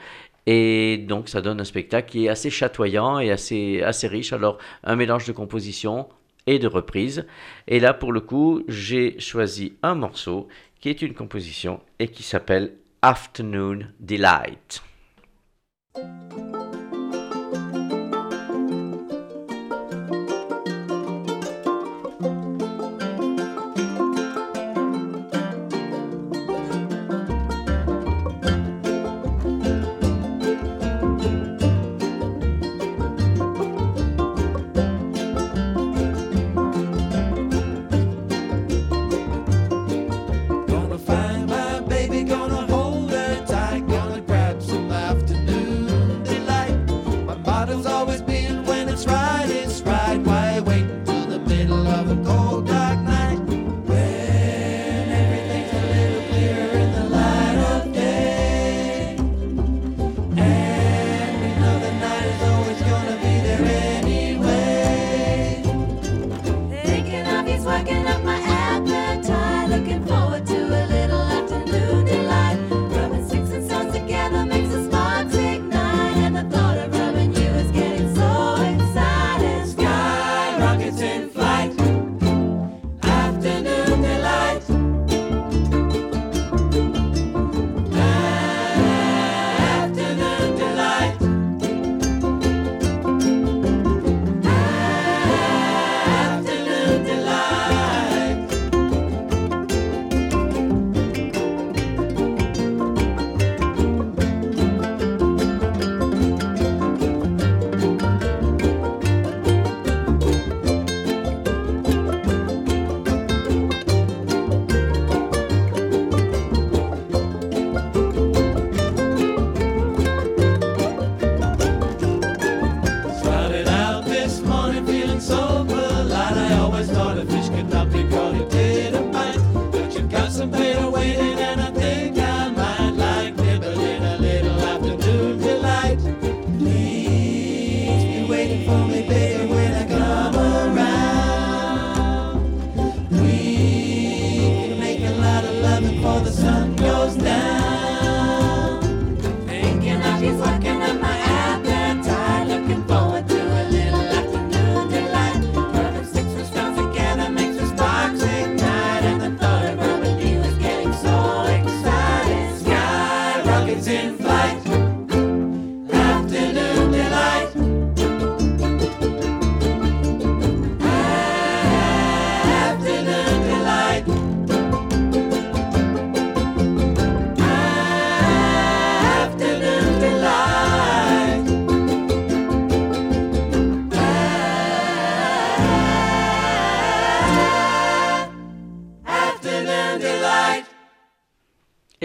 Et 0.48 0.98
donc 1.08 1.28
ça 1.30 1.42
donne 1.42 1.60
un 1.60 1.66
spectacle 1.66 2.10
qui 2.12 2.26
est 2.26 2.30
assez 2.30 2.50
chatoyant 2.50 3.20
et 3.20 3.32
assez, 3.32 3.82
assez 3.82 4.08
riche. 4.08 4.32
Alors 4.34 4.58
un 4.84 4.96
mélange 4.96 5.26
de 5.26 5.32
composition 5.34 6.08
et 6.48 6.60
de 6.60 6.68
reprise. 6.68 7.26
Et 7.68 7.80
là 7.80 7.94
pour 7.94 8.12
le 8.14 8.22
coup 8.22 8.64
j'ai 8.68 9.20
choisi 9.20 9.74
un 9.84 9.96
morceau 9.96 10.48
qui 10.80 10.90
est 10.90 11.02
une 11.02 11.14
composition 11.16 11.80
et 12.00 12.08
qui 12.10 12.22
s'appelle 12.24 12.74
Afternoon 13.02 13.80
Delight. 14.00 14.82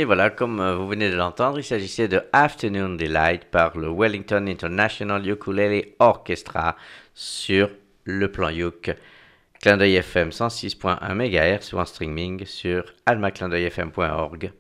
Et 0.01 0.05
voilà, 0.07 0.31
comme 0.31 0.61
euh, 0.61 0.77
vous 0.77 0.89
venez 0.89 1.11
de 1.11 1.15
l'entendre, 1.17 1.59
il 1.59 1.63
s'agissait 1.63 2.09
de 2.09 2.23
Afternoon 2.33 2.95
Delight 2.95 3.45
par 3.45 3.77
le 3.77 3.91
Wellington 3.93 4.47
International 4.49 5.29
Ukulele 5.29 5.89
Orchestra 5.99 6.75
sur 7.15 7.69
le 8.05 8.33
plan 8.33 8.49
Youk. 8.49 8.93
Clin 9.61 9.77
d'œil 9.77 9.97
FM 9.97 10.31
106.1 10.31 11.15
MHz 11.15 11.75
ou 11.75 11.79
en 11.81 11.85
streaming 11.85 12.47
sur 12.47 12.83
almaclindeuilfm.org. 13.05 14.53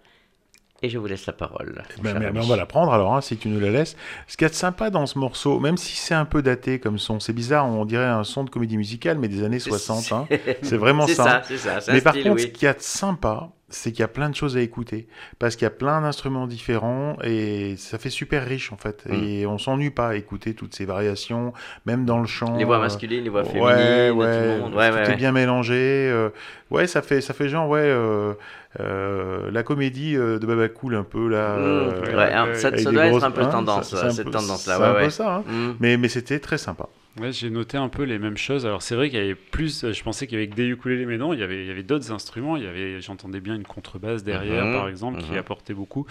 Et 0.83 0.91
je 0.91 0.99
vous 0.99 1.07
laisse 1.07 1.25
la 1.25 1.33
parole. 1.33 1.85
mon 1.97 2.13
Ben, 2.13 2.31
mais- 2.35 2.41
on 2.41 2.47
va 2.47 2.57
la 2.57 2.67
prendre 2.67 2.93
alors, 2.93 3.15
hein, 3.15 3.23
si 3.23 3.39
tu 3.39 3.49
nous 3.49 3.61
la 3.61 3.71
laisses. 3.71 3.97
Ce 4.27 4.37
qu'il 4.37 4.45
y 4.45 4.47
a 4.47 4.51
de 4.51 4.55
sympa 4.55 4.91
dans 4.91 5.07
ce 5.07 5.19
morceau, 5.19 5.59
même 5.59 5.79
si 5.79 5.97
c'est 5.97 6.15
un 6.15 6.27
peu 6.27 6.43
daté 6.43 6.81
comme 6.81 6.99
son, 6.99 7.19
c'est 7.19 7.33
bizarre, 7.33 7.67
on 7.67 7.87
dirait 7.87 8.05
un 8.05 8.25
son 8.25 8.45
de 8.45 8.51
comédie 8.51 8.77
musicale, 8.77 9.19
mais 9.19 9.29
des 9.29 9.43
années 9.43 9.59
60. 9.59 10.13
hein. 10.13 10.27
C'est 10.61 10.77
vraiment 10.77 11.07
ça. 11.07 11.43
un 11.43 11.93
Mais 11.95 12.03
par 12.03 12.13
style, 12.13 12.25
contre, 12.25 12.37
oui. 12.37 12.43
ce 12.43 12.47
qu'il 12.49 12.65
y 12.65 12.69
a 12.69 12.75
de 12.75 12.81
sympa, 12.81 13.49
c'est 13.71 13.93
qu'il 13.93 14.01
y 14.01 14.05
a 14.05 14.09
plein 14.09 14.29
de 14.31 14.35
choses 14.35 14.57
à 14.57 14.61
écouter. 14.61 15.07
Parce 15.39 15.57
qu'il 15.57 15.65
y 15.65 15.67
a 15.67 15.71
plein 15.71 16.01
d'instruments 16.03 16.47
différents 16.47 17.17
et 17.23 17.75
ça 17.79 17.99
fait 17.99 18.11
super 18.11 18.45
riche 18.45 18.73
en 18.73 18.77
fait. 18.77 19.05
Mm. 19.09 19.15
Et 19.25 19.47
on 19.47 19.59
s'ennuie 19.59 19.91
pas 19.91 20.09
à 20.09 20.15
écouter 20.17 20.55
toutes 20.55 20.75
ces 20.75 20.85
variations, 20.85 21.53
même 21.87 22.05
dans 22.05 22.19
le 22.19 22.27
chant. 22.27 22.57
Les 22.57 22.65
voix 22.65 22.77
euh, 22.79 22.81
masculines, 22.81 23.25
les 23.25 23.31
voix 23.31 23.43
ouais, 23.43 23.49
féminines, 23.49 23.71
ouais, 24.19 24.39
tout 24.39 24.45
le 24.57 24.59
monde. 24.61 24.75
Ouais, 24.75 24.91
tout 24.91 24.97
ouais, 24.97 25.05
est 25.05 25.09
ouais. 25.09 25.17
bien 25.17 25.33
mélangé. 25.33 25.75
euh, 26.11 26.29
ouais, 26.71 26.87
ça 26.87 27.01
fait, 27.03 27.21
ça 27.21 27.33
fait 27.33 27.49
genre, 27.49 27.69
ouais, 27.69 27.81
euh, 27.81 28.35
euh, 28.81 29.51
la 29.51 29.63
comédie 29.63 30.15
de 30.15 30.39
Baba 30.45 30.69
Cool 30.69 30.95
un 30.95 31.03
peu 31.05 31.29
là. 31.29 31.57
Mmh, 31.57 32.17
ouais, 32.17 32.55
ça- 32.55 32.77
ça 32.77 32.91
doit 32.93 33.07
être 33.07 33.25
un 33.25 33.31
peu 33.31 33.43
hein, 33.43 33.47
tendance, 33.49 33.91
ça- 33.95 34.11
cette 34.11 34.27
peu- 34.27 34.31
tendance-là, 34.31 34.75
C'est 34.77 34.83
ouais, 34.83 34.89
un 34.89 34.95
peu 34.95 35.01
ouais. 35.05 35.11
ça. 35.11 35.37
hein. 35.37 35.45
Mm. 35.47 35.71
Mais, 35.81 35.97
mais 35.97 36.09
c'était 36.09 36.39
très 36.39 36.59
sympa. 36.59 36.89
Ouais, 37.19 37.33
j'ai 37.33 37.51
noté 37.51 37.77
un 37.77 37.89
peu 37.89 38.05
les 38.05 38.19
mêmes 38.21 38.37
choses. 38.37 38.65
Alors 38.65 38.83
c'est 38.83 38.95
vrai 38.95 39.11
qu'il 39.11 39.19
y 39.19 39.23
avait 39.23 39.35
plus, 39.35 39.83
euh, 39.85 39.93
je 39.93 40.03
pensais 40.05 40.27
qu'il 40.29 40.39
y 40.39 40.41
avait 40.43 40.49
que 40.49 40.55
des 40.55 40.67
ukulélés, 40.69 41.07
mais 41.07 41.19
non, 41.19 41.33
il 41.33 41.41
y 41.41 41.43
avait, 41.43 41.63
il 41.65 41.67
y 41.67 41.71
avait 41.71 41.83
d'autres 41.83 42.13
instruments. 42.13 42.57
Il 42.57 42.63
y 42.63 42.67
avait, 42.69 43.01
j'entendais 43.01 43.41
bien 43.41 43.57
une 43.57 43.65
contrebasse 43.65 44.23
derrière, 44.23 44.65
Mhm, 44.67 44.73
par 44.75 44.89
exemple, 44.89 45.21
qui 45.21 45.33
mhm. 45.33 45.39
apportait 45.39 45.75
beaucoup. 45.75 46.07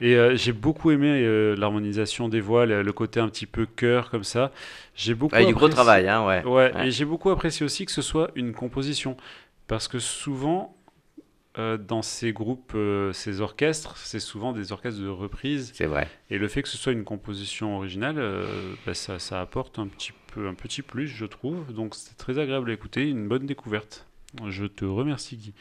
Et 0.00 0.14
euh, 0.16 0.36
j'ai 0.36 0.52
beaucoup 0.52 0.92
aimé 0.92 1.08
euh, 1.24 1.56
l'harmonisation 1.56 2.28
des 2.28 2.40
voix, 2.40 2.64
le, 2.64 2.82
le 2.82 2.92
côté 2.92 3.18
un 3.18 3.28
petit 3.28 3.46
peu 3.46 3.66
chœur 3.66 4.08
comme 4.08 4.24
ça. 4.24 4.52
J'ai 4.94 5.14
beaucoup. 5.14 5.34
Avec 5.34 5.48
du 5.48 5.54
gros 5.54 5.68
travail, 5.68 6.08
hein, 6.08 6.24
ouais. 6.26 6.44
Ouais, 6.44 6.72
Ouais. 6.74 6.88
et 6.88 6.90
j'ai 6.92 7.04
beaucoup 7.04 7.30
apprécié 7.30 7.66
aussi 7.66 7.84
que 7.84 7.92
ce 7.92 8.02
soit 8.02 8.30
une 8.36 8.52
composition, 8.52 9.16
parce 9.66 9.88
que 9.88 9.98
souvent. 9.98 10.72
euh, 11.58 11.78
dans 11.78 12.02
ces 12.02 12.32
groupes, 12.34 12.72
euh, 12.74 13.14
ces 13.14 13.40
orchestres, 13.40 13.96
c'est 13.96 14.20
souvent 14.20 14.52
des 14.52 14.72
orchestres 14.72 15.00
de 15.00 15.08
reprise. 15.08 15.72
C'est 15.74 15.86
vrai. 15.86 16.06
Et 16.28 16.36
le 16.36 16.48
fait 16.48 16.60
que 16.62 16.68
ce 16.68 16.76
soit 16.76 16.92
une 16.92 17.04
composition 17.04 17.76
originale, 17.78 18.16
euh, 18.18 18.74
bah, 18.86 18.92
ça, 18.92 19.18
ça 19.18 19.40
apporte 19.40 19.78
un 19.78 19.86
petit 19.86 20.12
peu 20.36 20.48
un 20.48 20.54
petit 20.54 20.82
plus, 20.82 21.08
je 21.08 21.24
trouve. 21.24 21.72
Donc 21.72 21.94
c'était 21.94 22.14
très 22.16 22.38
agréable 22.38 22.70
à 22.70 22.74
écouter, 22.74 23.08
une 23.08 23.26
bonne 23.28 23.46
découverte. 23.46 24.06
Je 24.48 24.66
te 24.66 24.84
remercie 24.84 25.36
Guy. 25.36 25.54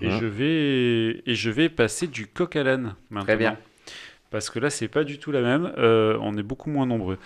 Et 0.00 0.08
Mhm. 0.08 0.18
je 0.20 0.26
vais 0.26 1.22
et 1.26 1.34
je 1.34 1.50
vais 1.50 1.68
passer 1.68 2.06
du 2.06 2.26
coq 2.26 2.56
à 2.56 2.62
l'âne 2.62 2.94
maintenant. 3.10 3.24
Très 3.26 3.36
bien. 3.36 3.56
Parce 4.30 4.50
que 4.50 4.58
là, 4.58 4.70
c'est 4.70 4.88
pas 4.88 5.04
du 5.04 5.18
tout 5.18 5.32
la 5.32 5.40
même. 5.40 5.72
Euh, 5.78 6.18
on 6.20 6.36
est 6.36 6.42
beaucoup 6.42 6.68
moins 6.70 6.86
nombreux. 6.86 7.18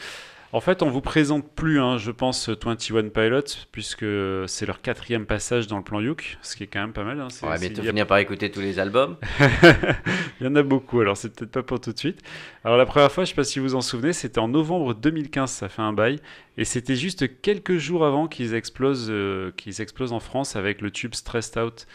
En 0.52 0.60
fait, 0.60 0.82
on 0.82 0.90
vous 0.90 1.00
présente 1.00 1.48
plus, 1.54 1.78
hein, 1.80 1.96
je 1.96 2.10
pense, 2.10 2.48
21 2.48 3.08
Pilots, 3.10 3.40
puisque 3.70 4.04
c'est 4.48 4.66
leur 4.66 4.82
quatrième 4.82 5.24
passage 5.24 5.68
dans 5.68 5.76
le 5.76 5.84
plan 5.84 6.00
Youk, 6.00 6.38
ce 6.42 6.56
qui 6.56 6.64
est 6.64 6.66
quand 6.66 6.80
même 6.80 6.92
pas 6.92 7.04
mal. 7.04 7.20
hein. 7.20 7.28
On 7.42 7.46
va 7.46 7.56
bientôt 7.56 7.82
a- 7.82 7.84
finir 7.84 8.04
par 8.04 8.18
écouter 8.18 8.50
tous 8.50 8.58
les 8.60 8.80
albums. 8.80 9.16
Il 10.40 10.44
y 10.44 10.48
en 10.48 10.56
a 10.56 10.62
beaucoup, 10.64 11.00
alors 11.00 11.16
c'est 11.16 11.32
peut-être 11.36 11.52
pas 11.52 11.62
pour 11.62 11.80
tout 11.80 11.92
de 11.92 11.98
suite. 11.98 12.20
Alors 12.64 12.76
la 12.76 12.84
première 12.86 13.12
fois, 13.12 13.22
je 13.24 13.28
sais 13.28 13.36
pas 13.36 13.44
si 13.44 13.60
vous 13.60 13.66
vous 13.66 13.74
en 13.76 13.80
souvenez, 13.80 14.12
c'était 14.12 14.40
en 14.40 14.48
novembre 14.48 14.92
2015, 14.94 15.48
ça 15.52 15.68
fait 15.68 15.82
un 15.82 15.92
bail, 15.92 16.18
et 16.56 16.64
c'était 16.64 16.96
juste 16.96 17.40
quelques 17.42 17.76
jours 17.78 18.04
avant 18.04 18.26
qu'ils 18.26 18.54
explosent, 18.54 19.06
euh, 19.08 19.52
qu'ils 19.56 19.80
explosent 19.80 20.12
en 20.12 20.20
France 20.20 20.56
avec 20.56 20.80
le 20.80 20.90
tube 20.90 21.14
Stressed 21.14 21.58
Out. 21.62 21.86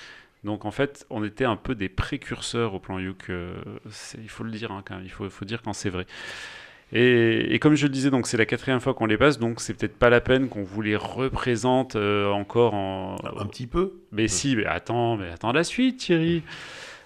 Donc 0.45 0.64
en 0.64 0.72
fait, 0.72 1.06
on 1.10 1.26
était 1.26 1.44
un 1.44 1.57
peu 1.57 1.76
des 1.76 1.90
précurseurs 1.90 2.73
au 2.73 2.80
plan 2.80 2.99
Youk, 2.99 3.26
euh, 3.32 3.53
il 4.18 4.30
faut 4.30 4.45
le 4.45 4.52
dire 4.52 4.72
hein, 4.72 4.82
quand 4.88 4.95
même, 4.95 5.03
il 5.03 5.11
faut, 5.11 5.30
faut 5.30 5.44
dire 5.44 5.61
quand 5.61 5.73
c'est 5.73 5.90
vrai. 5.90 6.06
Et, 6.94 7.53
et 7.53 7.60
comme 7.60 7.76
je 7.76 7.84
le 7.84 7.90
disais, 7.90 8.10
donc 8.12 8.28
c'est 8.28 8.38
la 8.38 8.45
quatrième 8.45 8.80
fois 8.80 8.94
qu'on 8.94 9.07
les 9.07 9.18
passe, 9.18 9.40
donc 9.40 9.60
c'est 9.60 9.74
peut-être 9.74 9.98
pas 9.98 10.10
la 10.10 10.22
peine 10.22 10.48
qu'on 10.48 10.64
vous 10.64 10.82
les 10.82 10.95
représente 10.95 11.95
euh, 11.95 12.30
encore 12.32 12.74
en, 12.76 13.16
Un 13.40 13.45
petit 13.48 13.68
peu. 13.68 13.94
mais 14.12 14.28
si, 14.28 14.56
mais 14.56 14.66
attends, 14.66 15.18
mais 15.18 15.30
attends 15.32 15.52
la 15.52 15.64
suite, 15.64 15.98
Thierry. 15.98 16.44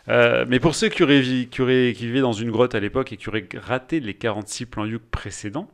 Euh, 0.09 0.43
mais 0.47 0.59
pour 0.59 0.75
ceux 0.75 0.89
qui, 0.89 1.01
auraient, 1.03 1.21
vi- 1.21 1.47
qui, 1.47 1.61
auraient- 1.61 1.93
qui 1.95 2.05
vivaient 2.07 2.19
dans 2.21 2.33
une 2.33 2.51
grotte 2.51 2.75
à 2.75 2.79
l'époque 2.79 3.13
et 3.13 3.17
qui 3.17 3.29
auraient 3.29 3.47
raté 3.55 3.99
les 3.99 4.13
46 4.15 4.65
plans 4.65 4.85
Youk 4.85 5.03
précédents, 5.11 5.69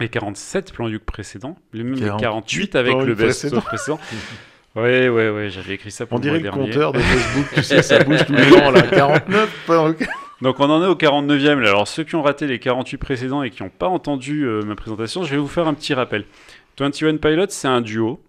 les 0.00 0.08
47 0.08 0.72
plans 0.72 0.88
Youk 0.88 1.04
précédents, 1.04 1.56
les 1.72 1.84
même 1.84 1.94
les 1.94 2.00
48 2.06 2.20
48 2.20 2.74
avec 2.76 2.92
plans 2.92 3.00
le 3.04 3.14
best 3.14 3.60
précédent. 3.60 3.98
Ouais, 4.76 5.08
ouais, 5.08 5.30
ouais, 5.30 5.50
j'avais 5.50 5.74
écrit 5.74 5.92
ça 5.92 6.04
pour 6.04 6.16
On 6.16 6.18
le 6.18 6.22
dirait 6.22 6.38
le 6.38 6.42
dernier. 6.42 6.64
compteur 6.66 6.90
de 6.92 6.98
Facebook, 6.98 7.46
tu 7.54 7.62
sais, 7.62 7.80
ça 7.82 8.02
bouge 8.02 8.26
tous 8.26 8.32
les 8.32 8.52
ans, 8.56 8.72
là. 8.72 8.82
49. 8.82 9.64
pas- 9.68 9.92
Donc 10.44 10.60
on 10.60 10.68
en 10.68 10.82
est 10.82 10.86
au 10.86 10.94
49e. 10.94 11.60
là. 11.60 11.70
Alors 11.70 11.88
ceux 11.88 12.04
qui 12.04 12.16
ont 12.16 12.22
raté 12.22 12.46
les 12.46 12.58
48 12.58 12.98
précédents 12.98 13.42
et 13.42 13.48
qui 13.48 13.62
n'ont 13.62 13.70
pas 13.70 13.88
entendu 13.88 14.42
euh, 14.42 14.60
ma 14.60 14.74
présentation, 14.74 15.24
je 15.24 15.30
vais 15.30 15.38
vous 15.38 15.48
faire 15.48 15.66
un 15.66 15.72
petit 15.72 15.94
rappel. 15.94 16.26
21 16.78 17.16
Pilots, 17.16 17.46
c'est 17.48 17.66
un 17.66 17.80
duo. 17.80 18.20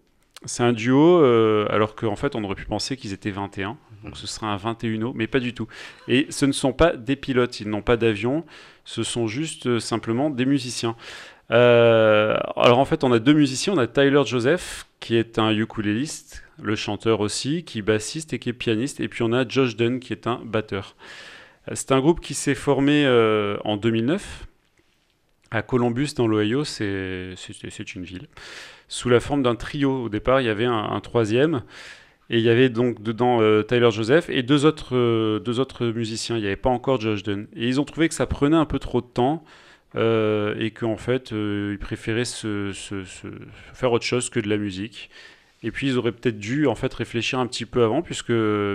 C'est 0.46 0.64
un 0.64 0.72
duo, 0.72 1.22
euh, 1.22 1.68
alors 1.70 1.94
qu'en 1.94 2.16
fait 2.16 2.34
on 2.36 2.44
aurait 2.46 2.56
pu 2.56 2.64
penser 2.64 2.96
qu'ils 2.96 3.12
étaient 3.12 3.32
21. 3.32 3.76
Donc 4.06 4.16
ce 4.16 4.28
sera 4.28 4.48
un 4.48 4.56
21 4.56 5.12
mais 5.14 5.28
pas 5.28 5.42
du 5.42 5.54
tout. 5.54 5.68
Et 6.08 6.28
ce 6.30 6.46
ne 6.46 6.54
sont 6.54 6.72
pas 6.72 6.96
des 6.96 7.18
pilotes, 7.18 7.60
ils 7.60 7.68
n'ont 7.68 7.82
pas 7.82 7.98
d'avion, 7.98 8.46
ce 8.86 9.04
sont 9.04 9.28
juste 9.28 9.68
euh, 9.68 9.82
simplement 9.82 10.30
des 10.30 10.46
musiciens. 10.46 10.96
Alors 11.50 12.80
en 12.80 12.86
fait 12.86 13.04
on 13.04 13.12
a 13.12 13.20
deux 13.20 13.34
musiciens, 13.34 13.74
on 13.74 13.78
a 13.78 13.88
Tyler 13.88 14.22
Joseph 14.26 14.88
qui 15.02 15.18
est 15.18 15.38
un 15.38 15.52
ukuléliste, 15.52 16.44
le 16.62 16.78
chanteur 16.78 17.20
aussi, 17.20 17.66
qui 17.66 17.80
est 17.80 17.82
bassiste 17.82 18.32
et 18.32 18.40
qui 18.40 18.50
est 18.50 18.54
pianiste, 18.54 19.02
et 19.02 19.10
puis 19.10 19.22
on 19.22 19.34
a 19.34 19.46
Josh 19.46 19.76
Dunn 19.76 20.00
qui 20.00 20.14
est 20.14 20.28
un 20.28 20.40
batteur. 20.46 20.96
C'est 21.74 21.92
un 21.92 22.00
groupe 22.00 22.20
qui 22.20 22.34
s'est 22.34 22.56
formé 22.56 23.06
euh, 23.06 23.58
en 23.64 23.78
2009 23.78 24.48
à 25.52 25.62
Columbus 25.62 26.10
dans 26.16 26.28
l'Ohio, 26.28 26.64
c'est 26.66 27.36
une 27.96 28.04
ville, 28.04 28.28
sous 28.88 29.10
la 29.10 29.20
forme 29.20 29.42
d'un 29.42 29.56
trio. 29.56 30.04
Au 30.04 30.10
départ, 30.10 30.42
il 30.42 30.48
y 30.48 30.50
avait 30.50 30.66
un, 30.66 31.00
troisième, 31.00 31.64
et 32.30 32.40
il 32.40 32.44
y 32.44 32.50
avait 32.50 32.70
donc 32.70 33.02
dedans 33.02 33.42
euh, 33.42 33.64
Tyler 33.64 33.92
Joseph 33.92 34.30
et 34.30 34.44
deux 34.44 34.66
autres, 34.66 34.96
euh, 34.96 35.94
musiciens. 35.94 36.36
Il 36.38 36.42
n'y 36.42 36.48
avait 36.48 36.56
pas 36.56 36.70
encore 36.70 37.00
Josh 37.00 37.24
Dunn. 37.24 37.48
Et 37.56 37.68
ils 37.68 37.80
ont 37.80 37.86
trouvé 37.86 38.10
que 38.10 38.16
ça 38.16 38.26
prenait 38.26 38.58
un 38.58 38.66
peu 38.66 38.80
trop 38.80 39.02
de 39.02 39.08
temps. 39.08 39.44
euh, 39.96 40.56
et 40.60 40.72
qu'en 40.72 40.98
fait, 40.98 41.32
euh, 41.32 41.72
ils 41.74 41.80
préféraient 41.80 42.26
faire 42.26 43.92
autre 43.94 44.04
chose 44.04 44.30
que 44.30 44.42
de 44.42 44.50
la 44.50 44.58
musique. 44.58 45.10
Et 45.66 45.72
puis 45.72 45.88
ils 45.88 45.98
auraient 45.98 46.12
peut-être 46.12 46.38
dû 46.38 46.68
en 46.68 46.76
fait 46.76 46.94
réfléchir 46.94 47.40
un 47.40 47.48
petit 47.48 47.66
peu 47.66 47.84
avant 47.84 48.04
puisque, 48.04 48.32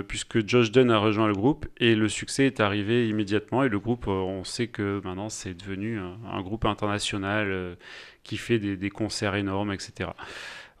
puisque 0.09 0.45
Josh 0.45 0.71
Dunn 0.71 0.91
a 0.91 0.97
rejoint 0.97 1.27
le 1.27 1.33
groupe 1.33 1.65
et 1.77 1.95
le 1.95 2.09
succès 2.09 2.45
est 2.45 2.59
arrivé 2.59 3.07
immédiatement 3.07 3.63
et 3.63 3.69
le 3.69 3.79
groupe 3.79 4.09
euh, 4.09 4.11
on 4.11 4.43
sait 4.43 4.67
que 4.67 4.99
maintenant 5.05 5.29
c'est 5.29 5.53
devenu 5.53 5.97
un, 5.99 6.41
groupe 6.41 6.65
international 6.65 7.47
euh, 7.49 7.75
qui 8.23 8.35
fait 8.35 8.59
des, 8.59 8.75
des 8.75 8.89
concerts 8.89 9.35
énormes 9.35 9.71
etc. 9.71 10.09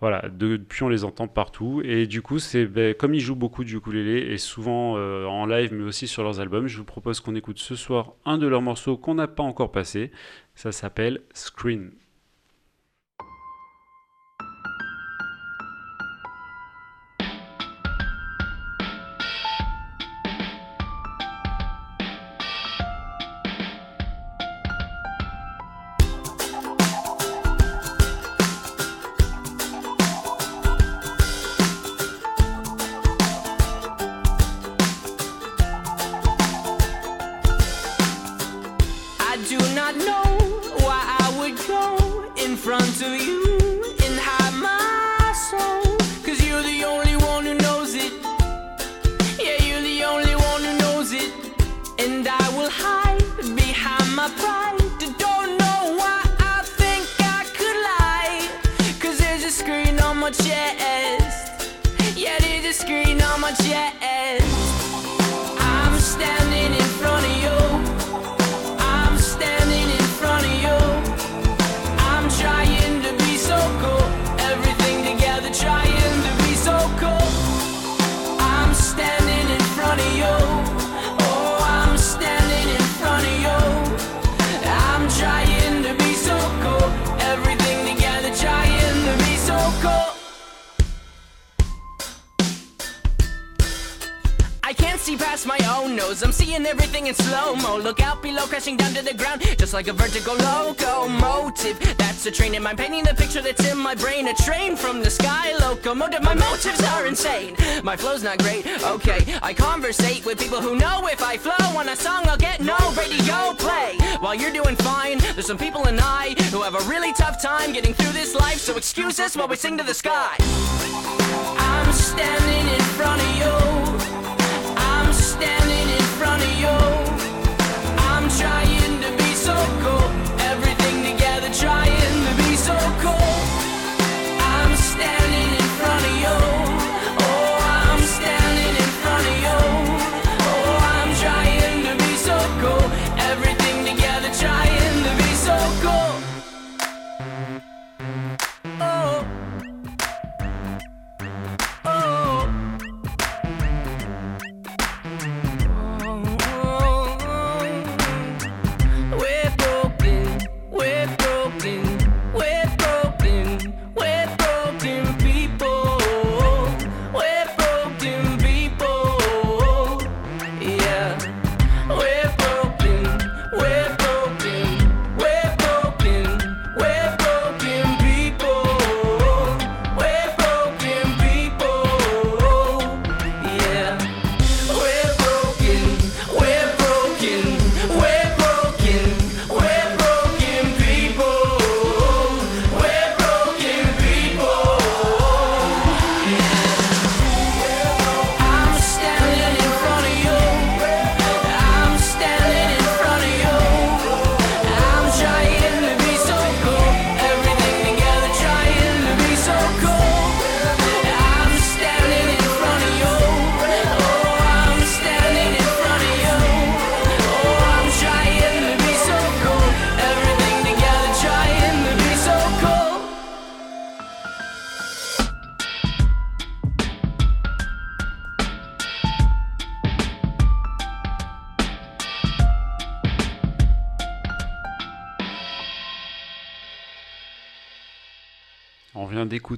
Voilà, 0.01 0.25
depuis 0.29 0.83
on 0.83 0.89
les 0.89 1.05
entend 1.05 1.29
partout 1.29 1.81
et 1.85 2.07
du 2.07 2.21
coup 2.21 2.39
c'est 2.39 2.65
ben, 2.65 2.93
comme 2.93 3.13
ils 3.13 3.21
jouent 3.21 3.35
beaucoup 3.35 3.63
du 3.63 3.77
ukulélé 3.77 4.33
et 4.33 4.37
souvent 4.37 4.97
euh, 4.97 5.25
en 5.27 5.45
live 5.45 5.73
mais 5.73 5.83
aussi 5.83 6.07
sur 6.07 6.23
leurs 6.23 6.41
albums, 6.41 6.67
je 6.67 6.77
vous 6.77 6.83
propose 6.83 7.21
qu'on 7.21 7.35
écoute 7.35 7.59
ce 7.59 7.77
soir 7.77 8.15
un 8.25 8.37
de 8.37 8.47
leurs 8.47 8.61
morceaux 8.61 8.97
qu'on 8.97 9.15
n'a 9.15 9.29
pas 9.29 9.43
encore 9.43 9.71
passé. 9.71 10.11
Ça 10.55 10.73
s'appelle 10.73 11.21
Screen. 11.33 11.91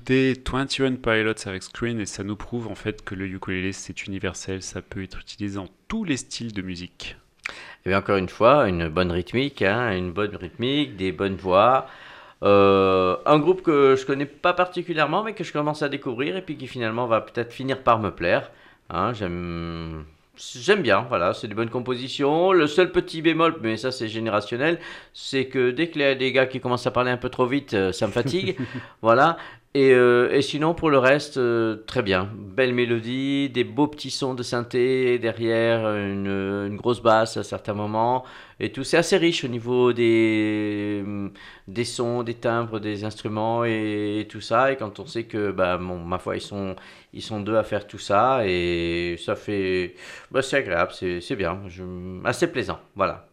Vient 0.09 0.33
d'écouter 0.33 0.33
21 0.51 0.95
Pilots 0.95 1.47
avec 1.47 1.63
Screen 1.63 1.99
et 1.99 2.05
ça 2.05 2.23
nous 2.23 2.35
prouve 2.35 2.67
en 2.67 2.75
fait 2.75 3.03
que 3.03 3.15
le 3.15 3.25
ukulélé 3.27 3.71
c'est 3.73 4.05
universel, 4.05 4.61
ça 4.61 4.81
peut 4.81 5.03
être 5.03 5.19
utilisé 5.19 5.55
dans 5.55 5.67
tous 5.87 6.03
les 6.03 6.17
styles 6.17 6.53
de 6.53 6.61
musique. 6.61 7.17
Et 7.85 7.89
bien 7.89 7.99
encore 7.99 8.17
une 8.17 8.29
fois, 8.29 8.67
une 8.67 8.87
bonne 8.87 9.11
rythmique, 9.11 9.61
hein, 9.61 9.95
une 9.95 10.11
bonne 10.11 10.35
rythmique, 10.35 10.95
des 10.95 11.11
bonnes 11.11 11.35
voix. 11.35 11.87
Euh, 12.43 13.15
un 13.25 13.39
groupe 13.39 13.61
que 13.61 13.95
je 13.95 14.05
connais 14.05 14.25
pas 14.25 14.53
particulièrement, 14.53 15.23
mais 15.23 15.33
que 15.33 15.43
je 15.43 15.53
commence 15.53 15.81
à 15.81 15.89
découvrir 15.89 16.35
et 16.35 16.41
puis 16.41 16.57
qui 16.57 16.67
finalement 16.67 17.07
va 17.07 17.21
peut-être 17.21 17.53
finir 17.53 17.81
par 17.81 17.99
me 17.99 18.11
plaire. 18.11 18.51
Hein, 18.89 19.13
j'aime, 19.13 20.03
j'aime 20.35 20.81
bien, 20.81 21.05
voilà, 21.07 21.33
c'est 21.33 21.47
des 21.47 21.55
bonnes 21.55 21.69
compositions. 21.69 22.51
Le 22.51 22.67
seul 22.67 22.91
petit 22.91 23.21
bémol, 23.21 23.55
mais 23.61 23.77
ça 23.77 23.91
c'est 23.91 24.09
générationnel, 24.09 24.79
c'est 25.13 25.45
que 25.45 25.71
dès 25.71 25.89
qu'il 25.89 26.01
y 26.01 26.05
a 26.05 26.15
des 26.15 26.31
gars 26.31 26.45
qui 26.45 26.59
commencent 26.59 26.87
à 26.87 26.91
parler 26.91 27.11
un 27.11 27.17
peu 27.17 27.29
trop 27.29 27.45
vite, 27.45 27.73
euh, 27.73 27.91
ça 27.91 28.07
me 28.07 28.11
fatigue. 28.11 28.57
voilà. 29.01 29.37
Et, 29.75 29.91
euh, 29.91 30.29
et 30.31 30.43
sinon, 30.43 30.75
pour 30.75 30.91
le 30.91 30.99
reste, 30.99 31.37
euh, 31.37 31.77
très 31.87 32.03
bien. 32.03 32.29
Belle 32.35 32.75
mélodie, 32.75 33.49
des 33.49 33.63
beaux 33.63 33.87
petits 33.87 34.11
sons 34.11 34.35
de 34.35 34.43
synthé 34.43 35.17
derrière, 35.17 35.87
une, 35.95 36.77
grosse 36.77 37.01
basse 37.01 37.37
à 37.37 37.43
certains 37.43 37.73
moments. 37.73 38.23
Et 38.59 38.71
tout, 38.71 38.83
c'est 38.83 38.97
assez 38.97 39.17
riche 39.17 39.43
au 39.43 39.47
niveau 39.47 39.91
des, 39.91 41.03
des 41.67 41.85
sons, 41.85 42.21
des 42.21 42.35
timbres, 42.35 42.79
des 42.79 43.03
instruments 43.03 43.63
et, 43.65 44.27
tout 44.29 44.41
ça. 44.41 44.71
Et 44.71 44.75
quand 44.77 44.99
on 44.99 45.07
sait 45.07 45.23
que, 45.23 45.51
bah, 45.51 45.77
bon, 45.77 45.97
ma 45.97 46.19
foi, 46.19 46.35
ils 46.35 46.41
sont, 46.41 46.75
ils 47.11 47.23
sont 47.23 47.39
deux 47.39 47.55
à 47.57 47.63
faire 47.63 47.87
tout 47.87 47.97
ça. 47.97 48.45
Et 48.45 49.15
ça 49.25 49.35
fait. 49.35 49.95
Bah, 50.29 50.43
c'est 50.43 50.57
agréable, 50.57 50.91
c'est 50.93 51.35
bien. 51.35 51.59
Assez 52.25 52.47
plaisant. 52.51 52.79
Voilà. 52.95 53.32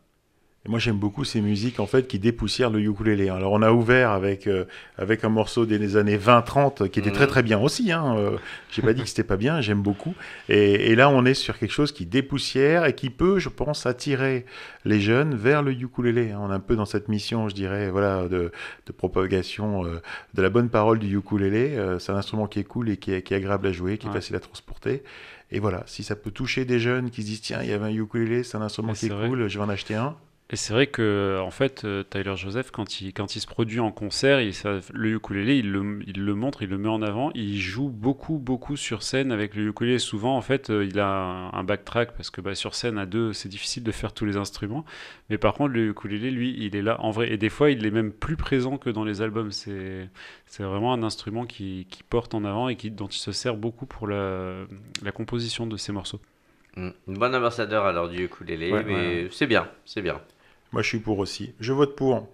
Et 0.66 0.68
moi 0.68 0.78
j'aime 0.78 0.98
beaucoup 0.98 1.24
ces 1.24 1.40
musiques 1.40 1.80
en 1.80 1.86
fait 1.86 2.06
qui 2.06 2.18
dépoussièrent 2.18 2.68
le 2.68 2.80
ukulélé. 2.80 3.30
Alors 3.30 3.52
on 3.52 3.62
a 3.62 3.72
ouvert 3.72 4.10
avec 4.10 4.46
euh, 4.46 4.66
avec 4.98 5.24
un 5.24 5.30
morceau 5.30 5.64
des 5.64 5.96
années 5.96 6.18
20-30 6.18 6.90
qui 6.90 6.98
était 7.00 7.12
très 7.12 7.26
très 7.26 7.42
bien 7.42 7.58
aussi. 7.58 7.92
Hein. 7.92 8.14
Euh, 8.18 8.36
J'ai 8.70 8.82
pas 8.82 8.92
dit 8.92 9.00
que 9.02 9.08
c'était 9.08 9.24
pas 9.24 9.38
bien, 9.38 9.62
j'aime 9.62 9.80
beaucoup. 9.80 10.14
Et, 10.50 10.90
et 10.90 10.96
là 10.96 11.08
on 11.08 11.24
est 11.24 11.32
sur 11.32 11.58
quelque 11.58 11.72
chose 11.72 11.92
qui 11.92 12.04
dépoussière 12.04 12.84
et 12.84 12.94
qui 12.94 13.08
peut, 13.08 13.38
je 13.38 13.48
pense, 13.48 13.86
attirer 13.86 14.44
les 14.84 15.00
jeunes 15.00 15.34
vers 15.34 15.62
le 15.62 15.72
ukulélé. 15.72 16.34
On 16.38 16.50
est 16.50 16.54
un 16.54 16.60
peu 16.60 16.76
dans 16.76 16.84
cette 16.84 17.08
mission, 17.08 17.48
je 17.48 17.54
dirais, 17.54 17.90
voilà, 17.90 18.28
de, 18.28 18.52
de 18.86 18.92
propagation 18.92 19.86
euh, 19.86 20.02
de 20.34 20.42
la 20.42 20.50
bonne 20.50 20.68
parole 20.68 20.98
du 20.98 21.16
ukulélé. 21.16 21.74
Euh, 21.78 21.98
C'est 21.98 22.12
un 22.12 22.16
instrument 22.16 22.46
qui 22.46 22.58
est 22.58 22.64
cool 22.64 22.90
et 22.90 22.98
qui 22.98 23.12
est, 23.14 23.22
qui 23.22 23.32
est 23.32 23.38
agréable 23.38 23.66
à 23.66 23.72
jouer, 23.72 23.96
qui 23.96 24.08
est 24.08 24.12
facile 24.12 24.36
à 24.36 24.40
transporter. 24.40 25.04
Et 25.52 25.58
voilà, 25.58 25.84
si 25.86 26.02
ça 26.02 26.16
peut 26.16 26.30
toucher 26.30 26.66
des 26.66 26.78
jeunes 26.80 27.08
qui 27.08 27.22
se 27.22 27.26
disent 27.28 27.40
tiens, 27.40 27.60
il 27.62 27.70
y 27.70 27.72
avait 27.72 27.86
un 27.86 27.94
ukulélé, 27.94 28.42
c'est 28.42 28.58
un 28.58 28.62
instrument 28.62 28.92
qui 28.92 29.06
est 29.06 29.08
cool, 29.28 29.48
je 29.48 29.58
vais 29.58 29.64
en 29.64 29.68
acheter 29.70 29.94
un. 29.94 30.16
Et 30.52 30.56
c'est 30.56 30.72
vrai 30.72 30.88
que, 30.88 31.38
en 31.40 31.52
fait, 31.52 31.84
euh, 31.84 32.02
Tyler 32.02 32.34
Joseph, 32.36 32.72
quand 32.72 33.00
il, 33.00 33.12
quand 33.14 33.36
il 33.36 33.40
se 33.40 33.46
produit 33.46 33.78
en 33.78 33.92
concert, 33.92 34.40
il, 34.40 34.52
ça- 34.52 34.80
le 34.92 35.10
ukulélé, 35.14 35.58
il 35.58 35.70
le, 35.70 36.00
il 36.08 36.24
le 36.24 36.34
montre, 36.34 36.62
il 36.64 36.68
le 36.70 36.76
met 36.76 36.88
en 36.88 37.02
avant. 37.02 37.30
Il 37.36 37.56
joue 37.60 37.88
beaucoup, 37.88 38.36
beaucoup 38.38 38.76
sur 38.76 39.04
scène 39.04 39.30
avec 39.30 39.54
le 39.54 39.68
ukulélé. 39.68 40.00
Souvent, 40.00 40.36
en 40.36 40.40
fait, 40.40 40.70
euh, 40.70 40.84
il 40.84 40.98
a 40.98 41.06
un, 41.06 41.52
un 41.52 41.62
backtrack 41.62 42.16
parce 42.16 42.30
que 42.30 42.40
bah, 42.40 42.56
sur 42.56 42.74
scène, 42.74 42.98
à 42.98 43.06
deux, 43.06 43.32
c'est 43.32 43.48
difficile 43.48 43.84
de 43.84 43.92
faire 43.92 44.12
tous 44.12 44.24
les 44.24 44.36
instruments. 44.36 44.84
Mais 45.28 45.38
par 45.38 45.54
contre, 45.54 45.72
le 45.72 45.90
ukulélé, 45.90 46.32
lui, 46.32 46.56
il 46.58 46.74
est 46.74 46.82
là 46.82 47.00
en 47.00 47.12
vrai. 47.12 47.30
Et 47.32 47.36
des 47.36 47.48
fois, 47.48 47.70
il 47.70 47.86
est 47.86 47.92
même 47.92 48.10
plus 48.12 48.36
présent 48.36 48.76
que 48.76 48.90
dans 48.90 49.04
les 49.04 49.22
albums. 49.22 49.52
C'est 49.52 50.08
c'est 50.46 50.64
vraiment 50.64 50.92
un 50.92 51.04
instrument 51.04 51.46
qui, 51.46 51.86
qui 51.90 52.02
porte 52.02 52.34
en 52.34 52.44
avant 52.44 52.68
et 52.68 52.74
qui, 52.74 52.90
dont 52.90 53.06
il 53.06 53.18
se 53.18 53.30
sert 53.30 53.56
beaucoup 53.56 53.86
pour 53.86 54.08
la, 54.08 54.64
la 55.04 55.12
composition 55.12 55.68
de 55.68 55.76
ses 55.76 55.92
morceaux. 55.92 56.20
Mm. 56.76 56.88
Un 57.08 57.12
bon 57.12 57.34
ambassadeur 57.34 57.84
alors 57.86 58.08
du 58.08 58.24
ukulélé, 58.24 58.72
Ouais, 58.72 58.82
mais 58.82 58.92
ouais. 58.92 59.28
c'est 59.30 59.46
bien, 59.46 59.68
c'est 59.84 60.02
bien. 60.02 60.20
Moi, 60.72 60.82
je 60.82 60.88
suis 60.88 60.98
pour 60.98 61.18
aussi. 61.18 61.52
Je 61.60 61.72
vote 61.72 61.96
pour. 61.96 62.28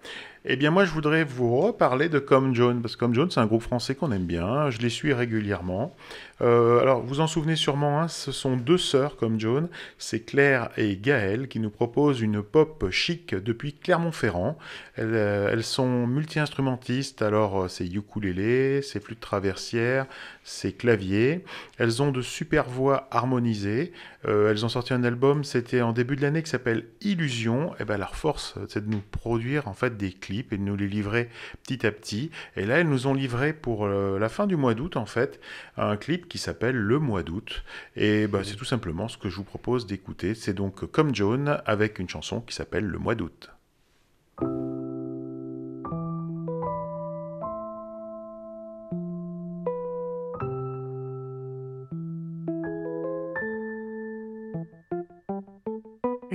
Eh 0.45 0.55
bien, 0.55 0.71
moi, 0.71 0.85
je 0.85 0.91
voudrais 0.91 1.23
vous 1.23 1.59
reparler 1.59 2.07
de 2.07 2.19
Comme 2.19 2.53
Jones, 2.53 2.81
parce 2.81 2.95
que 2.95 2.99
Comme 2.99 3.13
c'est 3.31 3.39
un 3.39 3.47
groupe 3.47 3.63
français 3.63 3.95
qu'on 3.95 4.11
aime 4.11 4.25
bien. 4.25 4.69
Je 4.69 4.79
les 4.79 4.89
suis 4.89 5.11
régulièrement. 5.11 5.95
Euh, 6.41 6.79
alors, 6.81 7.01
vous 7.01 7.19
en 7.19 7.27
souvenez 7.27 7.55
sûrement, 7.55 8.01
hein, 8.01 8.07
ce 8.07 8.31
sont 8.31 8.57
deux 8.57 8.77
sœurs 8.77 9.15
comme 9.15 9.39
Jones, 9.39 9.69
c'est 9.97 10.19
Claire 10.19 10.69
et 10.77 10.95
Gaëlle, 10.97 11.47
qui 11.47 11.59
nous 11.59 11.71
proposent 11.71 12.21
une 12.21 12.43
pop 12.43 12.89
chic 12.91 13.33
depuis 13.33 13.73
Clermont-Ferrand. 13.73 14.57
Elles, 14.95 15.13
euh, 15.13 15.61
sont 15.61 16.07
multi-instrumentistes, 16.07 17.21
alors 17.21 17.63
euh, 17.63 17.67
c'est 17.67 17.87
ukulélé, 17.87 18.81
c'est 18.83 19.03
flûte 19.03 19.19
traversière, 19.19 20.05
c'est 20.43 20.73
clavier. 20.73 21.43
Elles 21.77 22.01
ont 22.01 22.11
de 22.11 22.21
super 22.21 22.69
voix 22.69 23.07
harmonisées. 23.11 23.91
Elles 24.27 24.65
ont 24.65 24.69
sorti 24.69 24.93
un 24.93 25.05
album, 25.05 25.45
c'était 25.45 25.81
en 25.81 25.93
début 25.93 26.17
de 26.17 26.21
l'année, 26.21 26.43
qui 26.43 26.49
s'appelle 26.49 26.87
Illusion. 26.99 27.73
Et 27.79 27.85
ben 27.85 27.97
leur 27.97 28.17
force, 28.17 28.55
c'est 28.67 28.85
de 28.85 28.91
nous 28.91 29.01
produire 29.11 29.69
en 29.69 29.73
fait 29.73 29.95
des 29.95 30.11
clips 30.11 30.51
et 30.51 30.57
de 30.57 30.63
nous 30.63 30.75
les 30.75 30.89
livrer 30.89 31.29
petit 31.63 31.87
à 31.87 31.91
petit. 31.93 32.29
Et 32.57 32.65
là, 32.65 32.79
elles 32.79 32.89
nous 32.89 33.07
ont 33.07 33.13
livré 33.13 33.53
pour 33.53 33.87
la 33.87 34.27
fin 34.27 34.45
du 34.45 34.57
mois 34.57 34.73
d'août, 34.73 34.97
en 34.97 35.05
fait, 35.05 35.39
un 35.77 35.95
clip 35.95 36.26
qui 36.27 36.37
s'appelle 36.37 36.75
Le 36.75 36.99
mois 36.99 37.23
d'août. 37.23 37.63
Et 37.95 38.27
ben, 38.27 38.43
c'est 38.43 38.55
tout 38.55 38.65
simplement 38.65 39.07
ce 39.07 39.17
que 39.17 39.29
je 39.29 39.35
vous 39.37 39.43
propose 39.43 39.87
d'écouter. 39.87 40.35
C'est 40.35 40.53
donc 40.53 40.85
comme 40.91 41.13
Joan 41.13 41.61
avec 41.65 41.99
une 41.99 42.09
chanson 42.09 42.41
qui 42.41 42.55
s'appelle 42.55 42.85
Le 42.85 42.99
mois 42.99 43.15
d'août. 43.15 43.49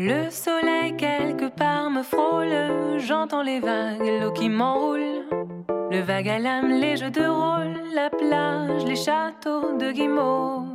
Le 0.04 0.30
soleil 0.30 0.96
quelque 0.96 1.48
part 1.54 1.88
me 1.90 2.02
frôle, 2.02 2.98
j'entends 2.98 3.42
les 3.42 3.60
vagues, 3.60 4.20
l'eau 4.20 4.32
qui 4.32 4.48
m'enroule. 4.48 5.21
Le 5.92 6.00
vague 6.00 6.28
à 6.30 6.38
l'âme, 6.38 6.80
les 6.80 6.96
jeux 6.96 7.10
de 7.10 7.20
rôle, 7.20 7.74
la 7.94 8.08
plage, 8.08 8.86
les 8.86 8.96
châteaux 8.96 9.76
de 9.78 9.92
guimauve. 9.92 10.72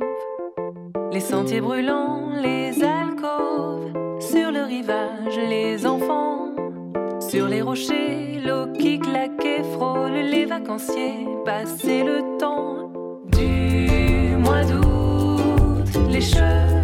Les 1.10 1.18
sentiers 1.18 1.60
brûlants, 1.60 2.30
les 2.40 2.84
alcôves, 2.84 3.92
sur 4.20 4.52
le 4.52 4.62
rivage, 4.62 5.36
les 5.36 5.84
enfants. 5.84 6.54
Sur 7.18 7.48
les 7.48 7.62
rochers, 7.62 8.40
l'eau 8.46 8.68
qui 8.78 9.00
claque 9.00 9.44
et 9.44 9.64
frôle, 9.64 10.12
les 10.12 10.44
vacanciers, 10.44 11.26
passer 11.44 12.04
le 12.04 12.38
temps 12.38 12.92
du 13.32 14.36
mois 14.36 14.62
d'août, 14.62 16.08
les 16.08 16.20
cheveux 16.20 16.77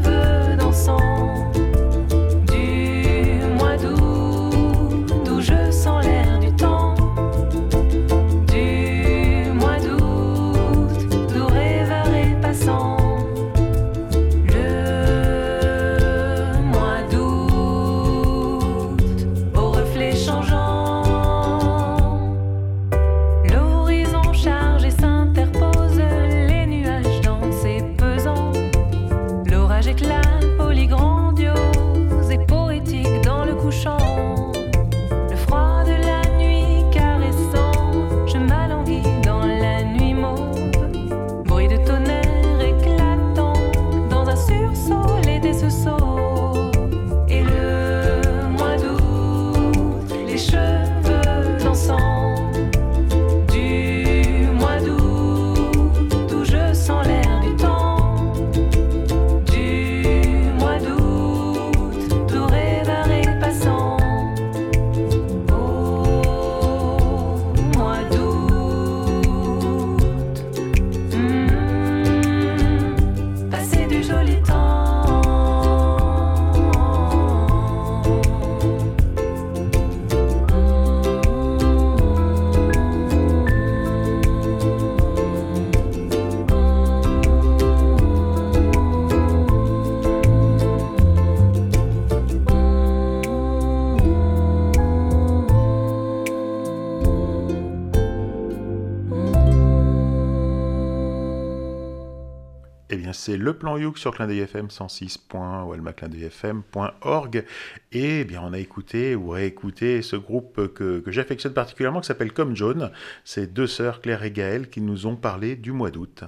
c'est 103.25 103.39
le 103.39 103.55
plan 103.55 103.79
Youk 103.79 103.97
sur 103.97 104.15
Clin 104.15 104.29
FM 104.29 104.69
106. 104.69 105.29
ou 105.33 105.73
almaclindeuilfm.org. 105.73 107.45
Et 107.93 108.25
bien, 108.25 108.43
on 108.45 108.53
a 108.53 108.59
écouté 108.59 109.17
ou 109.17 109.31
réécouté 109.31 110.03
ce 110.03 110.17
groupe 110.17 110.75
que, 110.75 111.03
j'affectionne 111.07 111.55
particulièrement 111.55 112.03
qui 112.03 112.07
s'appelle 112.09 112.35
Comme 112.35 112.55
Jaune. 112.55 112.91
C'est 113.25 113.55
deux 113.55 113.67
sœurs, 113.67 114.03
Claire 114.03 114.25
et 114.25 114.31
Gaëlle, 114.31 114.69
qui 114.69 114.83
nous 114.83 115.07
ont 115.07 115.17
parlé 115.17 115.57
du 115.57 115.73
mois 115.73 115.91
d'août. 115.91 116.25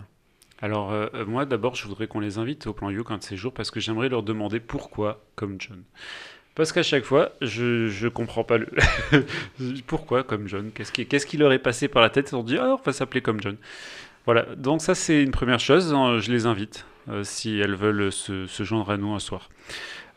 Alors, 0.63 0.91
euh, 0.91 1.09
euh, 1.13 1.27
moi, 1.27 1.45
d'abord, 1.45 1.75
je 1.75 1.87
voudrais 1.87 2.07
qu'on 2.07 2.21
les 2.21 2.39
invite 2.39 2.67
au 2.67 2.73
plan 2.73 2.89
Youk 2.89 3.11
un 3.11 3.19
de 3.19 3.23
ces 3.23 3.37
jours 3.37 3.53
parce 3.53 3.71
que 3.71 3.79
j'aimerais 3.79 4.09
leur 4.09 4.23
demander 4.23 4.59
pourquoi 4.59 5.23
comme 5.35 5.61
John. 5.61 5.83
Parce 6.55 6.73
qu'à 6.73 6.83
chaque 6.83 7.05
fois, 7.05 7.33
je, 7.43 7.89
je 7.89 8.09
comprends 8.09 8.43
pas 8.43 8.57
le. 8.57 8.69
pourquoi 9.87 10.25
comme 10.25 10.49
John 10.49 10.71
Qu'est-ce 10.75 10.93
qui, 10.93 11.05
qu'est-ce 11.05 11.27
qui 11.27 11.37
leur 11.37 11.53
est 11.53 11.59
passé 11.59 11.89
par 11.89 12.01
la 12.01 12.09
tête? 12.09 12.31
Ils 12.33 12.37
ont 12.37 12.43
dit, 12.43 12.57
ah, 12.57 12.79
on 12.81 12.83
va 12.83 12.93
s'appeler 12.95 13.21
comme 13.21 13.43
John. 13.43 13.59
Voilà, 14.27 14.45
donc 14.57 14.81
ça, 14.83 14.95
c'est 14.95 15.23
une 15.23 15.31
première 15.31 15.61
chose. 15.61 15.95
hein, 15.95 16.19
Je 16.19 16.33
les 16.33 16.47
invite 16.47 16.85
euh, 17.09 17.23
si 17.23 17.59
elles 17.59 17.77
veulent 17.77 18.11
se, 18.13 18.47
joindre 18.65 18.91
à 18.91 18.97
nous 18.97 19.13
un 19.15 19.21
soir. 19.21 19.49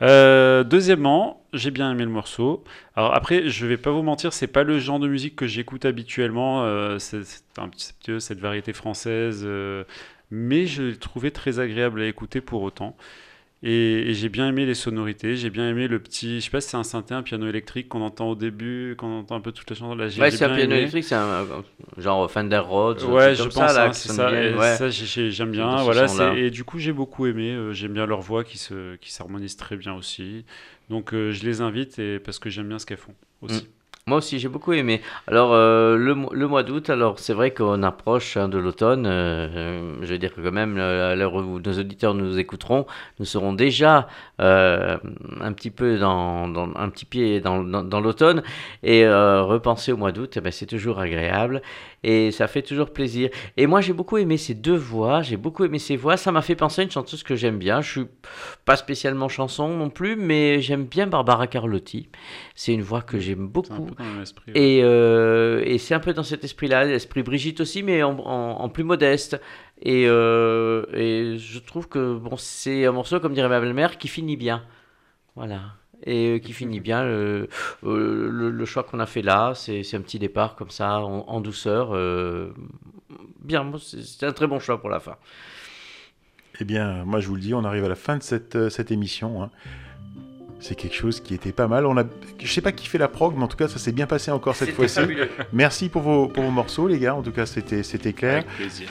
Euh, 0.02 0.64
deuxièmement, 0.64 1.46
j'ai 1.54 1.70
bien 1.72 1.92
aimé 1.92 2.04
le 2.06 2.10
morceau. 2.10 2.64
Alors 2.96 3.14
après, 3.14 3.50
je 3.50 3.68
vais 3.68 3.78
pas 3.78 3.92
vous 3.92 4.02
mentir, 4.02 4.34
c'est 4.34 4.48
pas 4.48 4.64
le 4.64 4.80
genre 4.80 5.00
de 5.00 5.08
musique 5.08 5.36
que 5.36 5.46
j'écoute 5.46 5.86
habituellement. 5.86 6.64
euh, 6.64 6.98
c'est 6.98 7.22
un 7.58 7.70
petit 7.70 7.94
peu 8.06 8.20
cette 8.20 8.40
variété 8.40 8.74
française, 8.74 9.48
mais 10.32 10.66
je 10.66 10.84
l'ai 10.84 10.98
trouvé 10.98 11.32
très 11.32 11.60
agréable 11.60 12.02
à 12.02 12.08
écouter 12.08 12.42
pour 12.42 12.64
autant. 12.64 12.96
Et, 13.62 14.10
et 14.10 14.14
j'ai 14.14 14.30
bien 14.30 14.48
aimé 14.48 14.66
les 14.66 14.74
sonorités, 14.74 15.36
j'ai 15.36 15.50
bien 15.50 15.70
aimé 15.70 15.90
le 15.90 16.00
petit, 16.00 16.40
je 16.40 16.46
sais 16.46 16.50
pas 16.50 16.62
si 16.62 16.70
c'est 16.70 16.78
un 16.78 16.84
synthé, 16.84 17.14
un 17.14 17.24
piano 17.24 17.46
électrique 17.46 17.90
qu'on 17.90 18.02
entend 18.02 18.30
au 18.30 18.36
début, 18.36 18.96
qu'on 18.98 19.20
entend 19.20 19.36
un 19.36 19.42
peu 19.42 19.52
toute 19.52 19.70
la 19.70 19.76
chanson. 19.76 19.96
Là, 19.96 20.08
j'ai 20.08 20.22
Ouais, 20.22 20.32
c'est 20.32 20.46
un 20.46 20.50
piano 20.50 20.64
aimé. 20.72 20.78
électrique, 20.78 21.04
c'est 21.04 21.16
un 21.16 21.46
genre 21.98 22.32
Fender 22.32 22.58
Rhodes. 22.60 23.04
Ouais, 23.04 23.36
je 23.36 23.44
comme 23.44 23.52
pense, 23.52 23.72
ça, 23.74 23.88
hein, 23.88 23.94
c'est 23.94 24.08
ça. 24.08 24.30
bien, 24.30 24.42
et 24.42 24.56
ouais. 24.56 24.78
ça, 24.78 24.90
j'ai- 24.90 25.06
j'ai- 25.06 25.32
j'aime 25.32 25.52
bien. 25.52 25.78
ce 25.78 25.84
Voilà, 25.84 26.08
c'est- 26.08 26.40
et 26.40 26.50
du 26.52 26.64
coup, 26.64 26.80
j'ai 26.80 26.94
beaucoup 26.94 27.26
aimé. 27.28 27.52
euh, 27.52 27.74
J'aime 27.74 27.94
bien 27.94 28.06
leur 28.06 28.22
voix 28.22 28.44
qui 28.46 28.58
se, 28.58 28.96
qui 28.96 29.12
s'harmonise 29.12 29.58
très 29.58 29.76
bien 29.76 29.94
aussi. 29.94 30.46
Donc, 30.90 31.14
euh, 31.14 31.32
je 31.32 31.44
les 31.46 31.60
invite 31.62 32.00
et 32.00 32.20
parce 32.20 32.40
que 32.40 32.50
j'aime 32.50 32.68
bien 32.70 32.80
ce 32.80 32.86
qu'elles 32.86 32.98
font 32.98 33.14
aussi. 33.42 33.68
Moi 34.10 34.18
aussi, 34.18 34.40
j'ai 34.40 34.48
beaucoup 34.50 34.74
aimé. 34.74 35.02
Alors, 35.28 35.54
euh, 35.54 35.96
le, 35.96 36.16
le 36.32 36.48
mois 36.48 36.64
d'août, 36.64 36.90
alors 36.90 37.20
c'est 37.20 37.34
vrai 37.34 37.52
qu'on 37.52 37.84
approche 37.84 38.38
hein, 38.38 38.50
de 38.50 38.58
l'automne. 38.58 39.06
euh, 39.06 39.48
euh, 39.56 39.96
je 40.02 40.08
veux 40.08 40.18
dire 40.18 40.34
que 40.34 40.42
quand 40.42 40.52
même, 40.52 40.80
à 40.80 41.14
l'heure 41.14 41.36
où 41.36 41.60
nos 41.60 41.80
auditeurs 41.80 42.16
nous 42.16 42.40
écouteront, 42.40 42.88
nous 43.20 43.26
serons 43.26 43.54
déjà 43.54 44.08
un 44.40 45.54
petit 45.54 45.70
peu 45.70 46.00
dans, 46.00 46.52
un 46.76 46.90
petit 46.90 47.06
pied 47.06 47.40
dans, 47.40 47.64
dans, 47.64 48.02
l'automne. 48.02 48.42
Et 48.82 49.08
repenser 49.08 49.92
au 49.92 49.98
mois 49.98 50.12
d'août, 50.12 50.34
eh 50.38 50.42
ben, 50.42 50.52
c'est 50.52 50.66
toujours 50.66 51.00
agréable 51.00 51.62
et 52.04 52.32
ça 52.32 52.48
fait 52.48 52.62
toujours 52.62 52.92
plaisir. 52.94 53.30
Et 53.58 53.68
moi, 53.68 53.82
j'ai 53.82 53.94
beaucoup 53.94 54.18
aimé 54.18 54.38
ces 54.38 54.54
deux 54.54 54.76
voix. 54.76 55.22
J'ai 55.22 55.38
beaucoup 55.38 55.66
aimé 55.66 55.80
ces 55.80 55.98
voix. 55.98 56.16
Ça 56.18 56.32
m'a 56.32 56.42
fait 56.42 56.56
penser 56.56 56.82
à 56.82 56.84
une 56.86 56.92
chanteuse 56.92 57.24
que 57.24 57.36
j'aime 57.36 57.58
bien. 57.58 57.82
Je 57.82 57.92
suis 57.92 58.06
pas 58.66 58.76
spécialement 58.76 59.28
chanson 59.30 59.76
non 59.76 59.90
plus, 59.90 60.16
mais 60.16 60.62
j'aime 60.62 60.86
bien 60.86 61.08
Barbara 61.08 61.48
Carlotti. 61.48 62.10
C'est 62.56 62.74
une 62.74 62.82
voix 62.82 63.02
que 63.02 63.20
j'aime 63.20 63.48
beaucoup. 63.48 63.88
esprit. 64.22 64.52
ouais. 64.54 64.60
Et, 64.62 64.80
euh, 64.84 65.62
et 65.66 65.78
c'est 65.78 65.94
un 65.94 66.00
peu 66.00 66.14
dans 66.14 66.24
cet 66.24 66.44
esprit-là, 66.44 66.86
l'esprit 66.86 67.24
Brigitte 67.24 67.62
aussi, 67.62 67.84
mais 67.84 68.04
en, 68.04 68.18
en- 68.20 68.62
en 68.62 68.70
plus 68.70 68.84
modeste. 68.84 69.40
Et, 69.82 70.06
euh, 70.08 70.86
et 70.94 71.38
je 71.38 71.60
trouve 71.60 71.88
que 71.88 72.18
bon, 72.18 72.36
c'est 72.38 72.86
un 72.86 72.92
morceau, 72.92 73.20
comme 73.20 73.34
dirait 73.34 73.50
ma 73.50 73.60
belle-mère, 73.60 73.98
qui 73.98 74.08
finit 74.08 74.36
bien. 74.38 74.64
Voilà. 75.36 75.62
Et 76.04 76.36
euh, 76.36 76.40
qui 76.40 76.54
finit 76.54 76.80
bien. 76.80 77.04
euh, 77.04 77.48
euh, 77.84 78.30
le, 78.32 78.50
le 78.52 78.66
choix 78.66 78.84
qu'on 78.84 79.00
a 79.00 79.06
fait 79.06 79.22
là, 79.22 79.54
c'est 79.56 79.82
un 79.96 80.02
petit 80.02 80.20
départ 80.20 80.56
comme 80.56 80.70
ça, 80.70 81.00
en, 81.00 81.26
en 81.28 81.42
douceur. 81.42 81.90
euh, 81.94 82.54
bien, 83.44 83.70
c'est 83.80 84.26
un 84.26 84.34
très 84.34 84.48
bon 84.48 84.60
choix 84.60 84.80
pour 84.80 84.90
la 84.90 85.00
fin. 85.00 85.16
Eh 86.62 86.66
bien, 86.66 87.06
moi 87.06 87.20
je 87.20 87.28
vous 87.28 87.36
le 87.36 87.42
dis, 87.42 87.54
on 87.54 87.64
arrive 87.64 87.86
à 87.86 87.90
la 87.90 87.96
fin 87.96 88.18
de 88.18 88.24
cette, 88.24 88.70
cette 88.70 88.92
émission. 88.92 89.44
hein. 89.44 89.50
C'est 90.60 90.76
quelque 90.76 90.96
chose 90.96 91.22
qui 91.22 91.34
était 91.34 91.52
pas 91.52 91.68
mal. 91.68 91.86
On 91.86 91.98
a, 91.98 92.04
je 92.42 92.52
sais 92.52 92.62
pas 92.62 92.72
qui 92.72 92.88
fait 92.88 92.98
la 92.98 93.08
prog, 93.08 93.34
mais 93.38 93.44
en 93.44 93.48
tout 93.48 93.58
cas, 93.58 93.68
ça 93.68 93.80
s'est 93.80 93.92
bien 93.92 94.08
passé 94.08 94.32
encore 94.32 94.56
cette 94.56 94.72
fois-ci. 94.72 95.00
Merci 95.54 95.90
pour 95.90 96.02
vos, 96.02 96.28
pour 96.28 96.44
vos 96.44 96.52
morceaux, 96.52 96.88
les 96.88 97.00
gars. 97.00 97.16
En 97.16 97.22
tout 97.22 97.32
cas, 97.32 97.46
c'était 97.46 97.84
c'était 97.84 98.14
clair. 98.14 98.44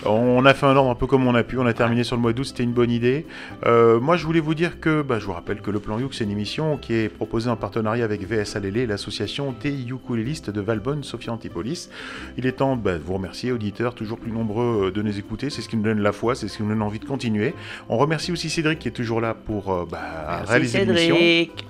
On 0.07 0.45
a 0.47 0.55
fait 0.55 0.66
un 0.66 0.77
ordre 0.77 0.90
un 0.90 0.95
peu 0.95 1.07
comme 1.07 1.27
on 1.27 1.35
a 1.35 1.43
pu. 1.43 1.59
On 1.59 1.66
a 1.66 1.74
terminé 1.74 2.05
sur 2.05 2.16
le 2.16 2.23
mois 2.23 2.32
d'août, 2.32 2.45
c'était 2.45 2.62
une 2.62 2.73
bonne 2.73 2.90
idée. 2.90 3.27
Euh, 3.66 4.01
moi, 4.01 4.16
je 4.16 4.24
voulais 4.24 4.40
vous 4.40 4.55
dire 4.55 4.81
que, 4.81 5.03
bah, 5.03 5.19
je 5.19 5.27
vous 5.27 5.32
rappelle 5.32 5.61
que 5.61 5.70
le 5.70 5.81
Plan 5.81 5.99
Youk, 5.99 6.15
c'est 6.15 6.24
une 6.24 6.31
émission 6.31 6.78
qui 6.78 6.95
est 6.95 7.09
proposée 7.09 7.51
en 7.51 7.57
partenariat 7.57 8.05
avec 8.05 8.23
VS 8.27 8.57
Alélé, 8.57 8.86
l'association 8.86 9.55
des 9.61 9.73
ukulélistes 9.89 10.51
de 10.51 10.61
Valbonne, 10.61 11.03
Sophia 11.03 11.32
Antipolis. 11.32 11.90
Il 12.36 12.47
est 12.47 12.53
temps 12.53 12.77
bah, 12.77 12.99
de 12.99 13.03
vous 13.03 13.15
remercier, 13.15 13.53
auditeurs, 13.53 13.95
toujours 13.95 14.19
plus 14.19 14.32
nombreux 14.32 14.86
euh, 14.86 14.90
de 14.90 15.03
nous 15.03 15.19
écouter. 15.19 15.51
C'est 15.51 15.62
ce 15.62 15.69
qui 15.69 15.77
nous 15.77 15.82
donne 15.82 16.01
la 16.01 16.12
foi, 16.12 16.35
c'est 16.35 16.49
ce 16.49 16.57
qui 16.57 16.62
nous 16.62 16.70
donne 16.70 16.82
envie 16.82 16.99
de 16.99 17.05
continuer. 17.05 17.55
On 17.89 17.99
remercie 17.99 18.32
aussi 18.32 18.49
Cédric 18.49 18.78
qui 18.78 18.89
est 18.89 18.93
toujours 18.93 19.20
là 19.20 19.35
pour 19.35 19.73
euh, 19.73 19.85
bah, 19.90 19.99
Merci 20.28 20.51
réaliser 20.51 20.85
l'émission. 20.85 21.16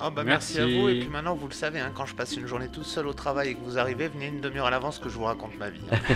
Ah 0.00 0.10
bah 0.10 0.22
merci. 0.24 0.58
à 0.58 0.64
vous. 0.66 0.88
Et 0.88 1.00
puis 1.00 1.08
maintenant, 1.08 1.34
vous 1.34 1.48
le 1.48 1.52
savez, 1.54 1.80
hein, 1.80 1.90
quand 1.94 2.06
je 2.06 2.14
passe 2.14 2.36
une 2.36 2.46
journée 2.46 2.68
toute 2.72 2.84
seule 2.84 3.06
au 3.06 3.12
travail 3.12 3.50
et 3.50 3.54
que 3.54 3.60
vous 3.64 3.78
arrivez, 3.78 4.08
venez 4.08 4.26
une 4.28 4.40
demi-heure 4.40 4.66
à 4.66 4.70
l'avance 4.70 4.98
que 4.98 5.08
je 5.08 5.14
vous 5.16 5.24
raconte 5.24 5.58
ma 5.58 5.70
vie. 5.70 5.80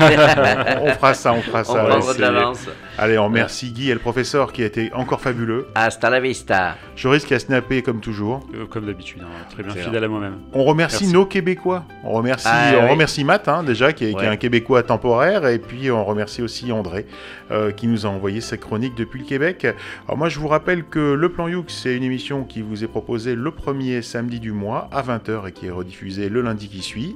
on 0.81 0.91
fera 0.95 1.15
ça, 1.15 1.33
on 1.33 1.43
fera 1.43 1.65
ça. 1.65 2.15
de 2.15 2.21
l'avance. 2.21 2.67
Allez, 2.99 3.19
on 3.19 3.25
remercie 3.25 3.71
Guy 3.73 3.91
et 3.91 3.95
le 3.95 4.01
professeur 4.01 4.53
qui 4.53 4.63
a 4.63 4.67
été 4.67 4.91
encore 4.93 5.21
fabuleux. 5.21 5.69
Hasta 5.75 6.11
la 6.11 6.21
vista. 6.21 6.77
Joris 6.97 7.25
qui 7.25 7.35
a 7.35 7.39
snappé 7.39 7.83
comme 7.83 8.01
toujours. 8.01 8.47
Euh, 8.55 8.67
comme 8.67 8.87
d'habitude, 8.87 9.23
hein, 9.23 9.47
très 9.51 9.63
bien 9.63 9.75
fidèle 9.75 10.05
à 10.05 10.09
moi-même. 10.09 10.39
On 10.53 10.65
remercie 10.65 11.05
Merci. 11.05 11.15
nos 11.15 11.27
Québécois. 11.27 11.85
On 12.05 12.13
remercie, 12.13 12.47
Ah, 12.51 12.73
on 12.79 12.85
oui. 12.85 12.91
remercie 12.91 13.25
Matt 13.25 13.49
hein, 13.49 13.63
déjà 13.63 13.93
qui 13.93 14.05
est, 14.05 14.11
qui 14.11 14.15
est 14.17 14.19
Ouais. 14.21 14.27
un 14.29 14.37
Québécois 14.37 14.83
temporaire 14.83 15.47
et 15.47 15.59
puis 15.59 15.91
on 15.91 16.05
remercie 16.05 16.43
aussi 16.43 16.71
André 16.73 17.07
euh, 17.53 17.71
qui 17.71 17.87
nous 17.87 18.07
a 18.07 18.09
envoyé 18.09 18.41
sa 18.41 18.57
chronique 18.57 18.95
depuis 18.97 19.21
le 19.21 19.27
Québec. 19.27 19.67
Alors 20.09 20.19
moi 20.19 20.29
je 20.29 20.39
vous 20.41 20.49
rappelle 20.49 20.85
que 20.85 21.13
le 21.15 21.29
Plan 21.29 21.47
Youk 21.49 21.71
c'est 21.71 21.97
une 21.97 22.03
émission 22.03 22.45
qui 22.45 22.63
vous 22.63 22.83
est 22.83 22.89
proposée 22.89 23.35
le 23.35 23.51
premier 23.51 24.03
samedi 24.03 24.41
du 24.41 24.51
mois 24.53 24.89
à 24.91 25.03
20h 25.03 25.49
et 25.49 25.53
qui 25.53 25.67
est 25.67 25.71
rediffusée 25.71 26.29
le 26.29 26.41
lundi 26.43 26.69
qui 26.69 26.83
suit. 26.83 27.15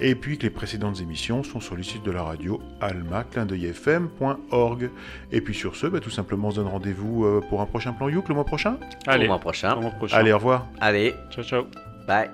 Et 0.00 0.16
puis 0.16 0.38
que 0.38 0.42
les 0.42 0.50
précédentes 0.50 1.00
émissions 1.00 1.44
sont 1.44 1.60
sur 1.60 1.76
le 1.76 1.84
site 1.84 2.02
de 2.04 2.10
la 2.10 2.22
radio 2.24 2.60
alma-fm.org. 3.64 4.90
Et 5.30 5.40
puis 5.40 5.54
sur 5.54 5.76
ce, 5.76 5.86
bah, 5.86 6.00
tout 6.00 6.10
simplement 6.10 6.48
on 6.48 6.50
se 6.50 6.56
donne 6.56 6.66
rendez-vous 6.66 7.24
euh, 7.24 7.40
pour 7.48 7.60
un 7.60 7.66
prochain 7.66 7.92
Plan 7.92 8.08
Youk 8.08 8.28
le 8.28 8.34
mois 8.34 8.44
prochain? 8.44 8.76
Allez, 9.06 9.26
Au 9.26 9.28
mois 9.28 9.38
prochain. 9.38 9.74
au 9.76 9.80
mois 9.80 9.90
prochain. 9.92 10.16
Allez, 10.16 10.32
au 10.32 10.36
revoir. 10.38 10.66
Allez, 10.80 11.14
ciao 11.30 11.44
ciao. 11.44 11.66
bye. 12.08 12.28